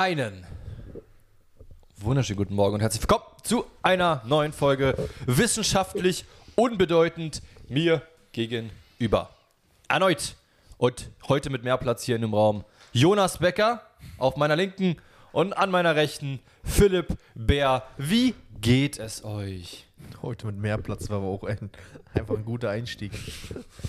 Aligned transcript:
Einen 0.00 0.46
wunderschönen 1.96 2.36
guten 2.36 2.54
Morgen 2.54 2.74
und 2.74 2.80
herzlich 2.80 3.02
willkommen 3.02 3.24
zu 3.42 3.64
einer 3.82 4.22
neuen 4.26 4.52
Folge 4.52 4.94
Wissenschaftlich 5.26 6.24
unbedeutend 6.54 7.42
mir 7.68 8.02
gegenüber. 8.30 9.30
Erneut 9.88 10.36
und 10.76 11.10
heute 11.28 11.50
mit 11.50 11.64
mehr 11.64 11.78
Platz 11.78 12.04
hier 12.04 12.14
in 12.14 12.22
dem 12.22 12.32
Raum 12.32 12.64
Jonas 12.92 13.38
Becker 13.38 13.82
auf 14.18 14.36
meiner 14.36 14.54
linken 14.54 14.98
und 15.32 15.52
an 15.54 15.72
meiner 15.72 15.96
rechten 15.96 16.38
Philipp 16.62 17.18
Bär. 17.34 17.82
Wie 17.96 18.36
geht 18.60 19.00
es 19.00 19.24
euch? 19.24 19.87
Heute 20.22 20.46
mit 20.46 20.56
mehr 20.56 20.78
Platz 20.78 21.08
war 21.10 21.18
aber 21.18 21.26
auch 21.26 21.44
ein, 21.44 21.70
einfach 22.12 22.36
ein 22.36 22.44
guter 22.44 22.70
Einstieg. 22.70 23.12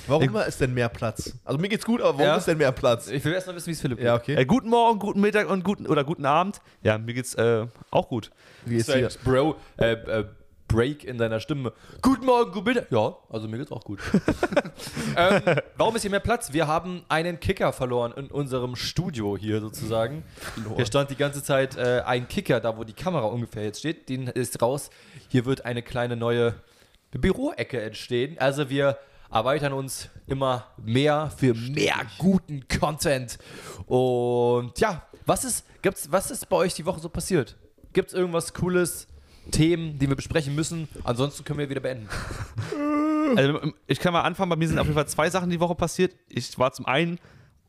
Warum 0.08 0.36
ist 0.36 0.62
denn 0.62 0.74
mehr 0.74 0.90
Platz? 0.90 1.34
Also 1.44 1.60
mir 1.60 1.70
geht's 1.70 1.86
gut, 1.86 2.02
aber 2.02 2.14
warum 2.14 2.26
Ja. 2.26 2.36
ist 2.38 2.46
denn 2.48 2.58
mehr 2.58 2.72
Platz? 2.72 3.10
Ich 3.10 3.24
will 3.26 3.34
erst 3.34 3.48
mal 3.48 3.56
wissen, 3.56 3.68
wie 3.68 3.72
es 3.72 3.82
Philipp 3.82 4.00
Ja, 4.00 4.18
geht. 4.18 4.36
okay. 4.36 4.42
Äh, 4.42 4.46
guten 4.46 4.70
Morgen, 4.70 5.00
guten 5.00 5.22
Mittag 5.22 5.50
und 5.50 5.64
guten 5.64 5.88
oder 5.88 6.04
guten 6.04 6.26
Abend. 6.26 6.62
Ja, 6.84 6.98
mir 6.98 7.14
geht's 7.14 7.34
äh, 7.36 7.66
auch 7.90 8.08
gut. 8.10 8.30
Wie 8.66 8.76
ist 8.78 8.90
ein 8.92 9.08
Bro, 9.24 9.56
äh, 9.78 9.94
äh, 9.94 10.26
Break 10.70 11.04
in 11.04 11.18
deiner 11.18 11.40
Stimme. 11.40 11.74
Guten 12.02 12.26
Morgen, 12.26 12.52
guten 12.52 12.70
Mittag. 12.70 12.92
Ja, 12.92 13.18
also 13.30 13.48
mir 13.48 13.58
geht's 13.58 13.72
auch 13.72 13.84
gut. 13.84 14.00
ähm, 15.18 15.42
warum 15.76 15.96
ist 15.96 16.04
hier 16.04 16.12
mehr 16.12 16.20
Platz? 16.20 16.54
Wir 16.54 16.68
haben 16.68 17.04
einen 17.10 17.40
Kicker 17.40 17.74
verloren 17.74 18.14
in 18.16 18.28
unserem 18.28 18.76
Studio 18.76 19.36
hier 19.36 19.60
sozusagen. 19.62 20.24
Hier 20.76 20.86
stand 20.86 21.10
die 21.10 21.16
ganze 21.16 21.44
Zeit 21.44 21.76
äh, 21.76 22.04
ein 22.06 22.28
Kicker, 22.28 22.60
da 22.60 22.78
wo 22.78 22.84
die 22.84 22.94
Kamera 22.94 23.26
ungefähr 23.26 23.64
jetzt 23.64 23.80
steht. 23.80 24.08
Den 24.10 24.28
ist 24.28 24.62
raus. 24.62 24.92
Hier 25.28 25.46
wird 25.46 25.66
eine 25.66 25.82
kleine 25.82 26.16
neue 26.16 26.54
Büroecke 27.12 27.82
entstehen. 27.82 28.38
Also 28.38 28.70
wir 28.70 29.00
erweitern 29.32 29.74
uns 29.74 30.10
immer 30.28 30.68
mehr 30.78 31.32
für 31.36 31.56
mehr 31.56 31.96
guten 32.20 32.68
Content. 32.68 33.40
Und 33.88 34.80
ja, 34.80 35.02
was 35.26 35.46
ist, 35.46 35.66
gibt's, 35.82 36.12
was 36.12 36.30
ist 36.30 36.48
bei 36.48 36.58
euch 36.58 36.76
die 36.76 36.86
Woche 36.86 37.00
so 37.00 37.10
passiert? 37.10 37.58
Gibt 37.92 38.10
es 38.10 38.14
irgendwas 38.14 38.54
Cooles, 38.54 39.08
Themen, 39.52 40.00
die 40.00 40.08
wir 40.10 40.16
besprechen 40.16 40.56
müssen? 40.56 40.88
Ansonsten 41.04 41.44
können 41.44 41.60
wir 41.60 41.70
wieder 41.70 41.82
beenden. 41.82 42.08
Also, 43.36 43.60
ich 43.86 44.00
kann 44.00 44.12
mal 44.12 44.24
anfangen. 44.24 44.50
Bei 44.50 44.56
mir 44.56 44.68
sind 44.68 44.80
auf 44.80 44.88
jeden 44.88 44.96
Fall 44.96 45.08
zwei 45.08 45.30
Sachen 45.30 45.52
die 45.52 45.60
Woche 45.60 45.76
passiert. 45.76 46.16
Ich 46.30 46.58
war 46.58 46.72
zum 46.72 46.88
einen 46.88 47.20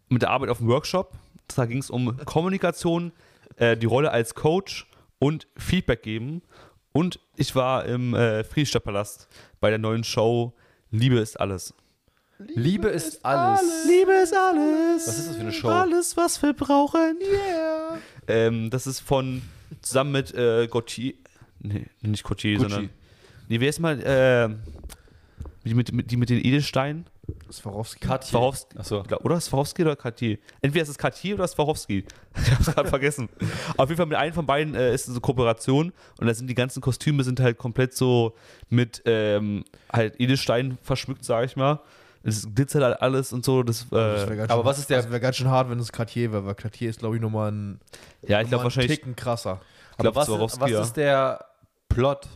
mit 0.09 0.23
der 0.23 0.31
Arbeit 0.31 0.49
auf 0.49 0.57
dem 0.57 0.69
Workshop. 0.69 1.13
Da 1.55 1.67
ging 1.67 1.77
es 1.77 1.91
um 1.91 2.17
Kommunikation, 2.25 3.13
äh, 3.57 3.77
die 3.77 3.85
Rolle 3.85 4.11
als 4.11 4.35
Coach 4.35 4.87
und 5.19 5.49
Feedback 5.59 6.03
geben. 6.03 6.41
Und 6.93 7.21
ich 7.37 7.55
war 7.55 7.85
im 7.85 8.15
äh, 8.15 8.43
Friedrichstadtpalast 8.43 9.29
bei 9.61 9.69
der 9.69 9.79
neuen 9.79 10.03
Show 10.03 10.55
Liebe 10.91 11.19
ist 11.19 11.39
alles. 11.39 11.73
Liebe 12.39 12.89
ist 12.89 13.25
alles. 13.25 13.61
Liebe 13.87 14.13
ist 14.13 14.35
alles. 14.35 15.07
Was 15.07 15.19
ist 15.19 15.29
das 15.29 15.37
für 15.37 15.43
eine 15.43 15.53
Show? 15.53 15.69
Alles, 15.69 16.17
was 16.17 16.43
wir 16.43 16.53
brauchen. 16.53 17.19
Yeah. 17.21 17.99
Ähm, 18.27 18.71
das 18.71 18.87
ist 18.87 19.01
von 19.01 19.43
zusammen 19.83 20.13
mit 20.13 20.35
äh, 20.35 20.67
Gauthier. 20.67 21.15
Nee, 21.61 21.87
nicht 22.03 22.25
Gauthier, 22.25 22.57
Gucci. 22.57 22.71
sondern. 22.71 22.91
Nee, 23.49 23.61
wer 23.61 23.69
ist 23.69 23.81
mal 23.81 24.01
äh, 24.01 24.49
die, 25.65 25.75
mit, 25.75 25.93
mit, 25.93 26.11
die 26.11 26.17
mit 26.17 26.31
den 26.31 26.45
Edelsteinen? 26.45 27.07
Swarovski. 27.53 28.01
Katja. 28.01 28.31
Swarovski. 28.31 28.79
Achso. 28.79 29.03
Oder 29.23 29.41
Swarovski 29.41 29.83
oder 29.83 29.95
Cartier? 29.97 30.39
Entweder 30.63 30.83
ist 30.83 30.89
es 30.89 30.99
Cartier 30.99 31.35
oder 31.35 31.47
Swarovski. 31.47 32.05
Ich 32.43 32.51
hab's 32.53 32.67
gerade 32.67 32.89
vergessen. 32.89 33.29
Auf 33.77 33.89
jeden 33.89 33.97
Fall 33.99 34.07
mit 34.07 34.17
einem 34.17 34.33
von 34.33 34.47
beiden 34.47 34.75
äh, 34.75 34.95
ist 34.95 35.03
es 35.09 35.11
eine 35.11 35.21
Kooperation 35.21 35.93
und 36.19 36.27
da 36.27 36.33
sind 36.35 36.47
die 36.49 36.55
ganzen 36.55 36.81
Kostüme 36.81 37.23
sind 37.25 37.41
halt 37.41 37.59
komplett 37.59 37.95
so 37.95 38.35
mit 38.69 39.03
ähm, 39.05 39.65
halt 39.93 40.19
Edelsteinen 40.21 40.79
verschmückt, 40.83 41.25
sag 41.25 41.45
ich 41.45 41.57
mal. 41.57 41.81
Es 42.23 42.47
glitzert 42.55 42.83
halt 42.83 43.03
alles 43.03 43.33
und 43.33 43.45
so. 43.45 43.63
Das, 43.63 43.87
Das 43.91 44.25
äh, 44.25 44.29
wär 44.29 44.37
ganz 44.37 44.51
aber 44.51 44.61
schön- 44.63 44.67
was 44.67 44.79
ist 44.79 44.91
der- 44.91 44.99
Das 45.03 45.11
wäre 45.11 45.21
ganz 45.21 45.37
schön 45.37 45.49
hard, 45.49 45.71
wenn 45.71 45.79
es 45.81 45.91
Cartier 45.93 46.33
wäre, 46.33 46.47
weil 46.47 46.55
Cartier 46.55 46.91
ist, 46.91 47.01
glaube 47.01 47.17
ich, 47.17 47.23
nochmal 47.23 47.51
ein, 47.51 47.81
ja, 48.27 48.41
ich 48.41 48.49
glaube 48.49 48.65
wahrscheinlich. 48.65 48.97
Ticken 48.99 49.17
krasser. 49.17 49.61
Ich 49.93 49.97
glaub, 49.99 50.15
was, 50.15 50.29
ist, 50.29 50.35
Swarovski, 50.35 50.61
was 50.61 50.71
ja. 50.71 50.83
ist 50.83 50.93
der 50.97 51.45
Plot? 51.91 52.27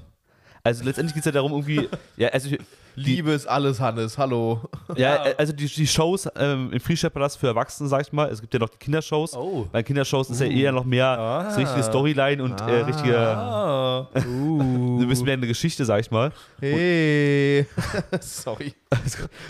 Also 0.62 0.84
letztendlich 0.84 1.14
geht 1.14 1.22
es 1.22 1.26
ja 1.26 1.32
darum, 1.32 1.52
irgendwie. 1.52 1.88
ja, 2.16 2.28
also, 2.28 2.48
die, 2.48 2.58
Liebe 2.96 3.32
ist 3.32 3.46
alles, 3.46 3.80
Hannes, 3.80 4.16
hallo. 4.18 4.60
ja, 4.96 5.26
äh, 5.26 5.34
also 5.36 5.52
die, 5.52 5.66
die 5.66 5.86
Shows 5.86 6.28
ähm, 6.36 6.70
im 6.72 6.80
Freestyle-Palast 6.80 7.38
für 7.38 7.48
Erwachsene, 7.48 7.88
sag 7.88 8.02
ich 8.02 8.12
mal. 8.12 8.30
Es 8.30 8.40
gibt 8.40 8.54
ja 8.54 8.60
noch 8.60 8.68
die 8.68 8.78
Kindershows. 8.78 9.36
Oh. 9.36 9.66
Bei 9.72 9.82
Kindershows 9.82 10.30
ist 10.30 10.40
ja 10.40 10.46
eher 10.46 10.70
noch 10.72 10.84
mehr 10.84 11.06
Ah. 11.06 11.50
so 11.50 11.60
richtige 11.60 11.82
Storyline 11.82 12.42
und 12.42 12.60
äh, 12.60 12.82
richtige. 12.82 13.18
Ah. 13.18 14.08
So 14.14 14.20
ein 14.20 15.08
bisschen 15.08 15.24
mehr 15.24 15.34
eine 15.34 15.46
Geschichte, 15.46 15.84
sag 15.84 16.00
ich 16.00 16.10
mal. 16.10 16.30
Hey. 16.60 17.66
Sorry. 18.20 18.74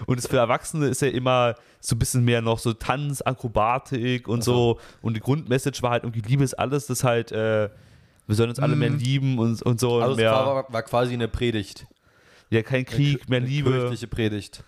Und 0.06 0.18
das 0.18 0.26
für 0.26 0.38
Erwachsene 0.38 0.86
ist 0.86 1.02
ja 1.02 1.08
immer 1.08 1.54
so 1.80 1.96
ein 1.96 1.98
bisschen 1.98 2.24
mehr 2.24 2.40
noch 2.40 2.58
so 2.58 2.72
Tanz, 2.72 3.20
Akrobatik 3.20 4.26
und 4.26 4.42
so. 4.42 4.80
Und 5.02 5.14
die 5.16 5.20
Grundmessage 5.20 5.82
war 5.82 5.90
halt 5.90 6.04
irgendwie 6.04 6.22
Liebe 6.22 6.42
ist 6.44 6.54
alles, 6.54 6.86
das 6.86 7.04
halt, 7.04 7.30
äh, 7.30 7.68
wir 8.26 8.34
sollen 8.34 8.50
uns 8.50 8.58
alle 8.58 8.76
mehr 8.76 8.90
lieben 8.90 9.38
und, 9.38 9.60
und 9.62 9.80
so. 9.80 9.96
Also 9.96 10.06
und 10.06 10.10
es 10.12 10.16
mehr, 10.18 10.32
war, 10.32 10.72
war 10.72 10.82
quasi 10.82 11.12
eine 11.14 11.28
Predigt. 11.28 11.86
ja, 12.50 12.62
kein 12.62 12.84
Krieg, 12.84 13.28
mehr 13.28 13.38
Eine 13.38 13.46
Liebe. 13.46 13.70
Kirchliche 13.70 14.06
Predigt. 14.06 14.64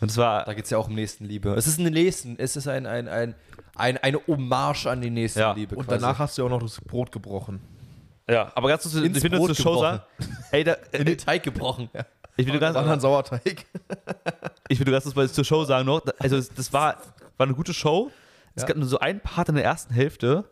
Und 0.00 0.10
es 0.10 0.16
war, 0.16 0.44
Da 0.44 0.54
geht 0.54 0.64
es 0.64 0.70
ja 0.70 0.78
auch 0.78 0.88
um 0.88 0.94
Nächstenliebe. 0.94 1.54
Es 1.54 1.66
ist 1.66 1.78
eine 1.78 1.90
Nächsten, 1.90 2.36
es 2.38 2.56
ist 2.56 2.66
ein, 2.66 2.86
ein, 2.86 3.06
ein, 3.08 3.34
ein, 3.76 3.98
eine 3.98 4.20
Hommage 4.26 4.86
an 4.86 5.00
die 5.00 5.10
Nächstenliebe. 5.10 5.76
Und 5.76 5.86
quasi. 5.86 6.00
danach 6.00 6.18
hast 6.18 6.36
du 6.36 6.42
ja 6.42 6.46
auch 6.46 6.50
noch 6.50 6.62
das 6.62 6.80
Brot 6.80 7.12
gebrochen. 7.12 7.60
ja, 8.28 8.50
aber 8.54 8.68
ganz 8.68 8.82
kurz, 8.82 8.94
Ins 8.96 9.22
ich 9.22 9.30
nur 9.30 9.46
zur 9.46 9.54
Show 9.54 9.80
sagen. 9.80 10.02
Ey, 10.50 10.64
da, 10.64 10.72
in 10.92 11.04
den 11.04 11.18
Teig 11.18 11.44
gebrochen. 11.44 11.88
ich 12.36 12.46
will 12.46 12.58
ganz, 12.58 12.76
ein 12.76 13.00
Sauerteig. 13.00 13.64
ich 14.68 14.78
will 14.80 14.90
ganz 14.92 15.04
kurz 15.04 15.14
mal 15.14 15.30
zur 15.30 15.44
Show 15.44 15.64
sagen 15.64 15.86
noch. 15.86 16.02
Also, 16.18 16.40
das 16.40 16.72
war, 16.72 16.96
war 17.36 17.46
eine 17.46 17.54
gute 17.54 17.72
Show. 17.72 18.10
Es 18.54 18.62
Ja. 18.62 18.68
gab 18.68 18.76
nur 18.76 18.88
so 18.88 18.98
einen 18.98 19.20
Part 19.20 19.48
in 19.48 19.54
der 19.54 19.64
ersten 19.64 19.94
Hälfte, 19.94 20.44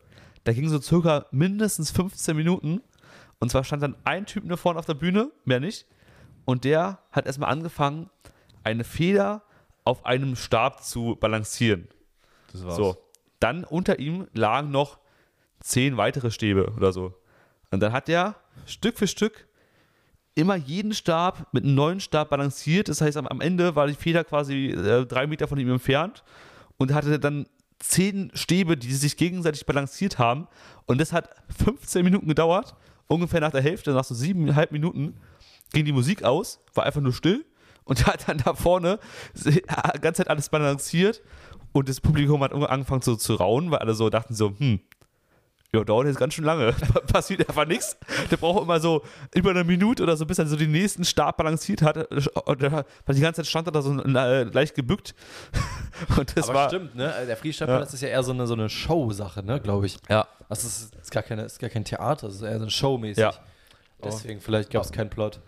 da 0.45 0.53
ging 0.53 0.69
so 0.69 0.81
circa 0.81 1.27
mindestens 1.31 1.91
15 1.91 2.37
Minuten. 2.37 2.83
Und 3.39 3.51
zwar 3.51 3.65
stand 3.65 3.83
dann 3.83 3.97
ein 4.05 4.27
Typ 4.27 4.49
da 4.49 4.57
vorne 4.57 4.79
auf 4.79 4.87
der 4.87 4.95
Bühne, 4.95 5.31
mehr 5.45 5.61
nicht. 5.61 5.87
Und 6.45 6.65
der 6.65 6.99
hat 7.13 7.27
erstmal 7.27 7.51
angefangen, 7.51 8.11
eine 8.65 8.85
Feder 8.85 9.43
auf 9.85 10.05
einem 10.05 10.37
Stab 10.37 10.85
zu 10.85 11.17
balancieren. 11.19 11.89
Das 12.53 12.65
war's. 12.65 12.77
So. 12.77 12.97
Dann 13.39 13.65
unter 13.65 13.99
ihm 13.99 14.29
lagen 14.35 14.71
noch 14.71 14.99
zehn 15.61 15.97
weitere 15.97 16.31
Stäbe 16.31 16.73
oder 16.77 16.93
so. 16.93 17.15
Und 17.71 17.81
dann 17.81 17.93
hat 17.93 18.09
er 18.09 18.37
Stück 18.67 18.99
für 18.99 19.07
Stück 19.07 19.47
immer 20.35 20.57
jeden 20.57 20.95
Stab 20.95 21.53
mit 21.53 21.65
einem 21.65 21.75
neuen 21.75 22.01
Stab 22.01 22.31
balanciert. 22.31 22.89
Das 22.89 23.01
heißt, 23.01 23.17
am, 23.17 23.27
am 23.27 23.41
Ende 23.41 23.77
war 23.77 23.87
die 23.87 23.95
Feder 23.95 24.25
quasi 24.25 24.69
äh, 24.69 25.07
drei 25.07 25.27
Meter 25.27 25.49
von 25.49 25.59
ihm 25.59 25.71
entfernt 25.71 26.25
und 26.79 26.93
hatte 26.93 27.19
dann 27.19 27.47
zehn 27.81 28.31
Stäbe, 28.35 28.77
die 28.77 28.93
sich 28.93 29.17
gegenseitig 29.17 29.67
balanciert 29.67 30.19
haben. 30.19 30.47
Und 30.87 31.01
das 31.01 31.13
hat 31.13 31.31
15 31.65 32.05
Minuten 32.05 32.29
gedauert. 32.29 32.77
Ungefähr 33.09 33.41
nach 33.41 33.51
der 33.51 33.63
Hälfte, 33.63 33.91
nach 33.93 34.05
so 34.05 34.15
siebeneinhalb 34.15 34.71
Minuten, 34.71 35.17
ging 35.73 35.85
die 35.85 35.93
Musik 35.93 36.23
aus, 36.23 36.61
war 36.75 36.85
einfach 36.85 37.01
nur 37.01 37.13
still. 37.13 37.45
Und 37.85 38.07
hat 38.07 38.29
dann 38.29 38.39
da 38.39 38.55
vorne 38.55 39.01
die 39.35 39.63
ganze 40.01 40.23
Zeit 40.23 40.29
alles 40.29 40.49
balanciert. 40.49 41.23
Und 41.73 41.89
das 41.89 42.01
Publikum 42.01 42.43
hat 42.43 42.53
angefangen 42.53 43.03
so 43.03 43.17
zu 43.17 43.35
raunen, 43.35 43.71
weil 43.71 43.79
alle 43.79 43.95
so 43.95 44.11
dachten 44.11 44.35
so, 44.35 44.55
hm, 44.57 44.81
ja, 45.73 45.85
dauert 45.85 46.09
jetzt 46.09 46.19
ganz 46.19 46.35
schön 46.35 46.45
lange. 46.45 46.73
Passiert 47.13 47.49
einfach 47.49 47.67
nichts. 47.67 47.97
Der 48.31 48.37
braucht 48.37 48.63
immer 48.63 48.81
so 48.81 49.03
über 49.35 49.51
eine 49.51 49.63
Minute 49.63 50.03
oder 50.03 50.17
so, 50.17 50.27
bis 50.27 50.39
er 50.39 50.47
so 50.47 50.57
den 50.57 50.73
nächsten 50.73 51.05
Stab 51.05 51.37
balanciert 51.37 51.83
hat. 51.83 51.97
Und 52.47 52.63
der, 52.63 52.85
die 53.09 53.21
ganze 53.21 53.43
Zeit 53.43 53.47
stand 53.47 53.69
er 53.69 53.73
da 53.73 53.81
so 53.81 54.03
äh, 54.03 54.43
leicht 54.45 54.75
gebückt. 54.75 55.15
Und 56.19 56.37
das 56.37 56.49
Aber 56.49 56.59
war. 56.59 56.69
stimmt, 56.69 56.97
ne? 56.97 57.15
Der 57.27 57.37
Freestyle-Palast 57.37 57.95
ist 57.95 58.01
ja 58.01 58.09
eher 58.09 58.23
so 58.25 58.33
eine, 58.33 58.49
so 58.49 58.55
eine 58.55 58.69
Show-Sache, 58.69 59.45
ne, 59.45 59.61
glaube 59.61 59.87
ich. 59.87 59.99
Ja. 60.09 60.27
Also 60.49 60.67
es 60.67 60.83
ist, 60.83 60.97
ist, 60.97 61.11
gar 61.13 61.23
keine, 61.23 61.43
ist 61.43 61.61
gar 61.61 61.71
kein 61.71 61.85
Theater, 61.85 62.27
es 62.27 62.37
ist 62.37 62.43
eher 62.43 62.59
so 62.59 62.65
ein 62.65 62.71
Show-mäßig. 62.71 63.23
Ja. 63.23 63.33
Deswegen, 64.03 64.41
vielleicht 64.41 64.71
gab 64.71 64.83
es 64.83 64.91
keinen 64.91 65.11
Plot. 65.11 65.41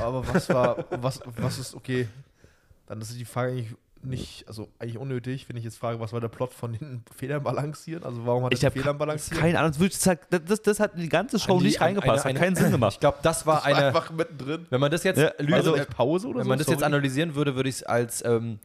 Aber 0.00 0.26
was 0.26 0.48
war, 0.48 0.84
was, 0.90 1.20
was 1.36 1.58
ist, 1.58 1.74
okay, 1.74 2.08
dann 2.86 3.00
ist 3.00 3.16
die 3.16 3.24
Frage 3.24 3.52
eigentlich 3.52 3.74
nicht, 4.02 4.48
also 4.48 4.68
eigentlich 4.78 4.96
unnötig, 4.98 5.48
wenn 5.48 5.56
ich 5.56 5.64
jetzt 5.64 5.76
frage, 5.78 6.00
was 6.00 6.12
war 6.12 6.20
der 6.20 6.28
Plot 6.28 6.54
von 6.54 6.72
den 6.72 7.04
Federn 7.16 7.42
balancieren? 7.42 8.02
Also 8.04 8.24
warum 8.24 8.44
hat 8.44 8.52
er 8.52 8.54
Ich 8.54 8.60
die 8.60 8.66
habe 8.66 8.78
Federn 8.78 8.96
balanciert? 8.98 9.38
keine 9.40 9.58
Ahnung. 9.58 9.72
das 9.78 10.18
Das, 10.46 10.62
das 10.62 10.80
hat 10.80 10.94
in 10.94 11.00
die 11.02 11.08
ganze 11.08 11.38
Show 11.38 11.58
die- 11.58 11.66
nicht 11.66 11.80
reingepasst. 11.80 12.24
eine- 12.24 12.38
hat 12.38 12.42
keinen 12.44 12.56
Sinn 12.56 12.70
gemacht. 12.70 12.94
Ich 12.94 13.00
glaube, 13.00 13.18
das 13.22 13.44
war 13.46 13.56
Das 13.64 13.64
war 13.66 13.76
eine. 13.76 13.86
einfach 13.88 14.10
mittendrin. 14.10 14.66
Wenn 14.70 14.80
man 14.80 14.90
das 14.90 15.04
jetzt, 15.04 15.18
Ja, 15.18 15.32
Also 15.52 15.76
Pause 15.94 16.28
oder 16.28 16.38
wenn 16.38 16.44
so? 16.44 16.48
man 16.48 16.58
das 16.58 16.68
jetzt 16.68 16.82
analysieren 16.82 17.34
würde, 17.34 17.56
würde 17.56 17.68
ich 17.68 17.76
es 17.76 17.82
als 17.82 18.24
ähm, 18.24 18.58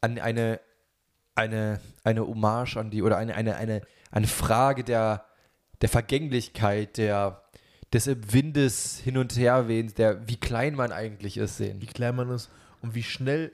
an 0.00 0.18
eine, 0.18 0.60
eine, 1.34 1.80
eine 2.04 2.26
Hommage 2.26 2.76
an 2.76 2.90
die 2.90 3.02
oder 3.02 3.16
eine, 3.16 3.34
eine, 3.34 3.56
eine, 3.56 3.80
eine 4.10 4.26
Frage 4.26 4.84
der, 4.84 5.24
der 5.80 5.88
Vergänglichkeit, 5.88 6.98
der, 6.98 7.42
des 7.92 8.06
Windes 8.32 8.98
hin 8.98 9.16
und 9.16 9.36
her 9.36 9.68
wehens, 9.68 9.94
der 9.94 10.28
wie 10.28 10.36
klein 10.36 10.74
man 10.74 10.92
eigentlich 10.92 11.36
ist, 11.38 11.56
sehen. 11.56 11.80
wie 11.80 11.86
klein 11.86 12.16
man 12.16 12.30
ist 12.30 12.50
und 12.82 12.94
wie 12.94 13.02
schnell 13.02 13.52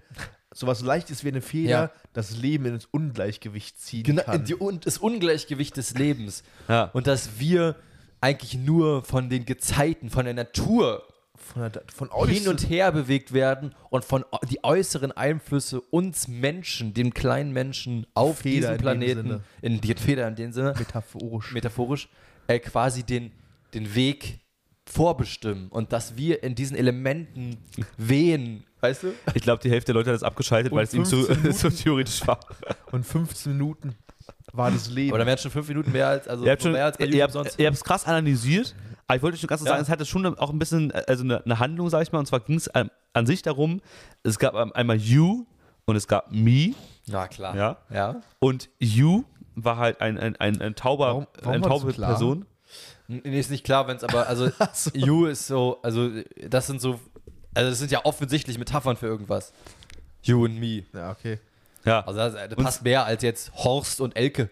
sowas 0.58 0.82
leicht 0.82 1.10
ist 1.10 1.24
wie 1.24 1.28
eine 1.28 1.40
Feder 1.40 1.70
Ja. 1.70 1.90
das 2.12 2.36
Leben 2.36 2.66
ins 2.66 2.86
Ungleichgewicht 2.86 3.80
ziehen 3.80 4.02
Genau, 4.02 4.22
kann. 4.22 4.44
und 4.58 4.86
das 4.86 4.98
Ungleichgewicht 4.98 5.76
des 5.76 5.94
Lebens. 5.94 6.42
Ja. 6.68 6.84
Und 6.92 7.06
dass 7.06 7.38
wir 7.38 7.76
eigentlich 8.20 8.54
nur 8.54 9.04
von 9.04 9.28
den 9.30 9.44
Gezeiten, 9.44 10.10
von 10.10 10.24
der 10.24 10.34
Natur 10.34 11.04
von, 11.36 11.70
der, 11.70 11.82
von 11.94 12.10
hin 12.26 12.48
und 12.48 12.68
her 12.68 12.90
bewegt 12.90 13.32
werden 13.32 13.72
und 13.90 14.04
von 14.04 14.24
die 14.50 14.64
äußeren 14.64 15.12
Einflüsse 15.12 15.80
uns 15.80 16.26
Menschen, 16.26 16.94
den 16.94 17.14
kleinen 17.14 17.52
Menschen 17.52 18.06
auf 18.14 18.38
Feder 18.38 18.52
diesem 18.56 18.70
in 18.72 18.76
dem 18.76 18.82
Planeten, 18.82 19.22
Sinne. 19.22 19.40
in 19.62 19.80
die 19.80 19.94
Feder 19.94 20.26
in 20.26 20.34
dem 20.34 20.52
Sinne, 20.52 20.74
metaphorisch. 20.76 21.52
metaphorisch, 21.52 22.08
äh, 22.48 22.58
quasi 22.58 23.04
den, 23.04 23.30
den 23.72 23.94
Weg 23.94 24.40
vorbestimmen 24.90 25.68
und 25.68 25.92
dass 25.92 26.16
wir 26.16 26.42
in 26.42 26.54
diesen 26.54 26.76
Elementen 26.76 27.58
wehen, 27.96 28.64
weißt 28.80 29.02
du? 29.04 29.08
Ich 29.34 29.42
glaube, 29.42 29.62
die 29.62 29.70
Hälfte 29.70 29.92
der 29.92 29.94
Leute 29.96 30.10
hat 30.10 30.14
das 30.16 30.22
abgeschaltet, 30.22 30.72
Und 30.72 30.78
weil 30.78 30.84
es 30.84 30.94
ihm 30.94 31.04
zu, 31.04 31.22
15 31.24 31.52
zu 31.52 31.70
theoretisch 31.70 32.26
war. 32.26 32.40
Und 32.90 33.04
15 33.04 33.52
Minuten 33.52 33.94
war 34.52 34.70
das 34.70 34.88
Leben. 34.90 35.10
Aber 35.10 35.18
dann 35.18 35.26
wären 35.26 35.38
schon 35.38 35.50
fünf 35.50 35.68
Minuten 35.68 35.92
mehr 35.92 36.08
als, 36.08 36.26
also 36.26 36.44
ihr 36.44 36.50
habt 36.52 36.62
schon, 36.62 36.72
mehr 36.72 36.86
als 36.86 36.96
bei 36.98 37.04
ihr 37.06 37.22
habt, 37.22 37.32
sonst. 37.32 37.58
ihr 37.58 37.66
habt 37.66 37.76
es 37.76 37.84
krass 37.84 38.06
analysiert, 38.06 38.74
aber 39.06 39.16
ich 39.16 39.22
wollte 39.22 39.36
schon 39.38 39.46
ganz 39.48 39.60
kurz 39.60 39.68
Ja. 39.68 39.74
sagen, 39.74 39.82
es 39.82 39.88
hatte 39.90 40.06
schon 40.06 40.26
auch 40.38 40.50
ein 40.50 40.58
bisschen, 40.58 40.90
äh, 40.90 41.02
also 41.06 41.22
eine, 41.24 41.44
eine 41.44 41.58
Handlung, 41.58 41.90
sag 41.90 42.02
ich 42.02 42.12
mal, 42.12 42.18
und 42.18 42.26
zwar 42.26 42.40
ging 42.40 42.56
es 42.56 42.68
an, 42.68 42.90
an 43.12 43.26
sich 43.26 43.42
darum, 43.42 43.80
es 44.22 44.38
gab 44.38 44.54
ähm, 44.54 44.72
einmal 44.74 44.96
You 44.96 45.46
und 45.84 45.96
es 45.96 46.08
gab 46.08 46.32
Me, 46.32 46.74
Na 47.06 47.28
klar. 47.28 47.54
ja, 47.56 47.76
Ja. 47.92 48.20
und 48.38 48.68
You 48.78 49.24
war 49.54 49.76
halt 49.76 50.00
ein, 50.00 50.18
ein, 50.18 50.36
ein, 50.36 50.60
ein 50.60 50.74
tauber, 50.74 51.06
Warum- 51.08 51.26
warum 51.42 51.52
eine 51.54 51.62
war 51.64 51.70
das 51.70 51.78
taube 51.80 51.92
klar? 51.92 52.10
Person. 52.10 52.46
Nee, 53.08 53.40
ist 53.40 53.50
nicht 53.50 53.64
klar, 53.64 53.88
wenn 53.88 53.96
es 53.96 54.04
aber, 54.04 54.28
also 54.28 54.50
You 54.92 55.26
ist 55.26 55.46
so, 55.46 55.78
also 55.82 56.10
das 56.46 56.66
sind 56.66 56.80
so, 56.80 57.00
also 57.54 57.70
das 57.70 57.78
sind 57.78 57.90
ja 57.90 58.04
offensichtlich 58.04 58.58
Metaphern 58.58 58.96
für 58.96 59.06
irgendwas. 59.06 59.52
You 60.22 60.44
and 60.44 60.60
me. 60.60 60.84
ja, 60.92 61.10
okay. 61.10 61.38
Ja, 61.84 62.00
Also 62.00 62.18
das, 62.18 62.34
das 62.34 62.54
passt 62.56 62.82
mehr 62.82 63.04
als 63.04 63.22
jetzt 63.22 63.52
Horst 63.54 64.00
und 64.02 64.14
Elke. 64.14 64.50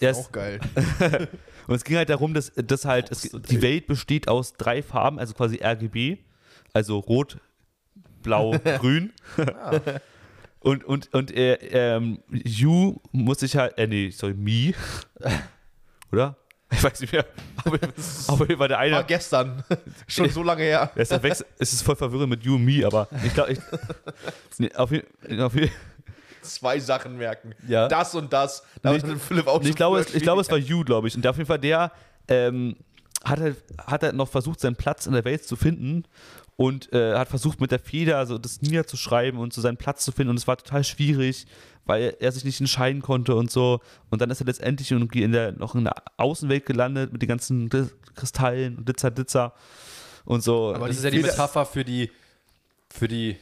Yes. 0.00 0.16
Auch 0.16 0.32
geil. 0.32 0.58
Und 1.68 1.76
es 1.76 1.84
ging 1.84 1.96
halt 1.96 2.08
darum, 2.08 2.34
dass, 2.34 2.52
dass 2.56 2.84
halt 2.84 3.10
es, 3.12 3.22
die 3.22 3.62
Welt 3.62 3.86
besteht 3.86 4.26
aus 4.26 4.54
drei 4.54 4.82
Farben, 4.82 5.20
also 5.20 5.32
quasi 5.32 5.60
RGB, 5.62 6.18
also 6.72 6.98
rot, 6.98 7.38
blau, 8.22 8.50
grün. 8.80 9.12
Und, 10.58 10.82
und, 10.84 11.14
und 11.14 11.30
äh, 11.30 11.54
ähm, 11.94 12.18
You 12.30 13.00
muss 13.12 13.40
sich 13.40 13.56
halt, 13.56 13.78
äh, 13.78 13.86
nee, 13.86 14.10
sorry, 14.10 14.34
Me, 14.34 14.74
oder? 16.10 16.36
Ich 16.76 16.82
weiß 16.82 17.00
nicht 17.00 17.12
mehr. 17.12 17.26
Aber, 17.64 17.78
jeden 18.48 18.58
Fall 18.58 18.68
der 18.68 18.78
eine, 18.78 18.96
War 18.96 19.04
gestern. 19.04 19.62
Schon 20.06 20.30
so 20.30 20.42
lange 20.42 20.62
her. 20.62 20.90
der 20.94 21.02
ist 21.02 21.22
Wechsel, 21.22 21.46
es 21.58 21.72
ist 21.72 21.82
voll 21.82 21.96
verwirrend 21.96 22.30
mit 22.30 22.44
You 22.44 22.54
und 22.54 22.64
Me, 22.64 22.86
aber 22.86 23.08
ich 23.24 23.34
glaube, 23.34 23.52
ich, 23.52 23.58
nee, 24.58 24.74
auf, 24.74 24.90
auf, 25.38 25.52
Zwei 26.40 26.80
Sachen 26.80 27.18
merken. 27.18 27.54
Ja. 27.68 27.86
Das 27.88 28.14
und 28.14 28.32
das. 28.32 28.64
Da 28.82 28.92
Nicht- 28.92 29.06
hat 29.06 29.20
Philipp 29.20 29.46
auch 29.46 29.62
Nee, 29.62 29.70
ich, 29.70 29.76
glaube, 29.76 30.00
es, 30.00 30.12
ich 30.14 30.22
glaube, 30.22 30.40
es 30.40 30.50
war 30.50 30.58
You, 30.58 30.82
glaube 30.82 31.06
ich. 31.06 31.14
Und 31.14 31.24
auf 31.26 31.36
jeden 31.36 31.46
Fall 31.46 31.60
der 31.60 31.92
ähm, 32.26 32.76
hat, 33.24 33.38
halt, 33.38 33.56
hat 33.86 34.02
halt 34.02 34.16
noch 34.16 34.28
versucht, 34.28 34.58
seinen 34.60 34.74
Platz 34.74 35.06
in 35.06 35.12
der 35.12 35.24
Welt 35.24 35.44
zu 35.46 35.54
finden 35.54 36.04
und 36.56 36.92
äh, 36.92 37.14
hat 37.16 37.28
versucht, 37.28 37.60
mit 37.60 37.70
der 37.70 37.78
Feder 37.78 38.24
so 38.26 38.38
das 38.38 38.62
niederzuschreiben 38.62 39.38
und 39.40 39.52
so 39.52 39.60
seinen 39.60 39.76
Platz 39.76 40.04
zu 40.04 40.12
finden. 40.12 40.30
Und 40.30 40.36
es 40.36 40.46
war 40.46 40.56
total 40.56 40.84
schwierig, 40.84 41.46
weil 41.86 42.16
er 42.20 42.30
sich 42.30 42.44
nicht 42.44 42.60
entscheiden 42.60 43.02
konnte 43.02 43.34
und 43.34 43.50
so. 43.50 43.80
Und 44.10 44.20
dann 44.22 44.30
ist 44.30 44.40
er 44.40 44.46
letztendlich 44.46 44.90
irgendwie 44.90 45.22
in 45.22 45.32
der, 45.32 45.52
noch 45.52 45.74
in 45.74 45.84
der 45.84 45.94
Außenwelt 46.18 46.66
gelandet 46.66 47.12
mit 47.12 47.22
den 47.22 47.28
ganzen 47.28 47.70
Kristallen 48.14 48.76
und 48.76 48.88
Ditzer, 48.88 49.10
Ditzer 49.10 49.54
und 50.24 50.42
so. 50.42 50.74
Aber 50.74 50.86
Das 50.88 50.96
die 50.96 50.98
ist 50.98 51.04
ja 51.04 51.10
die 51.10 51.22
Metapher 51.22 51.64
für 51.66 51.84
die, 51.84 52.10
für 52.90 53.08
die, 53.08 53.36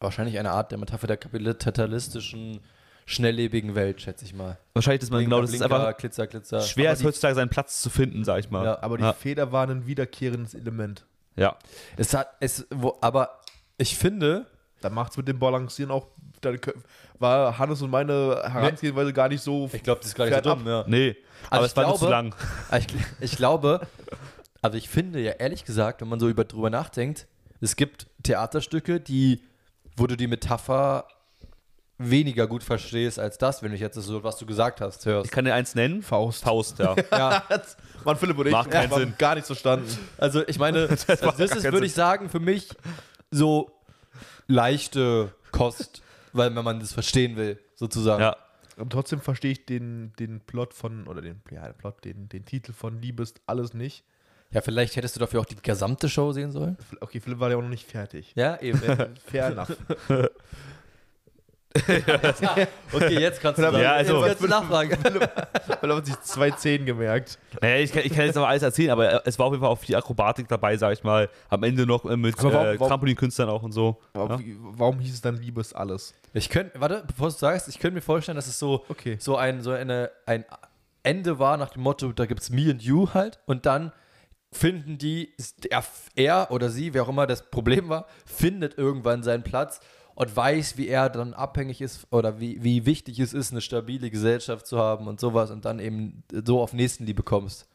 wahrscheinlich 0.00 0.38
eine 0.38 0.50
Art 0.50 0.70
der 0.72 0.78
Metapher 0.78 1.06
der 1.06 1.18
kapitalistischen, 1.18 2.60
schnelllebigen 3.06 3.74
Welt, 3.74 4.00
schätze 4.02 4.24
ich 4.24 4.34
mal. 4.34 4.58
Wahrscheinlich 4.74 5.02
ist 5.02 5.10
man 5.10 5.22
genau, 5.24 5.40
das 5.40 5.50
ist 5.52 5.58
Blinker, 5.58 5.86
einfach 5.86 5.96
Glitzer, 5.98 6.26
Glitzer. 6.26 6.60
schwer, 6.60 6.90
aber 6.90 6.98
ist 6.98 7.04
heutzutage 7.04 7.34
seinen 7.34 7.48
Platz 7.48 7.80
zu 7.80 7.88
finden, 7.90 8.24
sag 8.24 8.40
ich 8.40 8.50
mal. 8.50 8.64
Ja, 8.64 8.82
Aber 8.82 8.98
die 8.98 9.04
Ja. 9.04 9.12
Feder 9.14 9.50
war 9.52 9.68
ein 9.68 9.86
wiederkehrendes 9.86 10.54
Element. 10.54 11.06
Ja. 11.38 11.56
Es 11.96 12.12
hat, 12.14 12.28
es, 12.40 12.66
wo, 12.70 12.96
aber 13.00 13.40
ich 13.78 13.96
finde, 13.96 14.46
Da 14.80 14.90
macht 14.90 15.12
es 15.12 15.16
mit 15.16 15.26
dem 15.28 15.38
Balancieren 15.38 15.90
auch. 15.90 16.06
Dann 16.40 16.58
war 17.18 17.58
Hannes 17.58 17.82
und 17.82 17.90
meine 17.90 18.42
Herangehensweise 18.44 19.12
gar 19.12 19.28
nicht 19.28 19.42
so. 19.42 19.68
ich 19.72 19.82
glaube, 19.82 20.00
das 20.00 20.08
ist 20.10 20.14
gar 20.14 20.26
nicht 20.26 20.34
so 20.34 20.40
dumm, 20.54 20.66
ja. 20.66 20.84
Nee, 20.86 21.16
aber 21.50 21.64
ich 21.64 21.70
es 21.72 21.76
war 21.76 21.84
nur 21.86 21.94
zu 21.94 22.06
glaube- 22.06 22.12
lang. 22.12 22.34
Ich, 22.78 22.86
ich 23.32 23.36
glaube, 23.36 23.80
also 24.62 24.76
ich 24.76 24.88
finde 24.88 25.20
ja 25.20 25.32
ehrlich 25.32 25.64
gesagt, 25.64 26.00
wenn 26.00 26.08
man 26.08 26.20
so 26.20 26.28
über, 26.28 26.44
drüber 26.44 26.70
nachdenkt, 26.70 27.26
es 27.60 27.74
gibt 27.74 28.06
Theaterstücke, 28.22 29.00
die, 29.00 29.42
wo 29.96 30.06
du 30.06 30.16
die 30.16 30.28
Metapher 30.28 31.06
weniger 31.98 32.46
gut 32.46 32.62
verstehst 32.62 33.18
als 33.18 33.38
das, 33.38 33.62
wenn 33.62 33.72
ich 33.72 33.80
jetzt 33.80 33.96
so, 33.96 34.22
was 34.22 34.36
du 34.36 34.46
gesagt 34.46 34.80
hast, 34.80 35.00
Ich 35.00 35.06
hörst. 35.06 35.32
kann 35.32 35.44
dir 35.44 35.54
eins 35.54 35.74
nennen. 35.74 36.02
Faust. 36.02 36.44
Faust, 36.44 36.78
ja. 36.78 36.94
Ja, 37.12 37.42
Mann, 38.04 38.16
Philipp 38.16 38.38
und 38.38 38.46
ich 38.46 38.52
Macht 38.52 38.70
keinen 38.70 38.92
Sinn. 38.92 39.14
gar 39.18 39.34
nichts 39.34 39.48
verstanden. 39.48 39.86
also 40.16 40.46
ich 40.46 40.58
meine, 40.58 40.86
das, 40.88 41.08
also 41.08 41.30
das 41.36 41.50
ist, 41.56 41.64
würde 41.64 41.86
ich 41.86 41.94
sagen, 41.94 42.28
für 42.30 42.40
mich 42.40 42.68
so 43.30 43.70
leichte 44.46 45.32
Kost, 45.50 46.02
weil 46.32 46.54
wenn 46.54 46.64
man 46.64 46.80
das 46.80 46.92
verstehen 46.92 47.36
will, 47.36 47.58
sozusagen. 47.74 48.22
ja. 48.22 48.36
Und 48.76 48.90
trotzdem 48.90 49.20
verstehe 49.20 49.50
ich 49.50 49.66
den, 49.66 50.12
den 50.20 50.38
Plot 50.40 50.72
von, 50.72 51.08
oder 51.08 51.20
den, 51.20 51.40
ja, 51.50 51.64
den 51.66 51.74
Plot, 51.76 52.04
den, 52.04 52.28
den 52.28 52.44
Titel 52.44 52.72
von 52.72 53.02
Liebest 53.02 53.40
alles 53.46 53.74
nicht. 53.74 54.04
Ja, 54.52 54.60
vielleicht 54.60 54.94
hättest 54.94 55.16
du 55.16 55.20
dafür 55.20 55.40
auch 55.40 55.44
die 55.46 55.56
gesamte 55.60 56.08
Show 56.08 56.30
sehen 56.30 56.52
sollen. 56.52 56.78
Okay, 57.00 57.18
Philipp 57.20 57.40
war 57.40 57.50
ja 57.50 57.56
auch 57.56 57.60
noch 57.62 57.68
nicht 57.68 57.90
fertig. 57.90 58.32
Ja, 58.36 58.56
eben. 58.60 58.80
Fair 59.26 59.46
enough. 59.48 59.76
Okay, 62.92 63.18
jetzt 63.20 63.40
kannst 63.40 63.58
du 63.58 63.62
Ja, 63.62 63.70
sagen. 63.72 63.86
also- 63.86 64.16
jetzt 64.26 64.26
kannst 64.26 64.42
du 64.44 64.48
nachfragen. 64.48 64.98
Weil 65.80 65.90
er 65.90 65.96
hat 65.96 66.06
sich 66.06 66.18
zwei 66.20 66.50
Zehen 66.50 66.86
gemerkt. 66.86 67.38
Naja, 67.60 67.76
ich, 67.76 67.92
kann, 67.92 68.02
ich 68.04 68.12
kann 68.12 68.26
jetzt 68.26 68.36
aber 68.36 68.48
alles 68.48 68.62
erzählen, 68.62 68.90
aber 68.90 69.26
es 69.26 69.38
war 69.38 69.46
auf 69.46 69.52
jeden 69.52 69.62
Fall 69.62 69.70
auch 69.70 69.78
viel 69.78 69.94
Akrobatik 69.96 70.48
dabei, 70.48 70.76
sag 70.76 70.92
ich 70.92 71.04
mal. 71.04 71.28
Am 71.48 71.62
Ende 71.62 71.86
noch 71.86 72.04
äh, 72.04 72.16
mit 72.16 72.36
warum- 72.38 72.52
äh, 72.52 72.74
warum- 72.78 72.88
Trampolinkünstlern 72.88 73.48
auch 73.48 73.62
und 73.62 73.72
so. 73.72 74.00
Aber 74.14 74.36
Ja? 74.36 74.40
warum 74.72 74.98
hieß 74.98 75.14
es 75.14 75.20
dann 75.20 75.36
Liebes 75.36 75.72
alles? 75.74 76.14
Ich 76.32 76.48
könnte, 76.48 76.80
warte, 76.80 77.04
bevor 77.06 77.28
du 77.28 77.34
sagst, 77.34 77.68
ich 77.68 77.78
könnte 77.78 77.96
mir 77.96 78.00
vorstellen, 78.02 78.36
dass 78.36 78.46
es 78.46 78.58
so, 78.58 78.84
Okay. 78.88 79.16
so, 79.20 79.36
ein, 79.36 79.60
so 79.62 79.70
eine, 79.72 80.10
ein 80.26 80.44
Ende 81.02 81.38
war 81.38 81.56
nach 81.56 81.70
dem 81.70 81.82
Motto, 81.82 82.12
da 82.12 82.26
gibt 82.26 82.40
es 82.40 82.50
me 82.50 82.70
and 82.70 82.82
you 82.82 83.08
halt 83.14 83.38
und 83.46 83.66
dann 83.66 83.92
finden 84.50 84.96
die, 84.98 85.34
er, 85.70 85.84
er 86.16 86.48
oder 86.50 86.70
sie, 86.70 86.94
wer 86.94 87.02
auch 87.02 87.08
immer 87.08 87.26
das 87.26 87.50
Problem 87.50 87.88
war, 87.90 88.06
findet 88.24 88.78
irgendwann 88.78 89.22
seinen 89.22 89.42
Platz 89.42 89.80
und 90.18 90.36
weiß, 90.36 90.76
wie 90.76 90.88
er 90.88 91.10
dann 91.10 91.32
abhängig 91.32 91.80
ist 91.80 92.08
oder 92.10 92.40
wie, 92.40 92.60
wie 92.64 92.84
wichtig 92.86 93.20
es 93.20 93.32
ist, 93.32 93.52
eine 93.52 93.60
stabile 93.60 94.10
Gesellschaft 94.10 94.66
zu 94.66 94.76
haben 94.76 95.06
und 95.06 95.20
sowas 95.20 95.52
und 95.52 95.64
dann 95.64 95.78
eben 95.78 96.24
so 96.44 96.60
auf 96.60 96.72
Nächstenliebe 96.72 97.22
kommst. 97.22 97.68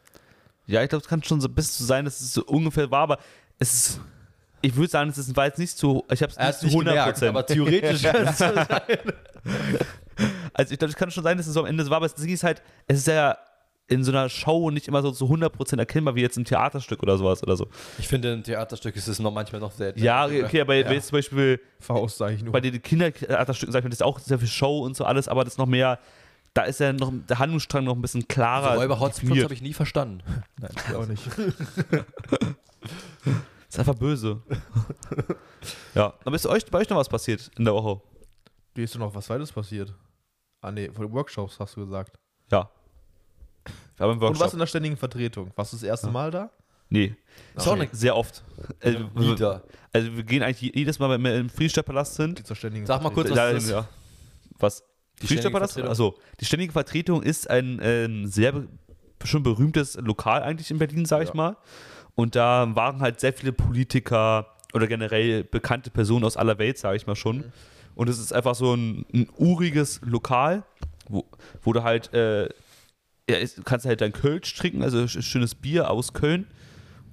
Ja, 0.65 0.83
ich 0.83 0.89
glaube, 0.89 1.03
es 1.03 1.07
kann 1.07 1.23
schon 1.23 1.39
so 1.39 1.47
bisschen 1.47 1.85
so 1.85 1.85
sein, 1.85 2.03
dass 2.03 2.19
es 2.19 2.33
so 2.33 2.43
ungefähr 2.43 2.91
war, 2.91 3.03
aber 3.03 3.19
es 3.59 3.73
ist. 3.73 4.01
Ich 4.61 4.75
würde 4.75 4.89
sagen, 4.89 5.09
es 5.09 5.17
ist, 5.17 5.33
war 5.37 5.45
jetzt 5.45 5.57
nicht 5.57 5.77
zu. 5.77 6.03
Ich 6.11 6.21
habe 6.21 6.33
es 6.33 6.37
nicht 6.37 6.59
zu 6.59 6.65
nicht 6.65 6.75
100 6.75 6.93
gemerkt, 6.93 7.23
aber 7.23 7.45
theoretisch 7.45 8.03
kann 8.03 8.27
es 8.27 8.37
so 8.37 8.53
sein. 8.53 9.13
Also, 10.53 10.73
ich 10.73 10.79
glaube, 10.79 10.91
es 10.91 10.97
kann 10.97 11.11
schon 11.11 11.23
sein, 11.23 11.37
dass 11.37 11.47
es 11.47 11.53
so 11.53 11.61
am 11.61 11.65
Ende 11.65 11.85
so 11.85 11.91
war, 11.91 11.97
aber 11.97 12.09
Ding 12.09 12.29
ist 12.29 12.43
halt, 12.43 12.61
es 12.87 12.99
ist 12.99 13.07
ja 13.07 13.37
in 13.87 14.03
so 14.03 14.11
einer 14.11 14.29
Show 14.29 14.71
nicht 14.71 14.87
immer 14.87 15.01
so 15.01 15.11
zu 15.11 15.25
100% 15.25 15.77
erkennbar 15.77 16.15
wie 16.15 16.21
jetzt 16.21 16.37
im 16.37 16.45
Theaterstück 16.45 17.03
oder 17.03 17.17
sowas 17.17 17.43
oder 17.43 17.57
so. 17.57 17.67
Ich 17.99 18.07
finde, 18.07 18.31
in 18.33 18.43
Theaterstück 18.43 18.95
ist 18.95 19.07
es 19.07 19.19
noch 19.19 19.31
manchmal 19.33 19.59
noch 19.59 19.71
sehr. 19.71 19.97
Ja, 19.97 20.25
okay, 20.25 20.61
aber 20.61 20.73
wenn 20.73 20.93
jetzt 20.93 21.07
zum 21.07 21.17
Beispiel 21.17 21.59
Faust, 21.79 22.17
sage 22.17 22.35
ich 22.35 22.43
nur. 22.43 22.53
bei 22.53 22.61
den 22.61 22.81
Kindertheaterstücken, 22.81 23.73
sag 23.73 23.79
ich 23.79 23.83
mal, 23.83 23.89
das 23.89 23.97
ist 23.99 24.03
auch 24.03 24.19
sehr 24.19 24.39
viel 24.39 24.47
Show 24.47 24.79
und 24.79 24.95
so 24.95 25.03
alles, 25.03 25.27
aber 25.27 25.43
das 25.43 25.53
ist 25.55 25.57
noch 25.57 25.65
mehr, 25.65 25.99
da 26.53 26.63
ist 26.63 26.79
ja 26.79 26.93
noch 26.93 27.11
der 27.27 27.39
Handlungsstrang 27.39 27.83
noch 27.83 27.95
ein 27.95 28.01
bisschen 28.01 28.27
klarer. 28.27 28.69
Also 28.71 28.81
Räuber 28.81 28.99
Hotspots 28.99 29.43
habe 29.43 29.53
ich 29.53 29.61
nie 29.61 29.73
verstanden. 29.73 30.23
Nein, 30.59 30.71
Ich 30.89 30.95
auch 30.95 31.05
nicht. 31.05 31.27
ist 33.69 33.79
einfach 33.79 33.95
böse. 33.95 34.41
ja, 35.95 36.13
aber 36.23 36.35
ist 36.35 36.45
euch, 36.45 36.65
bei 36.67 36.79
euch 36.79 36.89
noch 36.89 36.97
was 36.97 37.09
passiert 37.09 37.51
in 37.57 37.65
der 37.65 37.73
Woche? 37.73 38.01
Weißt 38.75 38.95
du 38.95 38.99
noch, 38.99 39.13
was 39.13 39.29
weiteres 39.29 39.51
passiert? 39.51 39.93
Ah, 40.61 40.71
nee, 40.71 40.89
von 40.89 41.05
den 41.05 41.13
Workshops 41.13 41.59
hast 41.59 41.75
du 41.75 41.81
gesagt. 41.81 42.17
Ja. 42.51 42.69
Wir 43.97 44.03
haben 44.03 44.11
einen 44.11 44.19
Und 44.19 44.27
Workshop. 44.27 44.45
was 44.45 44.53
in 44.53 44.59
der 44.59 44.67
ständigen 44.67 44.97
Vertretung? 44.97 45.51
Warst 45.55 45.73
du 45.73 45.77
das 45.77 45.83
erste 45.83 46.09
Mal 46.09 46.31
da? 46.31 46.49
Nee, 46.89 47.15
Ist 47.55 47.67
auch 47.67 47.71
Okay. 47.73 47.89
sehr 47.91 48.15
oft. 48.15 48.43
Also, 48.81 48.99
Wieder. 49.15 49.63
also 49.91 50.15
wir 50.15 50.23
gehen 50.23 50.43
eigentlich 50.43 50.73
jedes 50.75 50.99
Mal, 50.99 51.09
wenn 51.09 51.21
wir 51.23 51.35
im 51.37 51.49
Friedrichstadtpalast 51.49 52.15
sind. 52.15 52.39
Die 52.39 52.43
zur 52.43 52.55
ständigen 52.55 52.85
Sag 52.85 53.01
mal 53.01 53.09
kurz, 53.11 53.29
was 53.29 53.35
das 53.37 53.63
ist. 53.63 53.69
ja. 53.69 53.87
Was? 54.59 54.83
Die 55.21 55.27
Friedrichstadtpalast? 55.27 55.73
ständige 55.73 55.91
Achso, 55.91 56.15
die 56.39 56.45
ständige 56.45 56.71
Vertretung 56.73 57.23
ist 57.23 57.49
ein 57.49 57.79
ähm, 57.81 58.27
sehr 58.27 58.51
be 58.51 58.67
schon 59.25 59.41
berühmtes 59.41 59.95
Lokal 59.95 60.43
eigentlich 60.43 60.69
in 60.69 60.77
Berlin, 60.79 61.05
sage 61.05 61.23
ich 61.23 61.29
Ja. 61.29 61.35
mal. 61.35 61.57
Und 62.15 62.35
da 62.35 62.67
waren 62.75 62.99
halt 62.99 63.21
sehr 63.21 63.31
viele 63.33 63.53
Politiker 63.53 64.47
oder 64.73 64.85
generell 64.87 65.43
bekannte 65.45 65.89
Personen 65.91 66.25
aus 66.25 66.35
aller 66.35 66.57
Welt, 66.59 66.77
sage 66.77 66.97
ich 66.97 67.07
mal 67.07 67.15
schon. 67.15 67.45
Und 67.95 68.09
es 68.09 68.19
ist 68.19 68.33
einfach 68.33 68.53
so 68.53 68.73
ein, 68.75 69.05
ein 69.13 69.29
uriges 69.37 70.01
Lokal, 70.03 70.63
wo, 71.07 71.25
wo 71.61 71.71
du 71.73 71.83
halt, 71.83 72.13
äh, 72.13 72.49
ja, 73.29 73.37
ist, 73.37 73.57
du 73.57 73.63
kannst 73.63 73.85
halt 73.85 74.01
dein 74.01 74.11
Kölsch 74.13 74.53
trinken, 74.55 74.83
also 74.83 74.99
sch- 74.99 75.21
schönes 75.21 75.55
Bier 75.55 75.89
aus 75.89 76.13
Köln. 76.13 76.47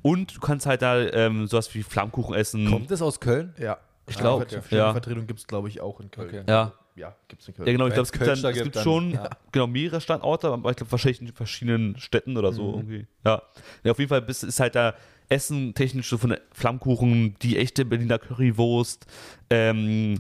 Und 0.03 0.37
du 0.37 0.41
kannst 0.41 0.65
halt 0.67 0.83
da 0.83 0.99
ähm, 0.99 1.47
sowas 1.47 1.73
wie 1.75 1.83
Flammkuchen 1.83 2.35
essen. 2.35 2.67
Kommt 2.71 2.91
es 2.91 3.03
aus 3.03 3.21
Köln? 3.21 3.55
Ja. 3.59 3.79
Ich 4.09 4.17
glaub, 4.17 4.49
Die 4.49 4.55
ja. 4.55 4.63
Ja. 4.71 4.93
Vertretung 4.93 5.27
gibt 5.27 5.41
es, 5.41 5.47
glaube 5.47 5.69
ich, 5.69 5.81
auch 5.81 6.01
in 6.01 6.11
Köln. 6.11 6.29
Okay. 6.29 6.43
Ja. 6.49 6.73
ja, 6.97 7.15
gibt's 7.29 7.47
in 7.47 7.55
Köln. 7.55 7.67
Ja, 7.69 7.73
genau, 7.73 7.87
ich 7.87 7.93
glaube, 7.93 8.05
es 8.07 8.13
gibt, 8.13 8.27
dann, 8.27 8.33
es 8.39 8.43
gibt, 8.43 8.63
gibt 8.65 8.77
dann- 8.77 8.83
schon 8.83 9.11
ja. 9.13 9.29
genau, 9.53 9.67
mehrere 9.67 10.01
Standorte, 10.01 10.49
aber 10.49 10.71
ich 10.71 10.77
glaube 10.77 10.91
wahrscheinlich 10.91 11.21
in 11.21 11.29
verschiedenen 11.33 11.97
Städten 11.99 12.37
oder 12.37 12.53
so 12.53 12.77
irgendwie. 12.77 13.07
Ja. 13.25 13.43
ja, 13.85 13.93
auf 13.93 13.99
jeden 13.99 14.09
Fall 14.09 14.23
bist, 14.23 14.43
ist 14.43 14.59
halt 14.59 14.75
da 14.75 14.95
Essen 15.29 15.75
technisch 15.75 16.09
so 16.09 16.19
von 16.19 16.35
Flammkuchen, 16.53 17.37
die 17.43 17.57
echte 17.59 17.85
Berliner 17.85 18.19
Currywurst, 18.19 19.07
ähm, 19.51 20.19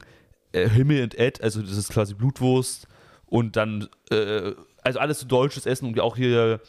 äh, 0.52 0.68
Himmel 0.68 1.02
und 1.02 1.18
Ed, 1.18 1.42
also 1.42 1.62
das 1.62 1.76
ist 1.76 1.90
quasi 1.90 2.14
Blutwurst 2.14 2.86
und 3.26 3.56
dann, 3.56 3.88
äh, 4.10 4.52
also 4.82 4.98
alles 4.98 5.20
so 5.20 5.26
deutsches 5.26 5.66
Essen 5.66 5.86
und 5.86 5.98
auch 6.00 6.16
hier 6.16 6.60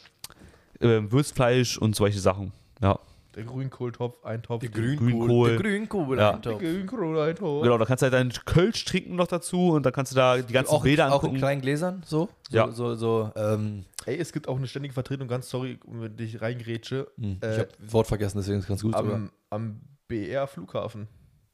äh, 0.80 1.00
Würstfleisch 1.10 1.78
und 1.78 1.94
solche 1.96 2.18
Sachen. 2.18 2.52
Ja, 2.80 2.98
Der 3.36 3.44
Grünkohltopf, 3.44 4.24
Eintopf. 4.24 4.60
Der 4.60 4.70
Grünkohl. 4.70 5.50
Der 5.50 5.58
Grünkohl. 5.60 6.18
Ja. 6.18 6.34
Eintopf. 6.34 6.58
Grünkohl, 6.60 7.18
Eintopf. 7.20 7.62
genau, 7.62 7.78
da 7.78 7.84
kannst 7.84 8.02
du 8.02 8.04
halt 8.04 8.14
deinen 8.14 8.30
Kölsch 8.44 8.84
trinken 8.84 9.16
noch 9.16 9.28
dazu 9.28 9.70
und 9.70 9.84
dann 9.86 9.92
kannst 9.92 10.12
du 10.12 10.16
da 10.16 10.38
die 10.38 10.52
ganzen 10.52 10.72
Auch, 10.74 10.82
Bilder 10.82 11.06
auch 11.06 11.08
in 11.08 11.14
angucken. 11.14 11.36
kleinen 11.38 11.60
Gläsern, 11.62 12.02
so? 12.04 12.28
so 12.50 12.56
Ja. 12.56 12.70
So, 12.72 12.94
so, 12.94 13.30
ähm, 13.36 13.84
Ey, 14.04 14.18
es 14.18 14.32
gibt 14.32 14.48
auch 14.48 14.56
eine 14.56 14.66
ständige 14.66 14.92
Vertretung, 14.94 15.28
ganz 15.28 15.48
sorry, 15.48 15.78
wenn 15.86 16.18
ich 16.18 16.40
reingrätsche, 16.42 17.06
hm, 17.16 17.38
ich 17.40 17.48
Äh, 17.48 17.58
habe 17.60 17.68
Wort 17.86 18.08
vergessen, 18.08 18.38
deswegen 18.38 18.58
ist 18.58 18.64
es 18.64 18.68
ganz 18.68 18.82
gut. 18.82 18.94
am, 18.96 19.30
am 19.50 19.80
BR 20.08 20.48
Flughafen. 20.48 21.06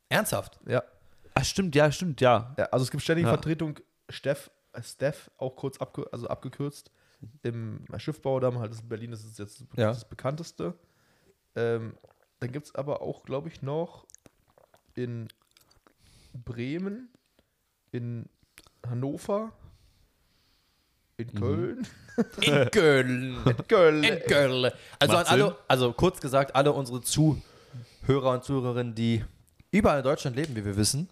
Ernsthaft? 0.08 0.58
Ja. 0.66 0.82
Ah, 1.34 1.44
stimmt, 1.44 1.74
ja, 1.76 1.92
stimmt, 1.92 2.22
ja. 2.22 2.54
ja. 2.58 2.64
Also 2.72 2.84
es 2.84 2.90
gibt 2.90 3.02
ständige 3.02 3.28
Ja. 3.28 3.34
Vertretung, 3.34 3.78
Steff, 4.08 4.50
Steph, 4.80 5.30
auch 5.38 5.56
kurz 5.56 5.78
abge 5.78 6.06
also 6.12 6.28
abgekürzt. 6.28 6.90
Im 7.42 7.84
Schiffbaudamm, 7.96 8.58
halt 8.60 8.70
das 8.72 8.80
in 8.80 8.88
Berlin, 8.88 9.10
das 9.10 9.24
ist 9.24 9.38
jetzt 9.38 9.64
Ja. 9.76 9.88
das 9.88 10.08
bekannteste. 10.08 10.74
Ähm, 11.56 11.96
dann 12.40 12.52
gibt 12.52 12.66
es 12.66 12.74
aber 12.76 13.02
auch, 13.02 13.24
glaube 13.24 13.48
ich, 13.48 13.62
noch 13.62 14.06
in 14.94 15.26
Bremen, 16.32 17.08
in 17.90 18.28
Hannover, 18.86 19.52
in 21.16 21.32
Köln. 21.34 21.86
In 22.42 22.70
Köln. 22.70 23.36
Köln. 23.68 24.04
In 24.04 24.20
Köln. 24.20 24.72
Also, 25.00 25.16
an 25.16 25.26
alle, 25.26 25.56
also 25.66 25.92
kurz 25.92 26.20
gesagt, 26.20 26.54
alle 26.54 26.72
unsere 26.72 27.00
Zuhörer 27.00 28.30
und 28.32 28.44
Zuhörerinnen, 28.44 28.94
die 28.94 29.24
überall 29.72 29.98
in 29.98 30.04
Deutschland 30.04 30.36
leben, 30.36 30.54
wie 30.54 30.64
wir 30.64 30.76
wissen, 30.76 31.08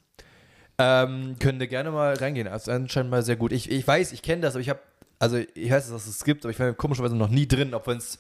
ähm, 0.78 1.37
können 1.38 1.59
da 1.59 1.66
gerne 1.66 1.90
mal 1.90 2.14
reingehen. 2.14 2.49
Also 2.49 2.71
anscheinend 2.73 3.11
mal 3.11 3.23
sehr 3.23 3.37
gut. 3.37 3.52
Ich, 3.52 3.71
ich 3.71 3.87
weiß, 3.87 4.12
ich 4.12 4.23
kenne 4.23 4.42
das, 4.42 4.54
aber 4.54 4.61
ich 4.61 4.68
habe, 4.68 4.80
also 5.18 5.37
ich 5.38 5.71
weiß, 5.71 5.88
dass 5.90 6.06
es 6.06 6.25
gibt, 6.25 6.45
aber 6.45 6.50
ich 6.52 6.59
war 6.59 6.73
komischerweise 6.75 7.16
noch 7.16 7.28
nie 7.30 7.47
drin, 7.47 7.73
auch 7.75 7.87
wenn 7.87 7.99
es 7.99 8.18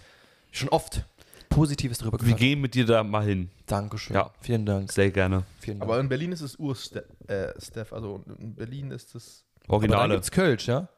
schon 0.52 0.68
oft 0.70 1.02
Positives 1.50 1.98
darüber 1.98 2.18
Wir 2.18 2.24
gehört 2.24 2.40
gehen 2.40 2.60
mit 2.60 2.74
dir 2.74 2.86
da 2.86 3.02
mal 3.04 3.24
hin. 3.24 3.50
Dankeschön. 3.66 4.16
Ja. 4.16 4.30
Vielen 4.40 4.66
Dank. 4.66 4.90
Sehr 4.92 5.10
gerne. 5.10 5.44
Vielen 5.60 5.78
Dank. 5.78 5.90
Aber 5.90 6.00
in 6.00 6.08
Berlin 6.08 6.32
ist 6.32 6.40
es 6.40 6.58
Ur-Steph, 6.58 7.04
äh, 7.28 7.48
Steph, 7.60 7.92
also 7.92 8.24
in 8.38 8.54
Berlin 8.54 8.90
ist 8.90 9.14
es, 9.14 9.44
aber 9.68 9.86
dann 9.86 10.10
gibt's 10.10 10.30
Kölsch, 10.30 10.66
ja? 10.66 10.88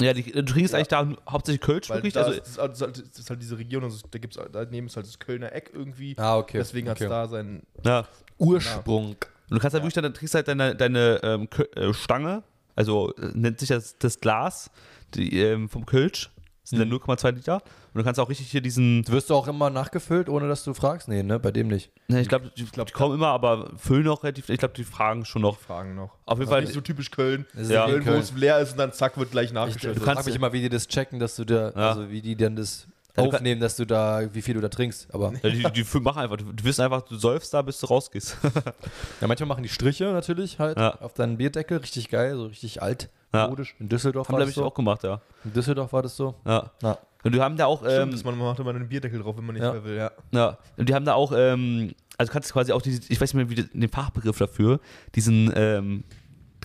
Ja, 0.00 0.14
die, 0.14 0.22
du 0.32 0.42
trinkst 0.44 0.72
Ja. 0.72 0.78
eigentlich 0.78 0.88
da 0.88 1.06
hauptsächlich 1.28 1.60
Kölsch, 1.60 1.90
weil 1.90 1.98
wirklich? 1.98 2.14
da 2.14 2.20
Also, 2.22 2.32
ist, 2.32 2.56
das 2.58 2.72
ist, 2.72 2.80
halt, 2.82 2.98
das 3.10 3.18
ist 3.18 3.28
halt 3.30 3.42
diese 3.42 3.58
Region, 3.58 3.84
also 3.84 3.98
da 4.10 4.18
gibt's, 4.18 4.38
daneben 4.50 4.86
ist 4.86 4.96
halt 4.96 5.06
das 5.06 5.18
Kölner 5.18 5.52
Eck 5.52 5.70
irgendwie, 5.74 6.14
Ah, 6.16 6.38
okay. 6.38 6.56
deswegen 6.58 6.88
hat 6.88 6.96
okay. 6.96 7.04
es 7.04 7.10
da 7.10 7.28
sein, 7.28 7.62
ja. 7.84 8.06
Ursprung. 8.38 9.16
Und 9.50 9.56
du 9.56 9.58
kannst 9.60 9.74
halt 9.74 9.82
wirklich 9.84 9.94
dann 9.94 10.14
trinkst 10.14 10.34
halt 10.34 10.48
deine, 10.48 10.74
deine 10.76 11.20
ähm, 11.22 11.48
äh, 11.76 11.92
Stange, 11.92 12.42
also 12.76 13.12
äh, 13.16 13.30
nennt 13.34 13.58
sich 13.60 13.68
das, 13.68 13.98
das 13.98 14.20
Glas 14.20 14.70
die, 15.14 15.40
ähm, 15.40 15.68
vom 15.68 15.84
Kölsch. 15.86 16.30
Das 16.62 16.70
sind 16.70 16.78
Mhm. 16.78 16.90
dann 16.90 16.90
0,2 17.18 17.30
Liter. 17.32 17.54
Und 17.92 17.98
du 17.98 18.04
kannst 18.04 18.20
auch 18.20 18.28
richtig 18.28 18.48
hier 18.48 18.60
diesen. 18.60 19.06
Wirst 19.08 19.28
du 19.30 19.34
auch 19.34 19.48
immer 19.48 19.70
nachgefüllt, 19.70 20.28
ohne 20.28 20.46
dass 20.46 20.62
du 20.62 20.72
fragst? 20.72 21.08
Nee, 21.08 21.24
ne? 21.24 21.40
Bei 21.40 21.50
dem 21.50 21.66
nicht. 21.66 21.90
Ne, 22.06 22.20
ich 22.20 22.28
glaube, 22.28 22.52
die, 22.56 22.64
die 22.64 22.92
kommen 22.92 23.16
immer, 23.16 23.28
aber 23.28 23.72
füllen 23.76 24.06
auch 24.06 24.22
relativ. 24.22 24.48
Ich 24.50 24.58
glaube, 24.58 24.74
die 24.74 24.84
fragen 24.84 25.24
schon 25.24 25.42
noch. 25.42 25.58
Fragen 25.58 25.96
noch. 25.96 26.16
Auf 26.26 26.38
jeden 26.38 26.48
Fall. 26.48 26.60
nicht 26.60 26.72
so 26.74 26.80
typisch 26.80 27.10
Köln. 27.10 27.44
Das 27.54 27.62
ist 27.62 27.70
Ja. 27.70 27.86
in 27.86 28.04
Köln, 28.04 28.06
wo 28.06 28.20
es 28.20 28.32
leer 28.34 28.60
ist 28.60 28.72
und 28.72 28.78
dann 28.78 28.92
zack, 28.92 29.18
wird 29.18 29.32
gleich 29.32 29.46
Ich, 29.46 29.52
nachgeschüttet. 29.52 29.96
du 29.96 30.04
kannst 30.04 30.26
mich 30.26 30.36
immer, 30.36 30.52
wie 30.52 30.60
die 30.60 30.68
das 30.68 30.86
checken, 30.86 31.18
dass 31.18 31.34
du 31.34 31.44
da, 31.44 31.70
Ja. 31.70 31.88
also 31.88 32.08
wie 32.08 32.22
die 32.22 32.36
dann 32.36 32.54
das 32.54 32.86
Ja, 32.86 32.92
aufnehmen, 33.16 33.60
dass 33.60 33.76
du 33.76 33.84
da, 33.84 34.22
wie 34.32 34.42
viel 34.42 34.54
du 34.54 34.60
da 34.60 34.68
trinkst. 34.68 35.12
Aber 35.14 35.32
Ja, 35.42 35.50
die, 35.50 35.62
die 35.72 35.84
fü- 35.84 36.00
machen 36.00 36.18
einfach. 36.22 36.36
Du, 36.36 36.52
du 36.52 36.64
wissen 36.64 36.82
einfach, 36.82 37.02
du 37.02 37.16
säufst 37.16 37.52
da, 37.54 37.62
bis 37.62 37.80
du 37.80 37.86
rausgehst. 37.86 38.36
ja, 39.20 39.26
manchmal 39.26 39.48
machen 39.48 39.62
die 39.62 39.68
Striche 39.68 40.04
natürlich 40.04 40.58
halt 40.58 40.78
Ja. 40.78 40.94
auf 41.00 41.14
deinen 41.14 41.36
Bierdeckel, 41.36 41.78
richtig 41.78 42.08
geil, 42.08 42.34
so 42.36 42.46
richtig 42.46 42.80
altmodisch. 42.82 43.74
In 43.78 43.88
Düsseldorf 43.88 44.28
Haben, 44.28 44.34
war 44.34 44.40
das 44.40 44.50
ich, 44.50 44.54
so. 44.54 44.64
auch 44.64 44.74
gemacht, 44.74 45.02
ja. 45.04 45.20
In 45.44 45.52
Düsseldorf 45.52 45.92
war 45.92 46.02
das 46.02 46.16
so. 46.16 46.34
ja. 46.46 46.70
Ja. 46.82 46.98
Und 47.22 47.34
die 47.34 47.40
haben 47.42 47.54
da 47.58 47.66
auch. 47.66 47.80
Stimmt, 47.80 47.94
Ähm, 48.04 48.10
dass 48.12 48.24
man, 48.24 48.38
macht 48.38 48.58
immer 48.60 48.70
einen 48.70 48.88
Bierdeckel 48.88 49.20
drauf, 49.20 49.36
wenn 49.36 49.44
man 49.44 49.54
nicht 49.54 49.62
Ja. 49.62 49.72
mehr 49.72 49.84
will, 49.84 49.94
ja. 49.96 50.10
Ja, 50.32 50.56
und 50.78 50.88
die 50.88 50.94
haben 50.94 51.04
da 51.04 51.12
auch, 51.12 51.32
ähm, 51.36 51.92
also 52.16 52.32
kannst 52.32 52.48
du 52.48 52.54
quasi 52.54 52.72
auch 52.72 52.80
diese, 52.80 53.00
ich 53.12 53.20
weiß 53.20 53.34
nicht 53.34 53.48
mehr, 53.48 53.50
wie 53.50 53.62
den 53.78 53.88
Fachbegriff 53.90 54.38
dafür, 54.38 54.80
diesen 55.14 55.52
ähm, 55.54 56.04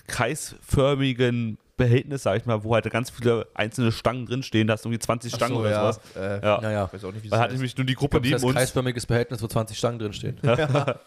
kreisförmigen 0.06 1.58
Behältnis, 1.76 2.22
sag 2.22 2.38
ich 2.38 2.46
mal, 2.46 2.64
wo 2.64 2.74
halt 2.74 2.88
ganz 2.90 3.10
viele 3.10 3.46
einzelne 3.54 3.92
Stangen 3.92 4.24
drinstehen, 4.26 4.66
da 4.66 4.74
hast 4.74 4.84
du 4.84 4.88
irgendwie 4.88 5.00
20 5.04 5.34
Stangen 5.34 5.54
so, 5.54 5.60
oder 5.60 5.70
ja. 5.70 5.80
sowas. 5.92 6.00
Äh, 6.16 6.40
Ja. 6.44 6.60
Naja. 6.60 6.84
Ich 6.86 6.92
weiß 6.94 7.04
auch 7.04 7.12
nicht, 7.12 7.22
wie 7.24 7.28
Da 7.28 7.36
das 7.36 7.40
hatte 7.42 7.50
heißt. 7.52 7.58
nämlich 7.58 7.76
nur 7.76 7.84
die 7.86 7.92
Ich 7.92 7.98
Gruppe 7.98 8.16
das 8.18 8.24
neben 8.24 8.36
ist 8.36 8.44
uns. 8.44 8.54
kreisförmiges 8.54 9.06
Behältnis, 9.06 9.42
wo 9.42 9.46
20 9.46 9.76
Stangen 9.78 9.98
drinstehen. 9.98 10.38
Da 10.42 10.98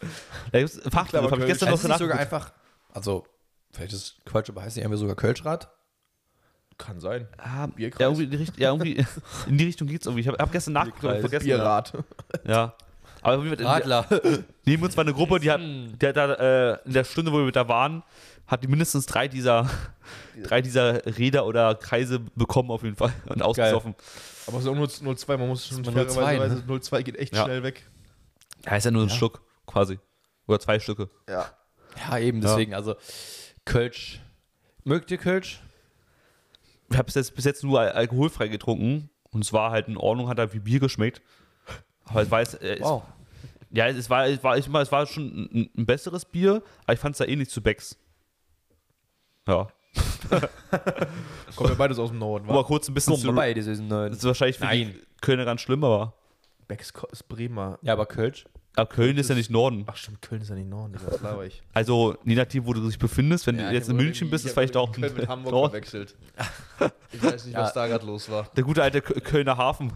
gibt's 0.52 0.80
einen 0.80 0.90
Fachbegriff, 0.92 1.30
habe 1.30 1.40
ich 1.42 1.46
gestern 1.48 1.70
noch 1.70 1.78
es 1.78 1.84
nicht 1.84 1.98
sogar 1.98 2.18
einfach, 2.18 2.52
also, 2.92 3.26
vielleicht 3.72 3.92
ist 3.92 3.98
es 4.02 4.14
Quatsch, 4.24 4.48
aber 4.50 4.62
heißt 4.62 4.76
nicht 4.76 4.84
einfach 4.84 4.98
sogar 4.98 5.16
Kölschrad? 5.16 5.68
Kann 6.78 6.98
sein. 6.98 7.28
Ah, 7.36 7.66
Bierkreis? 7.66 8.00
ja, 8.00 8.06
irgendwie 8.06 8.24
in 8.24 8.30
die, 8.30 8.36
Richt- 8.36 8.58
ja, 8.58 8.70
irgendwie 8.70 9.04
in 9.48 9.58
die 9.58 9.64
Richtung 9.64 9.86
geht's 9.88 10.06
irgendwie. 10.06 10.22
Ich 10.22 10.28
habe 10.28 10.38
hab 10.38 10.50
gestern 10.50 10.72
nachgeguckt, 10.74 11.20
vergessen. 11.20 11.44
Bierrad. 11.44 11.92
Ja. 12.44 12.74
Aber 13.22 13.44
Radler. 13.60 14.06
neben 14.64 14.82
uns 14.82 14.96
war 14.96 15.04
eine 15.04 15.12
Gruppe, 15.12 15.40
die 15.40 15.50
hat, 15.50 15.60
die 15.60 16.06
hat 16.06 16.16
da 16.16 16.32
äh, 16.72 16.78
in 16.86 16.94
der 16.94 17.04
Stunde, 17.04 17.30
wo 17.32 17.44
wir 17.44 17.52
da 17.52 17.68
waren, 17.68 18.02
hat 18.50 18.64
die 18.64 18.68
mindestens 18.68 19.06
drei 19.06 19.28
dieser, 19.28 19.70
drei 20.42 20.60
dieser 20.60 21.06
Räder 21.18 21.46
oder 21.46 21.74
Kreise 21.76 22.18
bekommen 22.34 22.70
auf 22.70 22.82
jeden 22.82 22.96
Fall 22.96 23.12
und 23.26 23.42
ausgesoffen. 23.42 23.94
Aber 24.46 24.56
es 24.58 24.64
ist 24.64 24.68
auch 24.68 24.74
nur 24.74 24.86
0,2, 24.88 25.36
man 25.38 25.48
muss 25.48 25.66
schon 25.68 25.80
ist 25.82 25.86
nur 25.94 26.04
0,2, 26.04 26.10
fairerweise, 26.14 26.56
ne? 26.56 26.62
0,2 26.66 27.02
geht 27.02 27.16
echt 27.16 27.34
Ja. 27.34 27.44
schnell 27.44 27.62
weg. 27.62 27.88
Ja, 28.66 28.76
ist 28.76 28.84
ja 28.84 28.90
nur 28.90 29.04
ein 29.04 29.10
Schluck, 29.10 29.42
quasi. 29.66 29.98
Oder 30.48 30.58
zwei 30.58 30.80
Stücke. 30.80 31.08
Ja. 31.28 31.46
Ja, 31.96 32.18
eben, 32.18 32.40
deswegen, 32.40 32.74
also 32.74 32.96
Kölsch. 33.64 34.20
Mögt 34.84 35.10
ihr 35.10 35.18
Kölsch? 35.18 35.60
Ich 36.90 36.96
habe 36.96 37.04
bis 37.06 37.14
jetzt, 37.14 37.34
bis 37.36 37.44
jetzt 37.44 37.62
nur 37.62 37.78
al 37.80 37.92
alkoholfrei 37.92 38.48
getrunken 38.48 39.10
und 39.30 39.44
es 39.44 39.52
war 39.52 39.70
halt 39.70 39.86
in 39.86 39.96
Ordnung, 39.96 40.28
hat 40.28 40.38
halt 40.38 40.54
wie 40.54 40.58
Bier 40.58 40.80
geschmeckt. 40.80 41.22
Aber 42.06 42.22
es 42.22 42.30
war 42.30 42.40
jetzt, 42.40 42.60
äh, 42.62 42.78
Wow. 42.80 43.04
es, 43.70 43.76
ja, 43.76 43.86
es 43.86 44.10
war, 44.10 44.26
es 44.26 44.42
war, 44.42 44.58
ich 44.58 44.66
es 44.66 44.92
war 44.92 45.06
schon 45.06 45.48
ein, 45.52 45.70
ein 45.76 45.86
besseres 45.86 46.24
Bier, 46.24 46.62
aber 46.84 46.94
ich 46.94 46.98
fand 46.98 47.14
es 47.14 47.18
da 47.18 47.24
ähnlich 47.26 47.50
zu 47.50 47.62
Becks. 47.62 47.96
Ja. 49.48 49.68
Kommen 51.56 51.70
wir 51.70 51.76
beides 51.76 51.98
aus 51.98 52.10
dem 52.10 52.18
Norden, 52.18 52.48
Aber 52.48 52.60
wa? 52.60 52.62
kurz 52.64 52.88
ein 52.88 52.94
bisschen 52.94 53.12
Komm 53.14 53.20
zu, 53.20 53.32
das 53.54 53.66
ist 53.66 53.80
ein 53.80 53.88
Das 53.88 54.18
ist 54.18 54.24
wahrscheinlich 54.24 54.58
für 54.58 54.64
Nein. 54.64 54.94
die 54.94 55.02
Kölner 55.20 55.44
ganz 55.44 55.60
schlimm, 55.62 55.82
aber, 55.82 56.14
Becks 56.68 56.92
ist 57.10 57.28
Bremer. 57.28 57.78
Ja, 57.82 57.94
aber 57.94 58.06
Kölsch. 58.06 58.44
aber 58.76 58.88
Köln 58.88 59.16
ist 59.18 59.28
ja 59.28 59.34
nicht 59.34 59.50
Norden. 59.50 59.84
Ach 59.88 59.96
stimmt, 59.96 60.22
Köln 60.22 60.40
ist 60.42 60.48
ja 60.50 60.54
nicht 60.54 60.68
Norden, 60.68 60.92
das 60.92 61.20
laber 61.20 61.44
ich. 61.44 61.60
Also, 61.74 62.16
je 62.24 62.36
nachdem, 62.36 62.64
wo 62.66 62.72
du 62.72 62.86
dich 62.86 62.98
befindest, 62.98 63.48
wenn 63.48 63.56
Ja, 63.56 63.62
du 63.62 63.68
ich 63.70 63.74
jetzt 63.74 63.88
in 63.88 63.96
München 63.96 64.28
irgendwie- 64.28 64.30
bist, 64.30 64.44
ich 64.44 64.50
ist 64.50 64.56
hab 64.56 64.60
vielleicht 64.62 64.76
auch 64.76 64.92
Köln 64.92 65.12
mit 65.16 65.26
Hamburg 65.28 65.52
Norden. 65.52 65.70
verwechselt. 65.70 66.16
Ich 67.12 67.20
weiß 67.22 67.44
nicht, 67.46 67.56
was 67.56 67.74
Ja. 67.74 67.82
da 67.82 67.86
gerade 67.88 68.06
los 68.06 68.30
war. 68.30 68.48
Der 68.56 68.62
gute 68.62 68.82
alte 68.84 69.00
Kö- 69.00 69.20
Kölner 69.20 69.56
Hafen. 69.56 69.92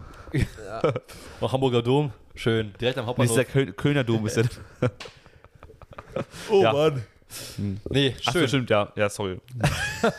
Oh, 1.39 1.49
Hamburger 1.51 1.81
Dom. 1.81 2.11
Schön. 2.35 2.73
Direkt 2.81 2.97
am 2.97 3.05
Nee, 3.05 3.11
ist 3.23 3.29
Hauptbahnhof. 3.29 3.35
der 3.37 3.45
Köl 3.45 3.71
Kölner 3.73 4.03
Dom 4.03 4.25
ist 4.27 4.35
der. 4.35 4.45
Oh 6.51 6.61
Ja. 6.61 6.73
Mann. 6.73 7.03
Nee, 7.89 8.15
Ach 8.25 8.31
so, 8.33 8.39
schön. 8.39 8.47
stimmt, 8.47 8.69
ja. 8.69 8.91
Ja, 8.95 9.09
sorry. 9.09 9.39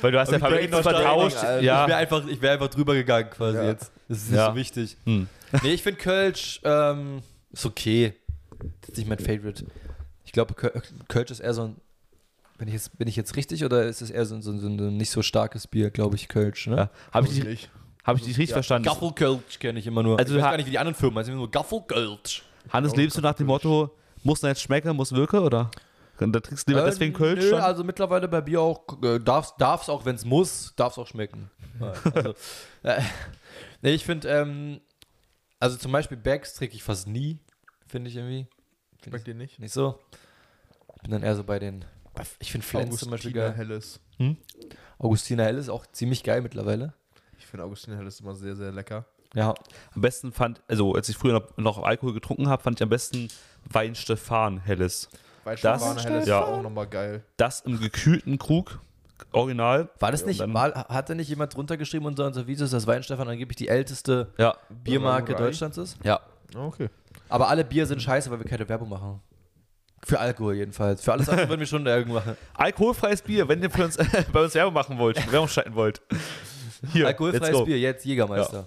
Weil 0.00 0.12
du 0.12 0.18
hast 0.18 0.32
ja 0.32 0.38
Favoriten 0.38 0.72
vertauscht. 0.72 0.92
verstanden, 0.94 1.20
Alter. 1.20 1.58
Ich 1.60 1.64
wäre 1.66 1.90
Ja. 1.90 1.96
einfach, 1.96 2.26
ich 2.26 2.40
wär 2.40 2.52
einfach 2.52 2.68
drüber 2.68 2.94
gegangen 2.94 3.28
quasi 3.30 3.58
Ja. 3.58 3.64
jetzt. 3.64 3.90
Das 4.08 4.18
ist 4.18 4.30
nicht 4.30 4.36
Ja. 4.38 4.50
so 4.50 4.56
wichtig. 4.56 4.96
Hm. 5.04 5.28
Nee, 5.62 5.72
ich 5.74 5.82
finde 5.82 6.00
Kölsch 6.00 6.60
ähm, 6.64 7.22
ist 7.52 7.66
okay. 7.66 8.14
Das 8.80 8.90
ist 8.90 8.98
nicht 8.98 9.08
mein 9.08 9.18
Favorite. 9.18 9.66
Ich 10.24 10.32
glaube, 10.32 10.54
Köl- 10.54 10.82
Kölsch 11.08 11.30
ist 11.30 11.40
eher 11.40 11.52
so 11.54 11.64
ein. 11.64 11.76
Bin 12.58 12.68
ich, 12.68 12.74
jetzt, 12.74 12.96
bin 12.96 13.06
ich 13.06 13.16
jetzt 13.16 13.36
richtig 13.36 13.64
oder 13.64 13.84
ist 13.84 14.00
es 14.00 14.10
eher 14.10 14.24
so, 14.24 14.34
ein- 14.34 14.40
so, 14.42 14.50
ein- 14.50 14.60
so 14.60 14.66
ein 14.66 14.96
nicht 14.96 15.10
so 15.10 15.20
starkes 15.20 15.66
Bier, 15.66 15.90
glaube 15.90 16.16
ich, 16.16 16.26
Kölsch, 16.28 16.66
ne? 16.68 16.76
Ja. 16.76 16.90
Habe 17.12 17.26
ich, 17.26 17.34
dich- 17.34 17.44
nicht. 17.44 17.70
hab 18.02 18.16
ich 18.16 18.22
dich 18.22 18.30
richtig 18.30 18.50
Ja. 18.50 18.54
verstanden? 18.54 18.88
Gaffelkölsch 18.88 19.58
kenne 19.58 19.78
ich 19.78 19.86
immer 19.86 20.02
nur. 20.02 20.18
Also 20.18 20.34
ich 20.34 20.40
weiß 20.42 20.50
gar 20.52 20.56
nicht, 20.56 20.66
wie 20.66 20.70
die 20.70 20.78
anderen 20.78 20.94
Firmen 20.94 21.18
heißen. 21.18 21.34
Nur 21.34 21.50
Gaffelkölsch. 21.50 22.44
Hannes, 22.70 22.96
lebst 22.96 23.18
du 23.18 23.20
nach 23.20 23.34
dem 23.34 23.46
Motto, 23.46 23.90
muss 24.22 24.42
nicht 24.42 24.60
schmecken, 24.60 24.94
muss 24.96 25.12
wirken, 25.12 25.38
oder? 25.40 25.70
Und 26.18 26.32
da 26.32 26.40
trinkst 26.40 26.66
du 26.66 26.72
lieber 26.72 26.82
Äh, 26.86 26.90
deswegen 26.90 27.12
Kölsch 27.12 27.40
nö, 27.44 27.50
schon? 27.50 27.60
also 27.60 27.84
mittlerweile 27.84 28.26
bei 28.28 28.40
Bier 28.40 28.60
auch, 28.62 28.86
äh, 29.02 29.18
darf 29.20 29.52
es 29.58 29.88
auch, 29.88 30.04
wenn 30.06 30.14
es 30.16 30.24
muss, 30.24 30.72
darf 30.76 30.92
es 30.94 30.98
auch 30.98 31.06
schmecken. 31.06 31.50
Also, 32.14 32.34
äh, 32.84 33.02
nee, 33.82 33.90
ich 33.92 34.04
finde, 34.04 34.28
ähm, 34.28 34.80
also 35.60 35.76
zum 35.76 35.92
Beispiel 35.92 36.16
Bags 36.16 36.54
trinke 36.54 36.74
ich 36.74 36.82
fast 36.82 37.06
nie, 37.06 37.38
finde 37.86 38.08
ich 38.08 38.16
irgendwie. 38.16 38.46
Find 39.02 39.12
Schmeckt 39.14 39.26
dir 39.26 39.34
nicht? 39.34 39.52
ich 39.54 39.58
nicht 39.58 39.74
so. 39.74 39.98
Bin 41.02 41.10
dann 41.10 41.22
eher 41.22 41.36
so 41.36 41.44
bei 41.44 41.58
den, 41.58 41.84
bei- 42.14 42.24
ich 42.38 42.50
finde 42.50 42.66
Flens 42.66 42.96
zum 42.98 43.10
Beispiel 43.10 43.30
Augustiner 43.32 43.48
geil. 43.50 43.56
Helles. 43.58 44.00
Augustiner 44.98 45.44
Hell 45.44 45.58
ist 45.58 45.68
auch 45.68 45.86
ziemlich 45.86 46.24
geil 46.24 46.40
mittlerweile. 46.40 46.94
Ich 47.38 47.44
finde 47.46 47.64
Augustiner 47.64 47.98
Helles 47.98 48.20
immer 48.20 48.34
sehr, 48.34 48.56
sehr 48.56 48.72
lecker. 48.72 49.04
Ja, 49.36 49.54
Am 49.94 50.00
besten 50.00 50.32
fand, 50.32 50.62
also 50.66 50.94
als 50.94 51.08
ich 51.10 51.16
früher 51.16 51.46
noch, 51.56 51.82
Alkohol 51.82 52.14
getrunken 52.14 52.48
habe, 52.48 52.62
fand 52.62 52.78
ich 52.80 52.82
am 52.82 52.88
besten 52.88 53.28
Wein 53.70 53.94
Stefan 53.94 54.58
Helles. 54.58 55.08
Weißweinfahne 55.44 56.02
helles 56.02 56.26
ja. 56.26 56.40
war 56.40 56.48
auch 56.48 56.62
nochmal 56.62 56.88
geil. 56.88 57.22
Das 57.36 57.60
im 57.60 57.78
gekühlten 57.78 58.38
Krug, 58.38 58.80
original. 59.32 59.90
War 60.00 60.10
das 60.10 60.24
nicht, 60.24 60.40
war, 60.40 60.72
hatte 60.88 61.14
nicht 61.14 61.28
jemand 61.28 61.54
drunter 61.54 61.76
geschrieben 61.76 62.06
unter 62.06 62.26
unser 62.26 62.46
Videos, 62.46 62.70
dass 62.70 62.86
Weinstefan 62.86 63.28
angeblich 63.28 63.56
die 63.56 63.68
älteste 63.68 64.32
Ja, 64.38 64.56
Biermarke? 64.70 65.34
Deutschlands 65.34 65.78
ist? 65.78 65.98
Ja. 66.02 66.20
Ah, 66.54 66.66
Okay. 66.66 66.88
Aber 67.28 67.48
alle 67.48 67.64
Bier 67.64 67.86
sind 67.86 68.00
scheiße, 68.00 68.30
weil 68.30 68.38
wir 68.38 68.46
keine 68.46 68.68
Werbung 68.68 68.88
machen. 68.88 69.20
Für 70.04 70.20
Alkohol 70.20 70.54
jedenfalls. 70.54 71.02
Für 71.02 71.12
alles 71.12 71.28
andere 71.28 71.48
würden 71.48 71.60
wir 71.60 71.66
schon 71.66 71.84
Werbung 71.84 72.14
machen. 72.14 72.36
alkoholfreies 72.54 73.22
Bier, 73.22 73.48
wenn 73.48 73.62
ihr 73.62 73.70
für 73.70 73.84
uns, 73.84 73.98
bei 74.32 74.42
uns 74.42 74.54
Werbung 74.54 74.74
machen 74.74 74.98
wollt, 74.98 75.16
Werbung 75.32 75.48
schalten 75.48 75.74
wollt. 75.74 76.00
Hier, 76.92 77.06
Alkoholfreies. 77.06 77.64
Bier, 77.64 77.78
jetzt 77.78 78.04
Jägermeister. 78.04 78.58
Ja, 78.58 78.66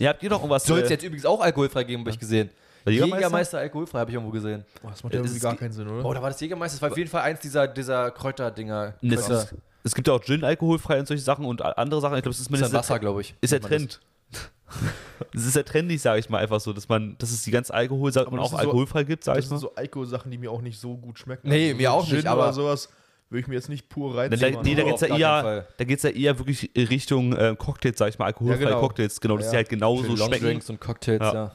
habt 0.00 0.22
ihr 0.22 0.30
noch 0.30 0.38
irgendwas? 0.38 0.64
Soll 0.64 0.80
es 0.80 0.88
äh, 0.88 0.94
jetzt 0.94 1.04
übrigens 1.04 1.24
auch 1.26 1.40
alkoholfrei 1.40 1.84
geben, 1.84 2.02
habe 2.02 2.10
ich 2.10 2.18
gesehen. 2.18 2.50
Jägermeister? 2.86 3.16
Jägermeister? 3.16 3.58
alkoholfrei 3.58 3.98
habe 4.00 4.10
ich 4.10 4.14
irgendwo 4.14 4.32
gesehen. 4.32 4.64
Oh, 4.82 4.88
das 4.90 5.02
macht 5.04 5.14
ja 5.14 5.20
Es 5.20 5.26
irgendwie 5.26 5.40
gar 5.40 5.56
keinen 5.56 5.72
Sinn, 5.72 5.88
oder? 5.88 6.04
Oh, 6.04 6.12
da 6.14 6.20
war 6.22 6.30
das 6.30 6.40
Jägermeister. 6.40 6.76
Das 6.76 6.82
war 6.82 6.90
auf 6.90 6.98
jeden 6.98 7.10
Fall 7.10 7.22
eins 7.22 7.40
dieser, 7.40 7.68
dieser 7.68 8.10
Kräuterdinger. 8.10 8.94
Es, 9.02 9.26
Kräuter. 9.26 9.48
es 9.84 9.94
gibt 9.94 10.08
ja 10.08 10.14
auch 10.14 10.20
Gin 10.22 10.42
alkoholfrei 10.42 10.98
und 10.98 11.06
solche 11.06 11.22
Sachen 11.22 11.44
und 11.44 11.62
a- 11.62 11.70
andere 11.72 12.00
Sachen. 12.00 12.16
Ich 12.16 12.22
glaube, 12.22 12.30
es 12.34 12.40
ist 12.40 12.46
Das 12.46 12.46
ist 12.46 12.50
mindestens 12.50 12.74
ein 12.74 12.78
Wasser, 12.78 12.98
glaube 12.98 13.20
ich. 13.20 13.34
ist 13.40 13.52
der 13.52 13.60
man 13.60 13.68
Trend. 13.70 14.00
Es 15.34 15.46
ist 15.46 15.54
ja 15.54 15.62
trendig, 15.62 16.00
sage 16.02 16.18
ich 16.18 16.28
mal 16.30 16.38
einfach 16.38 16.58
so, 16.60 16.72
dass 16.72 16.88
man, 16.88 17.16
dass 17.18 17.30
es 17.30 17.42
die 17.44 17.50
ganze 17.50 17.72
Alkoholsachen 17.74 18.26
Aber 18.28 18.38
auch 18.38 18.44
das 18.44 18.52
ist 18.52 18.58
so- 18.58 18.66
alkoholfrei 18.68 19.04
gibt, 19.04 19.22
sage 19.22 19.36
Das 19.36 19.44
ich 19.44 19.48
sind 19.50 19.56
mal. 19.56 19.60
so 19.60 19.74
Alkohol-Sachen, 19.74 20.30
die 20.30 20.38
mir 20.38 20.50
auch 20.50 20.62
nicht 20.62 20.80
so 20.80 20.96
gut 20.96 21.18
schmecken. 21.18 21.48
Nee, 21.48 21.66
Also 21.68 21.76
mir 21.76 21.88
so 21.90 21.94
auch 21.94 22.02
nicht, 22.08 22.16
Gin 22.20 22.26
aber- 22.26 22.42
oder 22.44 22.52
sowas 22.52 22.88
würde 23.32 23.40
ich 23.40 23.48
mir 23.48 23.54
jetzt 23.54 23.68
nicht 23.68 23.88
pur 23.88 24.16
reinziehen. 24.16 24.52
da, 24.54 24.62
nee, 24.62 24.74
da 24.74 24.82
geht 24.84 24.94
es 24.94 25.00
ja, 25.00 25.16
eher- 25.16 25.42
Fall. 25.42 25.66
da 25.76 25.84
geht's 25.84 26.02
ja 26.02 26.10
eher 26.10 26.38
wirklich 26.38 26.70
Richtung 26.76 27.32
äh, 27.34 27.54
Cocktails, 27.58 27.98
sag 27.98 28.08
ich 28.10 28.18
mal, 28.18 28.26
alkoholfreie 28.26 28.60
Ja, 28.62 28.68
genau. 28.70 28.80
Cocktails, 28.80 29.20
genau, 29.20 29.36
dass 29.36 29.46
Ja, 29.46 29.50
die 29.52 29.56
halt 29.58 29.68
genauso 29.70 30.14
Long 30.14 30.28
schmecken. 30.28 30.44
Drinks 30.44 30.70
und 30.70 30.80
Cocktails, 30.80 31.20
Ja. 31.20 31.34
ja. 31.34 31.52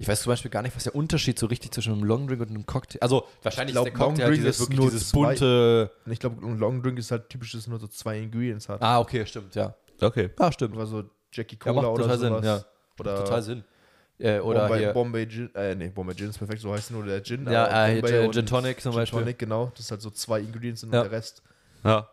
Ich 0.00 0.06
weiß 0.06 0.22
zum 0.22 0.30
Beispiel 0.30 0.50
gar 0.52 0.62
nicht, 0.62 0.76
was 0.76 0.84
der 0.84 0.94
Unterschied 0.94 1.40
so 1.40 1.46
richtig 1.46 1.72
zwischen 1.72 1.92
einem 1.92 2.04
Long 2.04 2.28
Drink 2.28 2.40
und 2.40 2.50
einem 2.50 2.64
Cocktail 2.64 2.98
Also, 3.00 3.24
wahrscheinlich 3.42 3.74
glaub, 3.74 3.86
ist 3.88 3.92
der 3.92 3.98
Cocktail 3.98 4.22
halt 4.22 4.30
Drink 4.34 4.42
dieses, 4.44 4.56
ist 4.56 4.60
wirklich 4.62 4.78
nur 4.78 4.90
dieses 4.90 5.08
zwei- 5.08 5.26
bunte. 5.30 5.90
Ich 6.06 6.20
glaube, 6.20 6.46
ein 6.46 6.58
Long 6.58 6.82
Drink 6.84 6.98
ist 7.00 7.10
halt 7.10 7.28
typisch, 7.28 7.50
dass 7.50 7.62
es 7.62 7.66
nur 7.66 7.80
so 7.80 7.88
zwei 7.88 8.16
Ingredients 8.20 8.68
hat. 8.68 8.80
Ah, 8.80 9.00
okay, 9.00 9.26
stimmt, 9.26 9.56
ja. 9.56 9.74
Okay. 10.00 10.30
Ah, 10.38 10.52
stimmt. 10.52 10.76
Oder 10.76 10.86
so 10.86 11.02
Jackie 11.32 11.56
Ja, 11.56 11.72
Cola 11.72 11.82
macht 11.82 11.86
oder 11.94 12.02
total 12.04 12.18
sowas. 12.18 12.40
Sinn, 12.42 12.44
ja. 12.48 12.64
Oder 13.00 13.24
Total 13.24 13.42
Sinn. 13.42 13.64
Äh, 14.20 14.40
oder 14.40 14.62
Bombay, 14.66 14.78
hier. 14.78 14.92
Bombay 14.92 15.26
Gin, 15.28 15.54
äh, 15.54 15.74
nee, 15.74 15.88
Bombay 15.88 16.14
Gin 16.14 16.30
ist 16.30 16.38
perfekt, 16.38 16.60
so 16.60 16.72
heißt 16.72 16.90
nur 16.90 17.04
der 17.04 17.22
Gin. 17.22 17.46
ja, 17.50 17.66
aber 17.68 18.10
äh, 18.10 18.22
Gin, 18.24 18.32
Gin 18.32 18.46
Tonic 18.46 18.80
zum 18.80 18.92
Gin 18.92 19.00
Beispiel. 19.00 19.20
Tonic, 19.20 19.38
genau. 19.38 19.66
Das 19.76 19.84
ist 19.84 19.90
halt 19.90 20.02
so 20.02 20.10
zwei 20.10 20.40
Ingredients 20.40 20.82
und 20.82 20.92
Ja. 20.92 21.02
der 21.02 21.12
Rest. 21.12 21.42
Ja. 21.84 22.08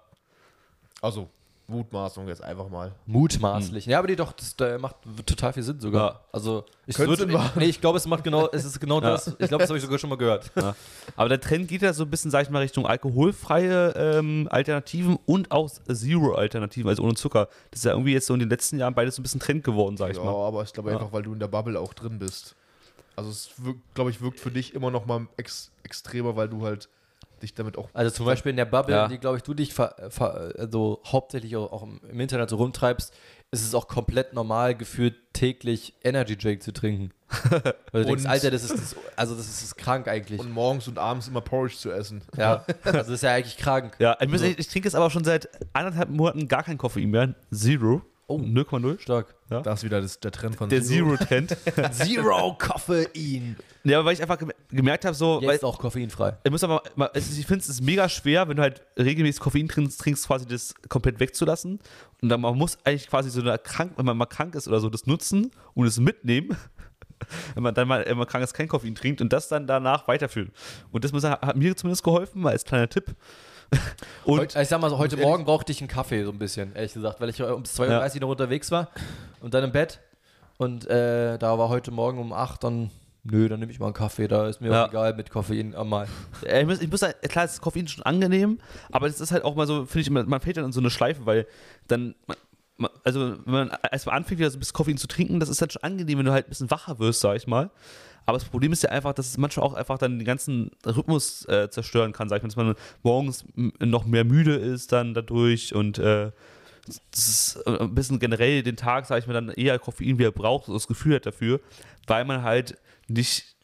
Also, 1.02 1.30
Mutmaßung 1.68 2.28
jetzt 2.28 2.44
einfach 2.44 2.70
mal. 2.70 2.94
Mutmaßlich. 3.08 3.88
Ja, 3.88 3.98
aber 4.00 4.08
die 4.08 4.16
doch, 4.16 4.32
das 4.34 4.56
da 4.56 4.78
macht 4.78 4.98
total 5.26 5.52
viel 5.54 5.64
Sinn 5.64 5.80
sogar. 5.80 6.12
Ja. 6.14 6.20
Also, 6.32 6.64
ich, 6.86 6.98
würde, 7.00 7.26
nee, 7.56 7.66
ich 7.66 7.82
glaube, 7.82 7.98
es 7.98 8.06
macht 8.06 8.24
genau, 8.24 8.48
es 8.52 8.66
ist 8.66 8.80
genau 8.80 9.00
das. 9.02 9.28
Ich 9.40 9.48
glaube, 9.48 9.58
das 9.64 9.70
habe 9.70 9.78
ich 9.78 9.84
sogar 9.84 9.98
schon 9.98 10.10
mal 10.12 10.18
gehört. 10.18 10.52
Ja. 10.56 10.76
Aber 11.16 11.30
der 11.30 11.42
Trend 11.42 11.68
geht 11.68 11.82
ja 11.82 11.92
so 11.94 12.04
ein 12.04 12.10
bisschen, 12.10 12.30
sag 12.30 12.44
ich 12.44 12.50
mal, 12.52 12.60
Richtung 12.60 12.86
alkoholfreie 12.86 13.94
ähm, 13.98 14.48
Alternativen 14.52 15.18
und 15.26 15.52
auch 15.52 15.70
Zero-Alternativen, 15.92 16.90
also 16.90 17.04
ohne 17.04 17.16
Zucker. 17.16 17.48
Das 17.72 17.80
ist 17.80 17.86
ja 17.86 17.92
irgendwie 17.92 18.14
jetzt 18.14 18.28
so 18.28 18.34
in 18.34 18.40
den 18.40 18.50
letzten 18.50 18.78
Jahren 18.78 18.94
beides 18.94 19.16
so 19.16 19.22
ein 19.22 19.24
bisschen 19.24 19.40
Trend 19.40 19.64
geworden, 19.64 19.98
sag 19.98 20.12
ich 20.12 20.18
Ja, 20.18 20.24
mal. 20.24 20.48
aber 20.48 20.64
ich 20.64 20.72
glaube 20.74 20.92
Ja. 20.92 20.98
einfach, 20.98 21.12
weil 21.14 21.24
du 21.24 21.34
in 21.34 21.40
der 21.40 21.48
Bubble 21.48 21.80
auch 21.80 21.94
drin 21.94 22.20
bist. 22.20 22.56
Also 23.16 23.30
es 23.32 23.50
glaube 23.94 24.10
ich, 24.12 24.22
wirkt 24.22 24.40
für 24.40 24.52
dich 24.52 24.74
immer 24.76 24.92
noch 24.92 25.06
mal 25.06 25.28
ex 25.38 25.72
extremer, 25.84 26.36
weil 26.36 26.50
du 26.50 26.64
halt 26.66 26.90
dich 27.42 27.54
damit 27.54 27.78
auch. 27.78 27.90
Also 27.94 28.12
zum 28.12 28.26
Beispiel 28.26 28.50
in 28.52 28.58
der 28.58 28.66
Bubble, 28.66 28.96
Ja. 28.96 29.06
in 29.06 29.12
die, 29.12 29.18
glaube 29.18 29.38
ich, 29.38 29.44
du 29.44 29.54
dich 29.54 29.74
ver, 29.74 29.96
ver, 30.10 30.54
also 30.58 31.02
hauptsächlich 31.06 31.56
auch, 31.56 31.72
auch 31.72 31.84
im- 31.84 32.20
Internet 32.20 32.50
so 32.50 32.56
rumtreibst, 32.58 33.14
ist 33.52 33.64
es 33.66 33.74
auch 33.76 33.88
komplett 33.88 34.34
normal, 34.34 34.76
gefühlt 34.76 35.16
täglich 35.34 35.94
Energy 36.04 36.36
Drink 36.38 36.64
zu 36.64 36.74
trinken. 36.74 37.12
Weil 37.92 38.04
du 38.04 38.08
denkst, 38.10 38.26
Alter, 38.26 38.52
das 38.52 38.64
ist, 38.64 38.74
das, 38.74 38.96
also 39.16 39.36
das 39.36 39.48
ist, 39.48 39.64
das 39.64 39.76
krank 39.76 40.08
eigentlich. 40.08 40.40
Und 40.40 40.52
morgens 40.52 40.88
und 40.88 40.98
abends 40.98 41.28
immer 41.28 41.42
Porridge 41.42 41.76
zu 41.78 41.92
essen. 41.92 42.22
ja, 42.38 42.66
also 42.84 42.98
das 43.00 43.10
ist 43.10 43.24
ja 43.24 43.32
eigentlich 43.34 43.58
krank. 43.58 43.96
Ja, 44.00 44.18
ich, 44.20 44.30
muss, 44.30 44.42
ich, 44.42 44.58
ich 44.60 44.68
trinke 44.68 44.88
jetzt 44.88 44.96
aber 44.96 45.10
schon 45.10 45.24
seit 45.24 45.50
anderthalb 45.74 46.10
Monaten 46.10 46.48
gar 46.48 46.64
kein 46.64 46.78
Koffein 46.78 47.10
mehr. 47.10 47.36
Zero. 47.54 48.02
Oh. 48.28 48.40
0,0. 48.40 49.00
Stark. 49.00 49.36
Da 49.50 49.74
ist 49.74 49.84
wieder 49.84 50.02
das, 50.02 50.20
der 50.20 50.32
Trend 50.32 50.56
von 50.56 50.68
Der 50.70 50.82
Zero-Trend. 50.82 51.56
Zero 51.92 52.56
Koffein. 52.58 53.56
ja, 53.84 54.04
weil 54.04 54.14
ich 54.14 54.22
einfach 54.22 54.40
gem- 54.40 54.52
gemerkt 54.72 55.06
habe, 55.06 55.14
so, 55.16 55.40
weil, 55.44 55.52
Jetzt 55.54 55.64
auch 55.64 55.78
koffeinfrei. 55.78 56.36
ich 56.44 56.50
muss 56.52 56.64
aber, 56.64 56.82
mal- 56.96 57.12
es 57.14 57.30
ist- 57.30 57.38
ich 57.38 57.46
finde 57.46 57.64
es 57.68 57.82
mega 57.82 58.10
schwer, 58.10 58.48
wenn 58.48 58.58
du 58.58 58.64
halt 58.64 58.82
regelmäßig 58.98 59.40
Koffein 59.42 59.68
trinkst, 59.68 60.00
trinkst 60.02 60.26
quasi 60.26 60.48
das 60.48 60.74
komplett 60.90 61.20
wegzulassen. 61.20 61.80
Und 62.22 62.30
dann 62.30 62.42
man 62.42 62.58
muss 62.58 62.80
eigentlich 62.84 63.08
quasi 63.08 63.30
so 63.30 63.42
eine 63.42 63.60
krank, 63.60 63.94
wenn 63.98 64.06
man 64.06 64.18
mal 64.18 64.26
krank 64.26 64.56
ist 64.56 64.68
oder 64.68 64.80
so, 64.80 64.90
das 64.90 65.06
nutzen 65.06 65.52
und 65.76 65.86
es 65.86 66.00
mitnehmen. 66.00 66.58
Wenn 67.54 67.64
man 67.64 67.74
dann 67.74 67.88
mal 67.88 68.06
man 68.14 68.28
krank 68.28 68.44
ist, 68.44 68.54
kein 68.54 68.68
Koffein 68.68 68.94
trinkt 68.94 69.22
und 69.22 69.32
das 69.32 69.48
dann 69.48 69.66
danach 69.68 70.06
weiterführen. 70.08 70.52
Und 70.92 71.06
das 71.06 71.14
muss, 71.14 71.24
hat 71.24 71.56
mir 71.56 71.76
zumindest 71.76 72.04
geholfen, 72.04 72.46
als 72.46 72.66
kleiner 72.66 72.90
Tipp. 72.90 73.16
Und 74.26 74.40
Heute, 74.40 74.62
ich 74.62 74.68
sag 74.68 74.82
mal 74.82 74.90
so, 74.90 74.98
heute 74.98 75.18
Morgen 75.18 75.46
brauchte 75.46 75.72
ich 75.72 75.80
einen 75.82 75.88
Kaffee, 75.88 76.24
so 76.24 76.32
ein 76.32 76.40
bisschen, 76.40 76.74
ehrlich 76.76 76.94
gesagt, 76.94 77.22
weil 77.22 77.30
ich 77.30 77.42
um 77.42 77.64
32 77.64 78.22
noch 78.22 78.30
unterwegs 78.30 78.72
war 78.72 78.90
und 79.42 79.54
dann 79.54 79.64
im 79.64 79.72
Bett. 79.72 80.00
Und 80.58 80.88
äh, 80.88 81.38
da 81.38 81.58
war 81.60 81.70
heute 81.70 81.92
Morgen 81.92 82.18
um 82.20 82.34
8 82.34 82.64
dann, 82.64 82.90
nö, 83.24 83.48
dann 83.50 83.60
nehme 83.60 83.72
ich 83.72 83.80
mal 83.80 83.88
einen 83.88 83.94
Kaffee, 83.94 84.28
da 84.28 84.48
ist 84.48 84.62
mir 84.62 84.72
Ja. 84.72 84.86
auch 84.86 84.90
egal 84.90 85.14
mit 85.14 85.30
Koffein 85.30 85.76
am 85.76 85.90
Mal. 85.90 86.08
Äh, 86.46 86.62
ich 86.62 86.68
muss, 86.68 86.82
ich 86.82 86.90
muss 86.90 87.02
halt, 87.02 87.22
klar, 87.24 87.46
das 87.46 87.62
Koffein 87.62 87.86
ist 87.86 87.92
schon 87.92 88.04
angenehm, 88.06 88.60
aber 88.92 89.08
das 89.08 89.20
ist 89.22 89.32
halt 89.32 89.44
auch 89.44 89.56
mal 89.56 89.68
so, 89.68 89.86
finde 89.86 90.02
ich, 90.02 90.10
man 90.10 90.42
fällt 90.42 90.58
dann 90.58 90.66
in 90.66 90.72
so 90.72 90.80
eine 90.80 90.90
Schleife, 90.90 91.26
weil 91.26 91.46
dann, 91.88 92.16
man, 92.78 92.90
also 93.04 93.36
wenn 93.46 93.54
man 93.54 93.72
erstmal 93.92 94.16
anfängt, 94.18 94.40
wieder 94.40 94.50
so 94.50 94.58
ein 94.58 94.60
bisschen 94.60 94.74
Koffein 94.74 94.98
zu 94.98 95.08
trinken, 95.08 95.40
das 95.40 95.50
ist 95.50 95.62
dann 95.62 95.70
schon 95.70 95.84
angenehm, 95.84 96.20
wenn 96.20 96.26
du 96.26 96.32
halt 96.32 96.48
ein 96.48 96.50
bisschen 96.50 96.72
wacher 96.72 96.98
wirst, 97.00 97.20
sag 97.22 97.36
ich 97.36 97.48
mal. 97.48 97.70
Aber 98.26 98.38
das 98.38 98.48
Problem 98.48 98.72
ist 98.72 98.84
ja 98.84 98.90
einfach, 98.90 99.14
dass 99.14 99.30
es 99.30 99.38
manchmal 99.38 99.66
auch 99.66 99.74
einfach 99.74 99.98
dann 99.98 100.18
den 100.18 100.26
ganzen 100.26 100.72
Rhythmus 100.86 101.46
äh, 101.48 101.70
zerstören 101.70 102.12
kann, 102.12 102.28
sag 102.28 102.38
ich 102.38 102.44
mal, 102.44 102.48
dass 102.48 102.56
man 102.56 102.76
morgens 103.04 103.46
noch 103.80 104.06
mehr 104.06 104.24
müde 104.24 104.56
ist 104.56 104.92
dann 104.92 105.14
dadurch 105.14 105.76
und 105.76 106.00
äh, 106.00 106.32
das 106.86 107.28
ist 107.28 107.64
äh, 107.66 107.80
ein 107.80 107.96
bisschen 107.96 108.20
generell 108.20 108.64
den 108.64 108.78
Tag, 108.78 109.06
sag 109.06 109.20
ich 109.20 109.28
mal, 109.28 109.34
dann 109.34 109.50
eher 109.50 109.78
Koffein 109.80 110.18
wieder 110.18 110.32
braucht, 110.32 110.66
so 110.66 110.74
das 110.74 110.88
Gefühl 110.88 111.16
hat 111.16 111.26
dafür, 111.26 111.60
weil 112.08 112.26
man 112.26 112.42
halt 112.42 112.78
nicht, 113.08 113.56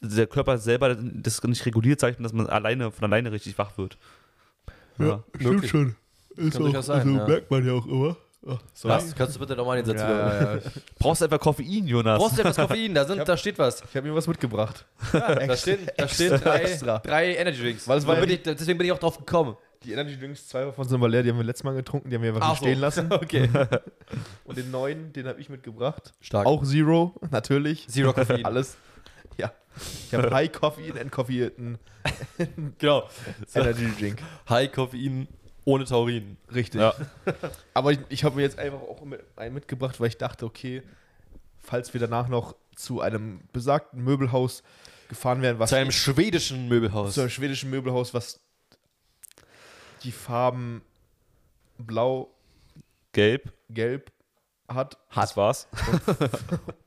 der 0.00 0.26
Körper 0.26 0.58
selber 0.58 0.94
das 0.94 1.42
nicht 1.42 1.64
reguliert, 1.66 2.00
sag 2.00 2.12
ich 2.12 2.18
mal, 2.18 2.24
dass 2.24 2.32
man 2.32 2.46
alleine 2.46 2.90
von 2.90 3.04
alleine 3.04 3.32
richtig 3.32 3.56
wach 3.58 3.76
wird. 3.78 3.98
Ja. 4.98 5.22
Möglich. 5.38 5.70
schon. 5.70 5.94
Ist 6.36 6.52
Kann 6.52 6.62
durchaus 6.62 6.86
sein, 6.86 7.14
ja. 7.14 7.26
merkt 7.26 7.50
man 7.50 7.66
ja 7.66 7.72
auch 7.72 7.86
immer. 7.86 8.16
Oh. 8.42 8.56
Was? 8.82 9.14
Kannst 9.14 9.34
du 9.36 9.40
bitte 9.40 9.56
nochmal 9.56 9.76
den 9.78 9.86
Satz 9.86 10.00
Ja, 10.00 10.08
wiederholen? 10.08 10.60
ja, 10.64 10.70
ja. 10.70 10.70
Brauchst 10.98 11.20
du 11.20 11.24
einfach 11.24 11.40
Koffein, 11.40 11.86
Jonas? 11.86 12.18
Brauchst 12.18 12.36
du 12.36 12.42
etwas 12.42 12.56
Koffein? 12.56 12.94
Da, 12.94 13.04
sind, 13.04 13.26
da 13.28 13.36
steht 13.36 13.58
was. 13.58 13.82
Ich 13.82 13.96
habe 13.96 14.06
mir 14.08 14.14
was 14.14 14.26
mitgebracht. 14.28 14.84
Da 15.12 15.56
stehen, 15.56 15.78
da 15.96 16.06
stehen 16.06 16.32
extra, 16.32 16.98
drei, 16.98 17.08
drei 17.10 17.36
Energy 17.36 17.60
Drinks. 17.62 17.88
Weil 17.88 18.00
ja 18.02 18.14
bin 18.14 18.30
ich, 18.30 18.42
deswegen 18.42 18.78
bin 18.78 18.86
ich 18.86 18.92
auch 18.92 18.98
drauf 18.98 19.18
gekommen. 19.18 19.56
Die 19.82 19.92
Energy 19.92 20.18
Drinks, 20.18 20.48
zwei 20.48 20.64
davon 20.64 20.86
sind 20.88 21.00
mal 21.00 21.10
leer, 21.10 21.22
die 21.22 21.30
haben 21.30 21.36
wir 21.38 21.44
letztes 21.44 21.64
Mal 21.64 21.74
getrunken, 21.74 22.08
die 22.08 22.16
haben 22.16 22.22
wir 22.22 22.34
einfach 22.34 22.50
Ach 22.52 22.56
stehen 22.56 22.76
so. 22.76 22.80
lassen. 22.82 23.08
Okay. 23.12 23.48
Und 24.44 24.56
den 24.56 24.70
neuen, 24.70 25.12
den 25.12 25.26
habe 25.26 25.40
ich 25.40 25.48
mitgebracht. 25.48 26.12
Stark. 26.20 26.46
Auch 26.46 26.64
Zero, 26.64 27.14
natürlich. 27.30 27.88
Zero 27.88 28.12
Koffein. 28.12 28.44
Alles. 28.44 28.76
Ja. 29.38 29.52
Ich 30.06 30.14
habe 30.14 30.32
High 30.34 30.52
Coffee 30.52 30.88
entkoffeierten 30.90 31.78
Genau. 32.78 33.08
Energy 33.54 33.90
Drink. 33.98 34.22
High 34.48 34.70
Koffein 34.72 35.26
ohne 35.66 35.84
Taurin. 35.84 36.38
Richtig. 36.54 36.80
Ja. 36.80 36.94
Aber 37.74 37.92
ich, 37.92 37.98
ich 38.08 38.24
habe 38.24 38.36
mir 38.36 38.42
jetzt 38.42 38.58
einfach 38.58 38.80
auch 38.80 39.04
mit, 39.04 39.22
einen 39.36 39.52
mitgebracht, 39.52 40.00
weil 40.00 40.08
ich 40.08 40.16
dachte, 40.16 40.46
okay, 40.46 40.82
falls 41.58 41.92
wir 41.92 42.00
danach 42.00 42.28
noch 42.28 42.54
zu 42.74 43.00
einem 43.00 43.40
besagten 43.52 44.02
Möbelhaus 44.02 44.62
gefahren 45.08 45.42
wären, 45.42 45.58
was 45.58 45.70
Zu 45.70 45.76
einem 45.76 45.90
schwedischen 45.92 46.68
Möbelhaus. 46.68 47.14
zu 47.14 47.20
einem 47.20 47.30
schwedischen 47.30 47.68
Möbelhaus, 47.70 48.14
was 48.14 48.40
die 50.02 50.12
Farben 50.12 50.82
blau, 51.78 52.30
Gelb, 53.12 53.52
gelb 53.70 54.12
hat 54.68 54.98
das 55.14 55.36
war's. 55.36 55.68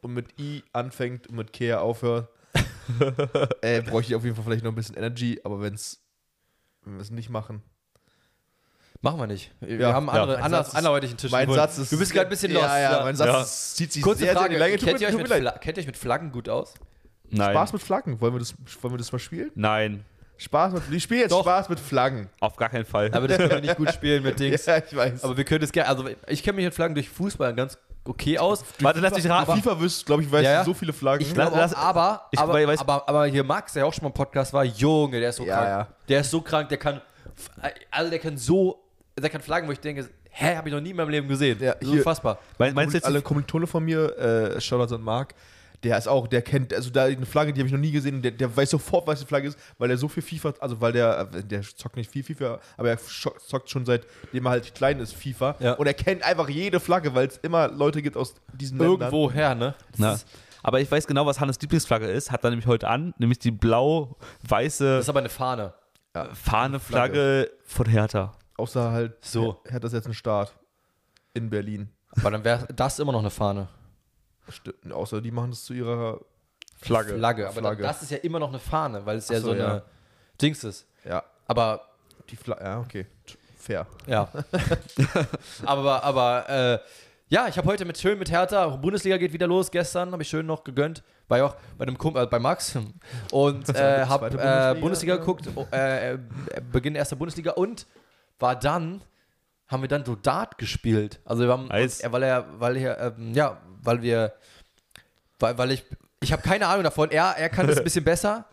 und 0.01 0.13
mit 0.13 0.39
I 0.39 0.63
anfängt 0.73 1.27
und 1.27 1.35
mit 1.35 1.53
Kea 1.53 1.79
aufhört, 1.79 2.29
äh, 3.61 3.81
bräuchte 3.81 4.11
ich 4.11 4.15
auf 4.15 4.23
jeden 4.23 4.35
Fall 4.35 4.45
vielleicht 4.45 4.63
noch 4.63 4.71
ein 4.71 4.75
bisschen 4.75 4.95
Energy, 4.95 5.39
aber 5.43 5.61
wenn's, 5.61 6.01
wenn 6.83 6.95
wir 6.95 7.01
es 7.01 7.09
nicht 7.09 7.29
machen. 7.29 7.63
Machen 9.01 9.19
wir 9.19 9.27
nicht. 9.27 9.51
Wir 9.61 9.77
Ja, 9.79 9.93
haben 9.93 10.07
ja. 10.07 10.11
andere, 10.13 10.33
Mein 10.37 10.43
anders, 10.45 10.75
anderweitigen 10.75 11.15
Tisch. 11.15 11.31
Mein. 11.31 11.49
Satz 11.49 11.77
ist. 11.77 11.91
Du 11.91 11.97
bist 11.97 12.11
gerade 12.11 12.27
ein 12.27 12.29
bisschen 12.29 12.51
lost. 12.51 12.65
Ja, 12.65 12.79
ja, 12.79 13.03
mein 13.03 13.15
Satz 13.15 13.27
Ja. 13.27 13.75
zieht 13.77 13.93
sich 13.93 14.01
Kurze 14.03 14.19
sehr, 14.23 14.33
Frage, 14.33 14.39
sehr 14.39 14.47
in 14.47 14.53
die 14.53 14.59
Länge. 14.59 14.77
Tut 14.77 14.87
kennt, 14.87 14.99
mir- 14.99 15.03
ihr 15.03 15.07
euch 15.07 15.13
tut 15.29 15.29
mit 15.43 15.61
kennt 15.61 15.77
ihr 15.77 15.81
euch 15.81 15.87
mit 15.87 15.97
Flaggen 15.97 16.31
gut 16.33 16.49
aus? 16.49 16.73
Nein. 17.29 17.51
Spaß 17.51 17.73
mit 17.73 17.81
Flaggen. 17.81 18.19
Wollen 18.19 18.33
wir 18.33 18.39
das, 18.39 18.53
wollen 18.81 18.93
wir 18.93 18.97
das 18.97 19.11
mal 19.11 19.19
spielen? 19.19 19.51
Nein, 19.55 20.03
Spaß 20.37 20.73
mit. 20.73 20.83
Ich 20.91 21.03
spiele 21.03 21.21
jetzt 21.21 21.31
Doch. 21.31 21.41
Spaß 21.43 21.69
mit 21.69 21.79
Flaggen. 21.79 22.29
auf 22.41 22.55
gar 22.57 22.67
keinen 22.69 22.85
Fall. 22.85 23.09
Aber 23.13 23.27
das 23.27 23.37
können 23.37 23.51
wir 23.51 23.61
nicht 23.61 23.77
gut 23.77 23.89
spielen 23.93 24.21
mit 24.23 24.37
Dings. 24.39 24.65
Ja, 24.65 24.77
ich 24.79 24.93
weiß. 24.95 25.23
Aber 25.23 25.37
wir 25.37 25.43
können 25.45 25.63
es 25.63 25.71
gerne. 25.71 25.89
Also 25.89 26.05
ich 26.27 26.43
kenne 26.43 26.55
mich 26.57 26.65
mit 26.65 26.73
Flaggen 26.73 26.95
durch 26.95 27.07
Fußball 27.09 27.53
ganz 27.55 27.77
okay 28.05 28.37
aus. 28.37 28.65
Warte, 28.79 28.99
lass 28.99 29.13
mich 29.15 29.29
raten. 29.29 29.61
FIFA 29.61 29.79
wirst 29.79 30.05
glaube 30.05 30.23
ich, 30.23 30.31
weißt 30.31 30.43
Ja, 30.43 30.51
ja. 30.51 30.63
so 30.65 30.73
viele 30.73 30.91
Flaggen. 30.91 31.25
Ich 31.25 31.33
glaube 31.33 31.53
aber, 31.53 32.27
ich 32.31 32.39
aber, 32.39 32.57
weiß- 32.57 32.79
aber, 32.79 33.07
aber 33.07 33.25
hier 33.27 33.43
Max, 33.43 33.73
der 33.73 33.85
auch 33.85 33.93
schon 33.93 34.03
mal 34.03 34.09
im 34.09 34.13
Podcast 34.13 34.51
war, 34.51 34.65
Junge, 34.65 35.19
der 35.19 35.29
ist 35.29 35.35
so 35.37 35.45
Ja, 35.45 35.55
krank. 35.55 35.67
ja. 35.69 35.87
Der 36.09 36.21
ist 36.21 36.31
so 36.31 36.41
krank, 36.41 36.69
der 36.69 36.77
kann, 36.79 37.01
also 37.91 38.09
der 38.09 38.19
kann 38.19 38.37
so, 38.37 38.81
der 39.19 39.29
kann 39.29 39.41
Flaggen, 39.41 39.67
wo 39.67 39.71
ich 39.71 39.79
denke, 39.79 40.07
hä, 40.29 40.55
habe 40.55 40.69
ich 40.69 40.73
noch 40.75 40.81
nie 40.81 40.91
in 40.91 40.95
meinem 40.95 41.09
Leben 41.09 41.27
gesehen. 41.27 41.57
Ja, 41.61 41.75
so 41.81 41.89
hier- 41.89 41.97
unfassbar. 41.99 42.39
Mein, 42.57 42.73
meinst 42.73 42.93
du 42.93 42.97
jetzt 42.97 43.05
alle 43.05 43.21
Kommilitone 43.21 43.67
von 43.67 43.83
mir, 43.83 44.17
äh, 44.17 44.61
Shoutouts 44.61 44.93
an 44.93 45.01
Marc, 45.01 45.33
der 45.83 45.97
ist 45.97 46.07
auch, 46.09 46.27
der 46.27 46.41
kennt, 46.41 46.73
also 46.73 46.89
da 46.89 47.05
eine 47.05 47.25
Flagge, 47.25 47.53
die 47.53 47.61
habe 47.61 47.67
ich 47.67 47.71
noch 47.73 47.79
nie 47.79 47.91
gesehen, 47.91 48.21
der, 48.21 48.31
der 48.31 48.55
weiß 48.55 48.69
sofort, 48.71 49.07
was 49.07 49.21
die 49.21 49.25
Flagge 49.25 49.47
ist, 49.47 49.57
weil 49.77 49.89
er 49.89 49.97
so 49.97 50.09
viel 50.09 50.21
FIFA, 50.21 50.53
also 50.59 50.81
weil 50.81 50.91
der, 50.91 51.29
äh, 51.33 51.41
der 51.43 51.61
zockt 51.61 51.95
nicht 51.95 52.11
viel 52.11 52.21
FIFA, 52.23 52.59
aber 52.75 52.89
er 52.89 52.97
zockt 52.97 53.69
schon 53.69 53.85
seitdem 53.85 54.45
er 54.45 54.49
halt 54.49 54.75
klein 54.75 54.99
ist 54.99 55.13
FIFA 55.15 55.55
Ja. 55.59 55.73
und 55.73 55.87
er 55.87 55.93
kennt 55.93 56.21
einfach 56.23 56.49
jede 56.49 56.81
Flagge, 56.81 57.15
weil 57.15 57.27
es 57.27 57.37
immer 57.37 57.69
Leute 57.69 58.01
gibt 58.01 58.17
aus 58.17 58.35
diesen 58.53 58.77
Ländern. 58.77 58.99
Irgendwo 59.13 59.31
her, 59.31 59.55
ne? 59.55 59.73
Das 59.97 60.25
Aber 60.63 60.81
ich 60.81 60.91
weiß 60.91 61.07
genau, 61.07 61.25
was 61.25 61.39
Hannes 61.39 61.57
Lieblingsflagge 61.61 62.07
ist. 62.07 62.29
Hat 62.29 62.43
er 62.43 62.49
nämlich 62.49 62.67
heute 62.67 62.89
an, 62.89 63.13
nämlich 63.17 63.39
die 63.39 63.51
Das 63.51 63.59
blau-weiße 63.61 64.97
ist 64.99 65.07
aber 65.07 65.19
eine 65.19 65.29
Fahne. 65.29 65.73
Fahne-Flagge 66.33 67.49
von 67.63 67.85
Hertha. 67.87 68.33
Außer 68.59 68.91
halt, 68.91 69.23
So. 69.23 69.61
hat 69.71 69.83
das 69.83 69.93
jetzt 69.93 70.05
einen 70.05 70.13
Start 70.13 70.53
in 71.33 71.49
Berlin. 71.49 71.89
Aber 72.17 72.31
dann 72.31 72.43
wäre 72.43 72.67
das 72.75 72.99
immer 72.99 73.13
noch 73.13 73.21
eine 73.21 73.29
Fahne. 73.29 73.69
Stimmt, 74.49 74.91
außer 74.91 75.21
die 75.21 75.31
machen 75.31 75.51
das 75.51 75.63
zu 75.63 75.73
ihrer 75.73 76.19
Flagge. 76.81 77.13
Flagge. 77.15 77.47
Aber 77.47 77.61
Flagge. 77.61 77.83
das 77.83 78.01
ist 78.01 78.11
ja 78.11 78.17
immer 78.17 78.39
noch 78.39 78.49
eine 78.49 78.59
Fahne, 78.59 79.05
weil 79.05 79.17
es 79.17 79.29
ja 79.29 79.39
so, 79.39 79.47
so 79.47 79.51
eine 79.51 79.61
ja. 79.61 79.81
Dings 80.41 80.63
ist. 80.63 80.85
Ja, 81.05 81.23
Aber 81.47 81.81
die 82.29 82.35
Flagge, 82.35 82.63
ja, 82.63 82.79
okay. 82.79 83.05
Fair. 83.57 83.87
Ja. 84.07 84.29
aber, 85.65 86.03
aber, 86.03 86.49
äh, 86.49 86.79
ja, 87.29 87.47
ich 87.47 87.57
habe 87.57 87.67
heute 87.67 87.85
mit 87.85 87.97
schön 87.97 88.17
mit 88.17 88.31
Hertha, 88.31 88.67
Bundesliga 88.67 89.17
geht 89.17 89.31
wieder 89.31 89.47
los. 89.47 89.69
Gestern 89.71 90.11
habe 90.11 90.23
ich 90.23 90.29
schön 90.29 90.45
noch 90.45 90.63
gegönnt. 90.63 91.03
War 91.27 91.37
ja 91.37 91.45
auch 91.45 91.55
bei 91.77 91.85
dem 91.85 91.97
Kumpel, 91.97 92.23
äh, 92.23 92.25
bei 92.25 92.39
Max. 92.39 92.75
Und 93.31 93.69
äh, 93.75 94.05
habe 94.05 94.27
äh, 94.27 94.79
Bundesliga, 94.79 95.15
geguckt, 95.15 95.47
äh, 95.71 96.13
äh, 96.13 96.17
Beginn 96.71 96.95
erster 96.95 97.15
Bundesliga 97.15 97.51
und 97.51 97.85
war 98.39 98.57
dann, 98.57 99.03
haben 99.67 99.83
wir 99.83 99.87
dann 99.89 100.05
so 100.05 100.15
Dart 100.15 100.57
gespielt. 100.57 101.19
Also 101.25 101.43
wir 101.43 101.51
haben, 101.51 101.69
er, 101.69 102.11
weil 102.11 102.23
er, 102.23 102.59
weil 102.59 102.77
er, 102.77 103.15
ähm, 103.17 103.33
ja, 103.33 103.61
weil 103.81 104.01
wir, 104.01 104.33
weil, 105.39 105.57
weil 105.57 105.71
ich, 105.71 105.85
ich 106.21 106.31
habe 106.31 106.41
keine 106.41 106.67
Ahnung 106.67 106.83
davon. 106.83 107.11
Er, 107.11 107.35
er 107.37 107.49
kann 107.49 107.67
das 107.67 107.77
ein 107.77 107.83
bisschen 107.85 108.03
besser 108.03 108.45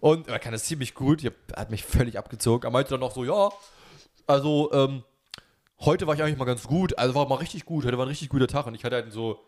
und 0.00 0.28
er 0.28 0.38
kann 0.38 0.52
das 0.52 0.64
ziemlich 0.64 0.94
gut. 0.94 1.22
Er 1.24 1.32
hat 1.56 1.70
mich 1.70 1.84
völlig 1.84 2.18
abgezogen. 2.18 2.66
Er 2.66 2.70
meinte 2.70 2.90
dann 2.90 3.00
noch 3.00 3.12
so, 3.12 3.24
ja, 3.24 3.50
also, 4.26 4.72
ähm, 4.72 5.04
heute 5.80 6.06
war 6.06 6.14
ich 6.14 6.22
eigentlich 6.22 6.38
mal 6.38 6.44
ganz 6.44 6.66
gut. 6.66 6.96
Also 6.98 7.14
war 7.14 7.28
mal 7.28 7.36
richtig 7.36 7.64
gut. 7.64 7.84
Heute 7.84 7.98
war 7.98 8.06
ein 8.06 8.08
richtig 8.08 8.28
guter 8.28 8.46
Tag. 8.46 8.66
Und 8.66 8.74
ich 8.74 8.84
hatte 8.84 8.96
halt 8.96 9.12
so, 9.12 9.40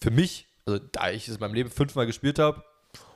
für 0.00 0.10
mich, 0.10 0.46
also 0.66 0.78
da 0.92 1.10
ich 1.10 1.28
es 1.28 1.34
in 1.34 1.40
meinem 1.40 1.54
Leben 1.54 1.70
fünfmal 1.70 2.06
gespielt 2.06 2.38
habe, 2.38 2.62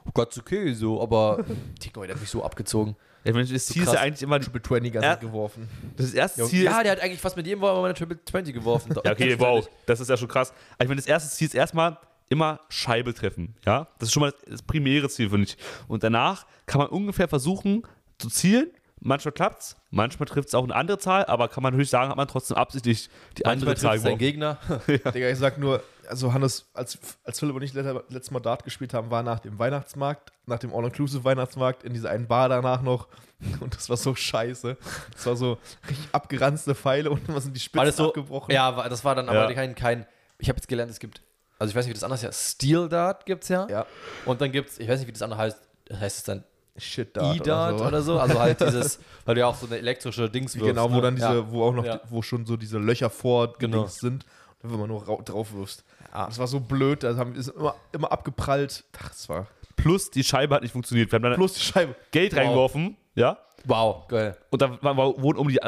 oh 0.07 0.11
Gott, 0.15 0.31
ist 0.31 0.39
okay, 0.39 0.73
so. 0.73 1.01
Aber 1.03 1.45
Tico, 1.81 2.03
der 2.03 2.15
hat 2.15 2.21
mich 2.21 2.31
so 2.31 2.45
abgezogen. 2.45 2.97
Ja, 3.25 3.33
Mensch, 3.33 3.53
das 3.53 3.67
Ziel 3.67 3.83
ist 3.83 3.89
krass. 3.89 3.95
ja 3.97 4.01
eigentlich 4.01 4.23
immer, 4.23 4.41
Triple 4.41 4.63
20 4.63 4.93
ganz 4.93 5.05
Ja. 5.05 5.15
geworfen. 5.17 5.69
das 5.97 6.15
erste 6.15 6.45
Ziel 6.47 6.65
ja, 6.65 6.79
ist, 6.79 6.85
der 6.85 6.93
hat 6.93 7.01
eigentlich 7.01 7.21
fast 7.21 7.37
mit 7.37 7.47
jedem 7.47 7.61
Mal 7.61 7.81
meine 7.83 7.95
Triple 7.95 8.19
20 8.25 8.55
geworfen. 8.55 8.95
Ja, 9.05 9.13
okay, 9.13 9.35
wow, 9.39 9.69
das 9.87 10.01
ist 10.01 10.09
ja 10.09 10.17
schon 10.17 10.29
krass. 10.29 10.53
Aber 10.75 10.85
ich 10.85 10.89
meine, 10.89 11.01
das 11.01 11.07
erste 11.07 11.29
Ziel 11.35 11.47
ist 11.49 11.55
erstmal 11.55 11.99
immer 12.31 12.61
Scheibe 12.69 13.13
treffen. 13.13 13.55
Ja, 13.67 13.89
das 13.99 14.09
ist 14.09 14.13
schon 14.15 14.23
mal 14.23 14.33
das 14.49 14.63
primäre 14.63 15.09
Ziel, 15.09 15.29
finde 15.31 15.45
ich. 15.49 15.57
Und 15.89 16.03
danach 16.05 16.47
kann 16.67 16.79
man 16.81 16.89
ungefähr 16.89 17.29
versuchen 17.29 17.83
zu 18.19 18.29
zielen. 18.31 18.71
Manchmal 19.03 19.33
klappt's, 19.33 19.77
manchmal 19.91 20.27
trifft 20.29 20.49
es 20.49 20.55
auch 20.55 20.63
eine 20.63 20.75
andere 20.75 20.99
Zahl, 20.99 21.25
aber 21.25 21.49
kann 21.49 21.63
man 21.63 21.73
natürlich 21.73 21.89
sagen, 21.89 22.11
hat 22.11 22.19
man 22.19 22.29
trotzdem 22.29 22.59
absichtlich 22.59 23.09
die 23.39 23.47
andere 23.47 23.71
Manchmal 23.71 23.99
Zahl 23.99 23.99
trifft 23.99 24.05
sein 24.05 24.19
geworfen. 24.19 24.89
Gegner. 24.89 25.11
Digga, 25.15 25.31
ich 25.31 25.39
sag 25.39 25.57
nur, 25.59 25.83
also 26.11 26.33
Hannes, 26.35 26.69
als, 26.75 26.99
als 27.25 27.39
Philipp 27.41 27.55
und 27.57 27.63
ich 27.63 27.73
letzte- 27.73 28.05
letztes 28.09 28.31
Mal 28.31 28.41
Dart 28.41 28.65
gespielt 28.65 28.93
haben, 28.95 29.11
war 29.11 29.23
nach 29.23 29.39
dem 29.39 29.59
Weihnachtsmarkt, 29.59 30.33
nach 30.47 30.59
dem 30.59 30.75
All-Inclusive-Weihnachtsmarkt 30.75 31.83
in 31.85 31.93
dieser 31.95 32.11
einen 32.11 32.27
Bar 32.27 32.49
danach 32.49 32.83
noch. 32.83 33.09
Und 33.61 33.75
das 33.75 33.89
war 33.89 33.97
so 33.97 34.15
scheiße. 34.15 34.77
Das 35.15 35.25
war 35.27 35.35
so 35.37 35.57
richtig 35.89 36.09
abgeranzte 36.13 36.75
Pfeile 36.75 37.11
und 37.11 37.27
immer 37.27 37.41
sind 37.41 37.57
die 37.57 37.61
Spitzen 37.61 37.87
das 37.87 37.97
so? 37.97 38.09
abgebrochen. 38.09 38.53
Ja, 38.55 38.87
das 38.89 39.03
war 39.03 39.15
dann 39.15 39.31
aber 39.31 39.49
Ja. 39.49 39.55
kein, 39.55 39.75
kein. 39.75 40.07
Ich 40.39 40.49
habe 40.51 40.59
jetzt 40.59 40.69
gelernt, 40.69 40.91
es 40.91 40.99
gibt. 41.01 41.23
Also 41.59 41.71
ich 41.71 41.77
weiß 41.77 41.87
nicht, 41.87 41.91
wie 41.91 41.95
das 41.95 42.05
andere 42.05 42.21
heißt. 42.21 42.51
Steel 42.53 42.89
Dart 42.91 43.25
gibt's 43.25 43.49
ja. 43.49 43.67
Ja. 43.71 43.87
Und 44.27 44.43
dann 44.43 44.53
gibt's, 44.53 44.79
ich 44.79 44.87
weiß 44.89 44.99
nicht, 45.01 45.09
wie 45.09 45.13
das 45.13 45.23
andere 45.23 45.41
heißt. 45.41 45.59
Heißt 45.91 46.19
es 46.19 46.25
dann 46.25 46.45
Shit 46.77 47.17
Dart. 47.17 47.37
E-Dart 47.37 47.81
oder, 47.81 48.03
so. 48.03 48.19
Also 48.21 48.39
halt 48.39 48.61
dieses, 48.63 49.01
weil 49.25 49.35
du 49.37 49.41
ja 49.41 49.47
auch 49.47 49.55
so 49.57 49.67
eine 49.67 49.79
elektrische 49.79 50.29
Dings 50.31 50.55
wirfst. 50.55 50.69
Genau, 50.69 50.91
wo 50.91 50.97
ne? 50.97 51.03
dann 51.03 51.15
diese, 51.17 51.27
Ja. 51.29 51.51
wo 51.51 51.65
auch 51.65 51.73
noch, 51.75 51.85
Ja. 51.85 51.97
die, 51.97 52.11
wo 52.11 52.21
schon 52.23 52.45
so 52.47 52.57
diese 52.59 52.79
Löcher 52.79 53.09
vor 53.11 53.55
Genau. 53.59 53.79
Dings 53.85 53.97
sind, 54.01 54.25
wenn 54.63 54.79
man 54.79 54.89
nur 54.89 55.05
rau- 55.05 55.23
drauf 55.23 55.53
wirfst. 55.55 55.85
Ja. 56.13 56.27
Das 56.27 56.39
war 56.39 56.47
so 56.47 56.61
blöd, 56.61 57.03
da 57.03 57.17
haben 57.17 57.35
ist 57.35 57.49
immer, 57.49 57.75
immer 57.93 58.11
abgeprallt. 58.13 58.85
Ach, 59.03 59.09
das 59.09 59.29
war. 59.29 59.47
Plus 59.77 60.11
die 60.11 60.23
Scheibe 60.25 60.55
hat 60.55 60.63
nicht 60.63 60.73
funktioniert. 60.73 61.11
Wir 61.11 61.17
haben 61.17 61.23
dann 61.23 61.35
Plus 61.35 61.55
die 61.55 61.61
Scheibe. 61.61 61.95
Geld 62.11 62.33
Wow. 62.33 62.39
reingeworfen, 62.41 62.97
ja. 63.15 63.39
Wow, 63.65 64.09
geil. 64.09 64.37
Und 64.51 64.63
da 64.63 64.79
wurden 64.83 65.39
um 65.39 65.49
die 65.49 65.59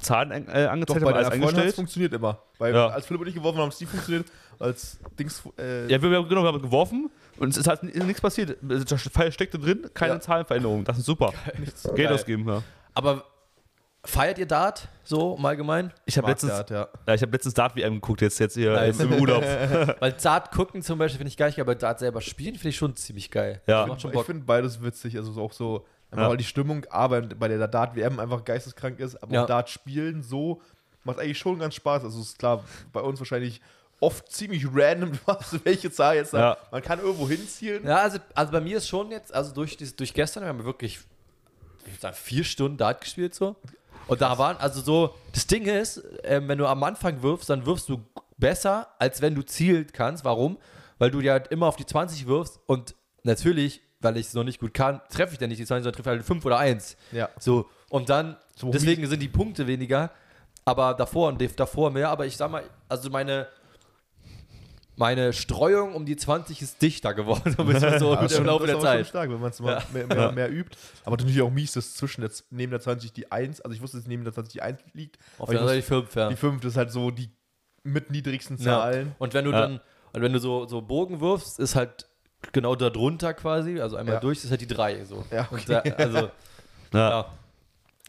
Zahlen 0.00 0.30
äh, 0.48 0.64
Doch, 0.64 0.70
angezeigt, 0.72 1.00
bei 1.04 1.10
haben 1.10 1.14
alles 1.16 1.30
eingestellt. 1.30 1.74
funktioniert 1.76 2.12
immer. 2.12 2.38
Weil 2.58 2.74
Ja. 2.74 2.88
als 2.88 3.06
Philipp 3.06 3.20
und 3.20 3.28
ich 3.28 3.34
geworfen 3.34 3.58
haben, 3.60 3.68
es 3.68 3.78
die 3.78 3.86
funktioniert. 3.86 4.26
Als 4.58 4.98
Dings. 5.18 5.42
Äh, 5.58 5.82
Ja, 5.86 6.00
wir, 6.02 6.10
wir, 6.10 6.24
genau, 6.26 6.42
wir 6.42 6.48
haben 6.48 6.60
geworfen 6.62 7.08
und 7.38 7.48
es 7.50 7.56
ist 7.56 7.68
halt 7.68 7.82
nichts 7.84 8.20
passiert. 8.20 8.56
Der 8.62 8.80
Pfeil 8.98 9.30
steckte 9.30 9.58
drin, 9.60 9.88
keine 9.94 10.14
Ja. 10.14 10.20
Zahlenveränderung. 10.20 10.82
Das 10.84 10.98
ist 10.98 11.06
super. 11.06 11.32
nichts. 11.58 11.82
Geld 11.84 11.96
Geil. 11.96 12.12
ausgeben, 12.12 12.48
ja. 12.48 12.62
Aber 12.94 13.24
feiert 14.06 14.38
ihr 14.38 14.46
Dart 14.46 14.88
so 15.04 15.36
im 15.36 15.44
Allgemeinen? 15.44 15.92
Ich 16.04 16.16
habe 16.18 16.28
letztens, 16.28 16.52
Dart, 16.52 16.70
ja. 16.70 16.88
ja, 17.06 17.14
ich 17.14 17.22
hab 17.22 17.32
letztens 17.32 17.54
Dart-WM 17.54 17.94
geguckt, 17.94 18.20
jetzt, 18.22 18.38
jetzt 18.38 18.54
hier 18.54 18.72
Nice. 18.72 18.98
im 19.00 19.12
Urlaub. 19.12 19.42
Weil 20.00 20.12
Dart 20.12 20.50
gucken 20.52 20.82
zum 20.82 20.98
Beispiel 20.98 21.18
finde 21.18 21.28
ich 21.28 21.36
gar 21.36 21.46
nicht, 21.46 21.60
aber 21.60 21.74
Dart 21.74 21.98
selber 21.98 22.20
spielen 22.20 22.54
finde 22.54 22.70
ich 22.70 22.76
schon 22.76 22.96
ziemlich 22.96 23.30
geil. 23.30 23.60
Ja. 23.66 23.86
Ich 23.86 24.22
finde 24.22 24.44
beides 24.44 24.82
witzig. 24.82 25.16
Also 25.16 25.32
so 25.32 25.42
auch 25.42 25.52
so, 25.52 25.86
Ja. 26.14 26.28
weil 26.28 26.36
die 26.36 26.44
Stimmung, 26.44 26.84
aber 26.90 27.22
bei 27.22 27.48
der 27.48 27.68
Dart-WM 27.68 28.18
einfach 28.18 28.44
geisteskrank 28.44 28.98
ist. 29.00 29.22
Aber 29.22 29.34
Ja. 29.34 29.46
Dart 29.46 29.68
spielen 29.68 30.22
so 30.22 30.60
macht 31.04 31.20
eigentlich 31.20 31.38
schon 31.38 31.58
ganz 31.58 31.74
Spaß. 31.76 32.04
Also 32.04 32.20
ist 32.20 32.38
klar, 32.38 32.64
bei 32.92 33.00
uns 33.00 33.18
wahrscheinlich 33.18 33.60
oft 34.00 34.30
ziemlich 34.30 34.66
random, 34.70 35.12
was, 35.24 35.58
welche 35.64 35.90
Zahl 35.90 36.16
jetzt 36.16 36.34
da. 36.34 36.38
Ja. 36.38 36.56
Man 36.70 36.82
kann 36.82 37.00
irgendwo 37.00 37.28
hinzielen. 37.28 37.86
Ja, 37.86 37.98
also, 37.98 38.18
also 38.34 38.52
bei 38.52 38.60
mir 38.60 38.76
ist 38.76 38.88
schon 38.88 39.10
jetzt, 39.10 39.32
also 39.32 39.54
durch, 39.54 39.76
durch 39.96 40.12
gestern, 40.12 40.42
wir 40.42 40.48
haben 40.48 40.64
wirklich, 40.64 41.00
ich 41.84 41.92
würde 41.92 42.00
sagen, 42.00 42.16
vier 42.16 42.44
Stunden 42.44 42.76
Dart 42.76 43.00
gespielt 43.00 43.34
so. 43.34 43.56
Und 44.06 44.20
da 44.20 44.38
waren, 44.38 44.56
also 44.58 44.80
so, 44.80 45.14
das 45.32 45.46
Ding 45.46 45.64
ist, 45.64 46.02
ähm, 46.24 46.48
wenn 46.48 46.58
du 46.58 46.66
am 46.66 46.82
Anfang 46.82 47.22
wirfst, 47.22 47.50
dann 47.50 47.66
wirfst 47.66 47.88
du 47.88 48.04
besser, 48.36 48.88
als 48.98 49.20
wenn 49.20 49.34
du 49.34 49.42
zielen 49.42 49.88
kannst. 49.92 50.24
Warum? 50.24 50.58
Weil 50.98 51.10
du 51.10 51.20
ja 51.20 51.32
halt 51.32 51.48
immer 51.48 51.66
auf 51.66 51.76
die 51.76 51.86
20 51.86 52.26
wirfst 52.26 52.60
und 52.66 52.94
natürlich, 53.22 53.82
weil 54.00 54.16
ich 54.16 54.28
es 54.28 54.34
noch 54.34 54.44
nicht 54.44 54.60
gut 54.60 54.74
kann, 54.74 55.00
treffe 55.10 55.32
ich 55.32 55.38
dann 55.38 55.48
nicht 55.48 55.58
die 55.58 55.66
20, 55.66 55.84
sondern 55.84 55.96
treffe 55.96 56.10
halt 56.10 56.24
5 56.24 56.44
oder 56.44 56.58
1. 56.58 56.96
Ja. 57.12 57.28
So, 57.38 57.68
und 57.90 58.08
dann, 58.08 58.36
So 58.54 58.70
deswegen 58.70 59.06
sind 59.06 59.20
die 59.20 59.28
Punkte 59.28 59.66
weniger, 59.66 60.10
aber 60.64 60.94
davor 60.94 61.28
und 61.28 61.58
davor 61.58 61.90
mehr. 61.90 62.08
Aber 62.08 62.26
ich 62.26 62.36
sag 62.36 62.50
mal, 62.50 62.62
also 62.88 63.10
meine, 63.10 63.48
meine 64.96 65.32
Streuung 65.32 65.94
um 65.94 66.06
die 66.06 66.16
20 66.16 66.62
ist 66.62 66.80
dichter 66.82 67.14
geworden, 67.14 67.52
so 67.56 67.62
ein 67.62 67.68
bisschen 67.68 67.98
so 67.98 68.14
Ja, 68.14 68.20
im 68.38 68.44
Laufe 68.46 68.66
das 68.66 68.72
der 68.72 68.78
ist 68.78 68.84
aber 68.84 68.92
schon 68.94 68.98
Zeit. 69.04 69.06
stark, 69.06 69.30
wenn 69.30 69.40
man 69.40 69.50
es 69.50 69.60
mal 69.60 69.72
Ja. 69.74 69.82
mehr, 69.92 70.06
mehr, 70.06 70.16
Ja. 70.16 70.32
mehr 70.32 70.50
übt. 70.50 70.76
Aber 71.04 71.16
natürlich 71.16 71.40
auch 71.42 71.50
mies, 71.50 71.72
dass 71.72 71.94
zwischen 71.94 72.22
der, 72.22 72.30
neben 72.50 72.70
der 72.70 72.80
20 72.80 73.12
die 73.12 73.30
1, 73.30 73.60
also 73.60 73.74
ich 73.74 73.82
wusste, 73.82 73.98
dass 73.98 74.06
neben 74.06 74.24
der 74.24 74.32
20 74.32 74.52
die 74.54 74.62
1 74.62 74.80
liegt. 74.94 75.18
Auf 75.38 75.50
der 75.50 75.60
Seite 75.64 75.76
die 75.76 75.82
5, 75.82 76.14
ja. 76.14 76.28
Die 76.30 76.36
5 76.36 76.64
ist 76.64 76.76
halt 76.76 76.90
so 76.90 77.10
die 77.10 77.30
mit 77.84 78.10
niedrigsten 78.10 78.56
ja. 78.58 78.64
Zahlen. 78.64 79.14
Und 79.18 79.34
wenn 79.34 79.44
du 79.44 79.52
Ja. 79.52 79.60
dann, 79.60 79.80
und 80.12 80.22
wenn 80.22 80.32
du 80.32 80.38
so, 80.40 80.66
so 80.66 80.80
Bogen 80.82 81.20
wirfst, 81.20 81.58
ist 81.60 81.74
halt 81.76 82.06
genau 82.52 82.74
da 82.74 82.90
drunter 82.90 83.34
quasi, 83.34 83.80
also 83.80 83.96
einmal 83.96 84.14
Ja. 84.16 84.20
durch, 84.20 84.42
ist 84.44 84.50
halt 84.50 84.60
die 84.60 84.66
3. 84.66 85.04
So. 85.04 85.24
Ja, 85.30 85.48
okay. 85.52 85.62
da, 85.66 85.78
also, 85.96 86.30
Ja. 86.92 87.26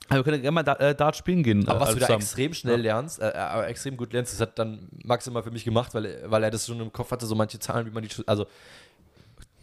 Aber 0.10 0.20
wir 0.20 0.24
können 0.24 0.42
gerne 0.42 0.54
mal 0.54 0.64
da, 0.64 0.74
äh, 0.76 0.96
Dart 0.96 1.16
spielen 1.16 1.44
gehen. 1.44 1.68
Aber 1.68 1.78
äh, 1.78 1.82
was 1.82 1.88
alle 1.90 1.96
du 1.96 2.00
da 2.00 2.06
zusammen. 2.08 2.22
extrem 2.22 2.54
schnell 2.54 2.82
lernst, 2.82 3.20
äh, 3.20 3.30
äh, 3.30 3.38
aber 3.38 3.68
extrem 3.68 3.98
gut 3.98 4.14
lernst, 4.14 4.34
das 4.34 4.42
hat 4.42 4.58
dann 4.58 4.88
Max 5.04 5.28
immer 5.28 5.44
für 5.44 5.52
mich 5.52 5.64
gemacht, 5.64 5.94
weil, 5.94 6.24
weil 6.26 6.44
er 6.44 6.52
das 6.52 6.66
schon 6.66 6.80
im 6.80 6.92
Kopf 6.92 7.12
hatte, 7.12 7.26
so 7.26 7.36
manche 7.36 7.60
Zahlen, 7.60 7.86
wie 7.86 7.92
man 7.92 8.04
die, 8.04 8.10
also 8.26 8.46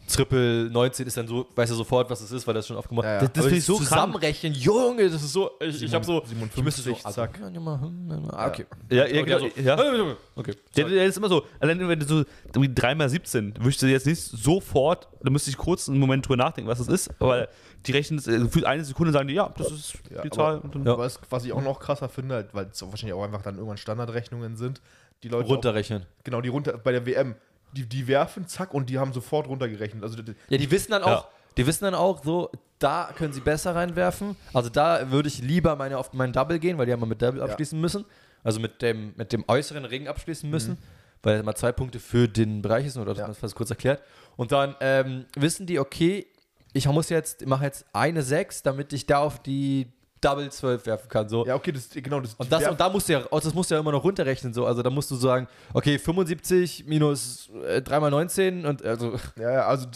Triple 0.07 0.69
19 0.69 1.07
ist 1.07 1.17
dann 1.17 1.27
so, 1.27 1.47
weiß 1.55 1.69
er 1.69 1.75
sofort, 1.75 2.09
was 2.09 2.21
es 2.21 2.31
ist, 2.31 2.45
weil 2.45 2.53
er 2.55 2.59
das 2.59 2.67
schon 2.67 2.77
aufgemacht 2.77 3.05
Ja, 3.05 3.15
ja. 3.15 3.21
hat. 3.21 3.35
Das 3.35 3.43
Aber 3.43 3.49
finde 3.49 3.57
ich 3.59 3.65
so 3.65 3.77
Zusammenrechnen, 3.77 4.53
Junge, 4.53 5.09
das 5.09 5.23
ist 5.23 5.33
so, 5.33 5.51
ich, 5.59 5.81
ich 5.81 5.93
habe 5.93 6.05
so, 6.05 6.21
ich 6.23 6.29
57, 6.29 6.63
müsste 6.63 6.81
so, 6.83 6.93
also, 7.03 7.09
zack. 7.21 7.39
ja, 7.39 7.47
hm, 7.47 8.29
ah, 8.31 8.47
okay. 8.47 8.65
Ja, 8.89 9.05
ja, 9.07 9.21
genau, 9.23 9.47
ja. 9.55 10.15
Okay. 10.35 10.53
Der, 10.75 10.89
der 10.89 11.05
ist 11.05 11.17
immer 11.17 11.29
so, 11.29 11.43
allein 11.59 11.79
wenn 11.87 11.99
du 11.99 12.05
so 12.05 12.23
irgendwie 12.53 12.69
3x17, 12.69 13.55
würdest 13.59 13.81
du 13.81 13.87
jetzt 13.87 14.05
nicht 14.05 14.21
sofort, 14.21 15.07
da 15.21 15.29
müsste 15.29 15.49
ich 15.49 15.57
kurz 15.57 15.89
einen 15.89 15.99
Moment 15.99 16.25
drüber 16.27 16.37
nachdenken, 16.37 16.69
was 16.69 16.77
das 16.79 16.87
ist, 16.87 17.09
aber 17.19 17.47
die 17.85 17.91
rechnen 17.91 18.19
äh, 18.19 18.47
für 18.49 18.67
eine 18.67 18.83
Sekunde 18.83 19.11
sagen 19.11 19.27
die, 19.27 19.33
ja, 19.35 19.49
das 19.57 19.71
ist 19.71 19.93
Ja, 20.09 20.21
die 20.21 20.31
aber- 20.31 20.35
Zahl. 20.35 20.57
Und 20.59 20.75
dann, 20.75 20.85
Ja. 20.85 20.93
Aber 20.93 21.03
was, 21.03 21.19
was 21.29 21.45
ich 21.45 21.53
auch 21.53 21.61
noch 21.63 21.79
krasser 21.79 22.09
finde, 22.09 22.35
halt, 22.35 22.53
weil 22.53 22.67
es 22.71 22.81
wahrscheinlich 22.81 23.13
auch 23.13 23.23
einfach 23.23 23.41
dann 23.41 23.55
irgendwann 23.55 23.77
Standardrechnungen 23.77 24.55
sind, 24.55 24.81
die 25.23 25.29
Leute. 25.29 25.47
Runterrechnen. 25.47 26.03
Auch, 26.03 26.23
genau, 26.23 26.41
die 26.41 26.49
runter 26.49 26.77
bei 26.77 26.91
der 26.91 27.05
WM, 27.05 27.35
die, 27.75 27.85
die 27.87 28.07
werfen, 28.07 28.47
zack, 28.47 28.73
und 28.73 28.89
die 28.89 28.97
haben 28.97 29.13
sofort 29.13 29.47
runtergerechnet. 29.47 30.01
Also 30.03 30.21
die- 30.21 30.33
Ja, 30.49 30.57
die 30.57 30.71
wissen 30.71 30.91
dann 30.91 31.01
Ja. 31.03 31.19
auch, 31.19 31.27
die 31.57 31.67
wissen 31.67 31.83
dann 31.83 31.93
auch 31.95 32.23
so, 32.23 32.49
da 32.79 33.11
können 33.15 33.33
sie 33.33 33.41
besser 33.41 33.75
reinwerfen. 33.75 34.35
Also 34.53 34.69
da 34.69 35.11
würde 35.11 35.27
ich 35.27 35.41
lieber 35.41 35.75
meine, 35.75 35.97
auf 35.97 36.11
meinen 36.13 36.33
Double 36.33 36.57
gehen, 36.59 36.77
weil 36.77 36.85
die 36.87 36.91
haben 36.93 36.99
mal 36.99 37.05
mit 37.05 37.21
Double 37.21 37.41
abschließen 37.41 37.79
müssen. 37.79 38.05
Also 38.43 38.59
mit 38.59 38.81
dem, 38.81 39.13
mit 39.15 39.31
dem 39.33 39.43
äußeren 39.47 39.85
Ring 39.85 40.07
abschließen 40.07 40.49
müssen, 40.49 40.77
weil 41.23 41.39
immer 41.39 41.55
zwei 41.55 41.71
Punkte 41.71 41.99
für 41.99 42.27
den 42.27 42.61
Bereich 42.61 42.85
ist, 42.85 42.97
oder 42.97 43.13
das 43.13 43.17
Ja. 43.19 43.27
ja. 43.27 43.33
fast 43.33 43.55
kurz 43.55 43.69
erklärt. 43.69 44.01
Und 44.35 44.51
dann 44.51 44.75
ähm, 44.81 45.25
wissen 45.35 45.65
die, 45.65 45.79
okay, 45.79 46.27
ich 46.73 46.87
muss 46.87 47.09
jetzt, 47.09 47.45
mache 47.47 47.63
jetzt 47.63 47.85
eine 47.93 48.21
6, 48.21 48.61
damit 48.63 48.91
ich 48.93 49.05
da 49.05 49.19
auf 49.19 49.41
die 49.41 49.91
Double 50.25 50.49
12 50.49 50.85
werfen 50.85 51.09
kann. 51.09 51.29
So. 51.29 51.45
Ja, 51.45 51.55
okay, 51.55 51.71
das, 51.71 51.89
genau. 51.89 52.19
Das, 52.19 52.33
Und, 52.33 52.51
das, 52.51 52.67
und 52.67 52.79
da 52.79 52.89
musst 52.89 53.07
du 53.09 53.13
ja, 53.13 53.23
oh, 53.29 53.39
das 53.39 53.53
musst 53.53 53.69
du 53.69 53.75
ja 53.75 53.81
immer 53.81 53.91
noch 53.91 54.03
runterrechnen. 54.03 54.53
So. 54.53 54.65
Also 54.65 54.81
da 54.81 54.89
musst 54.89 55.11
du 55.11 55.15
sagen, 55.15 55.47
okay, 55.73 55.99
75 55.99 56.85
minus 56.87 57.49
äh, 57.67 57.81
3 57.81 57.99
mal 57.99 58.11
19 58.11 58.65
und 58.65 58.83
also. 58.83 59.13
Ja, 59.37 59.51
ja, 59.51 59.67
also 59.67 59.87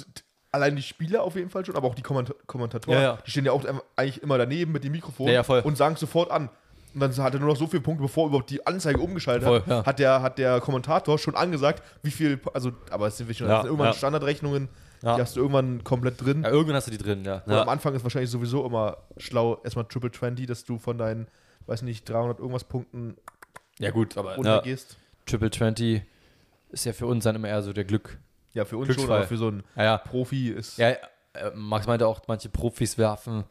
allein 0.51 0.75
die 0.75 0.81
Spieler 0.81 1.23
auf 1.23 1.35
jeden 1.35 1.49
Fall 1.49 1.65
schon, 1.65 1.75
aber 1.75 1.87
auch 1.87 1.95
die 1.95 2.01
Komment 2.01 2.33
Kommentatoren, 2.47 2.97
Ja, 2.97 3.03
ja. 3.03 3.17
die 3.25 3.31
stehen 3.31 3.45
ja 3.45 3.51
auch 3.51 3.63
eigentlich 3.95 4.21
immer 4.21 4.37
daneben 4.37 4.71
mit 4.71 4.83
dem 4.83 4.91
Mikrofon 4.91 5.29
und 5.63 5.77
sagen 5.77 5.95
sofort 5.95 6.31
an. 6.31 6.49
Und 6.93 7.01
dann 7.01 7.15
hat 7.17 7.33
er 7.33 7.39
nur 7.39 7.49
noch 7.49 7.57
so 7.57 7.67
viele 7.67 7.81
Punkte, 7.81 8.01
bevor 8.01 8.27
überhaupt 8.27 8.49
die 8.49 8.65
Anzeige 8.65 8.99
umgeschaltet 8.99 9.47
Voll, 9.47 9.59
hat, 9.61 9.67
ja. 9.67 9.85
hat, 9.85 9.99
der, 9.99 10.21
hat 10.23 10.37
der 10.39 10.59
Kommentator 10.59 11.19
schon 11.19 11.35
angesagt, 11.35 11.83
wie 12.01 12.09
viel, 12.09 12.39
also, 12.53 12.71
aber 12.89 13.07
es 13.07 13.17
sind, 13.17 13.35
schon, 13.35 13.47
Ja, 13.47 13.63
irgendwann 13.63 13.87
ja. 13.87 13.93
Standardrechnungen, 13.93 14.69
Ja. 15.01 15.15
die 15.15 15.21
hast 15.21 15.35
du 15.35 15.39
irgendwann 15.39 15.83
komplett 15.83 16.21
drin. 16.23 16.43
Ja, 16.43 16.49
irgendwann 16.49 16.75
hast 16.75 16.87
du 16.87 16.91
die 16.91 16.97
drin, 16.97 17.23
ja. 17.23 17.41
Und 17.45 17.53
am 17.53 17.69
Anfang 17.69 17.93
ist 17.95 18.03
wahrscheinlich 18.03 18.29
sowieso 18.29 18.65
immer 18.65 18.97
schlau, 19.17 19.59
erstmal 19.63 19.85
Triple 19.85 20.11
20, 20.11 20.45
dass 20.45 20.65
du 20.65 20.77
von 20.77 20.97
deinen, 20.97 21.27
weiß 21.67 21.83
nicht, 21.83 22.07
300 22.09 22.39
irgendwas 22.39 22.63
Punkten 22.65 23.15
Ja, 23.79 23.91
gut, 23.91 24.17
aber 24.17 24.35
runtergehst. 24.35 24.97
Triple 25.25 25.51
20 25.51 26.01
ist 26.71 26.85
ja 26.85 26.93
für 26.93 27.05
uns 27.07 27.23
dann 27.23 27.35
immer 27.35 27.47
eher 27.47 27.61
so 27.61 27.71
der 27.73 27.85
Glück. 27.85 28.17
Ja, 28.53 28.65
für 28.65 28.77
uns 28.77 28.87
schon, 28.87 28.95
Glücksfall. 28.95 29.17
aber 29.19 29.27
für 29.27 29.37
so 29.37 29.47
einen 29.47 29.63
Ja, 29.75 29.83
ja. 29.83 29.97
Profi 29.99 30.49
ist. 30.49 30.77
Ja, 30.77 30.89
äh, 30.89 30.97
Max 31.55 31.87
meinte 31.87 32.05
auch, 32.07 32.21
manche 32.27 32.49
Profis 32.49 32.97
werfen 32.97 33.43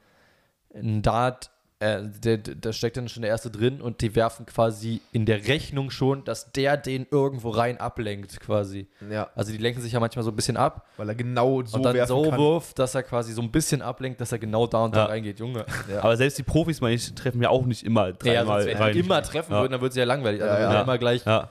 einen 0.74 1.02
Dart, 1.02 1.50
äh, 1.80 2.02
der- 2.24 2.38
der- 2.38 2.54
da 2.56 2.72
steckt 2.72 2.96
dann 2.96 3.08
schon 3.08 3.22
der 3.22 3.30
erste 3.30 3.50
drin 3.50 3.80
und 3.80 4.00
die 4.00 4.14
werfen 4.16 4.46
quasi 4.46 5.00
in 5.12 5.26
der 5.26 5.46
Rechnung 5.46 5.90
schon, 5.90 6.24
dass 6.24 6.50
der 6.50 6.76
den 6.76 7.06
irgendwo 7.10 7.50
rein 7.50 7.78
ablenkt, 7.78 8.40
quasi. 8.40 8.88
ja, 9.08 9.28
Also 9.36 9.52
die 9.52 9.58
lenken 9.58 9.80
sich 9.80 9.92
ja 9.92 10.00
manchmal 10.00 10.24
so 10.24 10.30
ein 10.30 10.36
bisschen 10.36 10.56
ab 10.56 10.86
weil 10.96 11.08
er 11.08 11.14
genau 11.14 11.62
so 11.64 11.76
und 11.76 11.84
dann 11.84 11.94
werfen 11.94 12.08
so 12.08 12.22
kann. 12.30 12.38
wirft, 12.40 12.78
dass 12.80 12.94
er 12.96 13.04
quasi 13.04 13.32
so 13.32 13.42
ein 13.42 13.52
bisschen 13.52 13.80
ablenkt, 13.80 14.20
dass 14.20 14.32
er 14.32 14.38
genau 14.40 14.66
da 14.66 14.84
und 14.84 14.94
da 14.96 15.00
Ja. 15.00 15.04
reingeht, 15.06 15.38
Junge. 15.38 15.64
Ja. 15.88 16.02
Aber 16.02 16.16
selbst 16.16 16.36
die 16.38 16.42
Profis, 16.42 16.80
meine 16.80 16.94
ich, 16.96 17.14
treffen 17.14 17.40
ja 17.42 17.48
auch 17.50 17.64
nicht 17.64 17.84
immer 17.84 18.08
Ja, 18.08 18.12
dreimal 18.12 18.62
sonst, 18.62 18.74
wenn 18.74 18.82
rein. 18.82 18.92
die 18.94 18.98
immer 19.00 19.22
treffen 19.22 19.52
Ja. 19.52 19.60
würden, 19.60 19.72
dann 19.72 19.80
wird 19.80 19.92
es 19.92 19.96
ja 19.96 20.04
langweilig. 20.04 20.42
Also 20.42 20.52
Ja, 20.54 20.60
wenn 20.60 20.70
ja. 20.70 20.76
er 20.78 20.82
immer 20.82 20.98
gleich. 20.98 21.24
Ja. 21.24 21.50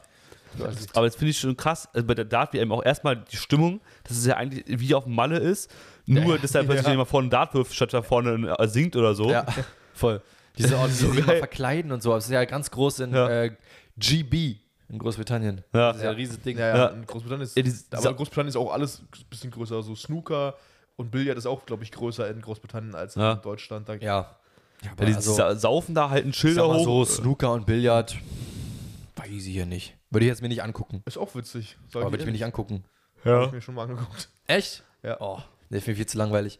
Aber 0.93 1.05
jetzt 1.05 1.17
finde 1.19 1.31
ich 1.31 1.39
schon 1.39 1.55
krass, 1.55 1.87
also 1.93 2.05
bei 2.07 2.15
der 2.15 2.25
Dart 2.25 2.53
WM 2.53 2.71
auch 2.71 2.83
erstmal 2.83 3.15
die 3.15 3.37
Stimmung, 3.37 3.79
dass 4.03 4.17
es 4.17 4.25
ja 4.25 4.35
eigentlich 4.37 4.63
wie 4.67 4.95
auf 4.95 5.03
dem 5.03 5.13
Malle 5.13 5.37
ist, 5.37 5.69
nur 6.05 6.39
dass 6.39 6.55
er 6.55 6.63
plötzlich 6.65 6.85
Ja. 6.85 6.91
jemand 6.91 7.09
vorne 7.09 7.25
einen 7.25 7.29
Dart 7.31 7.53
wirft, 7.53 7.73
statt 7.75 7.93
da 7.93 8.01
vorne 8.01 8.55
singt 8.65 8.95
oder 8.95 9.13
so. 9.13 9.29
Ja, 9.29 9.45
voll. 9.97 10.21
Diese 10.57 10.75
Orte, 10.77 10.89
die 10.91 10.95
So 10.97 11.11
sich 11.11 11.19
immer 11.19 11.35
verkleiden 11.37 11.91
und 11.91 12.01
so. 12.01 12.13
Das 12.13 12.25
ist 12.25 12.31
ja 12.31 12.43
ganz 12.45 12.71
groß 12.71 13.01
in 13.01 13.13
Ja. 13.13 13.29
äh, 13.29 13.51
GB 13.97 14.57
in 14.89 14.97
Großbritannien. 14.99 15.63
Ja. 15.73 15.87
Das 15.89 15.97
ist 15.97 16.03
ja 16.03 16.09
ein 16.11 16.15
riesiges 16.15 16.41
Ding. 16.41 16.57
Ja, 16.57 16.67
ja, 16.69 16.77
Ja. 16.77 16.87
in 16.87 17.05
Großbritannien 17.05 17.45
ist, 17.45 17.55
Ja, 17.57 17.63
die- 17.63 17.73
aber 17.91 18.09
in 18.09 18.15
Großbritannien 18.15 18.49
ist 18.49 18.55
auch 18.55 18.71
alles 18.71 18.99
ein 19.01 19.07
bisschen 19.29 19.51
größer. 19.51 19.83
So 19.83 19.95
Snooker 19.95 20.55
und 20.95 21.11
Billard 21.11 21.37
ist 21.37 21.45
auch, 21.45 21.65
glaube 21.65 21.83
ich, 21.83 21.91
größer 21.91 22.29
in 22.29 22.41
Großbritannien 22.41 22.95
als 22.95 23.15
Ja. 23.15 23.33
in 23.33 23.41
Deutschland. 23.41 23.87
Da, 23.89 23.93
Ja. 23.95 23.99
ja 24.01 24.37
Ja, 24.83 25.05
die 25.05 25.13
also, 25.13 25.33
sa- 25.33 25.55
saufen 25.55 25.93
da 25.93 26.09
halt 26.09 26.25
ein 26.25 26.29
ich 26.31 26.35
Schilder 26.37 26.67
hoch. 26.67 26.83
so, 26.83 27.05
Snooker 27.05 27.51
und 27.53 27.65
Billard, 27.65 28.15
weiß 29.15 29.27
ich 29.29 29.43
hier 29.53 29.65
nicht. 29.65 29.95
Würde 30.09 30.25
ich 30.25 30.29
jetzt 30.29 30.41
mir 30.41 30.47
nicht 30.47 30.63
angucken. 30.63 31.01
Ist 31.05 31.17
auch 31.17 31.35
witzig. 31.35 31.77
Sag 31.91 32.01
Aber 32.01 32.11
würde 32.11 32.23
ich 32.23 32.25
mir 32.25 32.31
nicht 32.31 32.45
angucken. 32.45 32.83
Hab 33.19 33.25
ja. 33.25 33.45
ich 33.47 33.51
mir 33.51 33.61
schon 33.61 33.75
mal 33.75 33.83
angeguckt. 33.83 34.29
Echt? 34.47 34.83
Ja. 35.03 35.17
Oh, 35.19 35.39
nee, 35.69 35.77
ist 35.79 35.87
mir 35.87 35.95
viel 35.95 36.05
zu 36.05 36.17
langweilig. 36.17 36.59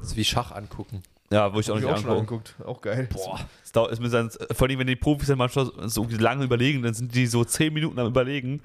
Das 0.00 0.08
ist 0.10 0.16
wie 0.16 0.24
Schach 0.24 0.50
angucken. 0.50 1.02
Ja, 1.32 1.52
wo 1.54 1.60
ich 1.60 1.70
auch 1.70 1.76
nicht 1.76 1.84
ich 1.84 1.90
auch 1.90 1.98
schon. 1.98 2.42
Auch 2.64 2.80
geil. 2.80 3.08
Boah. 3.12 3.40
Das 3.62 3.72
dauert, 3.72 3.92
ist 3.92 4.00
mir 4.00 4.08
dann, 4.08 4.30
vor 4.52 4.68
allem, 4.68 4.78
wenn 4.80 4.86
die 4.86 4.96
Profis 4.96 5.28
dann 5.28 5.38
manchmal 5.38 5.70
so 5.88 6.06
lange 6.18 6.44
überlegen, 6.44 6.82
dann 6.82 6.94
sind 6.94 7.14
die 7.14 7.26
so 7.26 7.44
10 7.44 7.72
Minuten 7.72 7.98
am 7.98 8.08
Überlegen. 8.08 8.62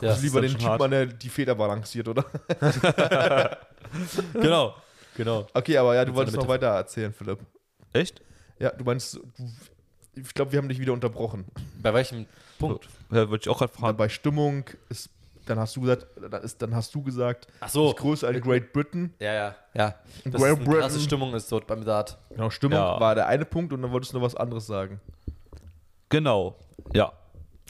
Ja, 0.00 0.10
Also 0.10 0.22
lieber 0.22 0.40
den 0.40 0.58
Typ 0.58 0.68
an, 0.80 0.90
der 0.90 1.06
die 1.06 1.28
Feder 1.28 1.54
balanciert, 1.54 2.08
oder? 2.08 2.24
genau. 4.32 4.74
Genau. 5.16 5.46
Okay, 5.54 5.76
aber 5.76 5.94
ja, 5.94 6.04
du 6.04 6.10
Mit 6.10 6.16
wolltest 6.16 6.36
noch 6.36 6.48
weiter 6.48 6.66
erzählen, 6.66 7.12
Philipp. 7.12 7.38
Echt? 7.92 8.20
Ja, 8.58 8.70
du 8.70 8.82
meinst, 8.84 9.14
du, 9.14 9.20
ich 10.16 10.34
glaube, 10.34 10.52
wir 10.52 10.58
haben 10.58 10.68
dich 10.68 10.80
wieder 10.80 10.92
unterbrochen. 10.92 11.44
Bei 11.80 11.94
welchem 11.94 12.26
Punkt? 12.58 12.88
Ja, 13.12 13.28
wollte 13.30 13.48
ich 13.48 13.48
auch 13.48 13.58
gerade 13.58 13.72
fragen. 13.72 13.96
Bei 13.96 14.08
Stimmung 14.08 14.64
ist, 14.88 15.10
dann 15.46 15.58
hast 15.58 15.76
du 15.76 15.82
gesagt, 15.82 16.06
dann, 16.30 16.42
ist, 16.42 16.60
dann 16.62 16.74
hast 16.74 16.94
du 16.94 17.02
gesagt, 17.02 17.46
Ach 17.60 17.68
so. 17.68 17.90
ist 17.90 17.96
größer 17.96 18.28
als 18.28 18.40
Great 18.40 18.72
Britain. 18.72 19.12
Ja, 19.20 19.32
ja. 19.32 19.54
Ja. 19.74 19.94
Das 20.24 20.40
Great 20.40 20.52
ist 20.52 20.58
eine 20.58 20.64
krasse 20.64 20.64
Britain. 20.64 21.00
Stimmung 21.00 21.34
ist 21.34 21.50
dort 21.52 21.66
beim 21.66 21.84
Dart. 21.84 22.18
Genau, 22.30 22.50
Stimmung 22.50 22.78
Ja. 22.78 22.98
war 23.00 23.14
der 23.14 23.26
eine 23.26 23.44
Punkt 23.44 23.72
und 23.72 23.82
dann 23.82 23.90
wolltest 23.90 24.12
du 24.12 24.18
noch 24.18 24.24
was 24.24 24.34
anderes 24.34 24.66
sagen. 24.66 25.00
Genau. 26.08 26.56
Ja. 26.92 27.12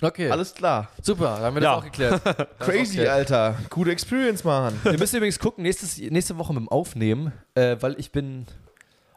Okay. 0.02 0.28
Alles 0.30 0.52
klar. 0.54 0.88
Super, 1.02 1.34
dann 1.36 1.42
haben 1.44 1.54
wir 1.56 1.62
Ja. 1.62 1.70
das 1.76 1.78
auch 1.80 1.84
geklärt. 1.84 2.20
Das 2.24 2.68
ist 2.68 2.74
Crazy, 2.74 3.00
okay. 3.00 3.08
Alter. 3.08 3.56
Gute 3.70 3.90
Experience, 3.92 4.44
Mann. 4.44 4.78
Wir 4.82 4.98
müssen 4.98 5.16
übrigens 5.16 5.38
gucken, 5.38 5.62
nächstes, 5.62 5.98
nächste 5.98 6.36
Woche 6.36 6.52
mit 6.52 6.60
dem 6.62 6.68
Aufnehmen, 6.68 7.32
äh, 7.54 7.76
weil 7.80 7.98
ich 7.98 8.10
bin. 8.12 8.46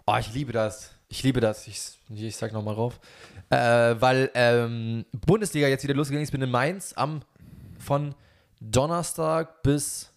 Oh, 0.06 0.16
ich 0.20 0.34
liebe 0.34 0.52
das. 0.54 0.92
Ich 1.10 1.24
liebe 1.24 1.40
das. 1.42 1.68
Ich, 1.68 1.98
ich 2.14 2.36
sag 2.38 2.54
nochmal 2.54 2.76
drauf. 2.76 3.00
Äh, 3.50 3.58
weil 4.00 4.30
ähm, 4.36 5.06
Bundesliga 5.26 5.68
jetzt 5.68 5.84
wieder 5.84 5.94
losgegangen 5.96 6.24
ist. 6.24 6.30
Ich 6.30 6.34
bin 6.34 6.42
in 6.42 6.52
Mainz 6.52 6.94
am 6.96 7.22
von 7.80 8.14
Donnerstag 8.60 9.62
bis 9.64 10.12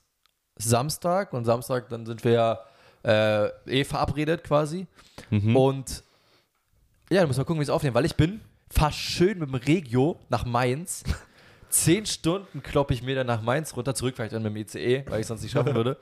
Samstag. 0.57 1.33
Und 1.33 1.45
Samstag, 1.45 1.89
dann 1.89 2.07
sind 2.07 2.25
wir 2.25 2.33
ja 2.33 2.59
äh, 3.05 3.81
eh 3.81 3.85
verabredet 3.85 4.45
quasi. 4.45 4.87
Mhm. 5.31 5.57
Und 5.57 6.05
ja, 7.11 7.21
da 7.23 7.27
müssen 7.27 7.41
wir 7.41 7.45
gucken, 7.45 7.61
wie 7.61 7.65
es 7.65 7.71
aufnehmen, 7.71 7.95
weil 7.95 8.05
ich 8.05 8.15
bin 8.17 8.41
fast 8.71 8.99
schön 8.99 9.39
mit 9.39 9.49
dem 9.49 9.55
Regio 9.57 10.19
nach 10.29 10.45
Mainz. 10.45 11.03
Zehn 11.71 12.05
Stunden 12.05 12.63
kloppe 12.65 12.95
ich 12.95 13.03
mir 13.03 13.15
dann 13.15 13.29
nach 13.29 13.43
Mainz 13.43 13.77
runter, 13.77 13.95
zurück 13.95 14.15
vielleicht 14.17 14.33
dann 14.33 14.43
mit 14.43 14.53
dem 14.53 14.57
ICE, 14.57 15.05
weil 15.09 15.21
ich 15.21 15.27
sonst 15.29 15.43
nicht 15.43 15.53
schaffen 15.53 15.73
würde. 15.75 15.97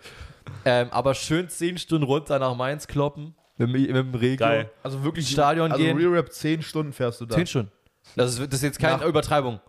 ähm, 0.65 0.89
aber 0.91 1.13
schön 1.15 1.51
zehn 1.51 1.77
Stunden 1.77 2.05
runter 2.07 2.39
nach 2.39 2.55
Mainz 2.57 2.87
kloppen, 2.87 3.35
mit, 3.59 3.69
dem- 3.75 3.83
mit 3.83 3.91
dem 3.97 4.15
Regio. 4.15 4.39
Geil. 4.47 4.71
Also 4.83 5.05
wirklich. 5.05 5.29
Stadion 5.29 5.71
also 5.71 5.85
gehen. 5.85 5.99
Real 5.99 6.09
Rap 6.11 6.33
10 6.33 6.63
Stunden 6.63 6.93
fährst 6.95 7.21
du 7.21 7.27
da. 7.27 7.35
Zehn 7.37 7.47
Stunden. 7.47 7.73
Das 8.17 8.31
ist, 8.33 8.39
das 8.41 8.55
ist 8.55 8.63
jetzt 8.63 8.79
keine 8.79 8.97
Nach- 8.99 9.05
Übertreibung. 9.07 9.61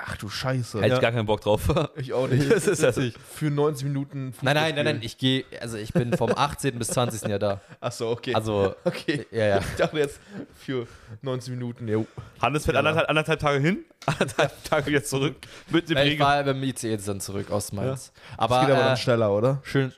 Ach 0.00 0.16
du 0.16 0.28
Scheiße. 0.28 0.80
Hätte 0.80 0.94
ich 0.94 1.00
gar 1.00 1.10
keinen 1.10 1.26
Bock 1.26 1.40
drauf. 1.40 1.62
Ich 1.96 2.12
auch 2.12 2.28
nicht. 2.28 2.50
das 2.50 2.66
ist 2.68 2.82
das. 2.82 2.96
Für 3.34 3.50
90 3.50 3.84
Minuten. 3.88 4.32
Nein, 4.42 4.54
nein, 4.54 4.74
nein, 4.76 4.84
nein, 4.84 4.98
ich 5.02 5.18
gehe, 5.18 5.44
also 5.60 5.76
ich 5.76 5.92
bin 5.92 6.16
vom 6.16 6.30
18. 6.34 6.78
bis 6.78 6.88
20. 6.88 7.28
Jahr 7.28 7.38
da. 7.40 7.60
Achso, 7.80 8.10
okay. 8.12 8.34
Also, 8.34 8.74
okay. 8.84 9.26
ja, 9.32 9.46
ja. 9.46 9.58
Ich 9.58 9.74
dachte 9.76 9.98
jetzt 9.98 10.20
für 10.54 10.86
90 11.22 11.50
Minuten. 11.54 11.88
Jo. 11.88 12.06
Hannes 12.40 12.64
fährt 12.64 12.76
anderthalb, 12.76 13.08
anderthalb 13.08 13.40
Tage 13.40 13.58
hin, 13.58 13.84
anderthalb 14.06 14.64
Tage 14.64 14.86
wieder 14.86 15.02
zurück 15.02 15.34
mit 15.70 15.88
dem 15.90 15.96
Ich 15.96 16.04
Regen. 16.04 16.20
war 16.20 16.44
beim 16.44 16.62
ICE 16.62 16.90
jetzt 16.90 17.08
dann 17.08 17.20
zurück 17.20 17.50
aus 17.50 17.72
Mainz. 17.72 18.12
Das 18.12 18.38
Aber, 18.38 18.60
geht 18.60 18.70
aber 18.70 18.80
äh, 18.82 18.84
dann 18.84 18.96
schneller, 18.96 19.32
oder? 19.32 19.60
Schön. 19.64 19.92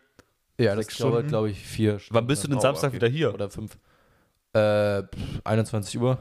Ja, 0.59 0.75
das 0.77 0.89
glaube 0.89 1.51
ich, 1.51 1.59
vier 1.59 1.99
Stunden. 1.99 2.15
Wann 2.15 2.27
bist 2.27 2.45
du 2.45 2.49
denn 2.49 2.59
Oh, 2.59 2.61
Samstag 2.61 2.89
okay. 2.89 2.97
wieder 2.97 3.09
hier? 3.09 3.35
Oder 3.35 3.51
fünf. 3.51 3.77
Äh, 4.53 5.03
pff, 5.03 5.41
21 5.45 5.99
Uhr. 6.01 6.19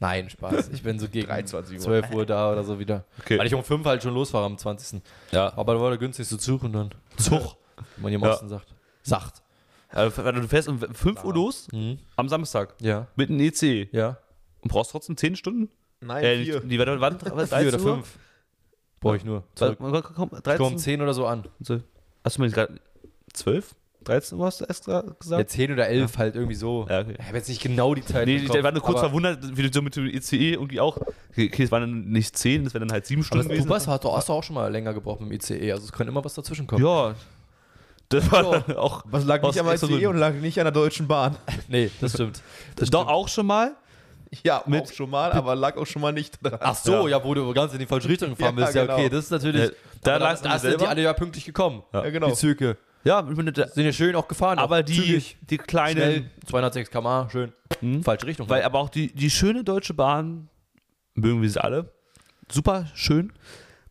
Nein, 0.00 0.28
Spaß. 0.28 0.68
Ich 0.70 0.82
bin 0.82 0.98
so 0.98 1.08
gegen 1.08 1.26
23 1.28 1.76
Uhr. 1.76 1.82
12 1.82 2.10
Uhr 2.12 2.26
da 2.26 2.52
oder 2.52 2.64
so 2.64 2.78
wieder. 2.78 3.04
Okay. 3.20 3.38
Weil 3.38 3.46
ich 3.46 3.54
um 3.54 3.62
5 3.62 3.84
halt 3.86 4.02
schon 4.02 4.12
losfahre 4.14 4.44
am 4.46 4.58
20. 4.58 5.00
Ja. 5.30 5.52
Aber 5.56 5.74
da 5.74 5.80
war 5.80 5.90
der 5.90 5.98
günstigste 5.98 6.36
Zug 6.38 6.62
und 6.64 6.72
dann 6.72 6.90
Zug. 7.16 7.56
wie 7.96 8.02
man 8.02 8.10
hier 8.10 8.18
im 8.18 8.24
Ja. 8.24 8.32
Osten 8.32 8.48
sagt. 8.48 8.74
Sacht. 9.02 9.42
Also, 9.90 10.22
du 10.32 10.48
fährst 10.48 10.68
um 10.68 10.78
5 10.80 11.24
Uhr 11.24 11.32
los 11.34 11.68
Mhm. 11.72 11.98
am 12.16 12.28
Samstag 12.28 12.74
Ja. 12.80 13.06
mit 13.14 13.30
einem 13.30 13.38
EC 13.40 13.88
Ja. 13.92 14.18
und 14.60 14.70
brauchst 14.70 14.90
trotzdem 14.90 15.16
10 15.16 15.36
Stunden? 15.36 15.70
Nein, 16.00 16.24
Äh, 16.24 16.44
vier. 16.44 16.60
die 16.60 16.78
waren 16.78 17.00
wann? 17.00 17.18
4 17.48 17.68
oder 17.68 17.78
5. 17.78 18.18
Brauche 19.00 19.16
ich 19.16 19.24
nur. 19.24 19.44
Zurück. 19.54 19.78
Komm, 19.78 19.92
komm, 19.92 20.02
komm, 20.02 20.12
Ich 20.12 20.14
komme 20.30 20.40
13? 20.42 20.66
um 20.66 20.78
10 20.78 21.02
oder 21.02 21.14
so 21.14 21.26
an. 21.26 21.44
Hast 22.24 22.36
du 22.38 22.42
mir 22.42 22.50
gerade 22.50 22.80
12? 23.32 23.74
13 24.04 24.38
Uhr 24.38 24.46
hast 24.46 24.60
du 24.60 24.66
gerade 24.66 25.14
gesagt? 25.18 25.40
Ja, 25.40 25.46
10 25.46 25.72
oder 25.72 25.88
11 25.88 26.18
halt 26.18 26.34
irgendwie 26.34 26.54
so. 26.54 26.86
Ja, 26.88 27.00
okay. 27.00 27.14
Ich 27.18 27.26
habe 27.26 27.36
jetzt 27.36 27.48
nicht 27.48 27.62
genau 27.62 27.94
die 27.94 28.04
Zeit. 28.04 28.26
Nee, 28.26 28.36
ich 28.36 28.48
war 28.62 28.72
nur 28.72 28.82
kurz 28.82 28.98
aber- 28.98 29.08
verwundert, 29.08 29.56
wie 29.56 29.62
du 29.62 29.72
so 29.72 29.82
mit 29.82 29.96
dem 29.96 30.06
ECE 30.06 30.52
irgendwie 30.52 30.80
auch. 30.80 30.98
Okay, 31.30 31.50
es 31.62 31.70
waren 31.72 31.82
dann 31.82 32.04
nicht 32.10 32.36
10, 32.36 32.64
das 32.64 32.74
wären 32.74 32.86
dann 32.88 32.92
halt 32.94 33.06
7 33.06 33.20
Aber 33.20 33.26
Stunden 33.26 33.48
du 33.48 33.54
gewesen. 33.54 33.68
warst, 33.70 33.88
hast, 33.88 34.04
du- 34.04 34.12
hast 34.12 34.28
du 34.28 34.32
auch 34.32 34.42
schon 34.44 34.54
mal 34.54 34.70
länger 34.70 34.94
gebraucht 34.94 35.20
mit 35.20 35.30
dem 35.30 35.34
ICE. 35.56 35.72
Also 35.72 35.84
es 35.86 35.92
könnte 35.92 36.10
immer 36.10 36.24
was 36.24 36.34
dazwischen 36.34 36.66
kommen. 36.66 36.84
Ja. 36.84 37.14
Das 38.10 38.30
war 38.30 38.44
Ja. 38.52 38.60
dann 38.60 38.76
auch. 38.76 39.02
Was 39.06 39.24
lag 39.24 39.42
nicht 39.42 39.58
am 39.58 39.66
extra 39.68 39.88
ICE 39.88 40.06
und 40.06 40.18
lag 40.18 40.34
nicht 40.34 40.58
an 40.58 40.64
der 40.66 40.72
Deutschen 40.72 41.08
Bahn? 41.08 41.36
Nee, 41.68 41.90
das 42.00 42.12
stimmt. 42.12 42.42
Das 42.76 42.90
Doch 42.90 43.00
stimmt. 43.02 43.10
auch 43.14 43.28
schon 43.28 43.46
mal. 43.46 43.74
Ja, 44.42 44.62
Mit- 44.66 44.82
auch 44.82 44.92
schon 44.92 45.10
mal, 45.10 45.30
aber 45.32 45.54
lag 45.54 45.76
auch 45.76 45.86
schon 45.86 46.02
mal 46.02 46.12
nicht 46.12 46.38
dran. 46.42 46.58
Ach 46.60 46.74
so, 46.74 47.06
ja. 47.06 47.22
wo 47.22 47.34
du 47.34 47.52
ganz 47.54 47.72
in 47.72 47.78
die 47.78 47.86
falsche 47.86 48.08
Richtung 48.08 48.30
gefahren 48.30 48.54
Ja, 48.58 48.64
bist. 48.64 48.74
Ja, 48.74 48.82
genau. 48.82 48.94
okay, 48.94 49.08
das 49.08 49.24
ist 49.26 49.30
natürlich. 49.30 49.62
Ja, 49.62 49.70
da 50.02 50.14
aber 50.16 50.24
lagst 50.24 50.44
du 50.44 50.48
da 50.48 50.58
sind 50.58 50.80
die 50.80 50.86
alle 50.86 51.02
ja 51.02 51.12
pünktlich 51.12 51.44
gekommen. 51.44 51.82
Ja. 51.92 52.04
Ja, 52.04 52.10
genau. 52.10 52.26
Die 52.28 52.34
Züge. 52.34 52.76
Ja, 53.04 53.26
ich 53.28 53.36
meine, 53.36 53.52
da- 53.52 53.68
Sind 53.68 53.84
ja 53.84 53.92
schön 53.92 54.16
auch 54.16 54.26
gefahren. 54.28 54.58
aber 54.58 54.78
auch 54.80 54.82
die, 54.82 54.94
zügig, 54.94 55.36
die 55.48 55.58
kleinen. 55.58 55.96
schnell, 55.96 56.30
206 56.46 56.90
km/h, 56.90 57.28
schön. 57.30 57.52
Hm? 57.80 58.02
Falsche 58.02 58.26
Richtung. 58.26 58.48
Weil 58.48 58.62
aber 58.62 58.78
auch 58.78 58.88
die, 58.88 59.12
die 59.12 59.30
schöne 59.30 59.62
Deutsche 59.62 59.94
Bahn, 59.94 60.48
mögen 61.14 61.42
wir 61.42 61.50
sie 61.50 61.62
alle, 61.62 61.92
super 62.50 62.86
schön, 62.94 63.32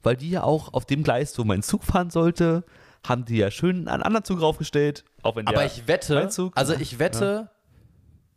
weil 0.02 0.16
die 0.18 0.30
ja 0.32 0.44
auch 0.44 0.74
auf 0.74 0.86
dem 0.86 1.04
Gleis, 1.04 1.38
wo 1.38 1.44
mein 1.44 1.62
Zug 1.62 1.84
fahren 1.84 2.10
sollte, 2.10 2.64
haben 3.06 3.26
die 3.26 3.38
ja 3.38 3.52
schön 3.52 3.88
einen 3.88 4.02
anderen 4.04 4.24
Zug 4.24 4.42
raufgestellt. 4.42 5.04
Auch 5.22 5.36
wenn 5.36 5.46
aber 5.48 5.58
der, 5.58 5.66
ich 5.68 5.88
wette, 5.88 6.28
Zug, 6.30 6.54
also 6.58 6.74
ja. 6.74 6.80
ich 6.80 7.00
wette 7.00 7.50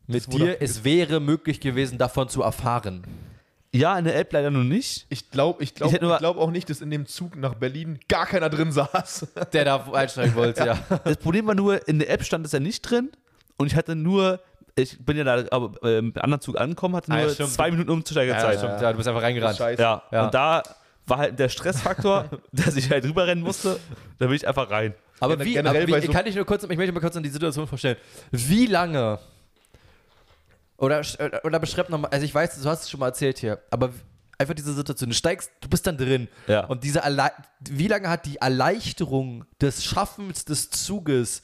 mit 0.07 0.27
Das 0.27 0.33
wurde 0.33 0.45
dir, 0.45 0.63
es 0.63 0.85
wäre 0.85 1.21
möglich 1.21 1.61
gewesen, 1.61 1.99
davon 1.99 2.29
zu 2.29 2.43
erfahren. 2.43 3.03
Ja, 3.75 3.99
in 3.99 4.05
der 4.05 4.17
App 4.19 4.33
leider 4.33 4.51
noch 4.51 4.63
nicht. 4.65 5.07
Ich 5.11 5.31
glaube 5.31 5.63
ich 5.63 5.75
glaub, 5.75 5.91
Ich 5.91 5.97
ich 5.97 6.01
nur- 6.03 6.17
glaub 6.19 6.39
auch 6.39 6.51
nicht, 6.51 6.71
dass 6.71 6.81
in 6.81 6.91
dem 6.91 7.07
Zug 7.07 7.37
nach 7.37 7.55
Berlin 7.55 7.99
gar 8.09 8.25
keiner 8.27 8.49
drin 8.49 8.73
saß. 8.73 9.27
Der 9.53 9.65
da 9.65 9.85
einsteigen 9.93 10.35
wollte, 10.35 10.65
ja. 10.65 10.79
Das 11.05 11.17
Problem 11.19 11.47
war 11.47 11.55
nur, 11.55 11.87
in 11.89 11.99
der 11.99 12.09
App 12.11 12.25
stand 12.25 12.47
es 12.47 12.53
ja 12.53 12.61
nicht 12.61 12.83
drin 12.83 13.11
und 13.59 13.67
ich 13.67 13.75
hatte 13.77 13.95
nur 13.95 14.41
ich 14.79 14.99
bin 15.05 15.17
ja 15.17 15.25
da 15.25 15.43
aber, 15.53 15.83
äh, 15.89 16.03
mit 16.03 16.17
dem 16.17 16.23
anderen 16.23 16.41
Zug 16.43 16.61
angekommen, 16.61 16.97
hatte 16.97 17.11
Ah, 17.11 17.23
nur 17.23 17.33
ja, 17.33 17.47
zwei 17.47 17.71
Minuten 17.71 17.89
Umsteigezeit. 17.91 18.59
stimmt. 18.59 18.81
Ja, 18.83 18.91
du 18.93 18.99
bist 18.99 19.09
einfach 19.09 19.23
reingerannt. 19.23 19.57
Scheiße. 19.57 19.81
Ja, 19.81 20.03
Ja. 20.13 20.25
und 20.27 20.35
da 20.35 20.63
war 21.07 21.17
halt 21.19 21.39
der 21.39 21.49
Stressfaktor, 21.49 22.27
dass 22.53 22.77
ich 22.77 22.91
halt 22.91 23.05
rüberrennen 23.07 23.43
musste. 23.43 23.81
Da 24.19 24.27
bin 24.27 24.35
ich 24.37 24.47
einfach 24.47 24.69
rein. 24.71 24.95
Aber 25.19 25.39
Gen- 25.39 25.47
wie, 25.47 25.59
aber 25.59 25.87
wie 25.87 26.07
so- 26.07 26.13
kann 26.13 26.27
ich 26.27 26.35
nur 26.37 26.45
kurz, 26.45 26.65
ich 26.65 26.77
möchte 26.77 26.93
mal 26.93 27.01
kurz 27.01 27.17
an 27.17 27.23
die 27.23 27.31
Situation 27.31 27.67
vorstellen. 27.67 27.97
Wie 28.33 28.67
lange 28.67 29.19
oder, 30.79 31.03
oder 31.45 31.59
beschreib 31.59 31.89
nochmal, 31.91 32.11
also 32.11 32.25
ich 32.25 32.35
weiß, 32.35 32.61
du 32.61 32.69
hast 32.69 32.83
es 32.85 32.91
schon 32.91 33.01
mal 33.01 33.07
erzählt 33.09 33.39
hier, 33.39 33.61
aber 33.71 33.93
einfach 34.39 34.55
diese 34.55 34.75
Situation, 34.75 35.09
du 35.11 35.17
steigst, 35.17 35.51
du 35.61 35.69
bist 35.69 35.87
dann 35.87 35.97
drin 35.97 36.29
Ja. 36.47 36.67
und 36.67 36.85
diese 36.85 36.99
Erle 37.01 37.31
wie 37.61 37.89
lange 37.89 38.09
hat 38.11 38.27
die 38.27 38.37
Erleichterung 38.37 39.45
des 39.61 39.85
Schaffens 39.85 40.45
des 40.45 40.69
Zuges 40.71 41.43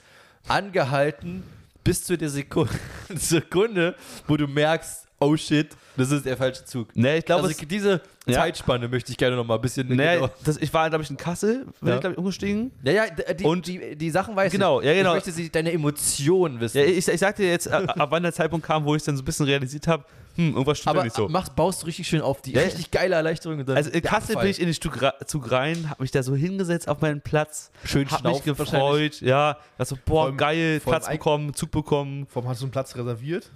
angehalten 0.49 1.43
bis 1.85 2.05
zu 2.05 2.17
der 2.17 2.29
Sekunde, 2.29 2.73
Sekunde 3.15 3.97
wo 4.29 4.37
du 4.37 4.47
merkst, 4.47 5.07
oh 5.23 5.37
shit, 5.37 5.69
das 5.97 6.11
ist 6.11 6.25
der 6.27 6.37
falsche 6.37 6.65
Zug. 6.65 6.89
Nee, 6.95 7.19
ich 7.19 7.25
glaube, 7.25 7.47
Also 7.49 7.59
ich, 7.61 7.69
diese 7.69 8.01
Ja. 8.27 8.35
Zeitspanne 8.35 8.89
möchte 8.89 9.11
ich 9.11 9.17
gerne 9.19 9.37
noch 9.37 9.45
mal 9.47 9.57
ein 9.57 9.61
bisschen 9.61 9.89
nee, 9.89 10.15
genau- 10.15 10.31
das, 10.45 10.57
ich 10.59 10.73
war, 10.73 10.89
glaube 10.89 11.03
ich, 11.05 11.11
in 11.11 11.17
Kassel, 11.17 11.67
bin 11.81 11.89
Ja. 11.89 11.95
ich, 11.97 12.01
glaube 12.01 12.13
ich, 12.15 12.19
umgestiegen. 12.19 12.71
Ja, 12.85 12.93
ja, 12.93 13.07
d- 13.11 13.35
die, 13.35 13.45
Und- 13.45 13.67
die, 13.67 13.97
die 13.97 14.11
Sachen 14.11 14.37
weiß 14.37 14.53
Genau, 14.53 14.81
ich. 14.81 14.87
ja, 14.87 14.93
genau. 14.95 15.11
Ich 15.11 15.15
möchte 15.17 15.33
sie, 15.33 15.51
deine 15.51 15.73
Emotionen 15.73 16.61
wissen. 16.61 16.79
Ja, 16.79 16.85
ich, 16.85 17.07
ich 17.09 17.21
sag 17.21 17.37
dir 17.37 17.49
jetzt, 17.51 17.67
äh, 17.67 17.71
ab 17.73 18.09
wann 18.11 18.23
der 18.23 18.33
Zeitpunkt 18.33 18.65
kam, 18.67 18.85
wo 18.85 18.95
ich 18.95 19.03
dann 19.03 19.17
so 19.17 19.23
ein 19.23 19.25
bisschen 19.25 19.47
realisiert 19.47 19.87
habe, 19.89 20.05
hm, 20.37 20.53
irgendwas 20.53 20.79
stimmt 20.79 20.91
aber 20.91 21.01
ja 21.01 21.05
nicht 21.05 21.17
so. 21.17 21.29
machst, 21.29 21.55
baust 21.57 21.83
du 21.83 21.87
richtig 21.87 22.07
schön 22.09 22.23
auf 22.23 22.41
die 22.41 22.53
Ja, 22.53 22.63
richtig 22.63 22.91
geile 22.91 23.17
Erleichterung. 23.17 23.59
Und 23.59 23.69
dann 23.69 23.77
Also 23.77 23.91
in 23.91 24.01
Kassel 24.03 24.31
Abfall. 24.37 24.43
bin 24.45 24.51
ich 24.53 24.61
in 24.61 24.67
den 24.67 24.81
Zug, 24.81 24.99
Zug 25.27 25.51
rein, 25.51 25.91
habe 25.91 26.03
mich 26.03 26.11
da 26.13 26.23
so 26.23 26.35
hingesetzt 26.35 26.89
auf 26.89 27.01
meinen 27.03 27.21
Platz, 27.21 27.71
Schön 27.85 28.09
hab 28.11 28.25
mich 28.25 28.43
gefreut, 28.45 29.21
ja, 29.21 29.59
also 29.77 29.97
boah, 30.07 30.27
allem- 30.27 30.37
geil, 30.39 30.71
allem 30.75 30.81
Platz 30.81 31.09
bekommen, 31.09 31.53
Zug 31.55 31.71
bekommen. 31.73 32.27
Warum 32.33 32.49
hast 32.49 32.61
du 32.63 32.67
einen 32.67 32.73
Platz 32.73 32.95
reserviert? 32.97 33.51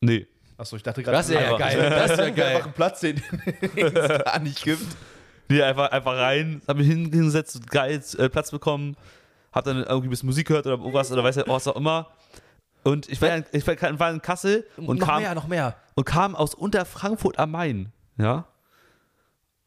Nee. 0.00 0.26
Achso, 0.58 0.76
ich 0.76 0.82
dachte 0.82 1.02
gerade, 1.02 1.16
Das 1.18 1.28
wäre 1.28 1.42
ja 1.42 1.46
Einfach- 1.54 1.58
geil. 1.58 1.90
Das 1.90 2.10
wäre 2.18 2.22
einfach 2.22 2.36
geil. 2.36 2.62
einen 2.62 2.72
Platz, 2.72 3.00
den 3.00 3.22
es 3.76 4.24
gar 4.24 4.38
nicht 4.40 4.62
gibt. 4.64 4.86
Nee, 5.48 5.62
einfach, 5.62 5.90
einfach 5.92 6.14
rein, 6.16 6.60
hab 6.66 6.76
mich 6.76 6.86
hin- 6.88 7.10
hingesetzt, 7.12 7.70
geil, 7.70 8.02
äh, 8.18 8.28
Platz 8.28 8.50
bekommen, 8.50 8.96
hab 9.52 9.64
dann 9.64 9.76
irgendwie 9.84 10.08
ein 10.08 10.10
bisschen 10.10 10.26
Musik 10.28 10.48
gehört 10.48 10.66
oder 10.66 10.76
irgendwas 10.78 11.12
oder 11.12 11.22
weiß 11.22 11.36
ja, 11.36 11.44
was 11.46 11.68
auch 11.68 11.76
immer. 11.76 12.08
Und 12.82 13.08
ich 13.08 13.20
war, 13.22 13.36
in- 13.36 13.44
ich 13.52 13.66
war 13.66 14.10
in 14.10 14.22
Kassel 14.22 14.66
und 14.76 14.98
noch 15.00 15.06
kam, 15.06 15.22
mehr, 15.22 15.34
noch 15.34 15.46
mehr. 15.46 15.76
und 15.94 16.04
kam 16.04 16.34
aus 16.34 16.54
unter 16.54 16.84
Frankfurt 16.84 17.38
am 17.38 17.50
Main. 17.52 17.92
Ja. 18.18 18.46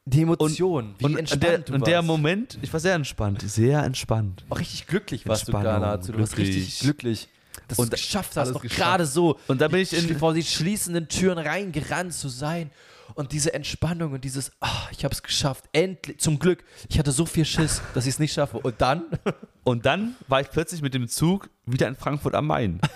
Die 0.05 0.23
Emotion, 0.23 0.95
wie 0.97 1.05
und 1.05 1.17
entspannt 1.17 1.43
der, 1.43 1.57
du 1.59 1.73
und 1.73 1.85
der 1.85 1.97
warst. 1.97 2.07
Moment, 2.07 2.57
ich 2.63 2.73
war 2.73 2.79
sehr 2.79 2.95
entspannt, 2.95 3.41
sehr 3.43 3.83
entspannt. 3.83 4.43
Auch 4.49 4.57
richtig 4.59 4.87
glücklich 4.87 5.27
warst 5.27 5.47
du 5.47 5.51
nahezu. 5.51 6.13
Du 6.13 6.19
warst 6.19 6.35
richtig 6.37 6.79
glücklich. 6.79 7.29
Dass 7.69 7.77
du 7.77 7.83
Und 7.83 7.93
es 7.93 8.01
geschafft 8.01 8.35
hast, 8.35 8.51
noch 8.51 8.61
geschafft. 8.61 8.79
gerade 8.81 9.05
so 9.05 9.39
Und 9.47 9.61
da 9.61 9.67
bin 9.69 9.79
ich 9.79 9.93
in- 9.93 10.17
vor 10.19 10.33
die 10.33 10.43
schließenden 10.43 11.07
Türen 11.07 11.37
reingerannt 11.37 12.13
zu 12.13 12.27
sein. 12.27 12.69
Und 13.15 13.31
diese 13.31 13.53
Entspannung 13.53 14.11
und 14.13 14.23
dieses, 14.23 14.51
ah, 14.61 14.87
ich 14.91 15.03
habe 15.03 15.13
es 15.13 15.23
geschafft, 15.23 15.65
endlich, 15.73 16.19
zum 16.19 16.37
Glück. 16.37 16.63
Ich 16.89 16.99
hatte 16.99 17.11
so 17.11 17.25
viel 17.25 17.43
Schiss, 17.43 17.81
dass 17.95 18.05
ich 18.05 18.13
es 18.13 18.19
nicht 18.19 18.33
schaffe. 18.33 18.59
Und 18.59 18.75
dann, 18.81 19.03
Und 19.63 19.85
dann 19.85 20.15
war 20.27 20.41
ich 20.41 20.49
plötzlich 20.51 20.81
mit 20.81 20.93
dem 20.93 21.07
Zug 21.07 21.49
wieder 21.65 21.87
in 21.87 21.95
Frankfurt 21.95 22.35
am 22.35 22.47
Main. 22.47 22.79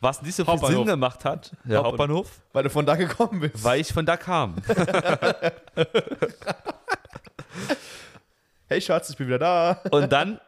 Was 0.00 0.20
nicht 0.22 0.34
so 0.36 0.44
viel. 0.44 0.58
Sinn 0.68 0.84
gemacht 0.86 1.24
hat, 1.24 1.52
der 1.64 1.78
Hauptbahnhof. 1.82 2.26
Hauptbahnhof, 2.26 2.40
Weil 2.52 2.62
du 2.64 2.70
von 2.70 2.84
da 2.86 2.94
gekommen 2.94 3.40
bist. 3.40 3.64
weil 3.64 3.80
ich 3.80 3.92
von 3.92 4.04
da 4.06 4.16
kam. 4.16 4.56
hey 8.68 8.80
Schatz, 8.80 9.10
ich 9.10 9.16
bin 9.16 9.26
wieder 9.28 9.38
da. 9.38 9.80
Und 9.90 10.12
dann 10.12 10.40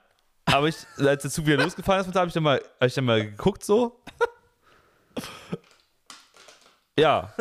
habe 0.49 0.69
ich, 0.69 0.77
als 0.99 1.23
der 1.23 1.31
Zug 1.31 1.47
wieder 1.47 1.63
losgefahren 1.63 2.09
ist, 2.09 2.15
habe 2.15 2.29
ich 2.29 2.35
dann 2.35 2.43
mal, 2.43 2.61
hab 2.81 2.87
ich 2.89 2.95
dann 2.95 3.05
mal 3.05 3.25
geguckt 3.25 3.65
so. 3.65 4.01
Ja, 6.99 7.33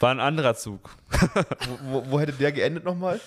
war 0.00 0.10
ein 0.10 0.20
anderer 0.20 0.54
Zug. 0.54 0.90
Wo, 1.66 1.78
wo, 1.82 2.10
wo 2.10 2.20
hätte 2.20 2.32
der 2.32 2.52
geendet 2.52 2.84
nochmal? 2.84 3.20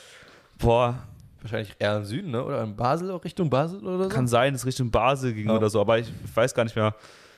Boah, 0.59 1.07
wahrscheinlich 1.41 1.75
eher 1.79 1.97
im 1.97 2.05
Süden, 2.05 2.31
ne? 2.31 2.43
Oder 2.45 2.61
in 2.63 2.75
Basel, 2.75 3.09
Richtung 3.15 3.49
Basel 3.49 3.79
oder 3.85 4.03
so? 4.03 4.09
kann 4.09 4.27
sein, 4.27 4.53
dass 4.53 4.61
es 4.61 4.67
Richtung 4.67 4.91
Basel 4.91 5.33
ging 5.33 5.47
Ja. 5.47 5.55
oder 5.55 5.69
so, 5.71 5.81
aber 5.81 5.97
ich, 5.97 6.07
ich 6.23 6.35
weiß 6.35 6.53
gar 6.53 6.63
nicht 6.65 6.75
mehr. 6.75 6.93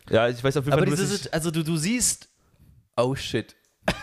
Ja, 0.10 0.28
ich 0.28 0.44
weiß 0.44 0.58
auf 0.58 0.66
jeden 0.66 0.74
Aber 0.74 0.86
Fall 0.86 0.96
dieses, 0.96 1.22
ich, 1.28 1.34
also 1.34 1.52
du, 1.52 1.64
du 1.64 1.78
siehst, 1.78 2.28
oh 2.98 3.16
shit. 3.16 3.56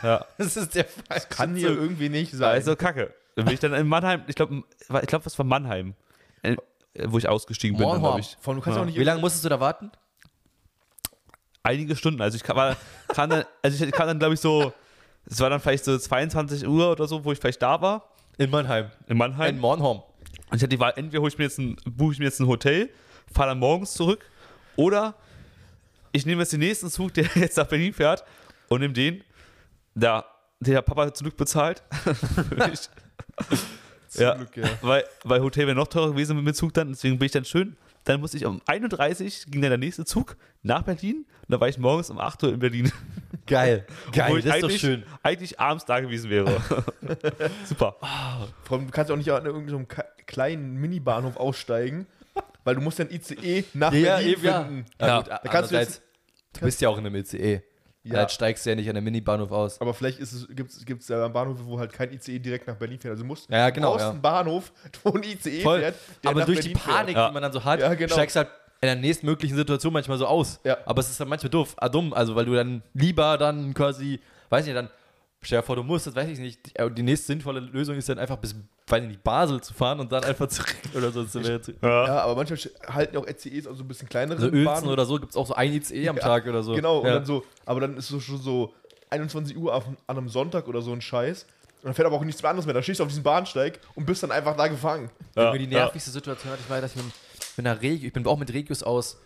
ja, 0.02 0.24
Das 0.38 0.56
ist 0.56 0.74
der 0.74 0.86
falsche 0.86 1.26
Kann 1.28 1.54
hier 1.54 1.68
irgendwie 1.70 2.08
nicht 2.08 2.32
sein. 2.32 2.48
also 2.54 2.74
kacke. 2.76 3.12
Dann 3.36 3.44
bin 3.44 3.54
ich 3.54 3.60
dann 3.60 3.74
in 3.74 3.86
Mannheim, 3.86 4.22
ich 4.26 4.34
glaube, 4.36 4.62
ich 4.78 5.06
glaube, 5.06 5.26
was 5.26 5.38
war 5.38 5.44
Mannheim, 5.44 5.94
äh, 6.42 6.56
wo 7.06 7.18
ich 7.18 7.28
ausgestiegen 7.28 7.76
bin, 7.76 7.88
glaube 7.88 8.20
ich. 8.20 8.36
Von, 8.40 8.56
du 8.56 8.62
kannst 8.62 8.76
Ja. 8.76 8.82
auch 8.82 8.86
nicht 8.86 8.98
Wie 8.98 9.04
lange 9.04 9.20
musstest 9.20 9.44
du 9.44 9.48
da 9.48 9.60
warten? 9.60 9.90
Einige 11.62 11.94
Stunden. 11.94 12.20
Also 12.22 12.36
ich 12.36 12.42
kam, 12.42 12.56
war, 12.56 12.76
kam 13.08 13.30
dann, 13.30 13.44
also 13.62 13.84
ich 13.84 13.92
kam 13.92 14.06
dann, 14.06 14.18
glaube 14.18 14.34
ich, 14.34 14.40
so, 14.40 14.72
es 15.26 15.38
war 15.40 15.50
dann 15.50 15.60
vielleicht 15.60 15.84
so 15.84 15.96
22 15.96 16.66
Uhr 16.66 16.90
oder 16.90 17.06
so, 17.06 17.24
wo 17.24 17.32
ich 17.32 17.38
vielleicht 17.38 17.60
da 17.62 17.80
war, 17.82 18.08
In 18.38 18.50
Mannheim. 18.50 18.90
in 19.06 19.18
Mannheim. 19.18 19.56
In 19.56 19.60
Bornholm. 19.60 19.98
Und 20.50 20.56
ich 20.56 20.62
hatte 20.62 20.68
die 20.68 20.80
Wahl, 20.80 20.94
entweder 20.96 21.20
hole 21.20 21.28
ich 21.30 21.38
mir 21.38 21.44
jetzt 21.44 21.58
ein, 21.58 21.76
buche 21.84 22.14
ich 22.14 22.18
mir 22.18 22.24
jetzt 22.24 22.40
ein 22.40 22.46
Hotel, 22.46 22.90
fahre 23.32 23.50
dann 23.50 23.58
morgens 23.58 23.92
zurück, 23.92 24.24
oder 24.76 25.14
ich 26.12 26.24
nehme 26.26 26.40
jetzt 26.42 26.52
den 26.52 26.60
nächsten 26.60 26.90
Zug, 26.90 27.12
der 27.14 27.24
jetzt 27.34 27.56
nach 27.58 27.66
Berlin 27.68 27.92
fährt, 27.92 28.24
und 28.68 28.80
nehme 28.80 28.94
den, 28.94 29.22
da, 29.94 30.24
den 30.60 30.74
der 30.74 30.82
Papa 30.82 31.12
zum 31.12 31.26
Glück 31.26 31.36
bezahlt. 31.36 31.82
ich, 32.72 32.88
Zum 34.10 34.22
ja, 34.22 34.34
Glück, 34.34 34.56
ja. 34.56 34.68
Weil, 34.82 35.04
weil 35.24 35.40
Hotel 35.40 35.66
wäre 35.66 35.76
noch 35.76 35.86
teurer 35.86 36.10
gewesen 36.10 36.36
mit 36.36 36.46
dem 36.46 36.54
Zug 36.54 36.74
dann, 36.74 36.88
deswegen 36.88 37.18
bin 37.18 37.26
ich 37.26 37.32
dann 37.32 37.44
schön. 37.44 37.76
Dann 38.04 38.20
musste 38.20 38.36
ich 38.38 38.44
um 38.46 38.60
31 38.66 39.46
ging 39.48 39.60
dann 39.60 39.70
der 39.70 39.78
nächste 39.78 40.04
Zug 40.04 40.36
nach 40.62 40.82
Berlin 40.82 41.26
und 41.42 41.50
da 41.52 41.60
war 41.60 41.68
ich 41.68 41.78
morgens 41.78 42.10
um 42.10 42.18
8 42.18 42.42
Uhr 42.44 42.52
in 42.54 42.58
Berlin. 42.58 42.90
Geil. 43.46 43.86
Geil, 44.12 44.24
Obwohl 44.26 44.38
ich 44.40 44.44
das 44.46 44.56
ist 44.56 44.62
doch 44.62 44.70
schön. 44.70 45.04
eigentlich 45.22 45.60
abends 45.60 45.84
da 45.84 46.00
gewesen 46.00 46.30
wäre. 46.30 46.60
Super. 47.64 47.96
Vor 48.64 48.78
allem, 48.78 48.86
du 48.86 48.92
kannst 48.92 49.10
auch 49.12 49.16
nicht 49.16 49.30
an 49.30 49.44
irgendeinem 49.46 49.86
kleinen 50.26 50.76
Minibahnhof 50.76 51.36
aussteigen, 51.36 52.06
weil 52.64 52.74
du 52.74 52.80
musst 52.80 52.98
dann 52.98 53.10
ICE 53.10 53.64
nach 53.74 53.90
Berlin 53.90 54.36
finden. 54.38 54.86
Ja, 54.98 55.06
Ja. 55.06 55.16
gut, 55.18 55.28
Da 55.28 55.38
kannst 55.38 55.70
du 55.70 55.76
andererseits, 55.76 55.94
jetzt- 55.96 56.02
du 56.54 56.60
bist 56.64 56.80
ja 56.80 56.88
auch 56.88 56.98
in 56.98 57.06
einem 57.06 57.14
ICE. 57.16 57.62
Ja. 58.02 58.14
Ja. 58.20 58.28
steigst 58.28 58.64
du 58.64 58.70
ja 58.70 58.76
nicht 58.76 58.88
an 58.88 58.96
einem 58.96 59.04
Mini-Bahnhof 59.04 59.50
aus. 59.52 59.80
Aber 59.80 59.92
vielleicht 59.92 60.18
gibt 60.56 60.70
es 61.02 61.08
ja 61.08 61.28
Bahnhöfe, 61.28 61.66
wo 61.66 61.78
halt 61.78 61.92
kein 61.92 62.10
ICE 62.12 62.38
direkt 62.38 62.66
nach 62.66 62.76
Berlin 62.76 62.98
fährt. 62.98 63.12
Also 63.12 63.22
du 63.22 63.26
musst 63.28 63.50
Ja, 63.50 63.68
genau, 63.70 63.88
du 63.88 63.92
brauchst 63.92 64.04
ja. 64.06 64.10
einen 64.10 64.22
Bahnhof, 64.22 64.72
wo 65.04 65.12
ein 65.12 65.22
ICE 65.22 65.60
Voll. 65.62 65.80
fährt, 65.80 65.94
der 66.22 66.30
Aber 66.30 66.40
nach 66.40 66.46
durch 66.46 66.58
Berlin 66.60 66.74
die 66.74 66.80
Panik, 66.80 67.16
Ja. 67.16 67.28
die 67.28 67.34
man 67.34 67.42
dann 67.42 67.52
so 67.52 67.62
hat, 67.64 67.80
Ja, 67.80 67.92
genau. 67.94 68.12
steigst 68.12 68.36
halt 68.36 68.48
in 68.82 68.86
der 68.86 68.96
nächstmöglichen 68.96 69.54
Situation 69.56 69.92
manchmal 69.92 70.16
so 70.16 70.26
aus. 70.26 70.58
Ja. 70.64 70.78
Aber 70.86 71.00
es 71.00 71.10
ist 71.10 71.20
dann 71.20 71.28
manchmal 71.28 71.50
doof, 71.50 71.74
ah, 71.76 71.88
dumm, 71.90 72.14
also 72.14 72.34
weil 72.34 72.46
du 72.46 72.54
dann 72.54 72.82
lieber 72.94 73.36
dann 73.36 73.74
quasi, 73.74 74.18
weiß 74.48 74.64
nicht, 74.64 74.74
dann 74.74 74.88
stell 75.42 75.58
dir 75.60 75.62
vor, 75.62 75.76
du 75.76 75.82
musst, 75.82 76.06
das 76.06 76.14
weiß 76.14 76.28
ich 76.30 76.38
nicht, 76.38 76.66
die, 76.66 76.94
die 76.94 77.02
nächste 77.02 77.26
sinnvolle 77.26 77.60
Lösung 77.60 77.96
ist 77.96 78.08
dann 78.08 78.18
einfach 78.18 78.38
bis, 78.38 78.54
weiß 78.90 79.02
ich 79.02 79.08
nicht, 79.08 79.22
Basel 79.22 79.60
zu 79.60 79.72
fahren 79.74 80.00
und 80.00 80.10
dann 80.12 80.24
einfach 80.24 80.48
zurück 80.48 80.74
oder 80.94 81.10
so. 81.12 81.24
Fährt. 81.24 81.72
Ja, 81.82 82.22
aber 82.22 82.34
manchmal 82.36 82.58
halten 82.94 83.14
ja 83.14 83.20
auch 83.20 83.26
ICEs 83.26 83.66
auch 83.66 83.74
so 83.74 83.82
ein 83.84 83.88
bisschen 83.88 84.08
kleinere 84.08 84.40
so 84.40 84.46
Uelzen 84.46 84.64
Bahnhöfe. 84.64 84.92
oder 84.92 85.04
so 85.06 85.18
gibt 85.18 85.30
es 85.30 85.36
auch 85.36 85.46
so 85.46 85.54
ein 85.54 85.72
ICE 85.72 86.08
am 86.08 86.16
Ja, 86.16 86.22
Tag 86.22 86.46
oder 86.46 86.62
so. 86.62 86.74
Genau, 86.74 86.98
und 86.98 87.06
ja. 87.06 87.14
dann 87.14 87.24
so, 87.24 87.44
aber 87.66 87.80
dann 87.80 87.96
ist 87.96 88.08
so 88.08 88.20
schon 88.20 88.38
so 88.38 88.74
21 89.10 89.56
Uhr 89.56 89.74
auf, 89.74 89.84
an 89.86 89.96
einem 90.18 90.28
Sonntag 90.28 90.68
oder 90.68 90.82
so 90.82 90.92
ein 90.92 91.00
Scheiß. 91.00 91.44
Und 91.82 91.86
dann 91.86 91.94
fährt 91.94 92.06
aber 92.06 92.16
auch 92.16 92.24
nichts 92.24 92.42
mehr 92.42 92.50
anderes 92.50 92.66
mehr. 92.66 92.74
Da 92.74 92.82
stehst 92.82 93.00
du 93.00 93.04
auf 93.04 93.08
diesem 93.08 93.22
Bahnsteig 93.24 93.78
und 93.94 94.04
bist 94.04 94.22
dann 94.22 94.30
einfach 94.30 94.56
da 94.56 94.68
gefangen. 94.68 95.10
Junge, 95.34 95.58
die 95.58 95.66
nervigste 95.66 96.10
Situation 96.10 96.52
hatte 96.52 96.62
ich 96.62 96.68
mal, 96.68 96.80
dass 96.80 96.94
ich 96.94 97.02
mit, 97.02 97.06
mit 97.56 97.66
einer 97.66 97.80
Regio, 97.80 98.06
ich 98.08 98.12
bin 98.12 98.26
auch 98.26 98.38
mit 98.38 98.52
Regios 98.52 98.82
aus, 98.82 99.18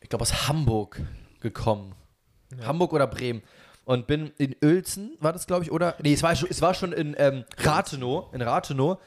ich 0.00 0.08
glaube 0.08 0.22
aus 0.22 0.48
Hamburg 0.48 1.00
gekommen. 1.40 1.94
Hamburg 2.64 2.92
oder 2.92 3.06
Bremen. 3.06 3.42
Und 3.88 4.06
bin 4.06 4.32
in 4.36 4.54
Uelzen, 4.62 5.16
war 5.18 5.32
das 5.32 5.46
glaube 5.46 5.64
ich, 5.64 5.72
oder? 5.72 5.94
Nee, 6.02 6.12
es 6.12 6.22
war 6.22 6.36
schon, 6.36 6.50
es 6.50 6.60
war 6.60 6.74
schon 6.74 6.92
in 6.92 7.16
ähm, 7.16 7.46
Rathenow, 7.56 8.34
in 8.34 8.42
Rathenow. 8.42 8.98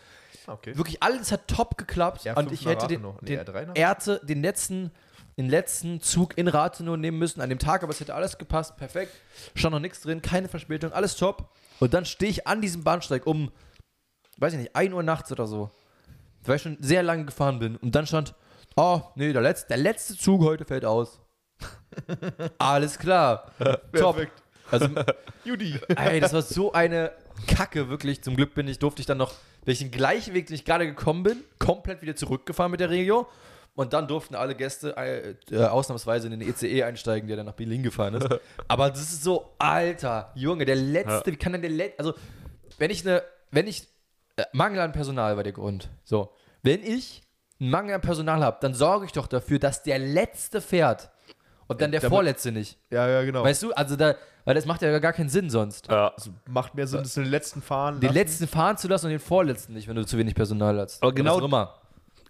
Okay. 0.48 0.76
Wirklich 0.76 1.04
alles 1.04 1.32
hat 1.32 1.48
top 1.48 1.78
geklappt 1.78 2.26
R5 2.26 2.36
und 2.40 2.52
ich 2.52 2.66
hätte 2.66 2.88
den. 2.88 3.04
Nee, 3.22 3.38
den, 3.38 3.40
R3 3.42 3.66
nach- 3.68 3.76
Erte, 3.76 4.20
den 4.24 4.42
letzten 4.42 4.90
den 5.38 5.50
letzten 5.50 6.02
Zug 6.02 6.36
in 6.36 6.48
Rathenow 6.48 6.98
nehmen 6.98 7.20
müssen 7.20 7.42
an 7.42 7.50
dem 7.50 7.60
Tag, 7.60 7.84
aber 7.84 7.92
es 7.92 8.00
hätte 8.00 8.16
alles 8.16 8.40
gepasst, 8.40 8.76
perfekt. 8.76 9.14
Stand 9.54 9.74
noch 9.74 9.80
nichts 9.80 10.02
drin, 10.02 10.24
keine 10.24 10.50
Verspätung, 10.50 10.92
alles 10.94 11.16
top. 11.16 11.52
Und 11.80 11.94
dann 11.94 12.06
stehe 12.06 12.32
ich 12.32 12.48
an 12.48 12.60
diesem 12.60 12.84
Bahnsteig 12.84 13.28
um, 13.28 13.52
weiß 14.38 14.54
ich 14.54 14.60
nicht, 14.60 14.76
1 14.76 14.92
Uhr 14.96 15.04
nachts 15.04 15.32
oder 15.32 15.46
so, 15.46 15.70
weil 16.44 16.56
ich 16.56 16.64
schon 16.64 16.78
sehr 16.82 17.04
lange 17.04 17.26
gefahren 17.26 17.60
bin. 17.60 17.76
Und 17.78 17.94
dann 17.94 18.08
stand, 18.08 18.34
oh, 18.76 19.02
nee, 19.14 19.32
der 19.32 19.44
letzte, 19.44 19.68
der 19.68 19.78
letzte 19.78 20.18
Zug 20.18 20.42
heute 20.42 20.66
fällt 20.66 20.86
aus. 20.86 21.20
alles 22.58 22.98
klar. 22.98 23.52
top. 23.60 23.92
Perfekt. 23.92 24.44
Also, 24.72 24.88
Judy. 25.46 25.80
Ey, 25.96 26.20
das 26.20 26.34
war 26.34 26.42
so 26.42 26.72
eine 26.74 27.12
Kacke, 27.48 27.90
wirklich. 27.90 28.22
Zum 28.24 28.36
Glück 28.36 28.54
bin 28.54 28.68
ich, 28.68 28.80
durfte 28.80 29.02
ich 29.02 29.06
dann 29.06 29.18
noch, 29.18 29.34
wenn 29.66 29.74
ich 29.74 29.80
den 29.80 29.92
gleichen 29.92 30.34
Weg, 30.34 30.48
den 30.48 30.56
ich 30.56 30.66
gerade 30.66 30.86
gekommen 30.86 31.24
bin, 31.24 31.44
komplett 31.60 32.02
wieder 32.02 32.16
zurückgefahren 32.16 32.72
mit 32.72 32.80
der 32.80 32.90
Regio. 32.90 33.28
Und 33.74 33.94
dann 33.94 34.08
durften 34.08 34.36
alle 34.36 34.54
Gäste 34.54 34.96
äh, 34.98 35.36
äh, 35.50 35.64
ausnahmsweise 35.66 36.28
in 36.28 36.38
den 36.38 36.42
ECE 36.42 36.84
einsteigen, 36.84 37.28
der 37.28 37.38
dann 37.38 37.46
nach 37.46 37.54
Berlin 37.54 37.84
gefahren 37.84 38.16
ist. 38.16 38.28
Aber 38.68 38.90
das 38.90 39.02
ist 39.02 39.24
so, 39.24 39.54
Alter, 39.60 40.32
Junge, 40.36 40.66
der 40.66 40.76
letzte, 40.76 41.32
wie 41.32 41.38
kann 41.38 41.54
denn 41.54 41.62
der 41.62 41.72
letzte, 41.72 42.00
also, 42.00 42.14
wenn 42.78 42.92
ich 42.92 43.08
eine, 43.08 43.24
wenn 43.50 43.68
ich, 43.68 43.88
äh, 44.36 44.44
Mangel 44.52 44.82
an 44.82 44.92
Personal 44.92 45.38
war 45.38 45.44
der 45.44 45.54
Grund. 45.54 45.90
So, 46.04 46.34
wenn 46.64 46.84
ich 46.84 47.22
einen 47.62 47.70
Mangel 47.70 47.96
an 47.96 48.02
Personal 48.02 48.44
habe, 48.44 48.58
dann 48.60 48.74
sorge 48.74 49.06
ich 49.06 49.14
doch 49.14 49.28
dafür, 49.28 49.58
dass 49.58 49.84
der 49.84 50.00
letzte 50.00 50.60
fährt. 50.60 51.10
Und 51.72 51.82
dann 51.82 51.92
der 51.92 52.02
Damit- 52.02 52.16
Vorletzte 52.16 52.52
nicht. 52.52 52.78
Ja, 52.90 53.08
ja, 53.08 53.24
genau. 53.24 53.44
Weißt 53.44 53.64
du, 53.64 53.72
also 53.74 53.96
da, 53.96 54.16
weil 54.46 54.56
das 54.56 54.66
macht 54.66 54.82
ja 54.82 54.98
gar 55.00 55.14
keinen 55.14 55.30
Sinn 55.30 55.50
sonst. 55.50 55.88
Ja. 55.90 56.10
also 56.10 56.32
macht 56.50 56.76
mehr 56.76 56.88
Sinn, 56.88 57.04
dass 57.04 57.14
du 57.14 57.22
den 57.22 57.30
letzten 57.32 57.62
fahren 57.62 58.00
Den 58.00 58.08
lassen. 58.08 58.16
letzten 58.16 58.48
fahren 58.48 58.78
zu 58.78 58.88
lassen 58.88 59.06
und 59.08 59.12
den 59.12 59.20
Vorletzten 59.20 59.74
nicht, 59.74 59.88
wenn 59.88 59.96
du 59.96 60.06
zu 60.06 60.18
wenig 60.18 60.36
Personal 60.36 60.80
hast. 60.80 61.02
Aber 61.02 61.14
genau- 61.14 61.40
immer. 61.44 61.76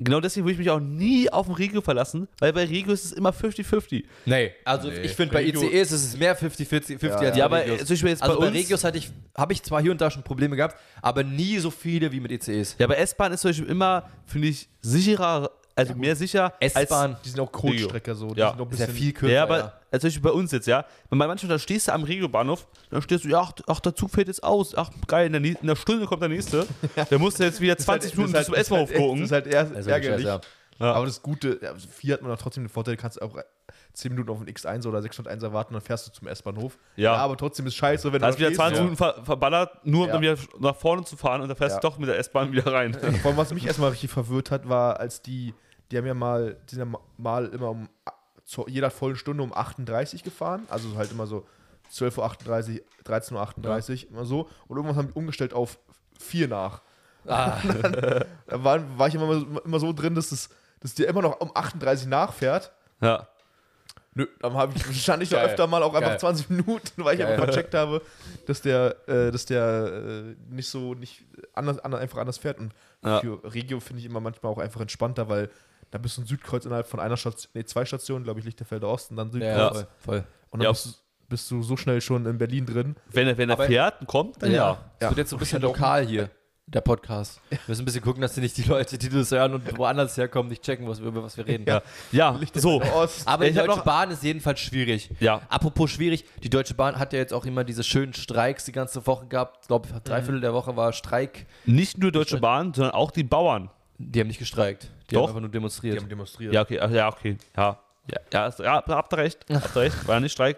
Genau 0.03 0.19
deswegen 0.19 0.45
würde 0.45 0.53
ich 0.53 0.57
mich 0.57 0.69
auch 0.71 0.79
nie 0.79 1.29
auf 1.31 1.45
den 1.45 1.53
Regio 1.53 1.79
verlassen, 1.81 2.27
weil 2.39 2.51
bei 2.53 2.63
Regio 2.65 2.91
ist 2.91 3.05
es 3.05 3.11
immer 3.11 3.31
50-50. 3.31 4.05
Nee, 4.25 4.51
also 4.65 4.87
Nee. 4.87 5.01
ich 5.01 5.11
finde 5.15 5.31
bei 5.33 5.43
ICEs 5.43 5.91
ist 5.91 6.03
es 6.05 6.17
mehr 6.17 6.35
50-50 6.35 6.97
50 6.97 7.21
Ja, 7.21 7.27
als 7.27 7.37
Ja, 7.37 7.47
bei 7.47 7.57
aber 7.61 7.71
Regios. 7.73 7.79
zum 7.85 7.93
Beispiel 7.93 8.09
jetzt 8.09 8.23
also 8.23 8.39
bei 8.39 8.45
bei. 8.47 8.51
Regios 8.51 8.83
hatte 8.83 8.97
ich, 8.97 9.11
habe 9.37 9.53
ich 9.53 9.61
zwar 9.61 9.79
hier 9.79 9.91
und 9.91 10.01
da 10.01 10.09
schon 10.09 10.23
Probleme 10.23 10.55
gehabt, 10.55 10.75
aber 11.03 11.23
nie 11.23 11.59
so 11.59 11.69
viele 11.69 12.11
wie 12.11 12.19
mit 12.19 12.31
ICEs. 12.31 12.77
Ja, 12.79 12.87
bei 12.87 12.95
S-Bahn 12.95 13.31
ist 13.31 13.41
zum 13.41 13.49
Beispiel 13.49 13.67
immer, 13.69 14.09
finde 14.25 14.47
ich, 14.47 14.69
sicherer, 14.81 15.51
also 15.75 15.95
mehr 15.95 16.15
sicher 16.15 16.53
S-Bahn 16.59 17.17
Die 17.25 17.29
sind 17.29 17.39
auch 17.39 17.51
Kurzstrecker 17.51 18.15
so. 18.15 18.33
Die 18.33 18.39
Ja. 18.39 18.49
sind 18.49 18.59
noch 18.59 18.67
ein 18.67 18.71
Ist 18.73 18.79
ja 18.79 18.85
bisschen, 18.87 18.99
viel 19.01 19.13
kürzer. 19.13 19.33
Ja, 19.33 19.43
aber 19.43 19.73
also 19.91 20.01
zum 20.01 20.07
Beispiel 20.09 20.21
bei 20.21 20.31
uns 20.31 20.51
jetzt, 20.51 20.67
ja. 20.67 20.85
Wenn 21.09 21.17
man 21.17 21.27
manchmal 21.27 21.49
da 21.49 21.59
stehst 21.59 21.87
du 21.87 21.93
am 21.93 22.03
Regiobahnhof, 22.03 22.67
dann 22.89 23.01
stehst 23.01 23.23
du, 23.25 23.29
ja, 23.29 23.41
ach, 23.41 23.53
ach, 23.67 23.79
der 23.79 23.95
Zug 23.95 24.11
fällt 24.11 24.27
jetzt 24.27 24.43
aus. 24.43 24.75
Ach, 24.75 24.89
geil, 25.07 25.27
in 25.33 25.33
der, 25.43 25.43
in 25.61 25.67
der 25.67 25.75
Stunde 25.75 26.05
kommt 26.05 26.21
der 26.21 26.29
nächste. 26.29 26.65
Der 27.09 27.19
musste 27.19 27.43
jetzt 27.45 27.59
wieder 27.61 27.77
20 27.77 28.15
Minuten 28.15 28.33
bis 28.33 28.45
zum 28.45 28.55
S-Bahnhof 28.55 28.89
Das 28.89 28.97
gucken. 28.97 29.23
ist 29.23 29.31
halt 29.31 29.47
eher 29.47 29.69
Also 29.75 29.89
ärgerlich. 29.89 30.25
Scheiß, 30.27 30.41
Ja. 30.79 30.93
Aber 30.93 31.05
das 31.05 31.21
Gute, 31.21 31.59
ja, 31.61 31.71
also 31.71 31.87
vier 31.87 32.15
hat 32.15 32.21
man 32.21 32.31
auch 32.31 32.37
trotzdem 32.37 32.63
den 32.63 32.69
Vorteil, 32.69 32.95
du 32.95 33.01
kannst 33.01 33.21
auch 33.21 33.37
10 33.93 34.11
Minuten 34.13 34.29
auf 34.31 34.39
den 34.43 34.47
X1 34.53 34.87
oder 34.87 35.01
601 35.01 35.43
erwarten, 35.43 35.73
dann 35.73 35.81
fährst 35.81 36.07
du 36.07 36.11
zum 36.11 36.27
S-Bahnhof. 36.27 36.77
Ja. 36.95 37.15
aber 37.15 37.37
trotzdem 37.37 37.67
ist 37.67 37.75
scheiße, 37.75 38.11
wenn 38.11 38.21
Da 38.21 38.27
hast 38.27 38.35
du 38.35 38.39
wieder 38.39 38.47
stehst, 38.49 38.59
20 38.59 38.77
ja. 38.77 38.83
Minuten 38.83 38.97
ver 38.97 39.23
verballert, 39.23 39.85
nur 39.85 40.01
um 40.03 40.07
Ja. 40.07 40.13
dann 40.13 40.21
wieder 40.21 40.37
nach 40.59 40.75
vorne 40.75 41.03
zu 41.03 41.17
fahren 41.17 41.41
und 41.41 41.49
dann 41.49 41.57
fährst 41.57 41.75
Ja. 41.75 41.79
du 41.81 41.87
doch 41.87 41.97
mit 41.97 42.09
der 42.09 42.17
S-Bahn 42.17 42.51
wieder 42.51 42.71
rein. 42.71 42.93
Vor 42.93 43.29
allem, 43.31 43.37
was 43.37 43.53
mich 43.53 43.65
erstmal 43.67 43.89
richtig 43.91 44.09
verwirrt 44.11 44.49
hat, 44.51 44.67
war, 44.67 44.99
als 44.99 45.21
die, 45.21 45.53
die 45.91 45.97
haben 45.97 46.05
ja 46.07 46.13
mal, 46.13 46.57
die 46.69 46.75
sind 46.75 46.91
ja 46.91 46.99
mal 47.17 47.45
immer 47.47 47.69
um 47.69 47.89
zu 48.45 48.65
jeder 48.67 48.89
vollen 48.91 49.15
Stunde 49.15 49.43
um 49.43 49.53
38 49.53 50.23
gefahren, 50.23 50.63
also 50.69 50.95
halt 50.97 51.11
immer 51.11 51.27
so 51.27 51.45
12.38 51.93 52.79
Uhr, 52.79 52.85
13.38 53.05 54.05
Uhr, 54.05 54.11
immer 54.11 54.25
so. 54.25 54.49
Und 54.67 54.77
irgendwann 54.77 54.95
haben 54.97 55.07
die 55.09 55.13
umgestellt 55.13 55.53
auf 55.53 55.77
4 56.19 56.47
nach. 56.47 56.81
Ah, 57.27 57.57
Da 58.47 58.63
war, 58.63 58.97
war 58.97 59.07
ich 59.07 59.15
immer, 59.15 59.45
immer 59.63 59.79
so 59.79 59.93
drin, 59.93 60.15
dass 60.15 60.31
es 60.31 60.49
dass 60.81 60.93
die 60.93 61.03
immer 61.03 61.21
noch 61.21 61.39
um 61.39 61.51
38 61.55 62.07
nachfährt. 62.07 62.71
Ja. 63.01 63.27
Nö, 64.13 64.27
dann 64.41 64.53
habe 64.55 64.73
ich 64.75 65.01
stand 65.03 65.23
ich 65.23 65.29
da 65.29 65.37
öfter 65.41 65.67
mal 65.67 65.81
auch 65.83 65.93
einfach 65.93 66.09
Geil. 66.11 66.19
20 66.19 66.49
Minuten, 66.49 67.03
weil 67.05 67.13
ich 67.15 67.21
Geil. 67.21 67.31
einfach 67.31 67.45
vercheckt 67.45 67.73
habe, 67.73 68.01
dass 68.45 68.61
der, 68.61 68.97
äh, 69.07 69.31
dass 69.31 69.45
der 69.45 70.33
äh, 70.33 70.35
nicht 70.53 70.69
so 70.69 70.93
nicht 70.95 71.23
anders, 71.53 71.79
anders 71.79 72.01
einfach 72.01 72.17
anders 72.19 72.37
fährt. 72.37 72.59
Und 72.59 72.73
Ja. 73.05 73.21
für 73.21 73.41
Regio 73.53 73.79
finde 73.79 74.01
ich 74.01 74.05
immer 74.05 74.19
manchmal 74.19 74.51
auch 74.51 74.57
einfach 74.57 74.81
entspannter, 74.81 75.29
weil 75.29 75.49
da 75.91 75.97
bist 75.97 76.17
du 76.17 76.21
ein 76.21 76.25
Südkreuz 76.25 76.65
innerhalb 76.65 76.87
von 76.87 76.99
einer 76.99 77.15
Station, 77.15 77.51
nee, 77.53 77.63
zwei 77.63 77.85
Stationen, 77.85 78.23
glaube 78.25 78.39
ich, 78.41 78.45
Lichterfelder 78.45 78.89
Osten, 78.89 79.15
dann 79.15 79.31
Südkreuz. 79.31 79.79
ja, 79.79 79.87
voll. 79.99 80.23
Und 80.49 80.59
dann 80.59 80.65
Ja. 80.65 80.71
bist, 80.71 80.85
du, 80.87 80.91
bist 81.29 81.49
du 81.51 81.63
so 81.63 81.77
schnell 81.77 82.01
schon 82.01 82.25
in 82.25 82.37
Berlin 82.37 82.65
drin. 82.65 82.95
Wenn 83.11 83.27
er, 83.29 83.37
wenn 83.37 83.49
er 83.49 83.53
Aber- 83.55 83.65
fährt 83.65 84.01
und 84.01 84.07
kommt, 84.07 84.43
dann 84.43 84.51
ja. 84.51 84.77
Es 84.99 85.07
wird 85.09 85.17
jetzt 85.19 85.29
so 85.29 85.37
ein 85.37 85.39
bisschen 85.39 85.61
lokal 85.61 86.05
hier, 86.05 86.29
der 86.73 86.81
Podcast. 86.81 87.41
Wir 87.49 87.59
müssen 87.67 87.81
ein 87.81 87.85
bisschen 87.85 88.01
gucken, 88.01 88.21
dass 88.21 88.33
die 88.33 88.41
nicht 88.41 88.57
die 88.57 88.63
Leute, 88.63 88.97
die 88.97 89.09
das 89.09 89.31
hören 89.31 89.53
und 89.55 89.77
woanders 89.77 90.15
herkommen, 90.17 90.49
nicht 90.49 90.63
checken, 90.63 90.87
was 90.87 91.01
wir, 91.01 91.07
über 91.07 91.23
was 91.23 91.35
wir 91.35 91.45
reden. 91.45 91.65
Ja, 91.67 91.81
ja 92.11 92.39
so. 92.53 92.81
Aber 93.25 93.43
die 93.43 93.51
Ich 93.51 93.57
Deutsche 93.57 93.77
noch- 93.77 93.83
Bahn 93.83 94.11
ist 94.11 94.23
jedenfalls 94.23 94.59
schwierig. 94.59 95.09
Ja. 95.19 95.41
Apropos 95.49 95.91
schwierig, 95.91 96.25
die 96.43 96.49
Deutsche 96.49 96.73
Bahn 96.73 96.97
hat 96.97 97.13
ja 97.13 97.19
jetzt 97.19 97.33
auch 97.33 97.45
immer 97.45 97.63
diese 97.63 97.83
schönen 97.83 98.13
Streiks 98.13 98.65
die 98.65 98.71
ganze 98.71 99.05
Woche 99.05 99.25
gehabt. 99.27 99.59
Ich 99.63 99.67
glaube, 99.67 99.89
drei 100.03 100.21
Viertel 100.21 100.41
der 100.41 100.53
Woche 100.53 100.75
war 100.75 100.93
Streik. 100.93 101.45
Nicht 101.65 101.97
nur 101.97 102.11
Deutsche 102.11 102.37
Bahn, 102.37 102.73
sondern 102.73 102.93
auch 102.93 103.11
die 103.11 103.23
Bauern. 103.23 103.69
Die 103.97 104.19
haben 104.19 104.27
nicht 104.27 104.39
gestreikt. 104.39 104.89
Die 105.09 105.15
Doch. 105.15 105.23
haben 105.23 105.29
einfach 105.29 105.41
nur 105.41 105.49
demonstriert. 105.49 105.95
Die 105.95 105.99
haben 105.99 106.09
demonstriert. 106.09 106.53
Ja, 106.53 106.61
okay, 106.61 106.75
ja, 106.75 107.09
okay. 107.09 107.37
Ja, 107.55 107.79
ja, 108.33 108.53
ja 108.59 108.83
habt 108.87 109.13
ihr 109.13 109.17
recht. 109.17 109.45
Habt 109.51 109.75
ihr 109.75 109.81
recht. 109.81 110.07
War 110.07 110.15
ja 110.15 110.19
nicht 110.21 110.31
Streik, 110.31 110.57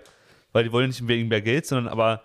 weil 0.54 0.64
die 0.64 0.72
wollen 0.72 0.88
nicht 0.88 1.06
wegen 1.08 1.28
mehr 1.28 1.42
Geld, 1.42 1.66
sondern 1.66 1.92
aber 1.92 2.22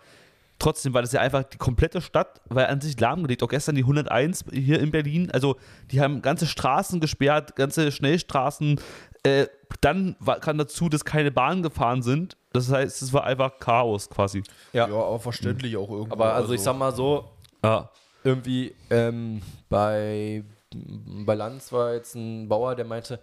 trotzdem 0.58 0.94
war 0.94 1.02
das 1.02 1.12
ja 1.12 1.20
einfach 1.20 1.44
die 1.44 1.56
komplette 1.58 2.00
Stadt, 2.00 2.40
war 2.48 2.68
an 2.68 2.80
sich 2.80 2.98
lahmgelegt. 2.98 3.42
Auch 3.42 3.48
gestern 3.48 3.74
die 3.74 3.82
101 3.82 4.44
hier 4.52 4.80
in 4.80 4.90
Berlin. 4.90 5.30
Also, 5.30 5.56
die 5.90 6.00
haben 6.00 6.22
ganze 6.22 6.46
Straßen 6.46 7.00
gesperrt, 7.00 7.56
ganze 7.56 7.92
Schnellstraßen. 7.92 8.80
Äh, 9.22 9.46
dann 9.80 10.16
war, 10.20 10.40
kam 10.40 10.58
dazu, 10.58 10.88
dass 10.88 11.04
keine 11.04 11.30
Bahnen 11.30 11.62
gefahren 11.62 12.02
sind. 12.02 12.36
Das 12.52 12.70
heißt, 12.70 13.02
es 13.02 13.12
war 13.12 13.24
einfach 13.24 13.58
Chaos 13.58 14.08
quasi. 14.08 14.42
ja, 14.72 14.84
aber 14.86 15.20
verständlich 15.20 15.76
auch 15.76 15.90
irgendwo. 15.90 16.12
Aber 16.12 16.32
also 16.34 16.52
ich 16.54 16.60
sag 16.60 16.76
mal 16.76 16.94
so, 16.94 17.28
Ja. 17.62 17.90
irgendwie 18.24 18.74
ähm, 18.90 19.42
bei, 19.68 20.42
bei 20.74 21.34
Lanz 21.34 21.70
war 21.72 21.94
jetzt 21.94 22.14
ein 22.14 22.48
Bauer, 22.48 22.74
der 22.74 22.84
meinte, 22.86 23.20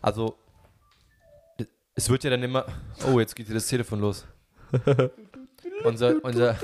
also 0.00 0.36
es 1.94 2.08
wird 2.08 2.24
ja 2.24 2.30
dann 2.30 2.42
immer, 2.42 2.64
oh, 3.12 3.20
jetzt 3.20 3.36
geht 3.36 3.46
hier 3.46 3.54
das 3.54 3.66
Telefon 3.66 4.00
los. 4.00 4.26
unser, 5.84 6.14
unser, 6.22 6.56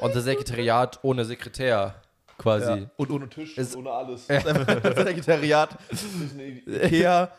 unser 0.00 0.20
Sekretariat 0.20 0.98
ohne 1.02 1.24
Sekretär 1.24 1.94
quasi. 2.38 2.80
Ja. 2.80 2.90
Und 2.96 3.10
ohne 3.10 3.28
Tisch 3.28 3.56
Ist- 3.56 3.76
und 3.76 3.86
ohne 3.86 3.96
alles. 3.96 4.26
Das 4.26 4.42
Sekretariat 4.42 5.70
ist 5.90 6.04
ein 6.34 6.62
Ikea 6.66 7.30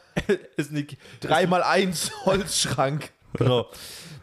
Ist 0.57 0.71
3x1 0.71 2.11
Holzschrank. 2.25 3.11
genau. 3.33 3.67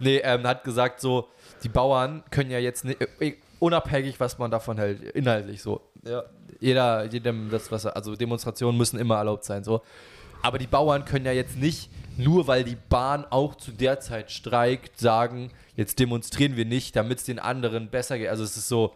Nee, 0.00 0.18
ähm, 0.24 0.46
hat 0.46 0.64
gesagt 0.64 1.00
so, 1.00 1.28
die 1.62 1.68
Bauern 1.68 2.24
können 2.30 2.50
ja 2.50 2.58
jetzt 2.58 2.84
nicht, 2.84 3.00
äh, 3.20 3.34
unabhängig, 3.60 4.18
was 4.18 4.38
man 4.38 4.50
davon 4.50 4.78
hält, 4.78 5.02
inhaltlich 5.14 5.62
so. 5.62 5.80
Ja. 6.04 6.24
Jeder, 6.58 7.04
jedem 7.04 7.50
das, 7.50 7.70
was 7.70 7.84
er, 7.84 7.94
also 7.96 8.16
Demonstrationen 8.16 8.76
müssen 8.76 8.98
immer 8.98 9.16
erlaubt 9.16 9.44
sein, 9.44 9.62
so. 9.62 9.82
Aber 10.42 10.58
die 10.58 10.66
Bauern 10.66 11.04
können 11.04 11.24
ja 11.26 11.32
jetzt 11.32 11.56
nicht, 11.56 11.90
nur 12.16 12.46
weil 12.46 12.64
die 12.64 12.76
Bahn 12.88 13.24
auch 13.30 13.54
zu 13.54 13.70
der 13.72 14.00
Zeit 14.00 14.30
streikt, 14.30 14.98
sagen, 14.98 15.50
jetzt 15.76 15.98
demonstrieren 15.98 16.56
wir 16.56 16.64
nicht, 16.66 16.94
damit 16.96 17.18
es 17.18 17.24
den 17.24 17.38
anderen 17.38 17.88
besser 17.90 18.18
geht. 18.18 18.28
Also 18.28 18.44
es 18.44 18.56
ist 18.56 18.68
so, 18.68 18.94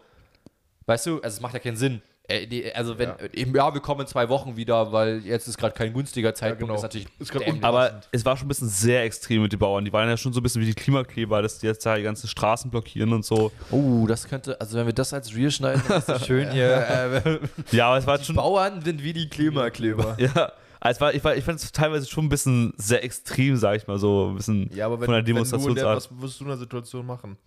weißt 0.85 1.05
du, 1.07 1.15
also 1.21 1.35
es 1.35 1.41
macht 1.41 1.53
ja 1.53 1.59
keinen 1.59 1.77
Sinn. 1.77 2.01
Äh, 2.29 2.71
also 2.73 2.99
wenn, 2.99 3.09
Ja. 3.09 3.15
eben, 3.33 3.55
ja, 3.55 3.73
wir 3.73 3.79
kommen 3.79 4.01
in 4.01 4.07
zwei 4.07 4.27
Wochen 4.27 4.57
wieder, 4.57 4.91
weil 4.91 5.19
jetzt 5.25 5.47
ist 5.47 5.57
gerade 5.57 5.73
kein 5.73 5.93
günstiger 5.93 6.35
Zeitpunkt, 6.35 6.63
genau. 6.63 6.75
ist 6.75 6.81
natürlich 6.83 7.07
Ist. 7.19 7.33
Aber 7.63 8.01
es 8.11 8.25
war 8.25 8.35
schon 8.35 8.47
ein 8.47 8.49
bisschen 8.49 8.67
sehr 8.67 9.03
extrem 9.03 9.41
mit 9.41 9.53
den 9.53 9.59
Bauern. 9.59 9.85
Die 9.85 9.93
waren 9.93 10.09
ja 10.09 10.17
schon 10.17 10.33
so 10.33 10.41
ein 10.41 10.43
bisschen 10.43 10.61
wie 10.61 10.65
die 10.65 10.73
Klimakleber, 10.73 11.41
dass 11.41 11.59
die 11.59 11.67
jetzt 11.67 11.85
da 11.85 11.95
die 11.95 12.03
ganzen 12.03 12.27
Straßen 12.27 12.69
blockieren 12.69 13.13
und 13.13 13.23
so. 13.23 13.51
Oh, 13.71 14.05
das 14.07 14.27
könnte, 14.27 14.59
also 14.59 14.77
wenn 14.77 14.85
wir 14.87 14.93
das 14.93 15.13
als 15.13 15.33
Real 15.33 15.49
schneiden, 15.51 15.81
ist 15.89 16.09
das 16.09 16.25
schön 16.25 16.51
hier. 16.51 17.21
Äh, 17.25 17.39
Ja, 17.71 17.87
aber 17.87 17.97
es 17.97 18.05
war 18.05 18.17
die 18.17 18.25
schon. 18.25 18.35
Bauern 18.35 18.81
sind 18.81 19.01
wie 19.01 19.13
die 19.13 19.29
Klimakleber. 19.29 20.17
Ja, 20.19 20.51
also 20.79 21.01
war, 21.01 21.13
ich, 21.13 21.23
war, 21.23 21.35
ich 21.35 21.43
fand 21.43 21.59
es 21.59 21.71
teilweise 21.71 22.07
schon 22.09 22.25
ein 22.25 22.29
bisschen 22.29 22.73
sehr 22.77 23.03
extrem, 23.03 23.55
sag 23.57 23.77
ich 23.77 23.87
mal 23.87 23.97
so. 23.99 24.29
Ein 24.29 24.35
bisschen 24.35 24.69
Ja, 24.75 24.85
aber 24.85 24.99
wenn, 24.99 25.05
von 25.05 25.13
der 25.15 25.25
wenn 25.35 25.43
du 25.43 25.67
in 25.69 25.75
der, 25.75 25.85
was 25.95 26.09
würdest 26.11 26.39
du 26.39 26.43
in 26.43 26.49
der 26.49 26.57
Situation 26.57 27.05
machen? 27.05 27.37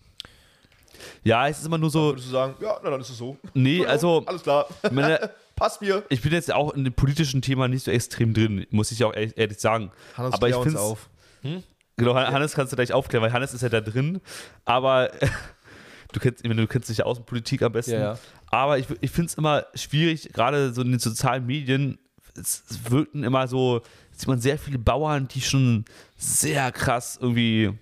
Ja, 1.25 1.49
es 1.49 1.59
ist 1.61 1.67
immer 1.67 1.79
nur 1.79 1.91
so. 1.91 2.11
Würdest 2.11 2.27
du 2.29 2.33
sagen, 2.33 2.55
ja, 2.61 2.79
na 2.83 2.91
dann 2.91 3.01
ist 3.01 3.11
es 3.11 3.19
so. 3.19 3.37
Nee, 3.55 3.85
also, 3.87 4.23
Alles 4.27 4.43
klar. 4.43 4.67
meine, 4.91 5.31
Passt 5.57 5.83
mir. 5.83 6.03
ich 6.09 6.23
bin 6.23 6.33
jetzt 6.33 6.51
auch 6.53 6.73
in 6.73 6.85
dem 6.85 6.95
politischen 6.95 7.43
Thema 7.43 7.69
nicht 7.69 7.85
so 7.85 7.91
extrem 7.91 8.33
drin, 8.33 8.67
muss 8.71 8.93
ich 8.93 9.05
auch 9.05 9.13
ehrlich, 9.15 9.37
ehrlich 9.37 9.59
sagen. 9.59 9.91
Hannes, 10.17 10.33
Aber 10.33 10.49
ich 10.49 10.57
find's- 10.57 10.77
auf. 10.77 11.11
Genau, 11.97 12.15
Han- 12.15 12.33
Hannes 12.33 12.55
kannst 12.55 12.73
du 12.73 12.77
gleich 12.77 12.93
aufklären, 12.95 13.23
weil 13.23 13.33
Hannes 13.33 13.53
ist 13.53 13.61
ja 13.61 13.69
da 13.69 13.81
drin. 13.83 14.21
Aber 14.65 15.11
du 16.13 16.21
kennst, 16.21 16.45
du 16.47 16.67
kennst 16.67 16.89
dich 16.89 16.99
ja 16.99 17.05
Außenpolitik 17.05 17.61
am 17.63 17.73
besten. 17.73 17.93
Ja, 17.93 18.01
ja. 18.01 18.19
Aber 18.51 18.79
ich, 18.79 18.87
ich 19.03 19.11
finde 19.11 19.27
es 19.29 19.35
immer 19.35 19.67
schwierig, 19.75 20.33
gerade 20.33 20.73
so 20.73 20.81
in 20.83 20.91
den 20.93 20.99
sozialen 20.99 21.45
Medien, 21.47 21.99
es, 22.37 22.63
es 22.71 22.91
wirken 22.91 23.23
immer 23.25 23.47
so, 23.49 23.83
sieht 24.13 24.29
man 24.29 24.41
sehr 24.41 24.59
viele 24.59 24.79
Bauern, 24.79 25.29
die 25.29 25.41
schon 25.41 25.85
sehr 26.17 26.71
krass 26.73 27.19
irgendwie 27.21 27.73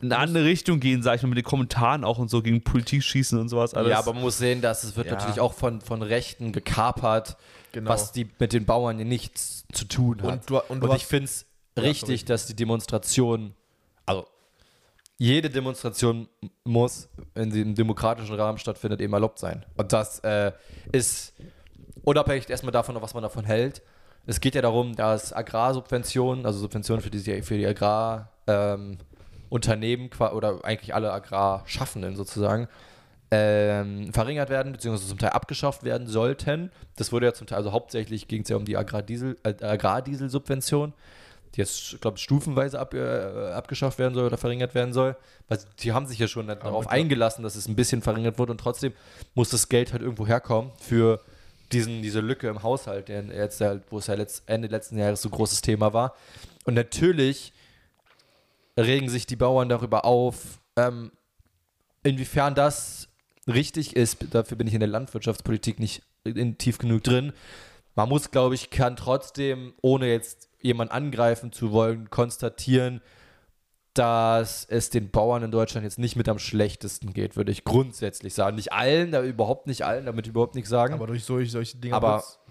in 0.00 0.12
eine 0.12 0.18
andere 0.18 0.44
Richtung 0.44 0.80
gehen, 0.80 1.02
sag 1.02 1.16
ich 1.16 1.22
mal, 1.22 1.28
mit 1.28 1.38
den 1.38 1.44
Kommentaren 1.44 2.02
auch 2.04 2.18
und 2.18 2.28
so 2.28 2.42
gegen 2.42 2.62
Politik 2.64 3.04
schießen 3.04 3.38
und 3.38 3.48
sowas 3.48 3.72
alles. 3.74 3.90
Ja, 3.90 3.98
aber 4.00 4.14
man 4.14 4.22
muss 4.22 4.38
sehen, 4.38 4.60
dass 4.60 4.82
es 4.82 4.96
wird 4.96 5.06
Ja. 5.06 5.12
natürlich 5.14 5.38
auch 5.38 5.52
von, 5.54 5.80
von 5.80 6.02
Rechten 6.02 6.52
gekapert, 6.52 7.36
Genau. 7.70 7.88
was 7.90 8.10
die 8.12 8.28
mit 8.38 8.52
den 8.52 8.64
Bauern 8.66 8.98
ja 8.98 9.04
nichts 9.04 9.64
zu 9.72 9.84
tun 9.86 10.20
hat. 10.22 10.32
Und 10.32 10.50
du- 10.50 10.58
und 10.68 10.80
du 10.80 10.86
ich 10.88 10.92
hast- 10.94 11.02
finde 11.04 11.24
es 11.26 11.46
Ja, 11.76 11.84
richtig, 11.84 12.24
dass 12.26 12.46
die 12.46 12.54
Demonstration, 12.54 13.54
also 14.04 14.26
jede 15.18 15.48
Demonstration 15.48 16.28
muss, 16.64 17.08
wenn 17.34 17.52
sie 17.52 17.60
im 17.62 17.74
demokratischen 17.76 18.34
Rahmen 18.34 18.58
stattfindet, 18.58 19.00
eben 19.00 19.12
erlaubt 19.12 19.38
sein. 19.38 19.64
Und 19.76 19.92
das 19.92 20.18
äh, 20.20 20.52
ist 20.90 21.32
unabhängig 22.04 22.48
erstmal 22.48 22.72
davon, 22.72 23.00
was 23.00 23.14
man 23.14 23.22
davon 23.22 23.44
hält. 23.44 23.82
Es 24.26 24.40
geht 24.40 24.54
ja 24.54 24.62
darum, 24.62 24.94
dass 24.94 25.32
Agrarsubventionen, 25.32 26.46
also 26.46 26.60
Subventionen 26.60 27.02
für 27.02 27.10
die, 27.10 27.42
für 27.42 27.56
die 27.56 27.66
Agrarunternehmen 27.66 30.10
ähm, 30.10 30.32
oder 30.32 30.64
eigentlich 30.64 30.94
alle 30.94 31.12
Agrarschaffenden 31.12 32.14
sozusagen, 32.14 32.68
ähm, 33.32 34.12
verringert 34.12 34.50
werden, 34.50 34.72
beziehungsweise 34.72 35.08
zum 35.08 35.18
Teil 35.18 35.30
abgeschafft 35.30 35.84
werden 35.84 36.06
sollten. 36.06 36.70
Das 36.96 37.12
wurde 37.12 37.26
ja 37.26 37.32
zum 37.32 37.46
Teil, 37.46 37.58
also 37.58 37.72
hauptsächlich 37.72 38.28
ging 38.28 38.42
es 38.42 38.50
ja 38.50 38.56
um 38.56 38.66
die 38.66 38.76
Agrardiesel, 38.76 39.38
äh, 39.42 39.64
Agrardieselsubvention, 39.64 40.92
die 41.54 41.60
jetzt, 41.60 41.98
glaube 42.02 42.18
ich, 42.18 42.22
stufenweise 42.22 42.78
ab, 42.78 42.92
äh, 42.92 43.52
abgeschafft 43.52 43.98
werden 43.98 44.14
soll 44.14 44.26
oder 44.26 44.36
verringert 44.36 44.74
werden 44.74 44.92
soll. 44.92 45.16
Weil 45.48 45.58
die 45.80 45.92
haben 45.92 46.06
sich 46.06 46.18
ja 46.18 46.28
schon 46.28 46.46
darauf 46.46 46.88
eingelassen, 46.88 47.42
dass 47.42 47.56
es 47.56 47.68
ein 47.68 47.74
bisschen 47.74 48.02
verringert 48.02 48.38
wird 48.38 48.50
und 48.50 48.58
trotzdem 48.58 48.92
muss 49.34 49.48
das 49.48 49.70
Geld 49.70 49.92
halt 49.92 50.02
irgendwo 50.02 50.26
herkommen 50.26 50.70
für 50.78 51.20
diesen, 51.72 52.02
diese 52.02 52.20
Lücke 52.20 52.48
im 52.48 52.62
Haushalt, 52.62 53.08
der 53.08 53.24
jetzt, 53.24 53.62
wo 53.90 53.98
es 53.98 54.06
ja 54.06 54.14
letzt, 54.14 54.44
Ende 54.46 54.68
letzten 54.68 54.98
Jahres 54.98 55.22
so 55.22 55.30
großes 55.30 55.60
Thema 55.62 55.92
war. 55.92 56.14
Und 56.64 56.74
natürlich 56.74 57.52
regen 58.78 59.08
sich 59.08 59.26
die 59.26 59.36
Bauern 59.36 59.68
darüber 59.68 60.04
auf. 60.04 60.60
Ähm, 60.76 61.12
inwiefern 62.02 62.54
das 62.54 63.08
richtig 63.46 63.96
ist, 63.96 64.18
dafür 64.30 64.56
bin 64.56 64.66
ich 64.66 64.74
in 64.74 64.80
der 64.80 64.88
Landwirtschaftspolitik 64.88 65.78
nicht 65.78 66.02
in, 66.24 66.58
tief 66.58 66.78
genug 66.78 67.02
drin. 67.02 67.32
Man 67.94 68.08
muss, 68.08 68.30
glaube 68.30 68.54
ich, 68.54 68.70
kann 68.70 68.96
trotzdem, 68.96 69.74
ohne 69.82 70.08
jetzt 70.08 70.48
jemanden 70.60 70.94
angreifen 70.94 71.52
zu 71.52 71.72
wollen, 71.72 72.08
konstatieren, 72.10 73.02
dass 73.94 74.64
es 74.64 74.88
den 74.88 75.10
Bauern 75.10 75.42
in 75.42 75.50
Deutschland 75.50 75.84
jetzt 75.84 75.98
nicht 75.98 76.16
mit 76.16 76.28
am 76.28 76.38
schlechtesten 76.38 77.12
geht, 77.12 77.36
würde 77.36 77.52
ich 77.52 77.64
grundsätzlich 77.64 78.32
sagen. 78.32 78.56
Nicht 78.56 78.72
allen, 78.72 79.12
da 79.12 79.22
überhaupt 79.22 79.66
nicht 79.66 79.84
allen, 79.84 80.06
damit 80.06 80.26
überhaupt 80.26 80.54
nichts 80.54 80.70
sagen. 80.70 80.94
Aber 80.94 81.06
durch 81.06 81.24
solche, 81.24 81.50
solche 81.50 81.76
Dinge 81.76 82.00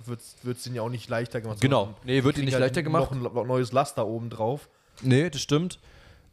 wird 0.06 0.58
es 0.58 0.68
ihnen 0.68 0.76
ja 0.76 0.82
auch 0.84 0.90
nicht 0.90 1.10
leichter 1.10 1.42
gemacht. 1.42 1.60
Genau. 1.60 1.96
Nee, 2.04 2.24
wird 2.24 2.38
ihnen 2.38 2.46
nicht 2.46 2.54
kriegen 2.54 2.64
leichter 2.64 2.84
gemacht. 2.84 3.12
Noch 3.16 3.36
ein 3.36 3.48
neues 3.48 3.72
Laster 3.72 4.06
oben 4.06 4.30
drauf. 4.30 4.70
Nee, 5.02 5.30
das 5.30 5.42
stimmt. 5.42 5.80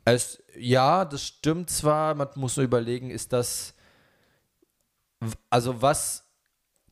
Es, 0.05 0.43
ja, 0.59 1.05
das 1.05 1.25
stimmt 1.25 1.71
zwar, 1.71 2.15
man 2.15 2.29
muss 2.35 2.57
nur 2.57 2.65
überlegen, 2.65 3.11
ist 3.11 3.33
das, 3.33 3.75
also 5.51 5.83
was, 5.83 6.25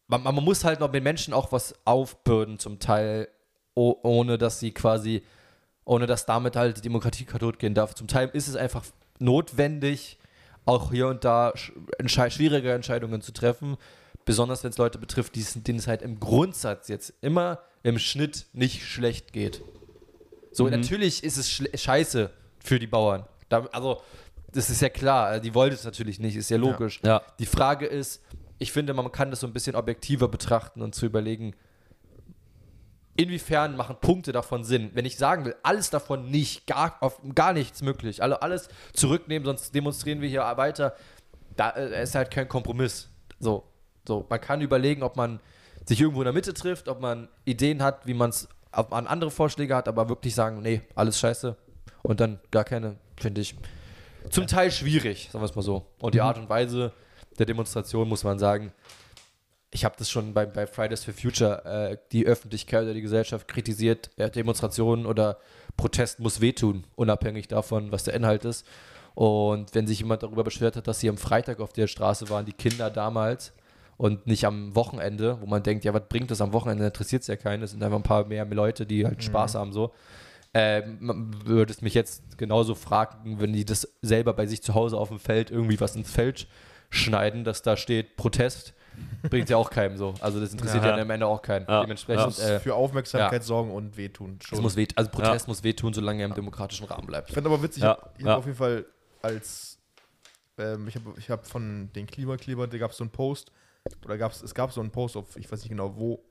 man, 0.06 0.22
man 0.22 0.34
muss 0.34 0.64
halt 0.64 0.80
noch 0.80 0.92
den 0.92 1.02
Menschen 1.02 1.32
auch 1.32 1.52
was 1.52 1.74
aufbürden 1.86 2.58
zum 2.58 2.78
Teil, 2.78 3.28
oh, 3.74 3.96
ohne 4.02 4.36
dass 4.36 4.60
sie 4.60 4.72
quasi, 4.72 5.22
ohne 5.86 6.06
dass 6.06 6.26
damit 6.26 6.56
halt 6.56 6.76
die 6.76 6.82
Demokratie 6.82 7.24
kaputt 7.24 7.58
gehen 7.58 7.72
darf. 7.72 7.94
Zum 7.94 8.08
Teil 8.08 8.28
ist 8.34 8.48
es 8.48 8.56
einfach 8.56 8.84
notwendig, 9.18 10.18
auch 10.66 10.90
hier 10.90 11.06
und 11.08 11.24
da 11.24 11.54
schwierige 11.56 12.72
Entscheidungen 12.72 13.22
zu 13.22 13.32
treffen, 13.32 13.78
besonders 14.24 14.64
wenn 14.64 14.70
es 14.70 14.78
Leute 14.78 14.98
betrifft, 14.98 15.34
denen 15.36 15.78
es 15.78 15.86
halt 15.86 16.02
im 16.02 16.20
Grundsatz 16.20 16.88
jetzt 16.88 17.14
immer 17.22 17.60
im 17.84 17.98
Schnitt 17.98 18.46
nicht 18.52 18.84
schlecht 18.84 19.32
geht. 19.32 19.62
So, 20.50 20.68
natürlich 20.68 21.22
ist 21.22 21.36
es 21.36 21.48
scheiße 21.50 22.30
für 22.58 22.78
die 22.78 22.88
Bauern. 22.88 23.24
Da, 23.48 23.66
also, 23.66 24.02
das 24.52 24.70
ist 24.70 24.82
ja 24.82 24.88
klar, 24.88 25.38
die 25.38 25.54
wollen 25.54 25.72
es 25.72 25.84
natürlich 25.84 26.18
nicht, 26.18 26.34
ist 26.34 26.50
ja 26.50 26.56
logisch. 26.56 27.00
Ja. 27.04 27.22
Die 27.38 27.46
Frage 27.46 27.86
ist, 27.86 28.22
ich 28.58 28.72
finde, 28.72 28.92
man 28.92 29.12
kann 29.12 29.30
das 29.30 29.40
so 29.40 29.46
ein 29.46 29.52
bisschen 29.52 29.76
objektiver 29.76 30.26
betrachten 30.26 30.82
und 30.82 30.96
zu 30.96 31.06
überlegen, 31.06 31.54
inwiefern 33.16 33.76
machen 33.76 33.96
Punkte 34.00 34.32
davon 34.32 34.64
Sinn. 34.64 34.90
Wenn 34.94 35.04
ich 35.04 35.16
sagen 35.16 35.44
will, 35.44 35.56
alles 35.62 35.90
davon 35.90 36.30
nicht, 36.30 36.66
gar, 36.66 36.96
auf, 37.00 37.20
gar 37.34 37.52
nichts 37.52 37.82
möglich, 37.82 38.22
alle, 38.22 38.42
alles 38.42 38.68
zurücknehmen, 38.92 39.44
sonst 39.44 39.74
demonstrieren 39.74 40.20
wir 40.20 40.28
hier 40.28 40.42
weiter, 40.56 40.94
da 41.56 41.70
äh, 41.70 42.02
ist 42.02 42.14
halt 42.14 42.30
kein 42.30 42.48
Kompromiss. 42.48 43.08
So, 43.38 43.64
so, 44.06 44.26
man 44.28 44.40
kann 44.40 44.60
überlegen, 44.60 45.02
ob 45.02 45.16
man 45.16 45.40
sich 45.84 46.00
irgendwo 46.00 46.20
in 46.22 46.26
der 46.26 46.32
Mitte 46.32 46.54
trifft, 46.54 46.88
ob 46.88 47.00
man 47.00 47.28
Ideen 47.44 47.82
hat, 47.82 48.06
wie 48.06 48.14
man 48.14 48.30
es 48.30 48.48
an 48.72 49.06
andere 49.06 49.30
Vorschläge 49.30 49.74
hat, 49.74 49.88
aber 49.88 50.08
wirklich 50.08 50.34
sagen, 50.34 50.60
nee, 50.60 50.82
alles 50.94 51.18
scheiße 51.18 51.56
und 52.02 52.20
dann 52.20 52.40
gar 52.50 52.64
keine, 52.64 52.96
finde 53.16 53.40
ich 53.40 53.54
zum 54.30 54.46
Teil 54.46 54.70
schwierig, 54.70 55.28
sagen 55.30 55.42
wir 55.42 55.46
es 55.46 55.54
mal 55.54 55.62
so. 55.62 55.86
Und 56.00 56.14
die 56.14 56.20
Art 56.20 56.36
und 56.38 56.48
Weise 56.48 56.92
der 57.38 57.46
Demonstration 57.46 58.08
muss 58.08 58.24
man 58.24 58.38
sagen, 58.38 58.72
ich 59.76 59.84
habe 59.84 59.94
das 59.98 60.10
schon 60.10 60.32
bei, 60.32 60.46
bei 60.46 60.66
Fridays 60.66 61.04
for 61.04 61.12
Future, 61.12 61.64
äh, 61.64 61.96
die 62.10 62.26
Öffentlichkeit 62.26 62.84
oder 62.84 62.94
die 62.94 63.02
Gesellschaft 63.02 63.46
kritisiert, 63.46 64.10
äh, 64.16 64.30
Demonstrationen 64.30 65.04
oder 65.04 65.38
Protest 65.76 66.18
muss 66.18 66.40
wehtun, 66.40 66.84
unabhängig 66.96 67.46
davon, 67.46 67.92
was 67.92 68.04
der 68.04 68.14
Inhalt 68.14 68.46
ist. 68.46 68.66
Und 69.14 69.74
wenn 69.74 69.86
sich 69.86 70.00
jemand 70.00 70.22
darüber 70.22 70.44
beschwert 70.44 70.76
hat, 70.76 70.88
dass 70.88 71.00
sie 71.00 71.10
am 71.10 71.18
Freitag 71.18 71.60
auf 71.60 71.74
der 71.74 71.88
Straße 71.88 72.30
waren, 72.30 72.46
die 72.46 72.52
Kinder 72.52 72.90
damals, 72.90 73.52
und 73.98 74.26
nicht 74.26 74.44
am 74.44 74.74
Wochenende, 74.74 75.40
wo 75.40 75.46
man 75.46 75.62
denkt, 75.62 75.84
ja, 75.84 75.94
was 75.94 76.08
bringt 76.08 76.30
das 76.30 76.40
am 76.40 76.52
Wochenende, 76.52 76.86
interessiert 76.86 77.22
es 77.22 77.28
ja 77.28 77.36
keinen, 77.36 77.62
es 77.62 77.70
sind 77.70 77.82
einfach 77.82 77.98
ein 77.98 78.02
paar 78.02 78.24
mehr 78.26 78.44
Leute, 78.46 78.86
die 78.86 79.06
halt 79.06 79.22
Spaß 79.22 79.54
haben, 79.54 79.72
so. 79.72 79.92
Ähm, 80.54 80.98
man 81.00 81.46
würde 81.46 81.72
es 81.72 81.82
mich 81.82 81.94
jetzt 81.94 82.38
genauso 82.38 82.74
fragen, 82.74 83.40
wenn 83.40 83.52
die 83.52 83.64
das 83.64 83.88
selber 84.00 84.32
bei 84.32 84.46
sich 84.46 84.62
zu 84.62 84.74
Hause 84.74 84.96
auf 84.96 85.08
dem 85.08 85.18
Feld 85.18 85.50
irgendwie 85.50 85.80
was 85.80 85.96
ins 85.96 86.10
Feld 86.10 86.46
schneiden, 86.88 87.44
dass 87.44 87.62
da 87.62 87.76
steht 87.76 88.16
Protest, 88.16 88.74
bringt 89.28 89.48
ja 89.50 89.56
auch 89.56 89.70
keinem 89.70 89.96
so. 89.96 90.14
Also 90.20 90.40
das 90.40 90.52
interessiert 90.52 90.84
ja, 90.84 90.96
Ja. 90.96 91.02
am 91.02 91.10
Ende 91.10 91.26
auch 91.26 91.42
keinen. 91.42 91.66
Ja. 91.68 91.82
Dementsprechend, 91.82 92.26
Muss 92.26 92.38
äh, 92.40 92.60
für 92.60 92.74
Aufmerksamkeit 92.74 93.42
ja. 93.42 93.46
sorgen 93.46 93.70
und 93.70 93.96
wehtun. 93.96 94.38
es 94.40 94.48
Schon. 94.48 94.62
muss 94.62 94.76
weh, 94.76 94.86
also 94.94 95.10
Protest 95.10 95.48
muss 95.48 95.62
wehtun, 95.64 95.92
solange 95.92 96.22
er 96.22 96.26
im 96.26 96.34
demokratischen 96.34 96.86
Rahmen 96.86 97.06
bleibt. 97.06 97.28
Ich 97.28 97.34
fand 97.34 97.46
aber 97.46 97.62
witzig, 97.62 97.82
Ja, 97.82 97.96
ich 97.96 98.00
habe 98.00 98.12
hab 98.18 98.26
ja. 98.26 98.36
auf 98.36 98.46
jeden 98.46 98.58
Fall 98.58 98.86
als 99.22 99.78
ähm, 100.58 100.88
ich 100.88 100.94
habe 100.94 101.14
ich 101.18 101.30
hab 101.30 101.46
von 101.46 101.90
den 101.94 102.06
Klimakleber, 102.06 102.66
da 102.66 102.78
gab 102.78 102.90
es 102.90 102.96
so 102.96 103.04
einen 103.04 103.10
Post, 103.10 103.52
oder 104.04 104.16
gab's, 104.16 104.42
es 104.42 104.54
gab 104.54 104.72
so 104.72 104.80
einen 104.80 104.90
Post 104.90 105.16
auf, 105.16 105.36
ich 105.36 105.50
weiß 105.50 105.60
nicht 105.60 105.68
genau 105.70 105.96
wo, 105.96 106.22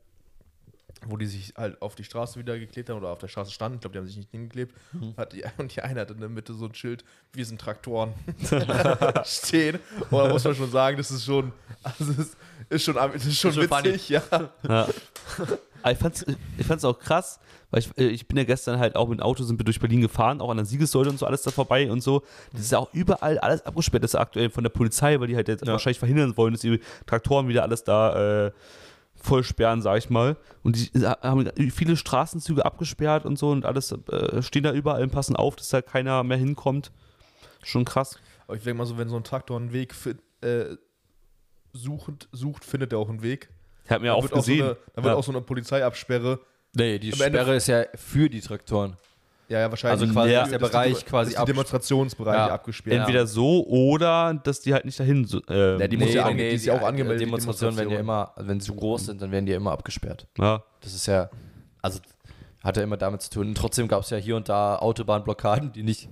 wo 1.08 1.18
die 1.18 1.26
sich 1.28 1.54
halt 1.58 1.82
auf 1.82 1.96
die 1.96 2.04
Straße 2.04 2.40
wieder 2.40 2.58
geklebt 2.58 2.90
haben 2.90 2.98
oder 2.98 3.10
auf 3.10 3.20
der 3.20 3.28
Straße 3.28 3.52
standen. 3.52 3.76
Ich 3.76 3.82
glaube, 3.82 3.94
die 3.94 4.00
haben 4.00 4.08
sich 4.08 4.18
nicht 4.18 4.32
hingeklebt. 4.32 4.74
Hat 5.18 5.34
die, 5.34 5.44
und 5.58 5.76
die 5.76 5.82
eine 5.82 6.02
hatte 6.02 6.14
in 6.14 6.20
der 6.20 6.30
Mitte 6.30 6.54
so 6.54 6.66
ein 6.66 6.74
Schild, 6.74 7.04
wir 7.34 7.46
sind 7.46 7.60
Traktoren 7.62 8.14
stehen. 9.26 9.80
Und 10.10 10.18
da 10.20 10.30
muss 10.30 10.44
man 10.44 10.56
schon 10.56 10.72
sagen, 10.72 10.98
das 10.98 11.12
ist 11.12 11.26
schon, 11.26 11.52
also 11.84 12.06
das 12.06 12.18
ist, 12.18 12.38
ist 12.70 12.84
schon, 12.84 12.96
das 12.96 13.14
ist 13.26 13.40
schon 13.40 13.52
Ist 13.52 13.56
schon 13.70 13.70
witzig, 13.70 14.10
ja. 14.10 14.22
Ja. 14.68 14.88
Ich 15.92 15.98
fand's, 16.00 16.26
ich 16.58 16.66
fand's 16.66 16.84
auch 16.84 16.98
krass, 16.98 17.40
weil 17.70 17.82
ich, 17.82 17.96
äh, 18.00 18.08
ich 18.08 18.28
bin 18.28 18.38
ja 18.38 18.44
gestern 18.44 18.80
halt 18.80 18.96
auch 18.96 19.08
mit 19.08 19.20
dem 19.20 19.24
Auto 19.24 19.44
sind 19.44 19.60
wir 19.60 19.64
durch 19.66 19.80
Berlin 19.80 20.02
gefahren, 20.02 20.42
auch 20.42 20.50
an 20.50 20.58
der 20.58 20.66
Siegessäule 20.66 21.12
und 21.12 21.20
so 21.20 21.28
alles 21.28 21.44
da 21.44 21.52
vorbei 21.52 21.92
und 21.92 22.02
so. 22.02 22.24
Das 22.54 22.62
ist 22.62 22.72
ja 22.72 22.80
auch 22.80 22.92
überall 22.94 23.38
alles 23.38 23.64
abgesperrt, 23.64 24.04
das 24.04 24.12
ist 24.12 24.20
aktuell 24.20 24.50
von 24.50 24.64
der 24.64 24.72
Polizei, 24.72 25.20
weil 25.20 25.28
die 25.28 25.36
halt 25.36 25.48
jetzt 25.48 25.64
Ja. 25.64 25.74
wahrscheinlich 25.74 26.00
verhindern 26.00 26.36
wollen, 26.38 26.54
dass 26.54 26.62
die 26.62 26.80
Traktoren 27.06 27.48
wieder 27.48 27.62
alles 27.62 27.84
da 27.84 28.48
äh, 28.48 28.52
voll 29.26 29.44
sperren, 29.44 29.82
sag 29.82 29.98
ich 29.98 30.10
mal. 30.10 30.38
Und 30.64 30.78
die 30.78 31.06
haben 31.06 31.50
viele 31.72 31.98
Straßenzüge 31.98 32.64
abgesperrt 32.66 33.26
und 33.26 33.38
so 33.38 33.50
und 33.52 33.66
alles 33.66 33.92
äh, 33.92 34.42
stehen 34.42 34.64
da 34.64 34.72
überall 34.72 35.04
und 35.04 35.12
passen 35.12 35.36
auf, 35.36 35.56
dass 35.56 35.70
da 35.70 35.82
keiner 35.82 36.24
mehr 36.24 36.38
hinkommt. 36.38 36.92
Schon 37.64 37.84
krass. 37.84 38.20
Aber 38.48 38.56
ich 38.56 38.64
denke 38.64 38.78
mal 38.78 38.86
so, 38.86 38.98
wenn 38.98 39.10
so 39.10 39.18
ein 39.18 39.24
Traktor 39.24 39.58
einen 39.60 39.74
Weg 39.74 39.94
äh, 40.42 40.76
sucht, 41.74 42.30
sucht, 42.32 42.64
findet 42.64 42.94
er 42.94 43.00
auch 43.00 43.10
einen 43.10 43.22
Weg. 43.22 43.50
Ich 43.84 43.92
habe 43.92 44.04
mir 44.04 44.14
auch 44.14 44.24
wird 44.24 44.34
auch 44.34 44.38
so 44.38 44.52
gesehen. 44.52 44.66
eine, 44.66 44.78
da 44.94 45.04
wird 45.04 45.14
ja. 45.14 45.16
auch 45.16 45.24
so 45.24 45.32
eine 45.32 45.42
Polizeiabsperre. 45.42 46.40
Nee, 46.74 47.00
die 47.00 47.14
Am 47.14 47.22
Ende- 47.22 47.40
Sperre 47.40 47.56
ist 47.56 47.68
ja 47.68 47.86
für 47.96 48.30
die 48.30 48.42
Traktoren. 48.42 48.98
Ja, 49.48 49.60
ja, 49.60 49.70
wahrscheinlich. 49.70 50.02
Also 50.02 50.14
quasi 50.14 50.32
Ja. 50.32 50.44
ist 50.44 50.50
der 50.52 50.60
die 50.60 50.66
Bereich 50.66 50.94
Demo- 50.94 51.06
quasi 51.10 51.26
dass 51.30 51.34
die 51.36 51.38
ab- 51.38 51.46
Demonstrationsbereiche 51.46 52.38
Ja. 52.38 52.54
abgesperrt. 52.54 53.00
Entweder 53.02 53.28
so 53.28 53.66
oder 53.68 54.34
dass 54.44 54.62
die 54.62 54.74
halt 54.74 54.86
nicht 54.86 55.00
dahin. 55.00 55.26
so- 55.26 55.42
ähm, 55.50 55.80
Ja, 55.80 55.88
die 55.88 55.98
muss 55.98 56.14
ja 56.14 56.26
ange- 56.28 56.38
die 56.38 56.56
ist 56.56 56.66
ja 56.66 56.74
auch 56.80 56.82
angemeldet, 56.86 57.22
die 57.22 57.26
Demonstrationen 57.26 57.78
werden 57.78 57.92
ja 57.92 58.00
immer, 58.00 58.32
also 58.36 58.50
wenn 58.50 58.60
sie 58.60 58.66
so 58.68 58.74
groß 58.76 59.06
sind, 59.06 59.22
dann 59.22 59.32
werden 59.32 59.46
die 59.46 59.52
ja 59.52 59.58
immer 59.58 59.72
abgesperrt. 59.72 60.28
ja. 60.40 60.64
Das 60.82 60.94
ist 60.94 61.06
ja, 61.06 61.30
also 61.82 62.00
hat 62.64 62.78
ja 62.78 62.84
immer 62.84 62.98
damit 62.98 63.22
zu 63.22 63.30
tun. 63.30 63.48
Und 63.50 63.56
trotzdem 63.58 63.88
gab 63.88 64.02
es 64.02 64.10
ja 64.10 64.18
hier 64.18 64.36
und 64.36 64.50
da 64.50 64.78
Autobahnblockaden, 64.78 65.72
die 65.74 65.84
nicht 65.84 66.10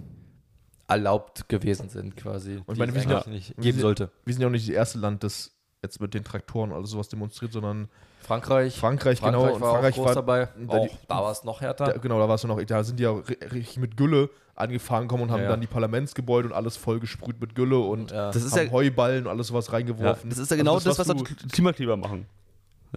erlaubt 0.87 1.47
gewesen 1.49 1.89
sind, 1.89 2.15
quasi. 2.15 2.57
Und 2.57 2.59
ich 2.67 2.73
die 2.73 2.79
meine, 2.79 2.91
es 2.91 2.95
wir 2.95 3.01
sind 3.01 3.11
eigentlich 3.13 3.25
ja- 3.25 3.31
nicht 3.33 3.49
wir 3.57 3.63
geben 3.63 3.73
sind- 3.77 3.81
sollte. 3.81 4.11
Wir 4.25 4.33
sind 4.33 4.41
ja 4.41 4.47
auch 4.47 4.51
nicht 4.51 4.67
das 4.67 4.75
erste 4.75 4.99
Land, 4.99 5.23
das 5.23 5.51
jetzt 5.81 5.99
mit 5.99 6.13
den 6.13 6.23
Traktoren 6.23 6.71
oder 6.71 6.85
sowas 6.85 7.09
demonstriert, 7.09 7.51
sondern 7.53 7.87
Frankreich, 8.23 8.75
Frankreich, 8.77 9.19
genau. 9.21 9.41
Frankreich 9.41 9.61
war 9.61 9.71
Frankreich 9.71 9.93
auch 9.93 9.97
groß 9.97 10.05
war, 10.07 10.15
dabei. 10.15 10.47
da 10.57 10.73
Auch, 10.77 10.87
da 11.07 11.15
war 11.23 11.31
es 11.31 11.43
noch 11.43 11.61
härter. 11.61 11.85
da, 11.85 11.97
genau, 11.97 12.19
da 12.19 12.27
war 12.27 12.35
es 12.35 12.43
ja 12.43 12.47
noch, 12.47 12.63
da 12.63 12.83
sind 12.83 12.97
die 12.99 13.03
ja 13.03 13.11
ri- 13.11 13.51
richtig 13.53 13.77
mit 13.77 13.97
Gülle 13.97 14.29
angefahren 14.55 15.03
gekommen 15.07 15.23
und 15.23 15.31
haben 15.31 15.39
Ja, 15.39 15.45
ja. 15.45 15.49
dann 15.51 15.61
die 15.61 15.67
Parlamentsgebäude 15.67 16.47
und 16.47 16.53
alles 16.53 16.77
voll 16.77 16.99
gesprüht 16.99 17.39
mit 17.41 17.55
Gülle 17.55 17.77
und 17.79 18.11
ja. 18.11 18.31
Das 18.31 18.43
ist 18.43 18.55
haben 18.55 18.67
ja, 18.67 18.71
Heuballen 18.71 19.25
und 19.25 19.31
alles 19.31 19.47
sowas 19.47 19.67
ja, 19.67 19.73
reingeworfen. 19.73 20.29
das 20.29 20.39
ist 20.39 20.51
ja 20.51 20.57
genau 20.57 20.75
Also 20.75 20.89
das, 20.89 20.99
was, 20.99 21.07
du- 21.07 21.23
die 21.23 21.47
Klimakleber 21.49 21.97
machen. 21.97 22.25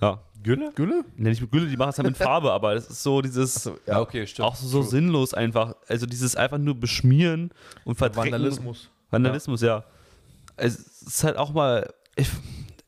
Ja. 0.01 0.21
Gülle? 0.43 0.71
Gülle? 0.75 1.03
Ne, 1.17 1.31
nicht 1.31 1.41
mit 1.41 1.51
Gülle, 1.51 1.67
die 1.67 1.77
machen 1.77 1.89
es 1.91 1.99
halt 1.99 2.07
mit 2.09 2.17
Farbe, 2.19 2.53
aber 2.53 2.75
das 2.75 2.89
ist 2.89 3.03
so 3.03 3.21
dieses. 3.23 3.57
Achso, 3.57 3.79
Ja, 3.87 4.01
okay, 4.01 4.27
stimmt. 4.27 4.47
auch 4.47 4.55
so, 4.55 4.69
so 4.69 4.83
sinnlos 4.83 5.33
einfach. 5.35 5.75
Also 5.89 6.07
dieses 6.07 6.37
einfach 6.37 6.59
nur 6.59 6.75
beschmieren 6.79 7.51
und 7.85 7.97
verdrecken. 7.97 8.33
Vandalismus. 8.33 8.91
Vandalismus, 9.11 9.63
ja. 9.63 9.83
Es 10.57 10.77
ist 11.03 11.25
halt 11.25 11.37
auch 11.39 11.53
mal. 11.53 11.93
Ich, 12.15 12.29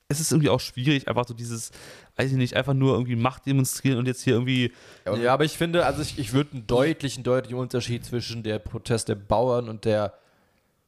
es 0.09 0.21
ist 0.21 0.33
irgendwie 0.33 0.49
auch 0.49 0.61
schwierig, 0.61 1.07
einfach 1.07 1.27
so 1.29 1.35
dieses, 1.35 1.71
weiß 2.17 2.31
ich 2.31 2.39
nicht, 2.39 2.57
einfach 2.57 2.73
nur 2.73 2.95
irgendwie 2.95 3.17
Macht 3.17 3.47
demonstrieren 3.47 3.99
und 3.99 4.07
jetzt 4.07 4.23
hier 4.23 4.35
irgendwie. 4.35 4.73
Ja, 5.05 5.35
aber 5.35 5.45
ich 5.45 5.53
finde, 5.53 5.85
also 5.85 6.01
ich, 6.01 6.19
ich 6.19 6.33
würde 6.33 6.53
einen 6.53 6.67
deutlichen, 6.67 7.23
deutlichen 7.23 7.59
Unterschied 7.59 8.05
zwischen 8.07 8.43
der 8.43 8.59
Protest 8.59 9.09
der 9.09 9.17
Bauern 9.17 9.69
und 9.69 9.85
der 9.85 10.15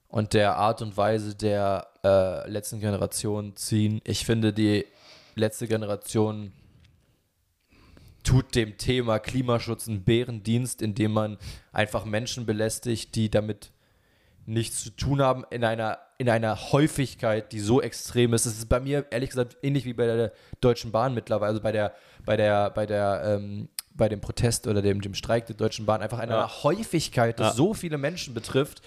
und 0.09 0.33
der 0.35 0.57
Art 0.57 0.83
und 0.83 0.97
Weise 0.97 1.35
der 1.37 1.87
äh, 2.03 2.51
letzten 2.51 2.81
Generation 2.81 3.55
ziehen. 3.55 4.01
Ich 4.05 4.25
finde, 4.25 4.53
die 4.53 4.87
letzte 5.37 5.68
Generation 5.68 6.53
tut 8.25 8.55
dem 8.55 8.77
Thema 8.77 9.18
Klimaschutz 9.18 9.87
einen 9.87 10.03
Bärendienst, 10.03 10.83
indem 10.83 11.12
man 11.12 11.39
einfach 11.73 12.05
Menschen 12.05 12.45
belästigt, 12.45 13.14
die 13.14 13.31
damit 13.31 13.71
nichts 14.47 14.82
zu 14.82 14.91
tun 14.91 15.20
haben, 15.20 15.45
in 15.51 15.64
einer, 15.64 15.99
in 16.18 16.28
einer 16.28 16.72
Häufigkeit, 16.72 17.53
die 17.53 17.61
so 17.61 17.80
extrem 17.80 18.32
ist. 18.34 18.47
Es 18.47 18.59
ist 18.59 18.68
bei 18.68 18.80
mir, 18.80 19.07
ehrlich 19.11 19.30
gesagt, 19.30 19.57
ähnlich 19.62 19.84
wie 19.84 19.93
bei 19.93 20.07
der 20.07 20.32
Deutschen 20.61 20.91
Bahn 20.93 21.14
mittlerweile, 21.14 21.49
also 21.51 21.61
bei 21.62 21.72
der, 21.72 21.95
bei 22.24 22.36
der, 22.36 22.70
bei 22.70 22.86
der, 22.86 23.22
ähm, 23.24 23.68
bei 23.95 24.09
dem 24.09 24.20
Protest 24.20 24.66
oder 24.66 24.82
dem, 24.82 25.01
dem 25.01 25.14
Streik 25.14 25.47
der 25.47 25.57
Deutschen 25.57 25.86
Bahn, 25.86 26.01
einfach 26.03 26.22
in 26.22 26.30
Ja. 26.30 26.38
einer 26.38 26.62
Häufigkeit, 26.62 27.38
das 27.38 27.49
Ja. 27.49 27.55
so 27.55 27.74
viele 27.74 27.99
Menschen 27.99 28.34
betrifft, 28.34 28.82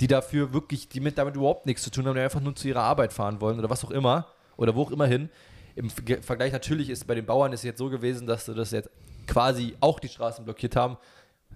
die 0.00 0.06
dafür 0.06 0.52
wirklich, 0.52 0.88
die 0.88 1.00
mit 1.00 1.18
damit 1.18 1.36
überhaupt 1.36 1.66
nichts 1.66 1.82
zu 1.82 1.90
tun 1.90 2.06
haben, 2.06 2.14
die 2.14 2.20
einfach 2.22 2.40
nur 2.40 2.54
zu 2.56 2.68
ihrer 2.68 2.82
Arbeit 2.82 3.12
fahren 3.12 3.40
wollen 3.40 3.58
oder 3.58 3.68
was 3.70 3.84
auch 3.84 3.90
immer 3.90 4.26
oder 4.56 4.74
wo 4.74 4.82
auch 4.82 4.90
immer 4.90 5.06
hin. 5.06 5.28
Im 5.74 5.90
Vergleich 5.90 6.52
natürlich 6.52 6.90
ist 6.90 7.06
bei 7.06 7.14
den 7.14 7.24
Bauern 7.26 7.52
ist 7.52 7.64
jetzt 7.64 7.78
so 7.78 7.88
gewesen, 7.88 8.26
dass 8.26 8.44
sie 8.46 8.54
das 8.54 8.70
jetzt 8.72 8.90
quasi 9.26 9.76
auch 9.80 10.00
die 10.00 10.08
Straßen 10.08 10.44
blockiert 10.44 10.76
haben, 10.76 10.96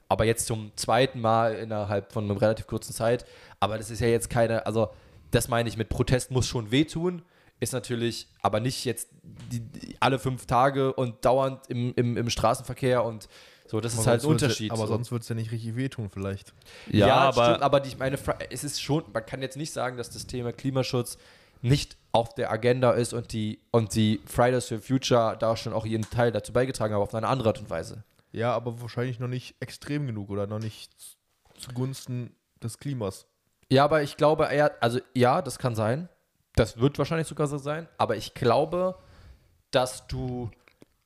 Aber 0.09 0.24
jetzt 0.24 0.46
zum 0.46 0.70
zweiten 0.76 1.20
Mal 1.20 1.54
innerhalb 1.54 2.12
von 2.12 2.30
einer 2.30 2.40
relativ 2.40 2.66
kurzen 2.66 2.92
Zeit. 2.92 3.24
Aber 3.61 3.76
das 3.78 3.90
ist 3.90 4.00
ja 4.00 4.07
jetzt 4.07 4.30
keine, 4.30 4.66
also 4.66 4.90
das 5.30 5.48
meine 5.48 5.68
ich 5.68 5.76
mit 5.76 5.88
Protest 5.88 6.30
muss 6.30 6.46
schon 6.46 6.70
wehtun. 6.70 7.22
Ist 7.59 7.72
natürlich, 7.72 8.28
aber 8.42 8.61
nicht 8.61 8.84
jetzt 8.84 9.09
die, 9.50 9.61
die, 9.61 9.96
alle 9.98 10.18
fünf 10.18 10.44
Tage 10.46 10.92
und 10.92 11.24
dauernd 11.24 11.66
im, 11.68 11.92
im, 11.96 12.16
im 12.16 12.28
Straßenverkehr 12.30 13.02
und 13.02 13.28
so, 13.66 13.80
das 13.80 13.94
ist 13.94 14.00
Aber 14.00 14.11
halt 14.11 14.20
ein 14.20 14.24
ja- 14.26 14.30
Unterschied. 14.30 14.70
Aber 14.70 14.82
so. 14.82 14.88
sonst 14.88 15.11
wird 15.11 15.22
es 15.22 15.28
ja 15.28 15.34
nicht 15.34 15.50
richtig 15.50 15.74
wehtun, 15.74 16.09
vielleicht. 16.11 16.52
Ja, 16.88 17.09
aber 17.16 17.44
stimmt, 17.46 17.62
aber 17.62 17.80
die, 17.80 17.88
ich 17.88 17.98
meine, 17.98 18.16
es 18.50 18.62
ist 18.62 18.80
schon, 18.80 19.04
man 19.12 19.24
kann 19.26 19.42
jetzt 19.42 19.57
nicht 19.57 19.72
sagen, 19.72 19.96
dass 19.96 20.11
das 20.11 20.26
Thema 20.26 20.52
Klimaschutz 20.52 21.18
nicht 21.62 21.96
auf 22.12 22.34
der 22.34 22.52
Agenda 22.52 22.92
ist 22.92 23.12
und 23.12 23.32
die, 23.32 23.59
und 23.72 23.94
die 23.94 24.20
Fridays 24.26 24.68
for 24.68 24.78
Future 24.78 25.36
da 25.40 25.57
schon 25.57 25.72
auch 25.72 25.84
ihren 25.86 26.09
Teil 26.09 26.30
dazu 26.30 26.52
beigetragen 26.52 26.94
haben, 26.94 27.02
auf 27.02 27.14
eine 27.14 27.26
andere 27.26 27.48
Art 27.48 27.59
und 27.59 27.70
Weise. 27.70 28.04
Ja, 28.37 28.53
aber 28.55 28.80
wahrscheinlich 28.82 29.18
noch 29.18 29.28
nicht 29.28 29.57
extrem 29.61 30.07
genug 30.07 30.28
oder 30.28 30.47
noch 30.47 30.59
nicht 30.59 30.93
zugunsten 31.59 32.37
des 32.62 32.78
Klimas. 32.78 33.26
Ja, 33.70 33.84
aber 33.84 34.03
ich 34.03 34.16
glaube 34.18 34.45
eher, 34.45 34.76
also 34.82 35.01
ja, 35.14 35.41
das 35.41 35.59
kann 35.59 35.74
sein. 35.74 36.09
Das 36.55 36.78
wird 36.78 36.99
wahrscheinlich 36.99 37.26
sogar 37.26 37.47
so 37.47 37.57
sein. 37.59 37.89
Aber 37.99 38.16
ich 38.16 38.34
glaube, 38.34 38.99
dass 39.70 40.07
du 40.07 40.51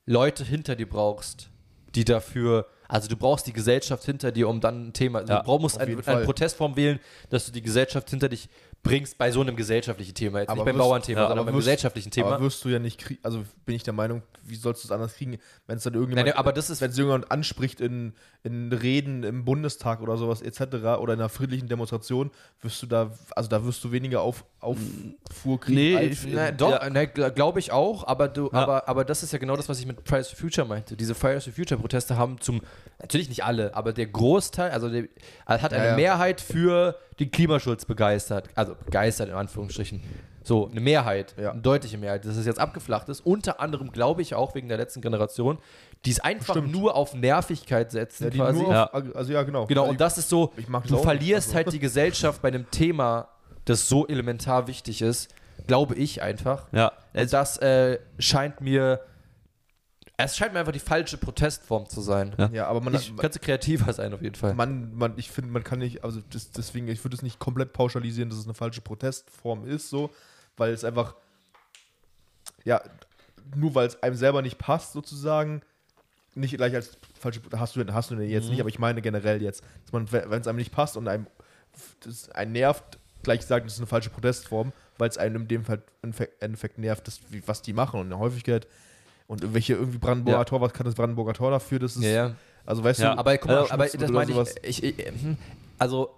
Leute 0.05 0.43
hinter 0.43 0.75
dir 0.75 0.87
brauchst, 0.89 1.49
die 1.95 2.03
dafür, 2.03 2.67
also 2.89 3.07
du 3.07 3.15
brauchst 3.15 3.47
die 3.47 3.53
Gesellschaft 3.53 4.03
hinter 4.03 4.31
dir, 4.33 4.49
um 4.49 4.59
dann 4.59 4.89
ein 4.89 4.93
Thema, 4.93 5.19
Ja, 5.25 5.39
du 5.39 5.43
brauch- 5.45 5.59
musst 5.61 5.75
auf 5.77 5.81
ein, 5.83 5.87
jeden 5.89 6.01
eine 6.05 6.17
Fall. 6.17 6.25
Protestform 6.25 6.75
wählen, 6.75 6.99
dass 7.29 7.45
du 7.45 7.51
die 7.53 7.61
Gesellschaft 7.61 8.09
hinter 8.09 8.27
dich 8.29 8.49
bringst 8.83 9.17
bei 9.19 9.31
so 9.31 9.41
einem 9.41 9.55
gesellschaftlichen 9.55 10.15
Thema. 10.15 10.39
Jetzt 10.39 10.49
Aber 10.49 10.57
nicht 10.57 10.65
beim 10.65 10.75
wirst- 10.75 10.83
Bauernthema, 10.87 11.19
ja, 11.21 11.27
sondern 11.27 11.39
aber 11.39 11.45
beim 11.51 11.55
wirst- 11.55 11.65
gesellschaftlichen 11.67 12.09
Thema. 12.11 12.27
Aber 12.33 12.43
wirst 12.43 12.65
du 12.65 12.69
ja 12.69 12.79
nicht 12.79 12.99
kriegen, 12.99 13.19
also 13.23 13.43
bin 13.65 13.75
ich 13.75 13.83
der 13.83 13.93
Meinung, 13.93 14.23
wie 14.43 14.55
sollst 14.55 14.83
du 14.83 14.87
es 14.87 14.91
anders 14.91 15.13
kriegen, 15.13 15.37
wenn 15.67 15.77
es 15.77 15.83
dann 15.83 15.93
irgendjemand, 15.93 16.27
Nein, 16.27 16.35
aber 16.37 16.51
das 16.51 16.69
ist- 16.71 16.81
wenn 16.81 16.89
es 16.89 16.97
irgendjemand 16.97 17.31
anspricht 17.31 17.79
in, 17.79 18.13
in 18.43 18.73
Reden 18.73 19.21
im 19.23 19.45
Bundestag 19.45 20.01
oder 20.01 20.17
sowas 20.17 20.41
etc. 20.41 20.97
oder 20.99 21.13
in 21.13 21.19
einer 21.19 21.29
friedlichen 21.29 21.67
Demonstration, 21.67 22.31
wirst 22.61 22.81
du 22.81 22.87
da, 22.87 23.11
also 23.35 23.49
da 23.49 23.63
wirst 23.63 23.83
du 23.83 23.91
weniger 23.91 24.21
auf, 24.21 24.45
Auffuhr 24.59 25.59
kriegen. 25.59 25.75
Nee, 25.77 25.95
als 25.97 26.05
ich- 26.23 26.27
in- 26.29 26.35
Nein, 26.35 26.57
doch, 26.57 26.71
Ja. 26.71 27.29
glaube 27.29 27.59
ich 27.59 27.71
auch, 27.71 28.05
aber 28.07 28.27
du, 28.27 28.45
Ja. 28.45 28.51
aber, 28.63 28.87
aber 28.89 29.05
das 29.05 29.21
ist 29.23 29.31
ja 29.33 29.39
genau 29.39 29.55
das, 29.55 29.69
was 29.69 29.79
ich 29.79 29.85
mit 29.85 29.97
Fridays 30.07 30.29
for 30.29 30.37
Future 30.39 30.67
meinte. 30.67 30.95
Diese 30.95 31.15
Fridays 31.15 31.43
for 31.45 31.53
Future 31.53 31.79
Proteste 31.79 32.17
haben 32.17 32.39
zum, 32.41 32.61
natürlich 32.99 33.29
nicht 33.29 33.43
alle, 33.43 33.75
aber 33.75 33.93
der 33.93 34.07
Großteil, 34.07 34.71
also 34.71 34.89
der, 34.89 35.07
hat 35.45 35.73
eine 35.73 35.83
Ja, 35.83 35.89
ja. 35.91 35.95
Mehrheit 35.95 36.41
für 36.41 36.95
den 37.19 37.29
Klimaschutz 37.31 37.85
begeistert, 37.85 38.49
also 38.55 38.75
begeistert 38.85 39.29
in 39.29 39.35
Anführungsstrichen. 39.35 40.01
So, 40.43 40.67
eine 40.69 40.79
Mehrheit, 40.79 41.35
Ja. 41.39 41.51
eine 41.51 41.61
deutliche 41.61 41.99
Mehrheit, 41.99 42.25
dass 42.25 42.35
es 42.35 42.47
jetzt 42.47 42.59
abgeflacht 42.59 43.07
ist. 43.09 43.19
Unter 43.21 43.59
anderem 43.59 43.91
glaube 43.91 44.23
ich 44.23 44.33
auch 44.33 44.55
wegen 44.55 44.69
der 44.69 44.77
letzten 44.77 45.01
Generation, 45.01 45.59
die 46.05 46.09
es 46.11 46.19
einfach 46.19 46.55
Stimmt. 46.55 46.71
nur 46.71 46.95
auf 46.95 47.13
Nervigkeit 47.13 47.91
setzen 47.91 48.23
ja, 48.23 48.29
die 48.31 48.37
quasi. 48.39 48.59
nur 48.59 48.67
auf, 48.69 48.73
Ja. 48.73 49.11
also 49.13 49.31
ja, 49.33 49.43
genau. 49.43 49.67
Genau, 49.67 49.81
also, 49.81 49.91
und 49.91 50.01
das 50.01 50.17
ist 50.17 50.29
so, 50.29 50.51
du 50.55 50.71
nicht, 50.95 51.03
verlierst 51.03 51.49
also. 51.49 51.55
halt 51.57 51.73
die 51.73 51.79
Gesellschaft 51.79 52.41
bei 52.41 52.47
einem 52.47 52.69
Thema, 52.71 53.27
das 53.65 53.87
so 53.87 54.07
elementar 54.07 54.65
wichtig 54.65 55.03
ist, 55.03 55.31
glaube 55.67 55.93
ich 55.93 56.23
einfach. 56.23 56.65
ja, 56.71 56.91
Und 57.13 57.31
das 57.31 57.57
äh, 57.59 57.99
scheint 58.17 58.61
mir, 58.61 59.01
es 60.23 60.37
scheint 60.37 60.53
mir 60.53 60.59
einfach 60.59 60.71
die 60.71 60.79
falsche 60.79 61.17
Protestform 61.17 61.87
zu 61.87 62.01
sein. 62.01 62.33
Ja. 62.37 62.49
Ja, 62.53 62.67
aber 62.67 62.81
man, 62.81 62.93
Ich, 62.95 63.15
kannst 63.17 63.37
du 63.37 63.39
kreativer 63.39 63.91
sein 63.93 64.13
auf 64.13 64.21
jeden 64.21 64.35
Fall. 64.35 64.53
man, 64.53 64.93
man 64.95 65.17
ich 65.17 65.29
finde, 65.31 65.51
man 65.51 65.63
kann 65.63 65.79
nicht, 65.79 66.03
also 66.03 66.21
das, 66.29 66.51
deswegen, 66.51 66.87
ich 66.87 67.03
würde 67.03 67.15
es 67.15 67.21
nicht 67.21 67.39
komplett 67.39 67.73
pauschalisieren, 67.73 68.29
dass 68.29 68.39
es 68.39 68.45
eine 68.45 68.53
falsche 68.53 68.81
Protestform 68.81 69.65
ist, 69.65 69.89
so, 69.89 70.09
weil 70.57 70.71
es 70.73 70.83
einfach, 70.83 71.15
ja, 72.63 72.81
nur 73.55 73.75
weil 73.75 73.87
es 73.87 74.01
einem 74.03 74.15
selber 74.15 74.41
nicht 74.41 74.57
passt, 74.57 74.93
sozusagen, 74.93 75.61
nicht 76.35 76.55
gleich 76.55 76.73
als 76.75 76.97
falsche, 77.19 77.41
hast 77.55 77.75
du, 77.75 77.85
hast 77.93 78.09
du 78.11 78.15
denn 78.15 78.29
jetzt 78.29 78.45
Mhm. 78.45 78.51
nicht, 78.51 78.59
aber 78.61 78.69
ich 78.69 78.79
meine 78.79 79.01
generell 79.01 79.41
jetzt, 79.41 79.63
dass 79.83 79.91
man, 79.91 80.11
wenn 80.11 80.41
es 80.41 80.47
einem 80.47 80.57
nicht 80.57 80.71
passt 80.71 80.95
und 80.97 81.07
einem 81.07 81.27
das 82.01 82.29
einen 82.31 82.51
nervt, 82.53 82.99
gleich 83.23 83.45
sagen, 83.45 83.65
das 83.65 83.73
ist 83.73 83.79
eine 83.79 83.87
falsche 83.87 84.09
Protestform, 84.09 84.71
weil 84.97 85.09
es 85.09 85.17
einem 85.17 85.43
in 85.43 85.47
dem 85.47 85.65
Fall 85.65 85.81
im 86.01 86.13
Endeffekt- 86.39 86.77
nervt, 86.77 87.07
das, 87.07 87.19
wie, 87.29 87.45
was 87.47 87.61
die 87.61 87.73
machen 87.73 87.99
und 87.99 88.07
eine 88.07 88.17
Häufigkeit 88.19 88.67
und 89.31 89.41
irgendwelche 89.41 89.73
irgendwie 89.73 89.97
Brandenburger 89.97 90.39
Ja. 90.39 90.45
Tor, 90.45 90.61
was 90.61 90.73
kann 90.73 90.85
das 90.85 90.95
Brandenburger 90.95 91.33
Tor 91.33 91.51
dafür, 91.51 91.79
das 91.79 91.95
ist, 91.95 92.03
ja, 92.03 92.09
ja. 92.09 92.35
also 92.65 92.83
weißt 92.83 92.99
Ja. 92.99 93.13
du, 93.13 93.19
Aber 93.19 93.37
guck 93.37 93.47
mal, 93.49 93.57
Also, 93.59 93.71
aber 93.73 93.87
das 93.87 94.11
meine 94.11 94.31
ich, 94.63 94.83
ich, 94.83 94.99
ich, 94.99 95.05
hm, 95.05 95.37
also 95.79 96.09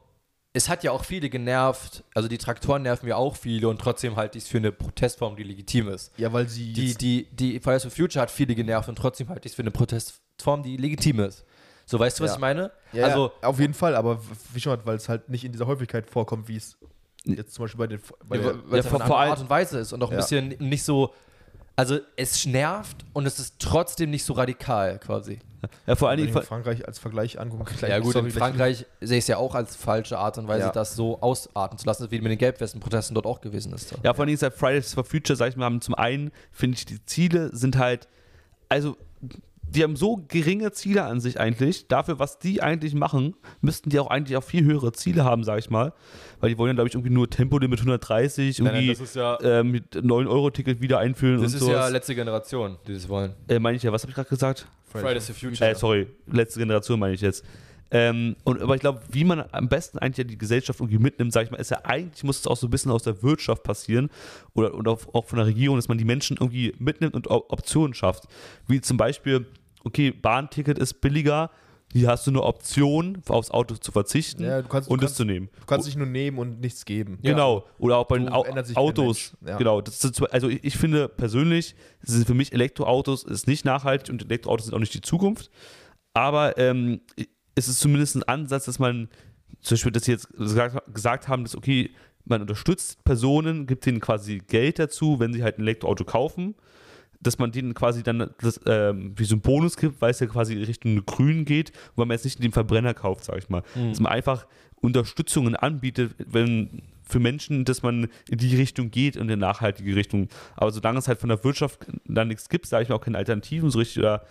es 0.56 0.70
hat 0.70 0.84
ja 0.84 0.92
auch 0.92 1.04
viele 1.04 1.30
genervt, 1.30 2.04
also 2.14 2.28
die 2.28 2.38
Traktoren 2.38 2.82
nerven 2.84 3.08
ja 3.08 3.16
auch 3.16 3.36
viele 3.36 3.68
und 3.70 3.80
trotzdem 3.80 4.16
halte 4.16 4.38
ich 4.38 4.44
es 4.46 4.50
für 4.50 4.58
eine 4.58 4.72
Protestform, 4.72 5.36
die 5.36 5.44
legitim 5.44 5.90
ist. 5.90 6.12
ja, 6.18 6.32
weil 6.34 6.48
sie 6.48 6.74
Die, 6.74 6.96
die, 6.96 7.28
die 7.32 7.60
Fridays 7.60 7.84
for 7.84 7.92
Future 7.92 8.22
hat 8.22 8.32
viele 8.32 8.56
genervt 8.56 8.90
und 8.90 8.96
trotzdem 8.96 9.30
halte 9.30 9.48
ich 9.48 9.52
es 9.52 9.56
für 9.56 9.62
eine 9.64 9.72
Protestform, 9.72 10.64
die 10.64 10.78
legitim 10.78 11.20
ist. 11.22 11.46
So, 11.86 12.00
weißt 12.00 12.20
du, 12.20 12.24
was 12.24 12.32
Ja. 12.32 12.36
ich 12.36 12.42
meine? 12.42 12.72
Ja, 12.94 13.06
also, 13.06 13.32
ja, 13.42 13.48
auf 13.48 13.60
jeden 13.60 13.74
Fall, 13.74 13.96
aber 13.96 14.20
wie 14.54 14.60
schon, 14.60 14.80
weil 14.86 14.96
es 14.96 15.10
halt 15.10 15.30
nicht 15.30 15.44
in 15.44 15.52
dieser 15.52 15.68
Häufigkeit 15.68 16.10
vorkommt, 16.10 16.48
wie 16.48 16.56
es 16.56 16.78
jetzt 17.26 17.54
zum 17.54 17.66
Beispiel 17.66 17.78
bei 17.80 17.88
den 17.88 18.00
bei 18.28 18.38
Ja, 18.38 18.42
der, 18.44 18.72
weil 18.72 18.80
es 18.80 18.86
ja, 18.86 18.92
vor- 18.92 19.20
Art 19.20 19.40
und 19.40 19.50
Weise 19.50 19.80
ist 19.80 19.92
und 19.94 20.02
auch 20.04 20.10
ein 20.12 20.18
bisschen 20.18 20.50
nicht 20.60 20.84
so. 20.84 21.14
Also 21.76 22.00
es 22.18 22.46
nervt 22.46 23.04
und 23.14 23.26
es 23.26 23.40
ist 23.40 23.56
trotzdem 23.60 24.12
nicht 24.12 24.24
so 24.24 24.34
radikal 24.34 25.00
quasi. 25.00 25.40
ja, 25.88 25.96
vor 25.96 26.10
allen 26.10 26.20
wenn 26.20 26.26
Dingen, 26.28 26.38
ich 26.38 26.42
mir 26.44 26.46
Frankreich 26.48 26.86
als 26.88 27.00
Vergleich 27.00 27.40
angucken. 27.40 27.66
ja 27.88 27.98
gut, 28.00 28.14
in 28.16 28.30
Frankreich 28.32 28.86
sehe 29.02 29.18
ich 29.18 29.24
es 29.24 29.28
ja 29.28 29.38
auch 29.38 29.56
als 29.56 29.76
falsche 29.76 30.20
Art 30.20 30.38
und 30.38 30.48
Weise, 30.48 30.68
Ja. 30.68 30.72
das 30.72 30.96
so 30.96 31.20
ausarten 31.22 31.78
zu 31.80 31.86
lassen, 31.88 32.12
wie 32.12 32.20
mit 32.22 32.32
den 32.32 32.38
Gelbwesten-Protesten 32.38 33.16
dort 33.16 33.26
auch 33.26 33.42
gewesen 33.42 33.74
ist. 33.74 33.92
Ja, 34.04 34.14
vor 34.14 34.22
allen 34.22 34.28
Dingen 34.28 34.38
seit 34.38 34.54
Fridays 34.54 34.94
for 34.94 35.04
Future, 35.04 35.36
sag 35.36 35.50
ich 35.50 35.56
mal, 35.56 35.66
haben 35.66 35.82
zum 35.82 35.96
einen, 35.96 36.32
finde 36.52 36.78
ich, 36.78 36.86
die 36.86 37.04
Ziele 37.06 37.50
sind 37.56 37.78
halt, 37.78 38.08
also 38.70 38.96
die 39.76 39.84
haben 39.84 39.96
so 39.96 40.24
geringe 40.28 40.72
Ziele 40.72 41.04
an 41.04 41.20
sich 41.20 41.40
eigentlich. 41.40 41.88
Dafür, 41.88 42.20
was 42.20 42.40
die 42.40 42.62
eigentlich 42.62 42.94
machen, 42.94 43.36
müssten 43.62 43.90
die 43.90 44.00
auch 44.00 44.08
eigentlich 44.08 44.38
auch 44.38 44.44
viel 44.44 44.64
höhere 44.64 44.92
Ziele 44.92 45.24
haben, 45.24 45.44
sag 45.44 45.60
ich 45.60 45.70
mal. 45.70 45.94
Weil 46.40 46.50
die 46.50 46.58
wollen 46.58 46.70
ja, 46.70 46.74
glaube 46.74 46.90
ich, 46.90 46.96
irgendwie 46.96 47.14
nur 47.14 47.30
Tempolimit 47.30 47.80
130, 47.80 48.60
irgendwie 48.60 48.92
ist 48.92 49.16
ja, 49.16 49.36
äh, 49.38 49.64
mit 49.64 49.96
9-Euro-Ticket 49.96 50.82
wieder 50.82 51.00
einführen 51.00 51.42
das 51.42 51.54
und 51.54 51.58
ist 51.60 51.66
so. 51.66 51.72
ja 51.72 51.88
letzte 51.88 52.16
Generation, 52.16 52.78
die 52.88 52.94
das 52.94 53.10
wollen. 53.10 53.34
äh, 53.48 53.60
meine 53.60 53.78
ich 53.78 53.84
ja, 53.84 53.92
was 53.92 54.04
habe 54.04 54.12
ich 54.12 54.16
gerade 54.16 54.30
gesagt? 54.30 54.68
Fridays 54.86 55.26
for 55.26 55.36
Future. 55.36 55.72
Äh, 55.72 55.76
sorry, 55.76 56.08
letzte 56.28 56.60
Generation 56.60 57.00
meine 57.00 57.16
ich 57.16 57.22
jetzt. 57.22 57.44
Ähm, 57.96 58.36
und, 58.44 58.60
aber 58.60 58.74
ich 58.74 58.82
glaube, 58.82 59.02
wie 59.12 59.24
man 59.24 59.44
am 59.52 59.70
besten 59.70 60.00
eigentlich 60.00 60.18
ja 60.18 60.24
die 60.24 60.38
Gesellschaft 60.38 60.80
irgendwie 60.80 60.98
mitnimmt, 60.98 61.32
sage 61.32 61.46
ich 61.46 61.52
mal, 61.52 61.58
ist 61.58 61.70
ja 61.70 61.82
eigentlich, 61.84 62.24
muss 62.24 62.40
es 62.40 62.48
auch 62.48 62.58
so 62.58 62.66
ein 62.66 62.72
bisschen 62.72 62.92
aus 62.92 63.04
der 63.04 63.22
Wirtschaft 63.22 63.62
passieren 63.62 64.10
oder, 64.56 64.74
oder 64.74 64.92
auch, 64.92 65.14
auch 65.14 65.26
von 65.26 65.38
der 65.38 65.46
Regierung, 65.46 65.78
dass 65.78 65.88
man 65.88 66.00
die 66.00 66.06
Menschen 66.06 66.38
irgendwie 66.38 66.74
mitnimmt 66.80 67.14
und 67.14 67.28
Op 67.28 67.54
Optionen 67.54 67.94
schafft. 67.94 68.24
Wie 68.68 68.82
zum 68.82 68.98
Beispiel, 68.98 69.46
okay, 69.84 70.12
Bahnticket 70.12 70.78
ist 70.78 71.02
billiger, 71.02 71.50
hier 71.94 72.08
hast 72.08 72.26
du 72.26 72.32
eine 72.32 72.42
Option, 72.42 73.22
aufs 73.28 73.52
Auto 73.52 73.76
zu 73.76 73.92
verzichten 73.92 74.44
Ja, 74.44 74.62
du 74.64 74.68
kannst- 74.68 74.90
und 74.90 75.02
das 75.04 75.12
kannst- 75.12 75.18
zu 75.18 75.26
nehmen. 75.26 75.50
Du 75.60 75.66
kannst 75.68 75.88
dich 75.88 75.96
nur 75.96 76.08
nehmen 76.08 76.40
und 76.40 76.60
nichts 76.60 76.86
geben. 76.86 77.20
Ja. 77.22 77.32
Genau. 77.32 77.68
Oder 77.78 77.98
auch 77.98 78.08
bei 78.08 78.18
den 78.18 78.30
Au 78.30 78.44
Autos. 78.76 79.38
Ja. 79.46 79.58
Genau. 79.58 79.80
Das 79.80 80.04
ist, 80.04 80.22
also 80.34 80.50
ich, 80.50 80.64
ich 80.64 80.78
finde 80.78 81.08
persönlich, 81.08 81.76
sind 82.02 82.26
für 82.26 82.34
mich 82.34 82.52
Elektroautos 82.52 83.24
ist 83.24 83.48
nicht 83.48 83.64
nachhaltig 83.64 84.10
und 84.10 84.24
Elektroautos 84.24 84.66
sind 84.66 84.76
auch 84.76 84.80
nicht 84.80 84.94
die 84.96 85.02
Zukunft. 85.02 85.52
Aber 86.16 86.58
ähm, 86.58 87.02
es 87.54 87.68
ist 87.68 87.80
zumindest 87.80 88.16
ein 88.16 88.24
Ansatz, 88.24 88.66
dass 88.66 88.80
man 88.80 89.10
zum 89.62 89.76
Beispiel, 89.76 89.92
dass 89.92 90.06
sie 90.06 90.14
jetzt 90.14 90.30
gesagt, 90.30 90.94
gesagt 90.94 91.28
haben, 91.28 91.44
dass 91.44 91.56
okay, 91.56 91.92
man 92.26 92.42
unterstützt 92.42 93.04
Personen, 93.04 93.68
gibt 93.68 93.86
denen 93.86 94.00
quasi 94.00 94.40
Geld 94.40 94.80
dazu, 94.80 95.20
wenn 95.20 95.32
sie 95.34 95.44
halt 95.44 95.60
ein 95.60 95.62
Elektroauto 95.62 96.06
kaufen, 96.06 96.56
dass 97.24 97.40
man 97.40 97.52
denen 97.52 97.74
quasi 97.74 98.04
dann 98.04 98.32
das, 98.42 98.60
ähm, 98.66 99.14
wie 99.16 99.26
so 99.26 99.36
ein 99.36 99.42
Bonus 99.42 99.78
gibt, 99.78 100.02
weil 100.02 100.12
es 100.12 100.20
ja 100.20 100.28
quasi 100.28 100.56
Richtung 100.62 101.06
Grün 101.06 101.46
geht, 101.46 101.72
weil 101.96 102.06
man 102.06 102.16
jetzt 102.16 102.26
nicht 102.26 102.44
den 102.44 102.52
Verbrenner 102.52 102.94
kauft, 102.94 103.26
sag 103.26 103.38
ich 103.38 103.50
mal. 103.50 103.64
Dass 103.76 104.00
man 104.00 104.12
einfach 104.12 104.46
Unterstützungen 104.82 105.56
anbietet, 105.56 106.14
wenn 106.18 106.84
für 107.04 107.20
Menschen, 107.20 107.66
dass 107.66 107.84
man 107.84 108.10
in 108.30 108.38
die 108.38 108.56
Richtung 108.56 108.92
geht, 108.92 109.16
in 109.16 109.24
eine 109.24 109.38
nachhaltige 109.38 109.96
Richtung. 109.96 110.30
Aber 110.56 110.72
solange 110.72 111.00
es 111.00 111.08
halt 111.08 111.20
von 111.20 111.30
der 111.30 111.44
Wirtschaft 111.44 111.86
dann 112.06 112.28
nichts 112.30 112.50
gibt, 112.50 112.66
sage 112.66 112.84
ich 112.84 112.90
mal 112.90 112.96
auch 112.96 113.02
keine 113.02 113.18
Alternativen 113.18 113.70
so 113.70 113.80
richtig, 113.80 114.00
oder 114.00 114.26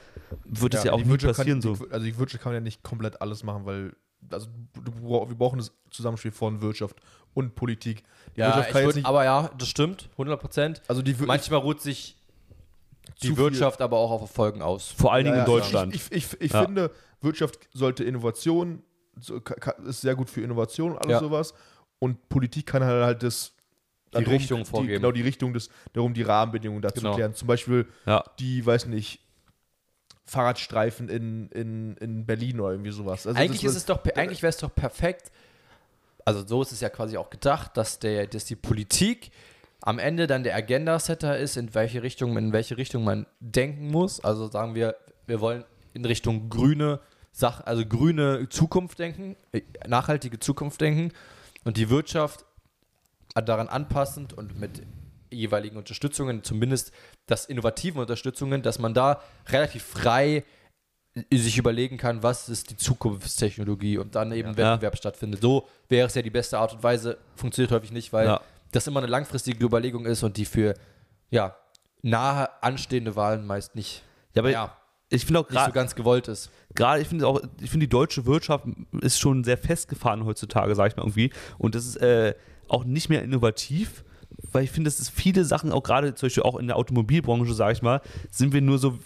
wird 0.45 0.75
es 0.75 0.85
ja, 0.85 0.93
auch 0.93 1.05
Wirtschaft 1.07 1.37
passieren 1.39 1.61
kann, 1.61 1.77
so. 1.77 1.85
Die, 1.85 1.93
also 1.93 2.07
die 2.07 2.19
Wirtschaft 2.19 2.43
kann 2.43 2.53
ja 2.55 2.61
nicht 2.61 2.83
komplett 2.83 3.21
alles 3.21 3.45
machen, 3.45 3.67
weil 3.67 3.93
also 4.31 4.49
wir 4.75 5.35
brauchen 5.37 5.59
das 5.59 5.73
Zusammenspiel 5.91 6.33
von 6.33 6.61
Wirtschaft 6.61 6.97
und 7.35 7.55
Politik. 7.55 8.03
Die 8.37 8.41
Ja, 8.41 8.47
Wirtschaft 8.49 8.69
ich 8.69 8.73
kann 8.75 8.85
würd, 8.85 8.97
nicht. 8.97 9.07
aber 9.07 9.25
ja, 9.25 9.51
das 9.59 9.69
stimmt, 9.69 10.09
100 10.13 10.41
Prozent. 10.41 10.83
also 10.89 11.03
die 11.03 11.15
Manchmal 11.27 11.61
ruht 11.61 11.81
sich 11.81 12.17
die 13.21 13.29
Zu 13.29 13.35
viel- 13.35 13.45
Wirtschaft 13.45 13.81
aber 13.81 13.99
auch 13.99 14.11
auf 14.11 14.21
Erfolgen 14.23 14.63
aus. 14.63 14.89
Vor 14.89 15.13
allen 15.13 15.27
Ja, 15.27 15.33
Dingen 15.33 15.45
in 15.47 15.51
ja, 15.53 15.59
Deutschland. 15.59 15.95
Ich, 15.95 16.03
ich, 16.11 16.33
ich, 16.33 16.41
ich 16.41 16.53
Ja. 16.53 16.65
finde, 16.65 16.91
Wirtschaft 17.21 17.69
sollte 17.73 18.05
Innovation, 18.05 18.83
ist 19.87 20.01
sehr 20.01 20.15
gut 20.15 20.31
für 20.31 20.41
Innovation 20.41 20.93
und 20.93 20.99
alles 20.99 21.13
Ja. 21.13 21.19
sowas. 21.21 21.55
Und 21.99 22.29
Politik 22.29 22.67
kann 22.67 22.83
halt, 22.85 23.05
halt 23.05 23.23
das 23.23 23.53
Die 24.15 24.25
Richtung 24.25 24.65
vorgeben. 24.65 24.89
Die, 24.89 24.95
genau, 24.97 25.13
die 25.13 25.23
Richtung 25.23 25.53
des, 25.53 25.69
darum 25.93 26.15
die 26.15 26.23
Rahmenbedingungen 26.23 26.83
dazu 26.83 27.01
Genau. 27.01 27.15
klären. 27.15 27.35
Zum 27.35 27.49
Beispiel 27.49 27.87
ja. 28.07 28.25
die, 28.39 28.65
weiß 28.65 28.87
nicht, 28.87 29.21
Fahrradstreifen 30.25 31.09
in, 31.09 31.49
in, 31.49 31.97
in 31.97 32.27
Berlin 32.27 32.61
oder 32.61 32.73
irgendwie 32.73 32.91
sowas. 32.93 33.27
Also 33.27 33.39
eigentlich 33.39 33.65
ist 33.65 33.75
es 33.77 33.85
doch, 33.85 34.05
eigentlich 34.17 34.43
wäre 34.43 34.51
es 34.51 34.57
doch 34.57 34.75
perfekt. 34.75 35.31
Also 36.25 36.47
so 36.47 36.63
ist 36.63 36.73
es 36.73 36.81
ja 36.81 36.89
quasi 36.89 37.17
auch 37.17 37.29
gedacht, 37.31 37.77
dass 37.77 37.99
der, 37.99 38.27
dass 38.29 38.45
die 38.45 38.55
Politik 38.57 39.31
am 39.83 39.99
Ende 39.99 40.27
dann 40.27 40.43
der 40.45 40.55
Agenda-Setter 40.55 41.37
ist, 41.39 41.57
in 41.57 41.75
welche 41.75 42.03
Richtung, 42.03 42.37
in 42.39 42.53
welche 42.53 42.77
Richtung 42.77 43.05
man 43.05 43.27
denken 43.41 43.89
muss. 43.89 44.25
Also 44.25 44.49
sagen 44.49 44.75
wir, 44.75 44.97
wir 45.27 45.41
wollen 45.41 45.65
in 45.95 46.05
Richtung 46.05 46.49
grüne 46.49 47.01
Sach 47.35 47.63
also 47.65 47.85
grüne 47.87 48.49
Zukunft 48.51 48.99
denken, 48.99 49.37
äh, 49.53 49.63
nachhaltige 49.89 50.39
Zukunft 50.39 50.83
denken 50.83 51.13
und 51.65 51.79
die 51.79 51.89
Wirtschaft 51.89 52.45
daran 53.35 53.69
anpassend 53.69 54.35
und 54.35 54.61
mit 54.61 54.83
jeweiligen 55.31 55.79
Unterstützungen, 55.79 56.45
zumindest 56.45 56.93
das 57.27 57.47
innovativen 57.47 58.03
Unterstützungen, 58.03 58.61
dass 58.61 58.79
man 58.79 58.93
da 58.93 59.23
relativ 59.49 59.83
frei 59.83 60.45
sich 61.33 61.57
überlegen 61.57 61.97
kann, 61.97 62.23
was 62.23 62.51
ist 62.51 62.71
die 62.71 62.77
Zukunftstechnologie 62.77 63.97
und 63.97 64.15
dann 64.15 64.31
eben 64.33 64.51
Ja. 64.51 64.57
Wettbewerb 64.57 64.99
stattfindet. 64.99 65.41
So 65.41 65.67
wäre 65.89 66.09
es 66.09 66.15
ja 66.15 66.21
die 66.21 66.31
beste 66.31 66.59
Art 66.59 66.75
und 66.75 66.83
Weise, 66.83 67.17
funktioniert 67.35 67.73
häufig 67.73 67.93
nicht, 67.93 68.13
weil 68.13 68.27
Ja. 68.27 68.41
Das 68.73 68.87
immer 68.87 69.01
eine 69.01 69.07
langfristige 69.07 69.65
Überlegung 69.65 70.05
ist 70.07 70.23
und 70.23 70.37
die 70.37 70.45
für 70.45 70.75
ja, 71.31 71.57
nahe 72.03 72.49
anstehende 72.63 73.15
Wahlen 73.17 73.47
meist 73.47 73.75
nicht, 73.75 74.03
Ja, 74.35 74.43
aber 74.43 74.51
ja, 74.51 74.77
ich 75.09 75.25
finde 75.25 75.41
auch 75.41 75.45
nicht 75.45 75.53
so 75.53 75.59
gerade, 75.59 75.73
ganz 75.73 75.95
gewollt 75.95 76.29
ist. 76.29 76.51
gerade 76.75 77.01
ich 77.03 77.09
finde 77.09 77.27
auch, 77.27 77.41
ich 77.61 77.71
finde 77.71 77.87
die 77.87 77.91
deutsche 77.91 78.27
Wirtschaft 78.27 78.67
ist 79.01 79.19
schon 79.19 79.45
sehr 79.45 79.59
festgefahren 79.59 80.25
heutzutage, 80.25 80.75
sage 80.75 80.89
ich 80.91 80.97
mal 80.97 81.03
irgendwie. 81.03 81.31
Und 81.59 81.75
das 81.75 81.87
ist 81.87 81.97
äh, 81.97 82.35
auch 82.69 82.85
nicht 82.85 83.09
mehr 83.09 83.23
innovativ, 83.23 84.05
weil 84.53 84.65
ich 84.65 84.71
finde, 84.71 84.89
dass 84.89 84.99
es 84.99 85.09
viele 85.11 85.45
Sachen, 85.45 85.71
auch 85.71 85.83
gerade 85.83 86.15
zum 86.15 86.27
Beispiel 86.27 86.43
auch 86.43 86.59
in 86.59 86.67
der 86.67 86.77
Automobilbranche, 86.77 87.53
sage 87.55 87.75
ich 87.75 87.83
mal, 87.83 88.01
sind 88.31 88.53
wir 88.53 88.63
nur 88.63 88.79
so, 88.79 88.99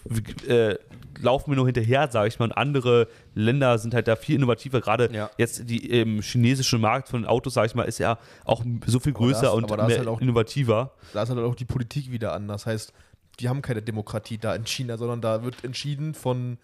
äh, 0.46 0.76
laufen 1.20 1.50
wir 1.50 1.56
nur 1.56 1.66
hinterher, 1.66 2.10
sage 2.10 2.28
ich 2.28 2.38
mal. 2.38 2.46
Und 2.46 2.52
andere 2.52 3.08
Länder 3.34 3.78
sind 3.78 3.94
halt 3.94 4.08
da 4.08 4.16
viel 4.16 4.36
innovativer. 4.36 4.80
Gerade 4.80 5.12
Ja. 5.12 5.30
jetzt 5.38 5.68
die 5.68 5.90
ähm, 5.90 6.20
chinesische 6.22 6.78
Markt 6.78 7.08
von 7.08 7.24
Autos, 7.24 7.54
sage 7.54 7.66
ich 7.68 7.74
mal, 7.74 7.84
ist 7.84 7.98
ja 7.98 8.18
auch 8.44 8.64
so 8.86 9.00
viel 9.00 9.12
Aber 9.12 9.20
größer 9.24 9.42
das- 9.42 9.52
und 9.54 9.64
aber 9.64 9.76
das 9.78 9.88
mehr 9.88 9.98
halt 9.98 10.08
auch- 10.08 10.20
innovativer. 10.20 10.92
Da 11.12 11.22
ist 11.22 11.28
halt 11.30 11.38
auch 11.40 11.54
die 11.54 11.64
Politik 11.64 12.10
wieder 12.10 12.32
an. 12.32 12.48
Das 12.48 12.66
heißt, 12.66 12.92
die 13.40 13.48
haben 13.48 13.62
keine 13.62 13.82
Demokratie 13.82 14.38
da 14.38 14.54
in 14.54 14.66
China, 14.66 14.96
sondern 14.96 15.20
da 15.20 15.42
wird 15.44 15.62
entschieden 15.64 16.14
von, 16.14 16.58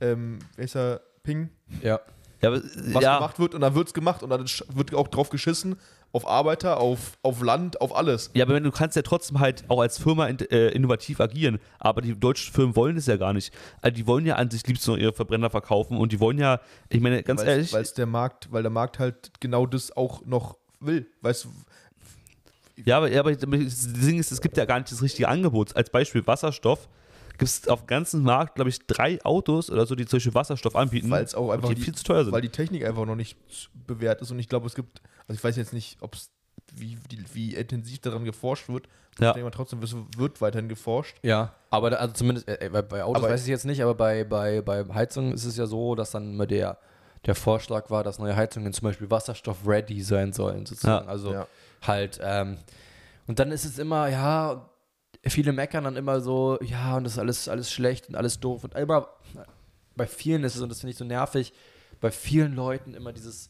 ähm, 0.00 0.38
welcher 0.56 1.00
Ping, 1.22 1.50
Ja. 1.82 2.00
Ja, 2.42 2.48
aber, 2.48 2.62
was 2.94 3.02
ja, 3.04 3.16
gemacht 3.18 3.38
wird 3.38 3.54
und 3.54 3.60
dann 3.60 3.74
wird 3.74 3.88
es 3.88 3.92
gemacht 3.92 4.22
und 4.22 4.30
dann 4.30 4.46
wird 4.72 4.94
auch 4.94 5.08
drauf 5.08 5.28
geschissen, 5.28 5.76
auf 6.12 6.26
Arbeiter, 6.26 6.78
auf, 6.78 7.18
auf 7.22 7.42
Land, 7.42 7.80
auf 7.80 7.94
alles. 7.94 8.30
Ja, 8.34 8.44
aber 8.44 8.54
wenn 8.54 8.64
du 8.64 8.70
kannst 8.70 8.96
ja 8.96 9.02
trotzdem 9.02 9.38
halt 9.38 9.64
auch 9.68 9.80
als 9.80 9.98
Firma 9.98 10.26
in, 10.26 10.38
äh, 10.38 10.68
innovativ 10.70 11.20
agieren, 11.20 11.58
aber 11.78 12.00
die 12.00 12.18
deutschen 12.18 12.52
Firmen 12.52 12.74
wollen 12.76 12.96
das 12.96 13.06
ja 13.06 13.16
gar 13.16 13.32
nicht. 13.32 13.52
Also 13.80 13.94
die 13.96 14.06
wollen 14.06 14.26
ja 14.26 14.36
an 14.36 14.50
sich 14.50 14.66
liebst 14.66 14.86
nur 14.86 14.98
ihre 14.98 15.12
Verbrenner 15.12 15.50
verkaufen 15.50 15.96
und 15.96 16.12
die 16.12 16.20
wollen 16.20 16.38
ja, 16.38 16.60
ich 16.88 17.00
meine, 17.00 17.22
ganz 17.22 17.42
ehrlich, 17.42 17.72
Weil 17.72 17.82
es 17.82 17.94
der 17.94 18.06
Markt, 18.06 18.52
weil 18.52 18.62
der 18.62 18.70
Markt 18.70 18.98
halt 18.98 19.32
genau 19.40 19.66
das 19.66 19.96
auch 19.96 20.24
noch 20.24 20.56
will. 20.80 21.06
Weißt 21.20 21.44
du, 21.44 21.48
ja, 22.84 22.96
aber, 22.96 23.10
ja, 23.10 23.20
aber 23.20 23.34
das 23.34 23.92
Ding 23.92 24.18
ist, 24.18 24.32
es 24.32 24.40
gibt 24.40 24.56
ja 24.56 24.64
gar 24.64 24.78
nicht 24.78 24.90
das 24.90 25.02
richtige 25.02 25.28
Angebot. 25.28 25.76
Als 25.76 25.90
Beispiel 25.90 26.26
Wasserstoff 26.26 26.88
gibt 27.40 27.50
es 27.50 27.68
auf 27.68 27.80
dem 27.80 27.86
ganzen 27.86 28.22
Markt, 28.22 28.56
glaube 28.56 28.70
ich, 28.70 28.86
drei 28.86 29.22
Autos 29.24 29.70
oder 29.70 29.86
so, 29.86 29.94
die 29.94 30.06
zum 30.06 30.18
Beispiel 30.18 30.34
Wasserstoff 30.34 30.76
anbieten, 30.76 31.10
weil 31.10 31.24
es 31.24 31.34
auch 31.34 31.50
einfach 31.50 31.68
die, 31.70 31.74
die, 31.74 31.82
viel 31.82 31.94
zu 31.94 32.04
teuer 32.04 32.24
sind. 32.24 32.32
weil 32.32 32.42
die 32.42 32.50
Technik 32.50 32.84
einfach 32.84 33.06
noch 33.06 33.16
nicht 33.16 33.36
bewährt 33.86 34.20
ist 34.20 34.30
und 34.30 34.38
ich 34.38 34.48
glaube, 34.48 34.66
es 34.66 34.74
gibt, 34.74 35.00
also 35.30 35.38
ich 35.38 35.44
weiß 35.44 35.56
jetzt 35.56 35.72
nicht, 35.72 35.96
ob 36.02 36.16
es 36.16 36.28
wie, 36.74 36.98
wie 37.32 37.54
intensiv 37.54 38.00
daran 38.00 38.24
geforscht 38.24 38.68
wird. 38.68 38.88
Ja. 39.20 39.28
Ich 39.28 39.34
denke 39.34 39.44
mal 39.44 39.50
trotzdem, 39.50 39.80
wird 40.16 40.40
weiterhin 40.40 40.68
geforscht. 40.68 41.16
Ja, 41.22 41.54
aber 41.70 41.90
da, 41.90 41.96
also 41.98 42.14
zumindest 42.14 42.48
äh, 42.48 42.68
bei, 42.72 42.82
bei 42.82 43.04
Autos 43.04 43.22
Aber- 43.22 43.32
weiß 43.32 43.42
ich 43.42 43.48
jetzt 43.48 43.64
nicht, 43.64 43.80
aber 43.80 43.94
bei, 43.94 44.24
bei, 44.24 44.60
bei 44.60 44.84
Heizungen 44.92 45.32
ist 45.32 45.44
es 45.44 45.56
ja 45.56 45.66
so, 45.66 45.94
dass 45.94 46.10
dann 46.10 46.32
immer 46.34 46.46
der, 46.48 46.78
der 47.26 47.36
Vorschlag 47.36 47.90
war, 47.90 48.02
dass 48.02 48.18
neue 48.18 48.34
Heizungen 48.34 48.72
zum 48.72 48.86
Beispiel 48.88 49.08
wasserstoff-ready 49.08 50.02
sein 50.02 50.32
sollen, 50.32 50.66
sozusagen. 50.66 51.06
Ja. 51.06 51.10
Also 51.10 51.32
Ja. 51.32 51.46
halt, 51.82 52.18
ähm, 52.22 52.58
und 53.28 53.38
dann 53.38 53.52
ist 53.52 53.64
es 53.64 53.78
immer, 53.78 54.08
ja, 54.08 54.68
viele 55.26 55.52
meckern 55.52 55.84
dann 55.84 55.96
immer 55.96 56.20
so, 56.20 56.58
ja, 56.62 56.96
und 56.96 57.04
das 57.04 57.12
ist 57.12 57.18
alles, 57.20 57.48
alles 57.48 57.70
schlecht 57.70 58.08
und 58.08 58.16
alles 58.16 58.40
doof. 58.40 58.64
Und 58.64 58.74
immer, 58.74 59.08
bei 59.94 60.06
vielen 60.08 60.42
ist 60.42 60.56
es, 60.56 60.60
und 60.62 60.70
das 60.70 60.80
finde 60.80 60.90
ich 60.92 60.98
so 60.98 61.04
nervig, 61.04 61.52
bei 62.00 62.10
vielen 62.10 62.54
Leuten 62.54 62.94
immer 62.94 63.12
dieses, 63.12 63.49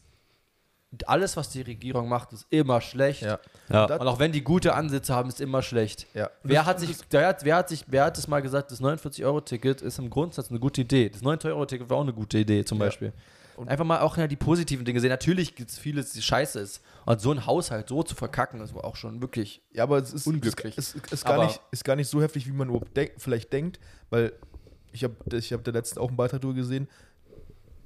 alles, 1.05 1.37
was 1.37 1.49
die 1.49 1.61
Regierung 1.61 2.09
macht, 2.09 2.33
ist 2.33 2.45
immer 2.49 2.81
schlecht. 2.81 3.21
Ja. 3.21 3.39
ja. 3.69 3.85
Und 3.85 4.07
auch 4.07 4.19
wenn 4.19 4.31
die 4.31 4.43
gute 4.43 4.73
Ansätze 4.73 5.13
haben, 5.15 5.29
ist 5.29 5.39
immer 5.39 5.61
schlecht. 5.61 6.05
Ja. 6.13 6.29
Wer 6.43 6.65
hat, 6.65 6.79
sich, 6.79 6.95
wer, 7.09 7.27
hat, 7.27 7.45
wer, 7.45 7.55
hat 7.55 7.69
sich, 7.69 7.85
wer 7.87 8.05
hat 8.05 8.17
es 8.17 8.27
mal 8.27 8.41
gesagt, 8.41 8.71
das 8.71 8.81
49-Euro-Ticket 8.81 9.81
ist 9.81 9.99
im 9.99 10.09
Grundsatz 10.09 10.49
eine 10.49 10.59
gute 10.59 10.81
Idee. 10.81 11.09
Das 11.09 11.21
9-Euro-Ticket 11.23 11.89
war 11.89 11.97
auch 11.97 12.01
eine 12.01 12.13
gute 12.13 12.37
Idee 12.39 12.65
zum 12.65 12.77
Ja. 12.79 12.85
Beispiel. 12.85 13.13
Und 13.55 13.69
einfach 13.69 13.85
mal 13.85 13.99
auch 14.01 14.17
ja, 14.17 14.27
die 14.27 14.35
positiven 14.35 14.83
Dinge 14.85 14.99
sehen. 14.99 15.09
Natürlich 15.09 15.55
gibt 15.55 15.69
es 15.69 15.77
vieles, 15.77 16.13
die 16.13 16.21
scheiße 16.21 16.59
ist. 16.59 16.81
Und 17.05 17.21
so 17.21 17.31
ein 17.31 17.45
Haushalt 17.45 17.89
so 17.89 18.01
zu 18.03 18.15
verkacken, 18.15 18.59
das 18.59 18.73
war 18.73 18.83
auch 18.85 18.95
schon 18.95 19.21
wirklich. 19.21 19.61
Ja, 19.71 19.83
aber 19.83 19.97
es 19.99 20.13
ist, 20.13 20.25
Unglücklich. 20.27 20.77
Es, 20.77 20.95
es 20.95 21.11
ist, 21.11 21.25
gar 21.25 21.35
Aber- 21.35 21.45
nicht, 21.45 21.61
ist 21.71 21.83
gar 21.85 21.95
nicht 21.95 22.07
so 22.09 22.21
heftig, 22.21 22.47
wie 22.47 22.51
man 22.51 22.69
überhaupt 22.69 22.95
denk, 22.97 23.11
vielleicht 23.17 23.53
denkt, 23.53 23.79
weil 24.09 24.33
ich 24.91 25.03
habe 25.03 25.15
ich 25.37 25.53
hab 25.53 25.63
da 25.63 25.71
letztens 25.71 25.99
auch 25.99 26.07
einen 26.09 26.17
Beitrag 26.17 26.41
gesehen, 26.41 26.87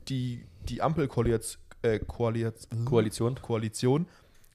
die, 0.08 0.46
die 0.70 0.82
Ampelkoalition 0.82 1.62
äh, 1.86 2.00
Koaliz- 2.06 2.68
Koalition. 2.86 3.36
Koalition 3.42 4.08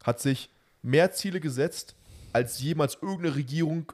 hat 0.02 0.20
sich 0.20 0.50
mehr 0.82 1.12
Ziele 1.12 1.40
gesetzt, 1.40 1.94
als 2.32 2.60
jemals 2.60 2.98
irgendeine 3.00 3.34
Regierung 3.36 3.92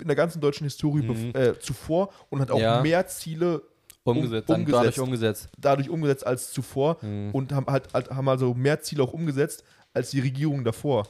in 0.00 0.06
der 0.06 0.16
ganzen 0.16 0.40
deutschen 0.40 0.64
Historie 0.64 1.02
Mhm. 1.02 1.32
äh, 1.34 1.58
zuvor 1.60 2.10
und 2.30 2.40
hat 2.40 2.50
auch 2.50 2.58
Ja. 2.60 2.80
mehr 2.82 3.06
Ziele 3.06 3.62
Umgesetzt, 4.04 4.48
Um- 4.48 4.54
dann 4.56 4.64
dadurch 4.66 4.98
umgesetzt. 4.98 4.98
umgesetzt. 4.98 5.48
dadurch 5.58 5.88
umgesetzt 5.88 6.26
als 6.26 6.52
zuvor 6.52 6.96
Mhm. 7.02 7.30
und 7.32 7.52
haben, 7.52 7.66
halt, 7.66 7.92
halt, 7.94 8.10
haben 8.10 8.28
also 8.28 8.52
mehr 8.54 8.80
Ziele 8.80 9.02
auch 9.04 9.12
umgesetzt 9.12 9.62
als 9.94 10.10
die 10.10 10.18
Regierung 10.20 10.64
davor. 10.64 11.06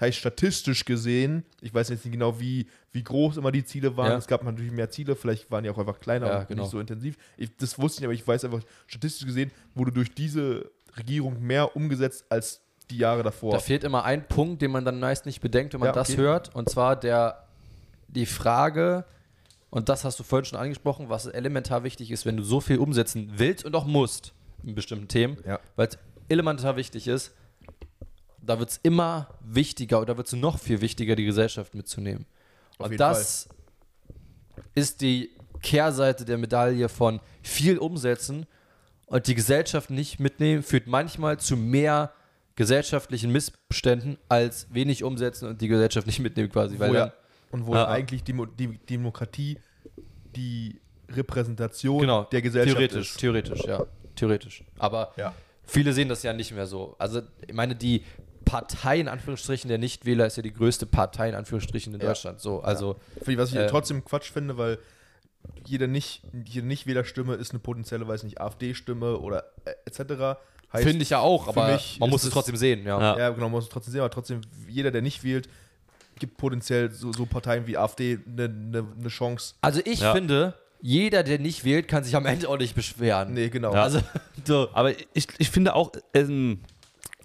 Heißt 0.00 0.16
statistisch 0.18 0.84
gesehen, 0.84 1.44
ich 1.60 1.74
weiß 1.74 1.90
jetzt 1.90 2.04
nicht 2.04 2.12
genau, 2.12 2.40
wie, 2.40 2.66
wie 2.92 3.02
groß 3.04 3.36
immer 3.36 3.52
die 3.52 3.64
Ziele 3.64 3.96
waren. 3.96 4.12
Ja. 4.12 4.16
Es 4.16 4.26
gab 4.26 4.42
natürlich 4.42 4.72
mehr 4.72 4.88
Ziele, 4.90 5.14
vielleicht 5.14 5.50
waren 5.50 5.62
die 5.64 5.70
auch 5.70 5.76
einfach 5.78 6.00
kleiner 6.00 6.26
Ja, 6.26 6.38
und 6.40 6.48
genau. 6.48 6.62
nicht 6.62 6.70
so 6.70 6.80
intensiv. 6.80 7.16
Ich, 7.36 7.54
das 7.58 7.78
wusste 7.78 7.96
ich 7.96 8.00
nicht, 8.00 8.06
aber 8.06 8.14
ich 8.14 8.26
weiß 8.26 8.44
einfach, 8.46 8.62
statistisch 8.86 9.26
gesehen 9.26 9.50
wurde 9.74 9.92
durch 9.92 10.14
diese 10.14 10.70
Regierung 10.96 11.40
mehr 11.42 11.76
umgesetzt 11.76 12.24
als 12.30 12.62
die 12.88 12.96
Jahre 12.98 13.22
davor. 13.22 13.52
Da 13.52 13.58
fehlt 13.58 13.84
immer 13.84 14.04
ein 14.04 14.26
Punkt, 14.26 14.62
den 14.62 14.70
man 14.70 14.84
dann 14.84 14.98
meist 15.00 15.26
nicht 15.26 15.40
bedenkt, 15.40 15.74
wenn 15.74 15.80
man 15.80 15.88
Ja, 15.88 15.92
das 15.92 16.10
okay. 16.10 16.18
hört. 16.22 16.54
Und 16.54 16.68
zwar 16.70 16.96
der, 16.98 17.46
die 18.08 18.26
Frage, 18.26 19.04
und 19.68 19.88
das 19.88 20.04
hast 20.04 20.18
du 20.18 20.24
vorhin 20.24 20.46
schon 20.46 20.58
angesprochen, 20.58 21.08
was 21.10 21.26
elementar 21.26 21.84
wichtig 21.84 22.10
ist, 22.10 22.24
wenn 22.26 22.36
du 22.36 22.42
so 22.42 22.60
viel 22.60 22.78
umsetzen 22.78 23.32
willst 23.36 23.64
und 23.64 23.74
auch 23.76 23.84
musst 23.86 24.32
in 24.64 24.74
bestimmten 24.74 25.08
Themen, 25.08 25.36
Ja. 25.46 25.60
weil 25.76 25.88
es 25.88 25.98
elementar 26.28 26.76
wichtig 26.76 27.06
ist, 27.06 27.32
da 28.42 28.58
wird 28.58 28.70
es 28.70 28.80
immer 28.82 29.28
wichtiger 29.40 30.00
oder 30.00 30.16
wird 30.16 30.26
es 30.26 30.32
noch 30.32 30.58
viel 30.58 30.80
wichtiger, 30.80 31.16
die 31.16 31.24
Gesellschaft 31.24 31.74
mitzunehmen. 31.74 32.26
Auf 32.78 32.90
und 32.90 32.98
das 32.98 33.48
ist 34.74 35.00
die 35.00 35.30
Kehrseite 35.62 36.24
der 36.24 36.38
Medaille 36.38 36.88
von 36.88 37.20
viel 37.42 37.78
umsetzen 37.78 38.46
und 39.06 39.26
die 39.26 39.34
Gesellschaft 39.34 39.90
nicht 39.90 40.20
mitnehmen, 40.20 40.62
führt 40.62 40.86
manchmal 40.86 41.38
zu 41.38 41.56
mehr 41.56 42.12
gesellschaftlichen 42.56 43.32
Missständen 43.32 44.18
als 44.28 44.66
wenig 44.72 45.02
umsetzen 45.04 45.48
und 45.48 45.60
die 45.60 45.68
Gesellschaft 45.68 46.06
nicht 46.06 46.20
mitnehmen 46.20 46.50
quasi. 46.50 46.78
Wo 46.78 46.84
ja, 46.84 47.12
und 47.50 47.66
wo 47.66 47.74
ja 47.74 47.88
eigentlich 47.88 48.22
die, 48.22 48.34
die 48.58 48.78
Demokratie 48.78 49.58
die 50.36 50.80
Repräsentation 51.08 52.00
genau, 52.00 52.24
der 52.24 52.42
Gesellschaft 52.42 52.76
theoretisch, 52.76 53.10
ist. 53.10 53.18
theoretisch, 53.18 53.64
ja, 53.64 53.84
theoretisch. 54.14 54.64
Aber 54.78 55.12
Ja. 55.16 55.34
viele 55.64 55.92
sehen 55.92 56.08
das 56.08 56.22
ja 56.22 56.32
nicht 56.32 56.52
mehr 56.52 56.66
so. 56.66 56.94
Also 56.98 57.22
ich 57.46 57.54
meine, 57.54 57.74
die 57.74 58.04
Partei 58.50 58.98
in 59.00 59.08
Anführungsstrichen 59.08 59.68
der 59.68 59.78
Nichtwähler 59.78 60.26
ist 60.26 60.36
ja 60.36 60.42
die 60.42 60.52
größte 60.52 60.86
Partei 60.86 61.28
in 61.28 61.34
Anführungsstrichen 61.34 61.94
in 61.94 62.00
Ja. 62.00 62.08
Deutschland. 62.08 62.40
So, 62.40 62.60
also 62.62 62.96
Für- 63.22 63.36
Was 63.38 63.50
ich 63.50 63.56
Äh, 63.56 63.66
trotzdem 63.68 64.04
Quatsch 64.04 64.30
finde, 64.32 64.58
weil 64.58 64.78
jede 65.66 65.86
nicht, 65.88 66.22
jede 66.44 66.66
Nicht-Wählerstimme 66.66 67.34
ist 67.34 67.50
eine 67.52 67.60
potenzielle, 67.60 68.06
weiß 68.08 68.24
nicht, 68.24 68.40
AfD-Stimme 68.40 69.18
oder 69.18 69.44
äh, 69.64 69.70
etc. 69.86 70.38
Heißt, 70.72 70.84
finde 70.84 71.02
ich 71.02 71.10
ja 71.10 71.20
auch, 71.20 71.48
aber 71.48 71.72
mich 71.72 71.98
man 72.00 72.10
muss 72.10 72.22
es 72.22 72.28
es- 72.28 72.32
trotzdem 72.34 72.56
sehen. 72.56 72.84
Ja. 72.84 73.00
Ja. 73.00 73.18
Ja, 73.18 73.28
genau, 73.30 73.44
man 73.46 73.52
muss 73.52 73.64
es 73.64 73.70
trotzdem 73.70 73.92
sehen, 73.92 74.00
aber 74.00 74.10
trotzdem, 74.10 74.40
jeder, 74.68 74.90
der 74.90 75.02
nicht 75.02 75.22
wählt, 75.24 75.48
gibt 76.18 76.36
potenziell 76.36 76.90
so, 76.90 77.12
so 77.12 77.24
Parteien 77.26 77.66
wie 77.66 77.76
AfD 77.78 78.18
eine 78.26 78.48
ne, 78.48 78.82
ne 78.96 79.08
Chance. 79.08 79.54
Also 79.62 79.80
ich 79.84 80.00
Ja. 80.00 80.12
finde, 80.12 80.54
jeder, 80.82 81.22
der 81.22 81.38
nicht 81.38 81.64
wählt, 81.64 81.88
kann 81.88 82.04
sich 82.04 82.14
am 82.16 82.26
Ende 82.26 82.48
auch 82.48 82.58
nicht 82.58 82.74
beschweren. 82.74 83.32
Nee, 83.32 83.48
genau. 83.48 83.72
Ja. 83.74 83.82
Also 83.84 84.00
so. 84.44 84.68
Aber 84.74 84.90
ich, 85.14 85.28
ich 85.38 85.50
finde 85.50 85.74
auch, 85.74 85.92
ähm, 86.14 86.60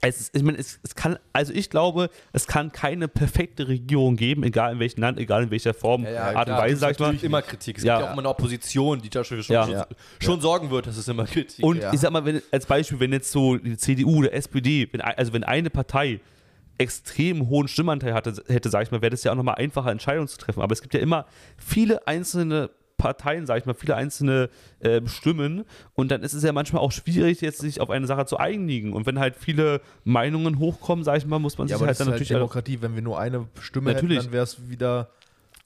es, 0.02 0.22
ist- 0.22 0.36
ich 0.36 0.43
meine, 0.43 0.58
es, 0.58 0.80
es 0.84 0.96
kann, 0.96 1.18
also 1.34 1.54
ich 1.54 1.70
glaube, 1.70 2.10
es 2.34 2.48
kann 2.48 2.72
keine 2.72 3.08
perfekte 3.08 3.68
Regierung 3.68 4.16
geben, 4.16 4.43
egal 4.43 4.74
in 4.74 4.80
welchem 4.80 5.02
Land, 5.02 5.20
egal 5.20 5.43
in 5.43 5.52
welcher 5.52 5.74
Form, 5.74 6.04
Ja, 6.04 6.10
ja, 6.12 6.24
Art 6.36 6.50
und 6.50 6.58
Weise, 6.58 6.78
sag 6.78 6.91
ich 6.91 7.00
mal. 7.00 7.16
immer 7.22 7.41
Kritik. 7.41 7.78
Es 7.78 7.84
Ja. 7.84 7.96
gibt 7.96 8.02
ja 8.02 8.08
auch 8.10 8.14
immer 8.14 8.22
eine 8.22 8.30
Opposition, 8.30 9.02
die 9.02 9.10
dafür 9.10 9.41
schon, 9.43 9.56
schon, 9.66 9.84
schon 10.20 10.41
sorgen 10.41 10.70
wird, 10.70 10.88
dass 10.88 10.98
es 10.98 11.08
immer 11.08 11.26
Kritik 11.26 11.64
Und 11.64 11.82
ich 11.93 12.00
sag 12.00 12.12
mal, 12.12 12.24
wenn, 12.26 12.41
als 12.52 12.66
Beispiel, 12.66 13.00
wenn 13.00 13.12
jetzt 13.14 13.32
so 13.32 13.58
die 13.58 13.78
CDU 13.78 14.18
oder 14.20 14.34
SPD, 14.34 14.88
wenn, 14.91 15.02
also 15.02 15.34
wenn 15.34 15.43
eine 15.43 15.70
Partei 15.70 16.20
extrem 16.78 17.48
hohen 17.50 17.68
Stimmanteil 17.68 18.14
hatte, 18.14 18.43
hätte, 18.48 18.70
sag 18.70 18.84
ich 18.84 18.91
mal, 18.91 19.02
wäre 19.02 19.12
das 19.12 19.24
ja 19.24 19.32
auch 19.32 19.36
nochmal 19.36 19.56
einfacher, 19.56 19.91
Entscheidungen 19.91 20.28
zu 20.28 20.38
treffen. 20.38 20.62
Aber 20.62 20.74
es 20.74 20.82
gibt 20.82 20.93
ja 20.93 21.00
immer 21.00 21.26
viele 21.58 22.06
einzelne 22.08 22.70
Parteien, 22.98 23.46
sag 23.46 23.58
ich 23.60 23.66
mal, 23.66 23.74
viele 23.74 23.96
einzelne 23.96 24.50
äh, 24.80 25.02
Stimmen 25.08 25.66
und 25.93 26.12
dann 26.12 26.22
ist 26.24 26.34
es 26.34 26.43
ja 26.43 26.52
manchmal 26.54 26.82
auch 26.82 26.91
schwierig, 26.91 27.41
jetzt 27.41 27.60
sich 27.60 27.82
auf 27.82 27.89
eine 27.89 28.08
Sache 28.08 28.26
zu 28.26 28.38
einigen. 28.38 28.93
Und 28.93 29.06
wenn 29.06 29.20
halt 29.20 29.36
viele 29.36 29.82
Meinungen 30.04 30.60
hochkommen, 30.60 31.04
sag 31.04 31.18
ich 31.18 31.26
mal, 31.26 31.39
muss 31.39 31.58
man 31.58 31.68
Ja, 31.68 31.76
sich 31.76 31.82
aber 31.82 31.88
halt 31.88 31.91
das 31.91 31.98
dann 32.00 32.08
ist 32.08 32.12
halt 32.12 32.20
natürlich. 32.22 32.30
Demokratie. 32.30 32.82
Wenn 32.82 32.96
wir 32.96 33.02
nur 33.02 33.20
eine 33.20 33.48
Stimme 33.60 33.93
Natürlich. 33.93 34.18
hätten, 34.18 34.26
dann 34.28 34.34
wäre 34.34 34.43
es 34.43 34.70
wieder 34.70 35.10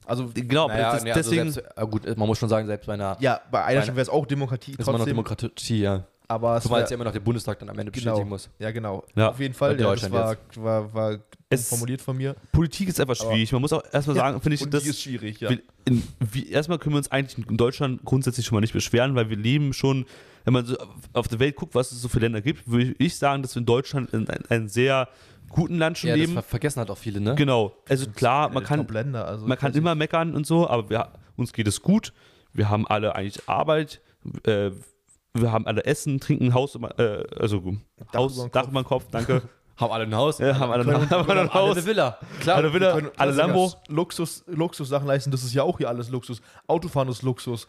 Also, 0.06 0.32
Genau, 0.34 0.68
Naja, 0.68 0.94
das, 0.94 1.04
nee, 1.04 1.12
also 1.12 1.30
deswegen. 1.30 1.52
selbst, 1.52 1.72
äh, 1.78 1.86
gut, 1.88 2.18
man 2.18 2.28
muss 2.28 2.40
schon 2.40 2.50
sagen, 2.50 2.66
selbst 2.68 2.88
bei 2.88 2.94
einer 2.96 3.16
ja, 3.20 3.42
bei 3.52 3.64
einer 3.64 3.82
Stimme 3.84 3.98
wäre 3.98 4.04
es 4.04 4.10
auch 4.10 4.26
Demokratie 4.26 4.72
ist 4.72 4.80
immer 4.80 4.92
noch 4.94 4.98
trotzdem, 5.00 5.12
Demokratie, 5.12 5.82
ja. 5.82 6.04
aber 6.28 6.58
es 6.58 6.64
Zumal 6.64 6.80
jetzt 6.82 6.90
ja 6.90 6.96
immer 6.96 7.04
noch 7.04 7.12
der 7.12 7.20
Bundestag 7.20 7.60
dann 7.60 7.70
am 7.70 7.78
Ende 7.78 7.92
bestätigen 7.92 8.16
genau, 8.18 8.28
muss. 8.30 8.50
ja 8.58 8.72
genau, 8.72 9.04
Ja. 9.16 9.30
auf 9.30 9.40
jeden 9.40 9.54
Fall, 9.54 9.72
ja, 9.72 9.78
das 9.78 10.02
Deutschland 10.02 10.14
war, 10.16 10.36
war, 10.56 10.94
war 10.96 11.20
Es- 11.52 11.70
formuliert 11.70 12.02
von 12.02 12.16
mir. 12.18 12.36
Politik 12.52 12.90
ist 12.90 13.00
einfach 13.00 13.20
Aber- 13.20 13.32
schwierig. 13.32 13.52
Man 13.52 13.62
muss 13.62 13.74
auch 13.74 13.84
erstmal 13.92 14.16
sagen, 14.16 14.40
finde 14.42 14.56
ich, 14.56 14.62
Und 14.62 14.74
das, 14.74 14.86
ist 14.86 15.02
schwierig, 15.02 15.40
ja. 15.40 15.50
in, 15.86 16.04
wie, 16.20 16.48
erstmal 16.50 16.78
können 16.78 16.94
wir 16.94 16.98
uns 17.00 17.12
eigentlich 17.12 17.48
in 17.48 17.58
Deutschland 17.58 18.04
grundsätzlich 18.06 18.46
schon 18.46 18.56
mal 18.56 18.62
nicht 18.62 18.74
beschweren, 18.74 19.16
weil 19.16 19.30
wir 19.30 19.38
leben 19.38 19.74
schon, 19.74 20.06
wenn 20.46 20.54
man 20.54 20.66
so 20.66 20.78
auf 21.14 21.28
der 21.28 21.40
Welt 21.40 21.56
guckt, 21.56 21.74
was 21.74 21.92
es 21.92 22.02
so 22.02 22.08
für 22.08 22.20
Länder 22.20 22.42
gibt, 22.42 22.70
würde 22.70 22.94
ich 23.00 23.18
sagen, 23.18 23.42
dass 23.42 23.56
wir 23.56 23.62
in 23.62 23.66
Deutschland 23.66 24.14
in 24.14 24.30
ein, 24.30 24.44
ein 24.50 24.70
sehr 24.70 25.10
guten 25.50 25.80
Land 25.80 25.98
schon 25.98 26.10
Ja, 26.10 26.16
das 26.16 26.22
leben. 26.22 26.34
ver 26.34 26.44
vergessen 26.44 26.80
halt 26.80 26.92
auch 26.92 26.98
viele, 27.00 27.20
ne? 27.20 27.34
Genau. 27.34 27.76
Also 27.90 28.08
klar, 28.12 28.50
man 28.50 28.64
kann, 28.64 28.80
Top-Länder, 28.82 29.26
also 29.28 29.48
man 29.48 29.58
kann 29.58 29.74
immer 29.74 29.96
meckern 29.96 30.36
und 30.36 30.46
so, 30.46 30.70
aber 30.70 30.90
wir, 30.92 31.12
uns 31.36 31.52
geht 31.54 31.68
es 31.68 31.82
gut. 31.82 32.14
Wir 32.54 32.70
haben 32.70 32.86
alle 32.88 33.16
eigentlich 33.16 33.50
Arbeit. 33.50 34.02
Äh, 34.44 34.70
wir 35.34 35.52
haben 35.52 35.66
alle 35.66 35.86
Essen, 35.86 36.20
Trinken, 36.20 36.54
Haus, 36.54 36.76
äh, 36.76 37.24
also 37.40 37.64
Haus, 38.16 38.38
über 38.38 38.50
Dach 38.50 38.68
über 38.68 38.82
den 38.84 38.86
Kopf, 38.88 39.06
danke. 39.12 39.42
Haben 39.80 39.92
alle 39.94 40.04
ein 40.04 40.16
Haus. 40.16 40.40
Ja, 40.40 40.58
haben 40.60 40.72
alle, 40.72 40.84
können- 40.84 41.10
haben 41.10 41.30
alle 41.30 41.42
ein 41.42 41.50
alle 41.50 41.54
Haus. 41.54 41.78
eine 41.78 41.86
Villa. 41.86 42.18
Klar. 42.42 42.58
Alle 42.58 42.74
Villa, 42.74 42.94
können 42.94 43.10
alle 43.18 43.32
Lambo. 43.32 43.72
Luxus, 43.88 44.44
Luxussachen 44.48 45.08
leisten, 45.08 45.32
das 45.32 45.44
ist 45.44 45.54
ja 45.54 45.64
auch 45.64 45.78
hier 45.78 45.88
alles 45.90 46.10
Luxus. 46.10 46.42
Autofahren 46.68 47.08
ist 47.10 47.22
Luxus. 47.22 47.68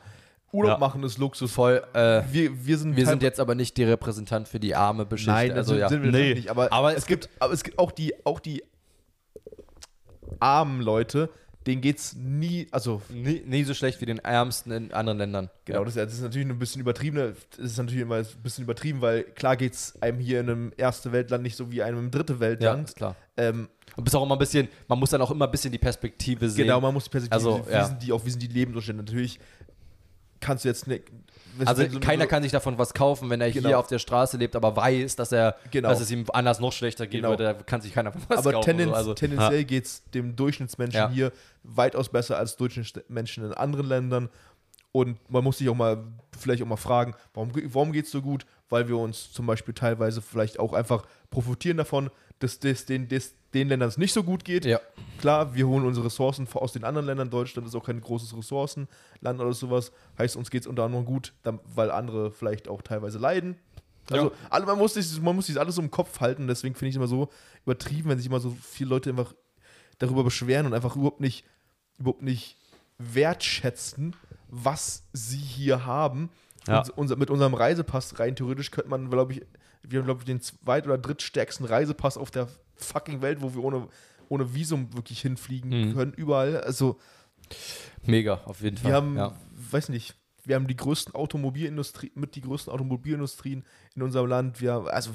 Urlaub 0.53 0.73
Ja. 0.73 0.79
machen 0.79 1.05
ist 1.05 1.19
Luxus. 1.19 1.53
voll. 1.53 1.81
Äh, 1.93 2.23
Wir, 2.33 2.67
wir 2.67 2.77
sind, 2.79 2.97
wir 2.97 3.07
sind 3.07 3.23
jetzt 3.23 3.39
aber 3.39 3.55
nicht 3.55 3.77
die 3.77 3.85
Repräsentant 3.85 4.49
für 4.49 4.59
die 4.59 4.75
arme 4.75 5.07
Beschichte. 5.07 5.31
Nein, 5.31 5.51
also 5.53 5.73
also 5.73 5.75
ja. 5.77 5.89
sind 5.89 6.03
wir 6.03 6.11
Nee. 6.11 6.35
nicht. 6.35 6.51
Aber, 6.51 6.73
Aber 6.73 6.91
es 6.91 6.99
es 6.99 7.07
gibt, 7.07 7.29
aber 7.39 7.53
es 7.53 7.63
gibt 7.63 7.79
auch 7.79 7.93
die, 7.93 8.15
auch 8.27 8.41
die 8.41 8.65
armen 10.41 10.81
Leute, 10.81 11.31
denen 11.67 11.83
geht's 11.83 12.15
nie, 12.17 12.67
also 12.71 13.03
nie, 13.11 13.43
nie 13.45 13.65
so 13.65 13.75
schlecht 13.75 14.01
wie 14.01 14.07
den 14.07 14.19
Ärmsten 14.19 14.73
in 14.73 14.93
anderen 14.95 15.19
Ländern. 15.19 15.51
Genau, 15.67 15.85
das, 15.85 15.95
ist- 15.97 16.03
das 16.07 16.15
ist 16.15 16.23
natürlich 16.23 16.49
ein 16.49 16.59
bisschen 16.59 16.81
übertrieben. 16.81 17.35
Das 17.57 17.59
ist 17.73 17.77
natürlich 17.77 18.01
immer 18.01 18.17
ein 18.17 18.27
bisschen 18.43 18.65
übertrieben, 18.65 19.01
weil 19.03 19.25
klar 19.25 19.57
geht 19.57 19.75
es 19.75 20.01
einem 20.01 20.19
hier 20.21 20.41
in 20.41 20.49
einem 20.51 20.73
erste 20.77 21.13
Weltland 21.13 21.43
nicht 21.43 21.57
so 21.57 21.71
wie 21.71 21.83
einem 21.83 21.99
im 21.99 22.11
dritte 22.11 22.33
Ja, 22.35 22.41
Weltland. 22.41 22.89
ist 22.89 22.97
klar. 22.97 23.15
Ähm, 23.37 23.69
Und 23.97 24.05
bist 24.05 24.17
auch 24.17 24.23
immer 24.25 24.37
ein 24.37 24.39
bisschen, 24.39 24.69
man 24.89 24.99
muss 24.99 25.11
dann 25.11 25.21
auch 25.21 25.31
immer 25.31 25.45
ein 25.47 25.51
bisschen 25.51 25.71
die 25.73 25.79
Perspektive 25.79 26.49
sehen. 26.49 26.65
genau, 26.65 26.81
man 26.81 26.95
muss 26.95 27.05
die 27.05 27.11
Perspektive, 27.11 27.35
Also, 27.53 27.67
wie, 27.69 27.73
ja. 27.73 27.85
sind 27.85 28.03
die, 28.03 28.13
auch 28.13 28.25
wie 28.25 28.31
sind 28.31 28.43
die 28.43 28.47
Lebensumstände. 28.49 29.03
Natürlich 29.03 29.39
kannst 30.41 30.65
du 30.65 30.69
jetzt 30.69 30.87
nicht. 30.87 31.05
Also 31.65 31.89
so- 31.89 32.01
keiner 32.01 32.25
so- 32.25 32.29
kann 32.31 32.43
sich 32.43 32.53
davon 32.53 32.79
was 32.79 32.95
kaufen, 32.95 33.29
wenn 33.31 33.41
er 33.41 33.51
Genau. 33.51 33.69
hier 33.69 33.79
auf 33.79 33.87
der 33.89 33.99
Straße 33.99 34.37
lebt, 34.37 34.57
aber 34.57 34.75
weiß, 34.77 35.17
dass 35.17 35.33
er, 35.33 35.57
Genau. 35.71 35.89
dass 35.89 36.01
es 36.01 36.11
ihm 36.11 36.25
anders 36.33 36.61
noch 36.61 36.73
schlechter 36.73 37.07
gehen 37.07 37.19
Genau. 37.23 37.31
würde, 37.31 37.45
da 37.45 37.55
kann 37.55 37.81
sich 37.81 37.93
keiner 37.93 38.13
von 38.13 38.23
was 38.29 38.39
Aber 38.39 38.53
kaufen. 38.53 38.65
tendenz, 38.67 38.91
so. 38.91 38.97
also, 38.97 39.15
tendenziell 39.15 39.65
geht 39.65 39.85
es 39.87 40.05
dem 40.11 40.37
Durchschnittsmenschen 40.37 41.01
Ja. 41.01 41.11
hier 41.11 41.33
weitaus 41.63 42.09
besser 42.09 42.37
als 42.39 42.57
Durchschnittsmenschen 42.57 43.45
in 43.45 43.53
anderen 43.55 43.87
Ländern. 43.87 44.29
Und 44.93 45.19
man 45.31 45.45
muss 45.45 45.59
sich 45.59 45.69
auch 45.69 45.75
mal, 45.77 46.03
vielleicht 46.39 46.63
auch 46.63 46.67
mal 46.67 46.77
fragen, 46.77 47.15
warum, 47.35 47.53
warum 47.73 47.93
geht 47.93 48.07
es 48.07 48.11
so 48.11 48.23
gut? 48.23 48.45
Weil 48.69 48.89
wir 48.89 48.97
uns 48.99 49.33
zum 49.33 49.47
Beispiel 49.47 49.73
teilweise 49.75 50.21
vielleicht 50.23 50.59
auch 50.59 50.73
einfach 50.73 51.05
profitieren 51.31 51.77
davon, 51.77 52.11
dass 52.41 52.59
das 52.59 52.87
den, 52.87 53.07
des, 53.09 53.35
den 53.55 53.69
Ländern 53.69 53.89
es 53.89 53.99
nicht 53.99 54.13
so 54.13 54.23
gut 54.23 54.45
geht. 54.45 54.65
ja. 54.65 54.81
Klar, 55.19 55.55
wir 55.55 55.67
holen 55.69 55.85
unsere 55.85 56.07
Ressourcen 56.07 56.49
aus 56.55 56.73
den 56.73 56.83
anderen 56.85 57.07
Ländern. 57.07 57.29
Deutschland 57.29 57.69
ist 57.69 57.75
auch 57.75 57.85
kein 57.85 58.01
großes 58.01 58.35
Ressourcenland 58.37 58.89
oder 59.39 59.53
sowas. 59.53 59.93
Heißt, 60.19 60.35
uns 60.37 60.51
geht 60.51 60.63
es 60.63 60.67
unter 60.67 60.85
anderem 60.85 61.05
gut, 61.05 61.35
weil 61.75 61.91
andere 61.91 62.31
vielleicht 62.31 62.69
auch 62.69 62.81
teilweise 62.81 63.19
leiden. 63.19 63.57
Also, 64.11 64.33
Ja. 64.51 64.65
man, 64.65 64.79
muss 64.79 64.95
sich, 64.95 65.21
man 65.21 65.37
muss 65.37 65.47
sich 65.47 65.61
alles 65.61 65.77
im 65.79 65.91
Kopf 65.91 66.21
halten. 66.21 66.47
Deswegen 66.47 66.75
finde 66.75 66.89
ich 66.89 66.95
es 66.95 66.97
immer 66.97 67.07
so 67.07 67.29
übertrieben, 67.65 68.09
wenn 68.09 68.17
sich 68.17 68.29
immer 68.29 68.41
so 68.41 68.57
viele 68.63 68.89
Leute 68.91 69.11
einfach 69.11 69.35
darüber 69.99 70.25
beschweren 70.25 70.65
und 70.67 70.73
einfach 70.75 70.97
überhaupt 70.97 71.21
nicht, 71.21 71.45
überhaupt 71.99 72.23
nicht 72.23 72.57
wertschätzen, 72.99 74.17
was 74.49 75.03
sie 75.13 75.37
hier 75.37 75.85
haben. 75.87 76.31
Ja. 76.67 76.83
Unser, 76.97 77.17
mit 77.17 77.31
unserem 77.31 77.55
Reisepass 77.55 78.19
rein 78.19 78.37
theoretisch 78.37 78.71
könnte 78.71 78.91
man, 78.91 79.11
glaube 79.11 79.33
ich, 79.35 79.43
wir 79.83 79.99
haben, 80.01 80.07
glaube 80.07 80.21
ich, 80.21 80.27
den 80.27 80.41
zweit- 80.41 80.87
oder 80.87 80.99
drittstärksten 80.99 81.67
Reisepass 81.67 82.17
auf 82.17 82.31
der 82.31 82.49
fucking 82.85 83.23
Welt, 83.23 83.39
wo 83.41 83.55
wir 83.55 83.63
ohne, 83.63 83.89
ohne 84.29 84.55
Visum 84.55 84.93
wirklich 84.95 85.21
hinfliegen 85.21 85.71
Mhm. 85.91 85.95
können, 85.95 86.13
überall. 86.15 86.61
Also, 86.61 86.99
Mega, 88.05 88.41
auf 88.45 88.61
jeden 88.63 88.77
Fall. 88.77 88.91
wir 88.91 88.97
haben, 88.97 89.17
ja. 89.17 89.33
weiß 89.71 89.89
nicht, 89.89 90.15
wir 90.45 90.57
haben 90.57 90.67
die 90.67 90.77
größten 90.77 91.15
Automobilindustrie, 91.15 92.13
mit 92.15 92.35
die 92.35 92.41
größten 92.41 92.73
Automobilindustrien 92.73 93.63
in 93.95 94.03
unserem 94.03 94.27
Land. 94.27 94.61
Wir 94.61 94.73
haben, 94.73 94.89
also, 94.89 95.11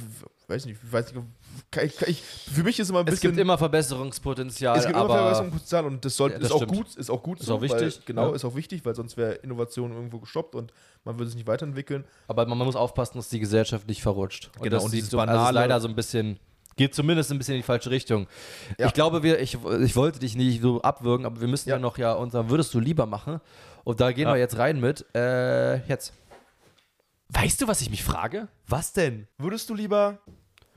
weiß 0.48 0.66
nicht, 0.68 0.78
ich 0.84 0.94
weiß 0.94 1.14
nicht, 1.14 1.26
kann 1.72 1.86
ich, 1.88 1.98
kann 1.98 2.10
ich, 2.10 2.22
für 2.22 2.64
mich 2.64 2.80
ist 2.80 2.90
immer 2.90 3.00
ein 3.00 3.08
Es 3.08 3.16
bisschen. 3.16 3.32
gibt 3.32 3.42
immer 3.42 3.58
Verbesserungspotenzial, 3.58 4.78
es 4.78 4.86
gibt 4.86 4.96
immer 4.96 5.08
Verbesserungspotenzial 5.08 5.86
und 5.86 6.06
das, 6.06 6.16
sollte, 6.16 6.36
Ja, 6.36 6.40
das 6.42 6.50
ist 6.50 6.56
auch 6.56 6.68
gut, 6.68 6.96
ist 6.96 7.10
auch 7.10 7.24
gut 7.24 7.40
Ist 7.40 7.48
so, 7.48 7.56
auch 7.56 7.62
wichtig, 7.62 7.82
Weil, 7.98 8.04
genau, 8.06 8.30
ja. 8.30 8.36
ist 8.36 8.46
auch 8.46 8.56
wichtig, 8.56 8.86
weil 8.86 8.94
sonst 8.96 9.18
wäre 9.18 9.34
Innovation 9.34 9.92
irgendwo 9.94 10.20
gestoppt 10.20 10.54
und 10.54 10.72
man 11.06 11.18
würde 11.18 11.28
sich 11.30 11.38
nicht 11.38 11.48
weiterentwickeln. 11.48 12.06
Aber 12.28 12.46
man 12.46 12.58
muss 12.60 12.76
aufpassen, 12.76 13.18
dass 13.18 13.30
die 13.30 13.40
Gesellschaft 13.40 13.88
nicht 13.88 14.04
verrutscht. 14.04 14.52
Und 14.58 14.64
Genau, 14.64 14.76
das 14.76 14.86
und 14.86 14.94
dieses 14.94 15.10
so, 15.10 15.18
also 15.20 15.32
es 15.32 15.38
ist 15.38 15.42
banale- 15.42 15.54
leider 15.56 15.80
so 15.82 15.88
ein 15.88 15.96
bisschen, 15.96 16.40
geht 16.78 16.94
zumindest 16.96 17.32
ein 17.32 17.38
bisschen 17.38 17.56
in 17.56 17.60
die 17.62 17.66
falsche 17.66 17.90
Richtung. 17.90 18.28
Ja. 18.78 18.88
Ich 18.88 18.94
glaube, 18.94 19.24
wir, 19.24 19.40
ich, 19.40 19.58
ich 19.82 19.96
wollte 19.96 20.20
dich 20.20 20.36
nicht 20.36 20.62
so 20.62 20.82
abwürgen, 20.82 21.26
aber 21.26 21.40
wir 21.42 21.48
müssen 21.48 21.70
ja, 21.70 21.76
Ja. 21.76 21.82
noch 21.82 21.98
ja 21.98 22.14
unser 22.14 22.50
Würdest 22.50 22.74
du 22.74 22.80
lieber 22.80 23.06
machen. 23.06 23.40
Und 23.84 24.00
da 24.02 24.12
gehen 24.12 24.28
Ja. 24.28 24.34
wir 24.34 24.40
jetzt 24.40 24.58
rein 24.58 24.80
mit. 24.80 25.06
Äh, 25.16 25.78
jetzt. 25.88 26.14
Weißt 27.30 27.62
du, 27.62 27.68
was 27.68 27.82
ich 27.82 27.90
mich 27.90 28.04
frage? 28.04 28.48
Was 28.68 28.94
denn? 28.94 29.28
Würdest 29.38 29.70
du 29.70 29.74
lieber 29.76 30.20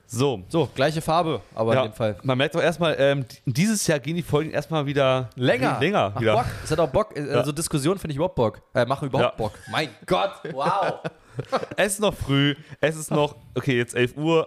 So. 0.07 0.43
So, 0.49 0.69
gleiche 0.75 1.03
Farbe, 1.03 1.43
aber 1.55 1.75
ja, 1.75 1.83
in 1.85 1.91
dem 1.91 1.95
Fall. 1.95 2.17
Man 2.23 2.39
merkt 2.39 2.55
doch 2.55 2.63
erstmal, 2.63 2.97
ähm, 2.99 3.27
dieses 3.45 3.87
Jahr 3.87 3.99
gehen 3.99 4.17
die 4.17 4.23
Folgen 4.23 4.51
erstmal 4.51 4.87
wieder 4.87 5.29
Länger. 5.35 5.79
Länger 5.81 6.13
Ach, 6.15 6.21
wieder. 6.21 6.33
Bock. 6.35 6.47
Es 6.65 6.71
hat 6.71 6.79
auch 6.81 6.89
Bock. 6.89 7.15
Äh, 7.17 7.27
Ja. 7.31 7.45
So 7.45 7.53
Diskussionen 7.53 7.99
finde 7.99 8.13
ich 8.13 8.17
überhaupt 8.17 8.35
Bock. 8.37 8.63
Äh, 8.75 8.87
machen 8.87 9.09
überhaupt 9.09 9.33
Ja. 9.39 9.45
Bock. 9.45 9.53
Mein 9.71 9.91
Gott, 10.07 10.33
wow. 10.53 11.01
Es 11.77 11.93
ist 11.95 12.01
noch 12.01 12.15
früh, 12.15 12.57
es 12.81 12.97
ist 12.97 13.11
noch, 13.13 13.37
okay, 13.55 13.77
jetzt 13.77 13.95
11 13.95 14.17
Uhr. 14.17 14.45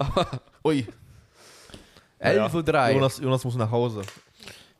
Ui, 0.65 0.85
11.03 2.21 2.87
Uhr. 2.89 2.89
Jonas, 2.93 3.17
Jonas 3.19 3.43
muss 3.43 3.55
nach 3.55 3.71
Hause. 3.71 4.01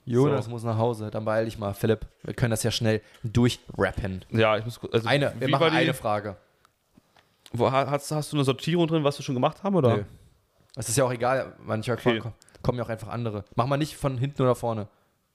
Jonas 0.05 0.45
So. 0.45 0.51
muss 0.51 0.63
nach 0.63 0.77
Hause. 0.77 1.09
Dann 1.11 1.25
beeil 1.25 1.45
dich 1.45 1.57
mal, 1.57 1.73
Philipp. 1.73 2.05
Wir 2.23 2.33
können 2.33 2.51
das 2.51 2.63
ja 2.63 2.71
schnell 2.71 3.01
durchrappen. 3.23 4.25
ja, 4.31 4.57
ich 4.57 4.65
muss 4.65 4.79
kurz. 4.79 4.93
Also, 4.93 5.07
Eine, 5.07 5.33
wir 5.39 5.47
machen 5.49 5.69
eine 5.69 5.93
Frage. 5.93 6.37
Wo, 7.53 7.71
hast, 7.71 8.11
hast 8.11 8.31
du 8.31 8.37
eine 8.37 8.43
Sortierung 8.45 8.87
drin, 8.87 9.03
was 9.03 9.19
wir 9.19 9.23
schon 9.23 9.35
gemacht 9.35 9.61
haben, 9.63 9.75
oder? 9.75 9.97
Nö. 9.97 10.03
Es 10.75 10.87
ist 10.87 10.97
ja 10.97 11.03
auch 11.03 11.11
egal, 11.11 11.53
manchmal 11.59 11.97
Okay. 11.97 12.19
kommen, 12.19 12.33
kommen 12.61 12.77
ja 12.77 12.85
auch 12.85 12.89
einfach 12.89 13.09
andere. 13.09 13.43
Mach 13.55 13.65
mal 13.67 13.75
nicht 13.77 13.97
von 13.97 14.17
hinten 14.17 14.41
oder 14.41 14.55
vorne. 14.55 14.87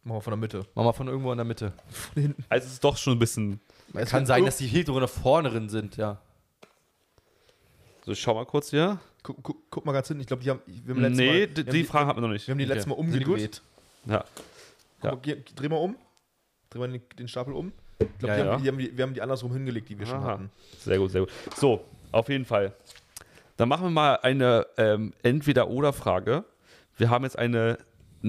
Machen 0.03 0.17
wir 0.19 0.23
von 0.23 0.31
der 0.31 0.39
Mitte. 0.39 0.67
Mach 0.75 0.85
mal 0.85 0.93
von 0.93 1.09
irgendwo 1.09 1.31
in 1.33 1.37
der 1.39 1.45
Mitte. 1.45 1.73
Von 1.91 2.23
hinten. 2.23 2.45
Also 2.49 2.67
es 2.67 2.73
ist 2.75 2.85
doch 2.85 2.97
schon 2.97 3.15
ein 3.15 3.19
bisschen. 3.19 3.61
Es 3.93 4.11
Kann 4.11 4.25
sein, 4.25 4.45
dass 4.45 4.57
die 4.57 4.67
hinten 4.67 4.93
oder 4.93 5.09
vorne 5.09 5.51
drin 5.51 5.69
sind, 5.69 5.97
ja. 5.97 6.19
So, 8.05 8.13
ich 8.13 8.21
schau 8.21 8.35
mal 8.35 8.47
kurz 8.47 8.71
hier. 8.71 8.99
Guck, 9.27 9.43
guck, 9.43 9.57
guck 9.71 9.85
mal 9.85 9.91
ganz 9.93 10.07
hinten. 10.07 10.21
Ich 10.21 10.29
glaube, 10.29 10.45
die 10.45 10.51
haben. 10.51 10.61
Wir 10.67 10.95
haben 10.95 11.01
letztes 11.03 11.19
Nee, 11.19 11.27
Mal, 11.27 11.47
die, 11.49 11.57
wir 11.67 11.73
die 11.73 11.83
Frage 11.85 12.07
hatten 12.07 12.19
wir 12.19 12.29
noch 12.29 12.33
nicht. 12.33 12.47
Wir 12.47 12.53
haben 12.53 12.59
die 12.59 12.65
Okay. 12.65 12.73
letztes 12.75 12.87
Mal 12.87 12.95
umgedreht. 12.95 13.61
Ja. 14.07 14.25
Ja. 15.03 15.11
mal, 15.11 15.19
geh- 15.21 15.43
dreh 15.57 15.69
mal 15.69 15.77
um. 15.79 15.97
Dreh 16.71 16.79
mal 16.79 16.89
den, 16.89 17.03
den 17.19 17.27
Stapel 17.27 17.53
um. 17.53 17.73
Ich 17.99 18.07
glaube, 18.19 18.35
Ja, 18.39 18.45
ja. 18.45 18.53
Haben, 18.53 18.63
die, 18.63 18.69
haben 18.69 18.79
die, 18.79 18.97
wir 18.97 19.03
haben 19.05 19.15
die 19.15 19.23
andersrum 19.23 19.53
hingelegt, 19.53 19.89
die 19.89 19.99
wir 19.99 20.07
schon 20.07 20.19
Aha. 20.19 20.27
hatten. 20.33 20.51
Sehr 20.79 20.99
gut, 20.99 21.11
sehr 21.11 21.23
gut. 21.23 21.31
So, 21.57 21.85
auf 22.13 22.29
jeden 22.29 22.45
Fall. 22.45 22.73
Dann 23.57 23.69
machen 23.69 23.83
wir 23.87 23.91
mal 23.91 24.15
eine 24.23 24.65
ähm, 24.77 25.13
Entweder-Oder-Frage. 25.25 26.45
Wir 26.97 27.11
haben 27.11 27.25
jetzt 27.25 27.37
eine, 27.39 27.79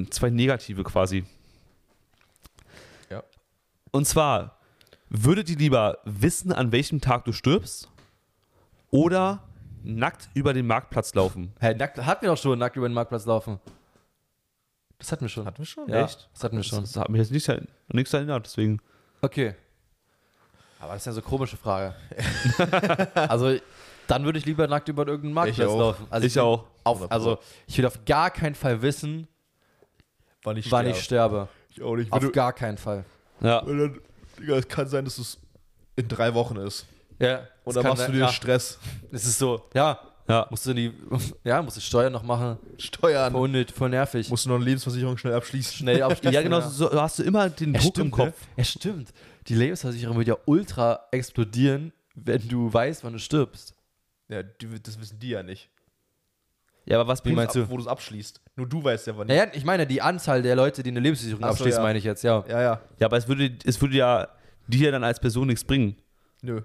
zwei 0.10 0.32
negative 0.32 0.84
quasi. 0.84 1.26
Ja. 3.12 3.24
Und 3.92 4.06
zwar, 4.08 4.58
würdet 5.10 5.50
ihr 5.50 5.58
lieber 5.58 6.00
wissen, 6.06 6.52
an 6.52 6.72
welchem 6.72 7.02
Tag 7.02 7.26
du 7.26 7.34
stirbst? 7.34 7.90
Oder 8.90 9.44
nackt 9.88 10.30
über 10.34 10.54
den 10.54 10.68
Marktplatz 10.68 11.14
laufen? 11.14 11.54
Hä, 11.60 11.74
nackt, 11.74 11.98
hatten 11.98 12.24
wir 12.24 12.30
doch 12.30 12.38
schon, 12.38 12.60
nackt 12.60 12.76
über 12.76 12.88
den 12.88 12.94
Marktplatz 12.94 13.26
laufen. 13.26 13.60
Das 15.00 15.12
hatten 15.12 15.22
wir 15.22 15.30
schon. 15.30 15.46
Hatten 15.46 15.60
wir 15.60 15.66
schon? 15.66 15.88
ja, 15.90 16.06
Echt? 16.06 16.30
Das 16.34 16.44
hatten 16.44 16.58
wir 16.58 16.64
schon. 16.64 16.82
Das, 16.82 16.94
das 16.94 17.02
hat 17.02 17.10
mich 17.10 17.20
jetzt 17.20 17.32
nicht, 17.32 17.50
an 17.50 17.68
nichts 17.92 18.14
erinnert, 18.14 18.46
deswegen. 18.46 18.80
Okay. 19.22 19.56
Aber 20.80 20.94
das 20.94 21.02
ist 21.04 21.06
ja 21.08 21.12
so 21.14 21.22
eine 21.22 21.30
komische 21.30 21.58
Frage. 21.58 21.96
also, 23.16 23.58
dann 24.08 24.24
würde 24.26 24.40
ich 24.40 24.46
lieber 24.46 24.68
nackt 24.68 24.90
über 24.90 25.08
irgendeinen 25.08 25.34
Marktplatz 25.34 25.70
auch. 25.70 25.80
laufen. 25.80 26.08
Also 26.10 26.28
ich 26.28 26.36
will 26.36 26.42
auch. 26.42 26.66
Auf, 26.84 27.12
also, 27.12 27.40
ich 27.68 27.78
will 27.78 27.86
auf 27.86 28.06
gar 28.06 28.32
keinen 28.32 28.56
Fall 28.56 28.82
wissen, 28.82 29.28
Wann 30.44 30.56
ich 30.56 30.72
wann 30.72 30.88
ich 30.88 31.02
sterbe. 31.02 31.50
Ich 31.70 31.82
auch 31.82 31.96
nicht. 31.96 32.12
Auf 32.12 32.32
gar 32.32 32.54
keinen 32.54 32.78
Fall. 32.78 33.04
Ja. 33.42 33.62
dann, 33.62 34.00
Digga, 34.40 34.56
es 34.56 34.68
kann 34.68 34.88
sein, 34.88 35.04
dass 35.04 35.18
es 35.18 35.38
in 35.98 36.08
drei 36.08 36.34
Wochen 36.34 36.56
ist. 36.58 36.86
Ja. 37.20 37.48
Und 37.64 37.76
dann 37.76 37.84
machst 37.84 38.08
du 38.08 38.12
dir 38.12 38.20
ja, 38.20 38.30
Stress. 38.30 38.80
Es 39.12 39.26
ist 39.26 39.40
so, 39.40 39.68
ja, 39.74 40.00
Ja. 40.28 40.48
musst 40.50 40.66
du 40.66 40.74
die, 40.74 40.94
ja, 41.44 41.62
musst 41.62 41.78
du 41.78 41.82
Steuern 41.82 42.14
noch 42.14 42.24
machen. 42.24 42.58
Steuern. 42.78 43.32
Voll, 43.32 43.42
unnötig, 43.42 43.76
voll 43.76 43.90
nervig. 43.90 44.30
Musst 44.30 44.46
du 44.46 44.50
noch 44.50 44.56
eine 44.58 44.66
Lebensversicherung 44.66 45.18
schnell 45.18 45.34
abschließen. 45.34 45.74
schnell 45.74 46.02
abschließen. 46.04 46.34
Ja, 46.34 46.42
genau, 46.42 46.62
so 46.62 46.92
hast 47.02 47.20
du 47.20 47.24
immer 47.24 47.50
den 47.50 47.74
Ja, 47.74 47.80
Druck 47.80 47.92
stimmt, 47.94 48.06
im 48.06 48.12
Kopf. 48.12 48.42
Ne? 48.42 48.54
Ja, 48.58 48.64
stimmt. 48.64 49.10
Die 49.48 49.56
Lebensversicherung 49.56 50.18
wird 50.18 50.28
ja 50.28 50.38
ultra 50.46 51.00
explodieren, 51.12 51.94
wenn 52.16 52.48
du 52.48 52.72
weißt, 52.72 53.04
wann 53.04 53.14
du 53.14 53.20
stirbst. 53.20 53.74
Ja, 54.30 54.44
die, 54.44 54.82
das 54.82 55.00
wissen 55.00 55.20
die 55.20 55.30
ja 55.30 55.44
nicht. 55.44 55.70
Ja, 56.86 57.00
aber 57.00 57.08
was 57.08 57.20
Wie 57.20 57.30
bringt 57.30 57.38
meinst 57.38 57.56
du? 57.56 57.70
Wo 57.70 57.76
du 57.76 57.84
es 57.84 57.88
abschließt. 57.88 58.42
Nur 58.56 58.68
du 58.68 58.84
weißt 58.84 59.08
ja, 59.08 59.18
wann 59.18 59.28
nicht. 59.28 59.36
Naja, 59.38 59.52
ich 59.54 59.66
meine 59.66 59.86
die 59.86 60.02
Anzahl 60.02 60.42
der 60.42 60.56
Leute, 60.56 60.84
die 60.84 60.90
eine 60.90 61.00
Lebensversicherung 61.02 61.44
so, 61.44 61.50
abschließen, 61.50 61.80
ja. 61.80 61.84
meine 61.84 62.00
ich 62.00 62.06
jetzt, 62.06 62.24
ja. 62.24 62.44
Ja, 62.48 62.62
ja. 62.62 62.82
Ja, 63.00 63.08
aber 63.08 63.18
es 63.18 63.28
würde, 63.28 63.52
es 63.66 63.82
würde 63.82 63.96
ja 63.96 64.28
dir 64.68 64.92
dann 64.92 65.04
als 65.04 65.20
Person 65.20 65.48
nichts 65.48 65.64
bringen. 65.64 65.98
Nö. 66.42 66.62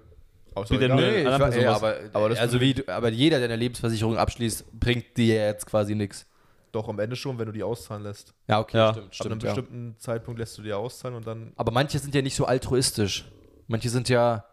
Aber 0.55 0.65
nö? 0.69 0.77
Nee, 0.95 1.21
ich 1.21 1.27
anderen 1.27 1.31
war, 1.31 1.39
Person 1.49 1.63
ja, 1.63 1.75
aber, 1.75 1.95
Aber 2.13 2.29
das 2.29 2.39
also 2.39 2.61
wie, 2.61 2.73
du- 2.75 2.87
aber 2.87 3.09
jeder, 3.09 3.37
der 3.37 3.45
eine 3.49 3.55
Lebensversicherung 3.55 4.17
abschließt, 4.17 4.79
bringt 4.79 5.17
dir 5.17 5.35
jetzt 5.45 5.65
quasi 5.65 5.95
nichts. 5.95 6.25
Doch, 6.71 6.87
am 6.89 6.97
Ende 6.99 7.15
schon, 7.15 7.37
wenn 7.37 7.45
du 7.45 7.51
die 7.51 7.63
auszahlen 7.63 8.03
lässt. 8.03 8.33
Ja, 8.47 8.59
okay, 8.59 8.77
Ja. 8.77 8.93
stimmt, 8.93 9.11
Ab 9.13 9.25
einem. 9.25 9.39
Ja. 9.39 9.45
bestimmten 9.47 9.95
Zeitpunkt 9.99 10.39
lässt 10.39 10.57
du 10.57 10.61
die 10.63 10.73
auszahlen 10.73 11.15
und 11.17 11.27
dann. 11.27 11.53
Aber 11.55 11.71
manche 11.71 11.99
sind 11.99 12.15
ja 12.15 12.21
nicht 12.21 12.35
so 12.35 12.45
altruistisch. 12.45 13.25
Manche 13.67 13.89
sind 13.89 14.09
ja 14.09 14.45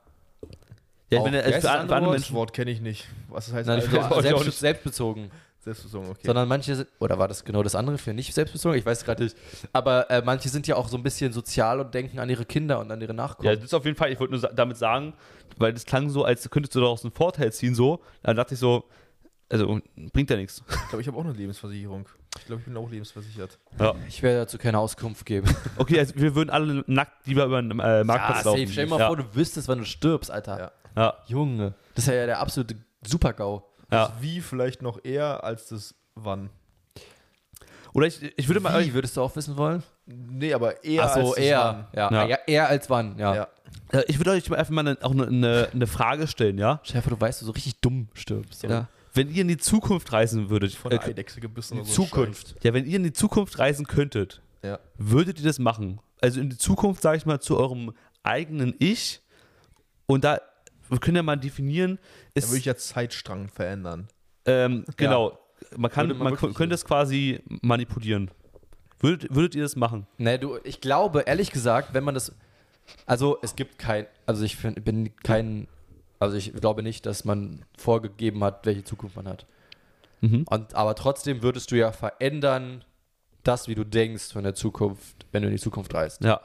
Ja, 1.13 1.25
Wie 1.25 1.37
also 1.37 1.39
heißt 1.39 1.55
für, 1.55 1.61
für 1.61 1.71
andere 1.97 2.11
Menschen. 2.13 2.37
Wort 2.37 2.53
kenne 2.53 2.71
ich 2.71 2.81
nicht. 2.81 3.09
Was 3.29 3.47
das 3.47 3.55
heißt? 3.55 3.67
nein, 3.69 3.81
also, 3.81 3.91
weiß 3.93 4.25
ich 4.25 4.31
selbst, 4.31 4.61
selbstbezogen. 4.61 5.31
Selbstbezogen, 5.63 6.09
okay. 6.09 6.21
Sondern 6.25 6.49
manche 6.49 6.75
sind, 6.75 6.89
oder 7.01 7.19
war 7.19 7.29
das 7.29 7.45
genau 7.45 7.63
das 7.63 7.75
andere 7.75 7.99
für 7.99 8.15
nicht 8.15 8.33
selbstbezogen? 8.33 8.79
Ich 8.79 8.87
weiß 8.87 9.05
gerade 9.05 9.25
nicht. 9.25 9.37
Aber 9.75 10.11
äh, 10.11 10.23
manche 10.25 10.49
sind 10.49 10.67
ja 10.67 10.77
auch 10.77 10.89
so 10.89 10.97
ein 10.97 11.03
bisschen 11.03 11.33
sozial 11.33 11.81
und 11.81 11.93
denken 11.93 12.19
an 12.19 12.31
ihre 12.31 12.47
Kinder 12.47 12.81
und 12.81 12.91
an 12.91 13.01
ihre 13.01 13.13
Nachkommen. 13.13 13.47
Ja, 13.47 13.55
das 13.55 13.65
ist 13.65 13.75
auf 13.75 13.85
jeden 13.85 13.97
Fall, 13.97 14.11
ich 14.11 14.19
wollte 14.19 14.33
nur 14.33 14.41
sa- 14.41 14.53
damit 14.55 14.79
sagen, 14.79 15.13
weil 15.59 15.75
das 15.75 15.85
klang 15.85 16.09
so, 16.09 16.25
als 16.25 16.49
könntest 16.49 16.75
du 16.75 16.81
daraus 16.81 17.05
einen 17.05 17.13
Vorteil 17.13 17.53
ziehen, 17.53 17.75
so. 17.75 18.01
Dann 18.23 18.37
dachte 18.37 18.55
ich 18.55 18.61
so, 18.61 18.85
also 19.51 19.81
bringt 20.13 20.31
ja 20.31 20.37
nichts. 20.37 20.63
ich 20.69 20.89
glaube, 20.89 21.03
ich 21.03 21.09
habe 21.09 21.19
auch 21.19 21.25
eine 21.25 21.33
Lebensversicherung. 21.35 22.09
Ich 22.39 22.47
glaube, 22.47 22.61
ich 22.61 22.67
bin 22.67 22.77
auch 22.77 22.89
lebensversichert. 22.89 23.59
Ja. 23.79 23.95
Ich 24.09 24.23
werde 24.23 24.39
dazu 24.39 24.57
keine 24.57 24.79
Auskunft 24.79 25.27
geben. 25.27 25.47
Okay, 25.77 25.99
also 25.99 26.15
wir 26.17 26.35
würden 26.35 26.49
alle 26.49 26.85
nackt 26.87 27.27
lieber 27.27 27.45
über 27.45 27.59
einen 27.59 27.79
äh, 27.81 28.05
Marktplatz 28.05 28.45
laufen. 28.45 28.67
Stell 28.69 28.85
dir 28.87 28.91
mal 28.91 29.01
ja. 29.01 29.07
vor, 29.09 29.17
du 29.17 29.25
wüsstest, 29.35 29.69
wann 29.69 29.79
du 29.81 29.85
stirbst, 29.85 30.31
Alter. 30.31 30.59
Ja. 30.59 30.73
Ja, 30.97 31.15
Junge. 31.27 31.75
Das 31.95 32.05
ist 32.07 32.15
ja 32.15 32.27
der 32.27 32.41
absolute 32.41 32.77
Super-GAU. 33.07 33.63
Ja. 33.91 34.09
Das 34.09 34.13
Wie 34.21 34.41
vielleicht 34.41 34.83
noch 34.83 35.05
eher 35.05 35.45
als 35.45 35.67
das 35.69 35.95
Wann. 36.15 36.51
Oder 37.93 38.07
ich, 38.07 38.21
ich 38.37 38.49
würde 38.49 38.61
mal. 38.61 38.85
Wie 38.85 38.95
würdest 38.95 39.17
du 39.17 39.21
auch 39.23 39.35
wissen 39.35 39.57
wollen? 39.57 39.83
Nee, 40.07 40.55
aber 40.55 40.85
eher 40.85 41.05
Ach 41.05 41.15
so, 41.15 41.29
als 41.31 41.39
eher. 41.39 41.89
Wann. 41.93 41.99
Ja, 41.99 42.11
Ja. 42.13 42.27
ja. 42.29 42.39
eher 42.47 42.69
als 42.69 42.89
wann, 42.91 43.19
ja. 43.19 43.35
Ja. 43.35 43.49
Äh, 43.93 44.05
Ich 44.07 44.19
würde 44.19 44.31
euch 44.33 44.49
mal 44.49 44.57
einfach 44.57 44.73
mal 44.73 44.87
eine, 44.87 44.99
auch 45.03 45.11
eine, 45.11 45.27
eine, 45.27 45.69
eine 45.73 45.87
Frage 45.87 46.27
stellen, 46.29 46.59
ja? 46.59 46.81
Vor, 46.85 47.03
du 47.03 47.21
weißt, 47.21 47.43
du 47.43 47.47
so 47.47 47.53
richtig 47.53 47.81
dumm 47.81 48.09
stirbst. 48.15 48.63
ja. 48.63 48.89
Wenn 49.13 49.29
ihr 49.29 49.43
in 49.43 49.49
die 49.49 49.57
Zukunft 49.57 50.13
reisen 50.13 50.51
würdet, 50.51 50.73
Von 50.73 50.93
äh, 50.93 50.99
der 50.99 51.09
Eidechse 51.09 51.41
gebissen 51.41 51.75
In 51.75 51.81
oder 51.81 51.89
die 51.89 51.95
so. 51.95 52.05
Zukunft. 52.05 52.55
ja, 52.63 52.73
wenn 52.73 52.87
ihr 52.87 52.95
in 52.97 53.03
die 53.03 53.13
Zukunft 53.13 53.59
reisen 53.59 53.87
könntet, 53.89 54.41
Ja. 54.63 54.79
würdet 54.99 55.41
ihr 55.41 55.45
das 55.45 55.59
machen? 55.59 56.01
Also 56.21 56.39
in 56.41 56.49
die 56.49 56.59
Zukunft, 56.59 57.03
sage 57.03 57.17
ich 57.17 57.27
mal, 57.27 57.41
zu 57.41 57.59
eurem 57.59 57.93
eigenen 58.23 58.73
Ich. 58.79 59.21
Und 60.07 60.23
da, 60.23 60.39
wir 60.91 60.99
können 60.99 61.17
ja 61.17 61.23
mal 61.23 61.37
definieren, 61.37 61.99
Dann 61.99 62.43
ist, 62.43 62.49
würde 62.49 62.59
ich 62.59 62.65
ja 62.65 62.77
Zeitstrang 62.77 63.49
verändern. 63.49 64.09
ähm, 64.45 64.85
genau, 64.97 65.39
man, 65.77 65.91
kann, 65.91 66.09
man 66.09 66.35
man 66.41 66.55
könnte 66.55 66.75
es 66.75 66.85
quasi 66.85 67.41
manipulieren. 67.63 68.31
Würdet, 69.01 69.35
würdet 69.35 69.55
ihr 69.55 69.63
das 69.63 69.77
machen? 69.77 70.07
Nee, 70.19 70.39
du, 70.39 70.59
ich 70.63 70.81
glaube, 70.81 71.21
ehrlich 71.21 71.51
gesagt, 71.51 71.95
wenn 71.95 72.05
man 72.05 72.15
das. 72.15 72.35
Also, 73.07 73.39
es 73.43 73.57
gibt 73.57 73.79
kein. 73.79 74.07
Also, 74.27 74.45
ich 74.45 74.57
find, 74.57 74.85
bin 74.85 75.17
kein. 75.23 75.69
Also, 76.19 76.37
ich 76.37 76.53
glaube 76.53 76.83
nicht, 76.83 77.07
dass 77.07 77.25
man 77.25 77.65
vorgegeben 77.79 78.45
hat, 78.45 78.67
welche 78.67 78.85
Zukunft 78.85 79.17
man 79.17 79.27
hat. 79.27 79.47
Mhm. 80.21 80.45
Und, 80.51 80.75
aber 80.75 80.95
trotzdem 80.95 81.43
würdest 81.43 81.71
du 81.71 81.77
ja 81.77 81.93
verändern, 81.93 82.85
das, 83.43 83.69
wie 83.69 83.75
du 83.75 83.85
denkst 83.85 84.33
von 84.33 84.45
der 84.45 84.55
Zukunft, 84.55 85.27
wenn 85.33 85.43
du 85.43 85.49
in 85.49 85.55
die 85.55 85.61
Zukunft 85.61 85.95
reist. 85.95 86.23
Ja. 86.23 86.41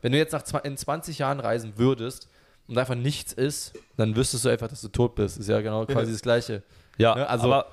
Wenn 0.00 0.12
du 0.12 0.18
jetzt 0.18 0.32
nach 0.32 0.64
in 0.64 0.76
20 0.76 1.18
Jahren 1.18 1.40
reisen 1.40 1.74
würdest 1.76 2.30
und 2.70 2.78
einfach 2.78 2.94
nichts 2.94 3.32
ist, 3.32 3.72
dann 3.96 4.14
wüsstest 4.16 4.44
du 4.44 4.48
einfach, 4.48 4.68
dass 4.68 4.80
du 4.80 4.88
tot 4.88 5.14
bist. 5.16 5.36
Ist 5.38 5.48
ja 5.48 5.60
genau 5.60 5.84
quasi 5.86 6.12
das 6.12 6.22
Gleiche. 6.22 6.62
Ja, 6.98 7.14
Ne, 7.16 7.28
also- 7.28 7.46
aber, 7.52 7.66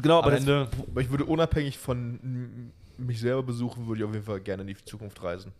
genau, 0.00 0.18
aber 0.18 0.26
Am 0.28 0.32
das, 0.32 0.40
Ende. 0.40 0.68
Ich 1.00 1.10
würde 1.10 1.24
unabhängig 1.24 1.78
von 1.78 2.70
mich 2.98 3.20
selber 3.20 3.42
besuchen, 3.42 3.86
würde 3.88 4.00
ich 4.02 4.04
auf 4.06 4.12
jeden 4.12 4.24
Fall 4.26 4.40
gerne 4.40 4.62
in 4.62 4.68
die 4.68 4.76
Zukunft 4.84 5.22
reisen. 5.22 5.52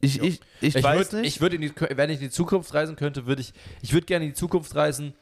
ich, 0.00 0.22
ich, 0.22 0.40
ich, 0.60 0.76
Ich, 0.76 0.84
weiß 0.84 1.12
würd, 1.12 1.22
nicht. 1.22 1.36
ich 1.36 1.40
würde 1.40 1.58
wenn 1.96 2.10
ich 2.10 2.16
in 2.18 2.24
die 2.24 2.30
Zukunft 2.30 2.72
reisen 2.74 2.94
könnte, 2.94 3.26
würde 3.26 3.40
ich, 3.42 3.52
ich 3.82 3.92
würde 3.92 4.06
gerne 4.06 4.24
in 4.26 4.30
die 4.30 4.36
Zukunft 4.36 4.74
reisen, 4.74 5.14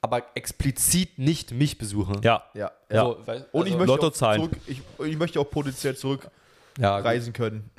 aber 0.00 0.22
explizit 0.34 1.18
nicht 1.18 1.52
mich 1.52 1.78
besuchen. 1.78 2.20
ja, 2.22 2.42
Ja. 2.54 2.72
Ja. 2.90 3.02
Also, 3.02 3.18
weil- 3.24 3.46
Und 3.52 3.66
ich 3.66 3.74
also, 3.74 3.86
möchte 3.96 4.12
zurück, 4.12 4.50
ich, 4.66 4.82
ich 5.06 5.16
möchte 5.16 5.38
auch 5.40 5.48
potenziell 5.50 5.96
zurückreisen 5.96 6.32
ja, 6.78 7.32
können. 7.32 7.70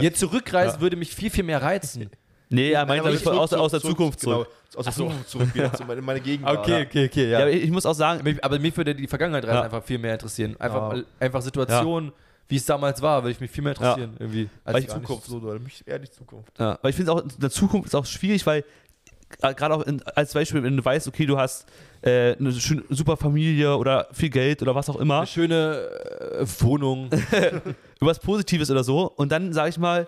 Jetzt 0.00 0.20
zurückreisen 0.20 0.80
würde 0.80 0.96
mich 0.96 1.14
viel, 1.14 1.30
viel 1.30 1.44
mehr 1.44 1.62
reizen. 1.62 2.10
nee, 2.48 2.70
er 2.72 2.86
meint 2.86 3.04
damit 3.04 3.26
aus, 3.26 3.52
aus 3.52 3.70
der 3.72 3.80
zurück- 3.80 3.96
Zukunft 3.96 4.20
genau, 4.20 4.44
zurück. 4.44 4.48
aus 4.76 4.84
der 4.84 4.92
so. 4.92 5.02
Zukunft 5.08 5.28
zurück 5.30 5.54
wieder 5.54 5.72
zu 5.72 5.84
meine, 5.84 6.02
meine 6.02 6.20
Gegenwart. 6.20 6.58
okay, 6.58 6.86
okay, 7.06 7.30
Ja, 7.30 7.38
aber 7.40 7.50
ich, 7.50 7.70
muss 7.70 7.86
auch 7.86 7.94
sagen, 7.94 8.22
Mich- 8.24 8.42
Aber 8.44 8.58
mich 8.58 8.76
würde 8.76 8.94
die 8.94 9.06
Vergangenheit 9.06 9.44
Ja. 9.44 9.62
einfach 9.62 9.82
viel 9.82 9.98
mehr 9.98 10.14
interessieren. 10.14 10.56
Einfach, 10.58 10.96
Ja. 10.96 11.02
einfach 11.20 11.42
Situationen, 11.42 12.12
wie 12.48 12.56
es 12.56 12.64
damals 12.66 13.02
war, 13.02 13.22
würde 13.22 13.32
ich 13.32 13.40
mich 13.40 13.50
viel 13.50 13.64
mehr 13.64 13.72
interessieren. 13.72 14.14
Irgendwie, 14.18 14.48
als 14.64 14.74
Weil 14.74 14.82
die 14.82 14.88
Zukunft. 14.88 15.26
So, 15.26 15.40
doll. 15.40 15.58
mich 15.58 15.82
eher 15.86 15.98
die 15.98 16.10
Zukunft. 16.10 16.52
Ja, 16.58 16.78
weil 16.82 16.90
ich 16.90 16.96
finde 16.96 17.12
auch, 17.12 17.20
in 17.22 17.30
der 17.40 17.50
Zukunft 17.50 17.88
ist 17.88 17.94
auch 17.94 18.06
schwierig, 18.06 18.46
weil 18.46 18.64
äh, 19.42 19.52
gerade 19.54 19.74
auch 19.74 19.82
in, 19.82 20.00
als 20.14 20.32
Beispiel, 20.34 20.62
wenn 20.62 20.76
du 20.76 20.84
weißt, 20.84 21.08
okay, 21.08 21.26
du 21.26 21.36
hast 21.36 21.66
äh, 22.02 22.36
eine 22.36 22.52
schöne, 22.52 22.84
super 22.90 23.16
Familie 23.16 23.76
oder 23.76 24.06
viel 24.12 24.30
Geld 24.30 24.62
oder 24.62 24.72
was 24.76 24.88
auch 24.88 24.94
immer, 25.00 25.18
Eine 25.18 25.26
schöne 25.26 25.88
äh, 26.38 26.46
Wohnung. 26.60 27.10
was 28.00 28.20
Positives 28.20 28.70
oder 28.70 28.84
so, 28.84 29.10
und 29.16 29.32
dann, 29.32 29.52
sag 29.52 29.68
ich 29.68 29.78
mal, 29.78 30.06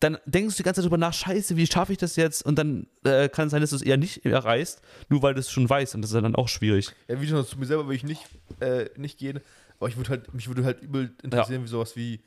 dann 0.00 0.18
denkst 0.26 0.56
du 0.56 0.58
die 0.58 0.64
ganze 0.64 0.80
Zeit 0.80 0.84
drüber 0.84 0.98
nach, 0.98 1.14
scheiße, 1.14 1.56
wie 1.56 1.66
schaffe 1.66 1.92
ich 1.92 1.98
das 1.98 2.16
jetzt? 2.16 2.44
Und 2.44 2.56
dann 2.58 2.86
äh, 3.04 3.28
kann 3.30 3.46
es 3.46 3.50
sein, 3.52 3.60
dass 3.62 3.70
du 3.70 3.76
es 3.76 3.82
eher 3.82 3.96
nicht 3.96 4.24
erreichst, 4.26 4.82
nur 5.08 5.22
weil 5.22 5.34
du 5.34 5.40
es 5.40 5.50
schon 5.50 5.68
weißt. 5.68 5.94
Und 5.94 6.02
das 6.02 6.10
ist 6.12 6.20
dann 6.22 6.34
auch 6.34 6.48
schwierig. 6.48 6.90
Ja, 7.08 7.20
wie 7.20 7.26
schon, 7.26 7.44
zu 7.46 7.58
mir 7.58 7.66
selber 7.66 7.84
würde 7.86 7.96
ich 7.96 8.04
nicht, 8.04 8.22
äh, 8.60 8.90
nicht 8.96 9.18
gehen, 9.18 9.40
aber 9.78 9.88
ich 9.88 9.96
würde 9.96 10.10
halt, 10.10 10.34
mich 10.34 10.48
würde 10.48 10.64
halt 10.64 10.82
übel 10.82 11.14
interessieren, 11.22 11.64
wie 11.64 11.68
sowas 11.68 11.96
wie, 11.96 12.20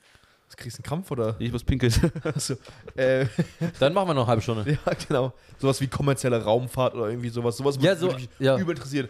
was 0.48 0.58
kriegst 0.58 0.78
du 0.78 0.82
einen 0.82 0.88
Krampf 0.88 1.12
oder? 1.12 1.36
Ich 1.38 1.52
muss 1.52 1.64
pinkeln. 1.64 1.94
Achso, 2.24 2.56
äh, 2.96 3.28
Dann 3.80 3.94
machen 3.94 4.08
wir 4.10 4.14
noch 4.16 4.22
eine 4.24 4.28
halbe 4.30 4.42
Stunde. 4.42 4.66
ja, 4.86 4.94
genau. 5.08 5.34
Sowas 5.60 5.80
wie 5.80 5.88
kommerzielle 5.88 6.42
Raumfahrt 6.44 6.96
oder 6.96 7.10
irgendwie 7.10 7.30
sowas. 7.30 7.56
Sowas 7.58 7.76
Ja, 7.76 8.00
würde 8.00 8.00
so- 8.00 8.12
mich 8.14 8.30
ja. 8.40 8.58
übel 8.58 8.76
interessieren. 8.76 9.10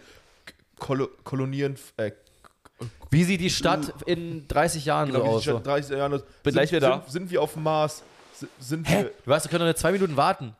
Kolo 0.78 1.08
Kolonieren, 1.24 1.76
äh, 1.98 2.12
Wie 3.10 3.24
sieht 3.24 3.40
die 3.42 3.50
Stadt 3.50 3.94
in 4.06 4.48
30 4.48 4.86
Jahren 4.86 5.12
genau, 5.12 5.24
so 5.26 5.32
aus? 5.32 5.44
Stadt 5.44 5.58
in 5.58 5.64
30 5.64 5.98
Jahren 5.98 6.12
sind, 6.12 6.26
gleich 6.44 6.72
wieder 6.72 6.80
da. 6.82 7.02
Sind, 7.04 7.12
sind 7.12 7.32
wir 7.32 7.42
auf 7.42 7.54
dem 7.54 7.64
Mars? 7.64 8.04
Sind 8.60 8.88
Hä? 8.90 9.04
wir, 9.04 9.12
Du 9.26 9.32
weißt, 9.32 9.46
wir 9.46 9.50
können 9.50 9.60
doch 9.62 9.66
nur 9.68 9.76
zwei 9.76 9.92
Minuten 9.92 10.16
warten. 10.18 10.56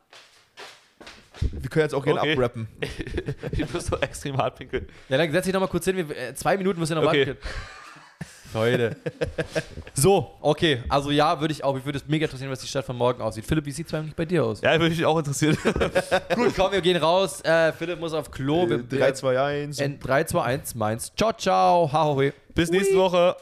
wir 1.40 1.70
können 1.70 1.84
jetzt 1.84 1.94
auch 1.94 2.04
gerne 2.04 2.20
Okay. 2.20 2.32
abrappen. 2.32 2.68
ich 3.52 3.72
muss 3.72 3.86
so 3.86 3.96
extrem 3.98 4.36
hart 4.36 4.56
pinkeln. 4.58 4.86
Ja, 5.08 5.16
dann 5.18 5.30
setz 5.32 5.44
dich 5.44 5.54
noch 5.54 5.60
mal 5.60 5.66
kurz 5.68 5.84
hin. 5.84 5.96
Wir, 5.96 6.10
äh, 6.16 6.34
zwei 6.34 6.56
Minuten 6.56 6.78
müssen 6.80 6.94
wir 6.96 7.02
noch 7.02 7.08
Okay. 7.08 7.26
warten. 7.28 7.38
Leute. 8.52 8.96
so, 9.94 10.36
okay. 10.40 10.82
Also 10.88 11.12
ja, 11.12 11.40
würde 11.40 11.52
ich 11.52 11.62
auch. 11.62 11.72
Mich 11.74 11.84
würde 11.84 11.98
es 11.98 12.06
mega 12.08 12.24
interessieren, 12.26 12.50
was 12.50 12.60
die 12.60 12.66
Stadt 12.66 12.84
von 12.84 12.96
morgen 12.96 13.22
aussieht. 13.22 13.46
Philipp, 13.46 13.64
wie 13.64 13.70
sieht 13.70 13.86
es 13.86 13.94
eigentlich 13.94 14.16
bei 14.16 14.24
dir 14.24 14.44
aus? 14.44 14.60
Ja, 14.60 14.72
würde 14.72 14.90
mich 14.90 15.04
auch 15.04 15.16
interessieren. 15.18 15.56
Gut, 16.34 16.52
komm, 16.56 16.72
wir 16.72 16.80
gehen 16.80 16.96
raus. 16.96 17.40
Äh, 17.42 17.72
Philipp 17.72 18.00
muss 18.00 18.12
auf 18.12 18.30
Klo. 18.32 18.68
Wir, 18.68 18.78
3, 18.82 19.12
2, 19.12 19.40
1. 19.40 19.78
wir, 19.78 19.88
3, 19.98 20.24
2, 20.24 20.42
1, 20.42 20.74
meins. 20.74 21.12
Ciao, 21.16 21.32
ciao. 21.32 21.92
Hau, 21.92 22.20
Bis 22.54 22.70
nächste 22.70 22.96
Woche. 22.96 23.36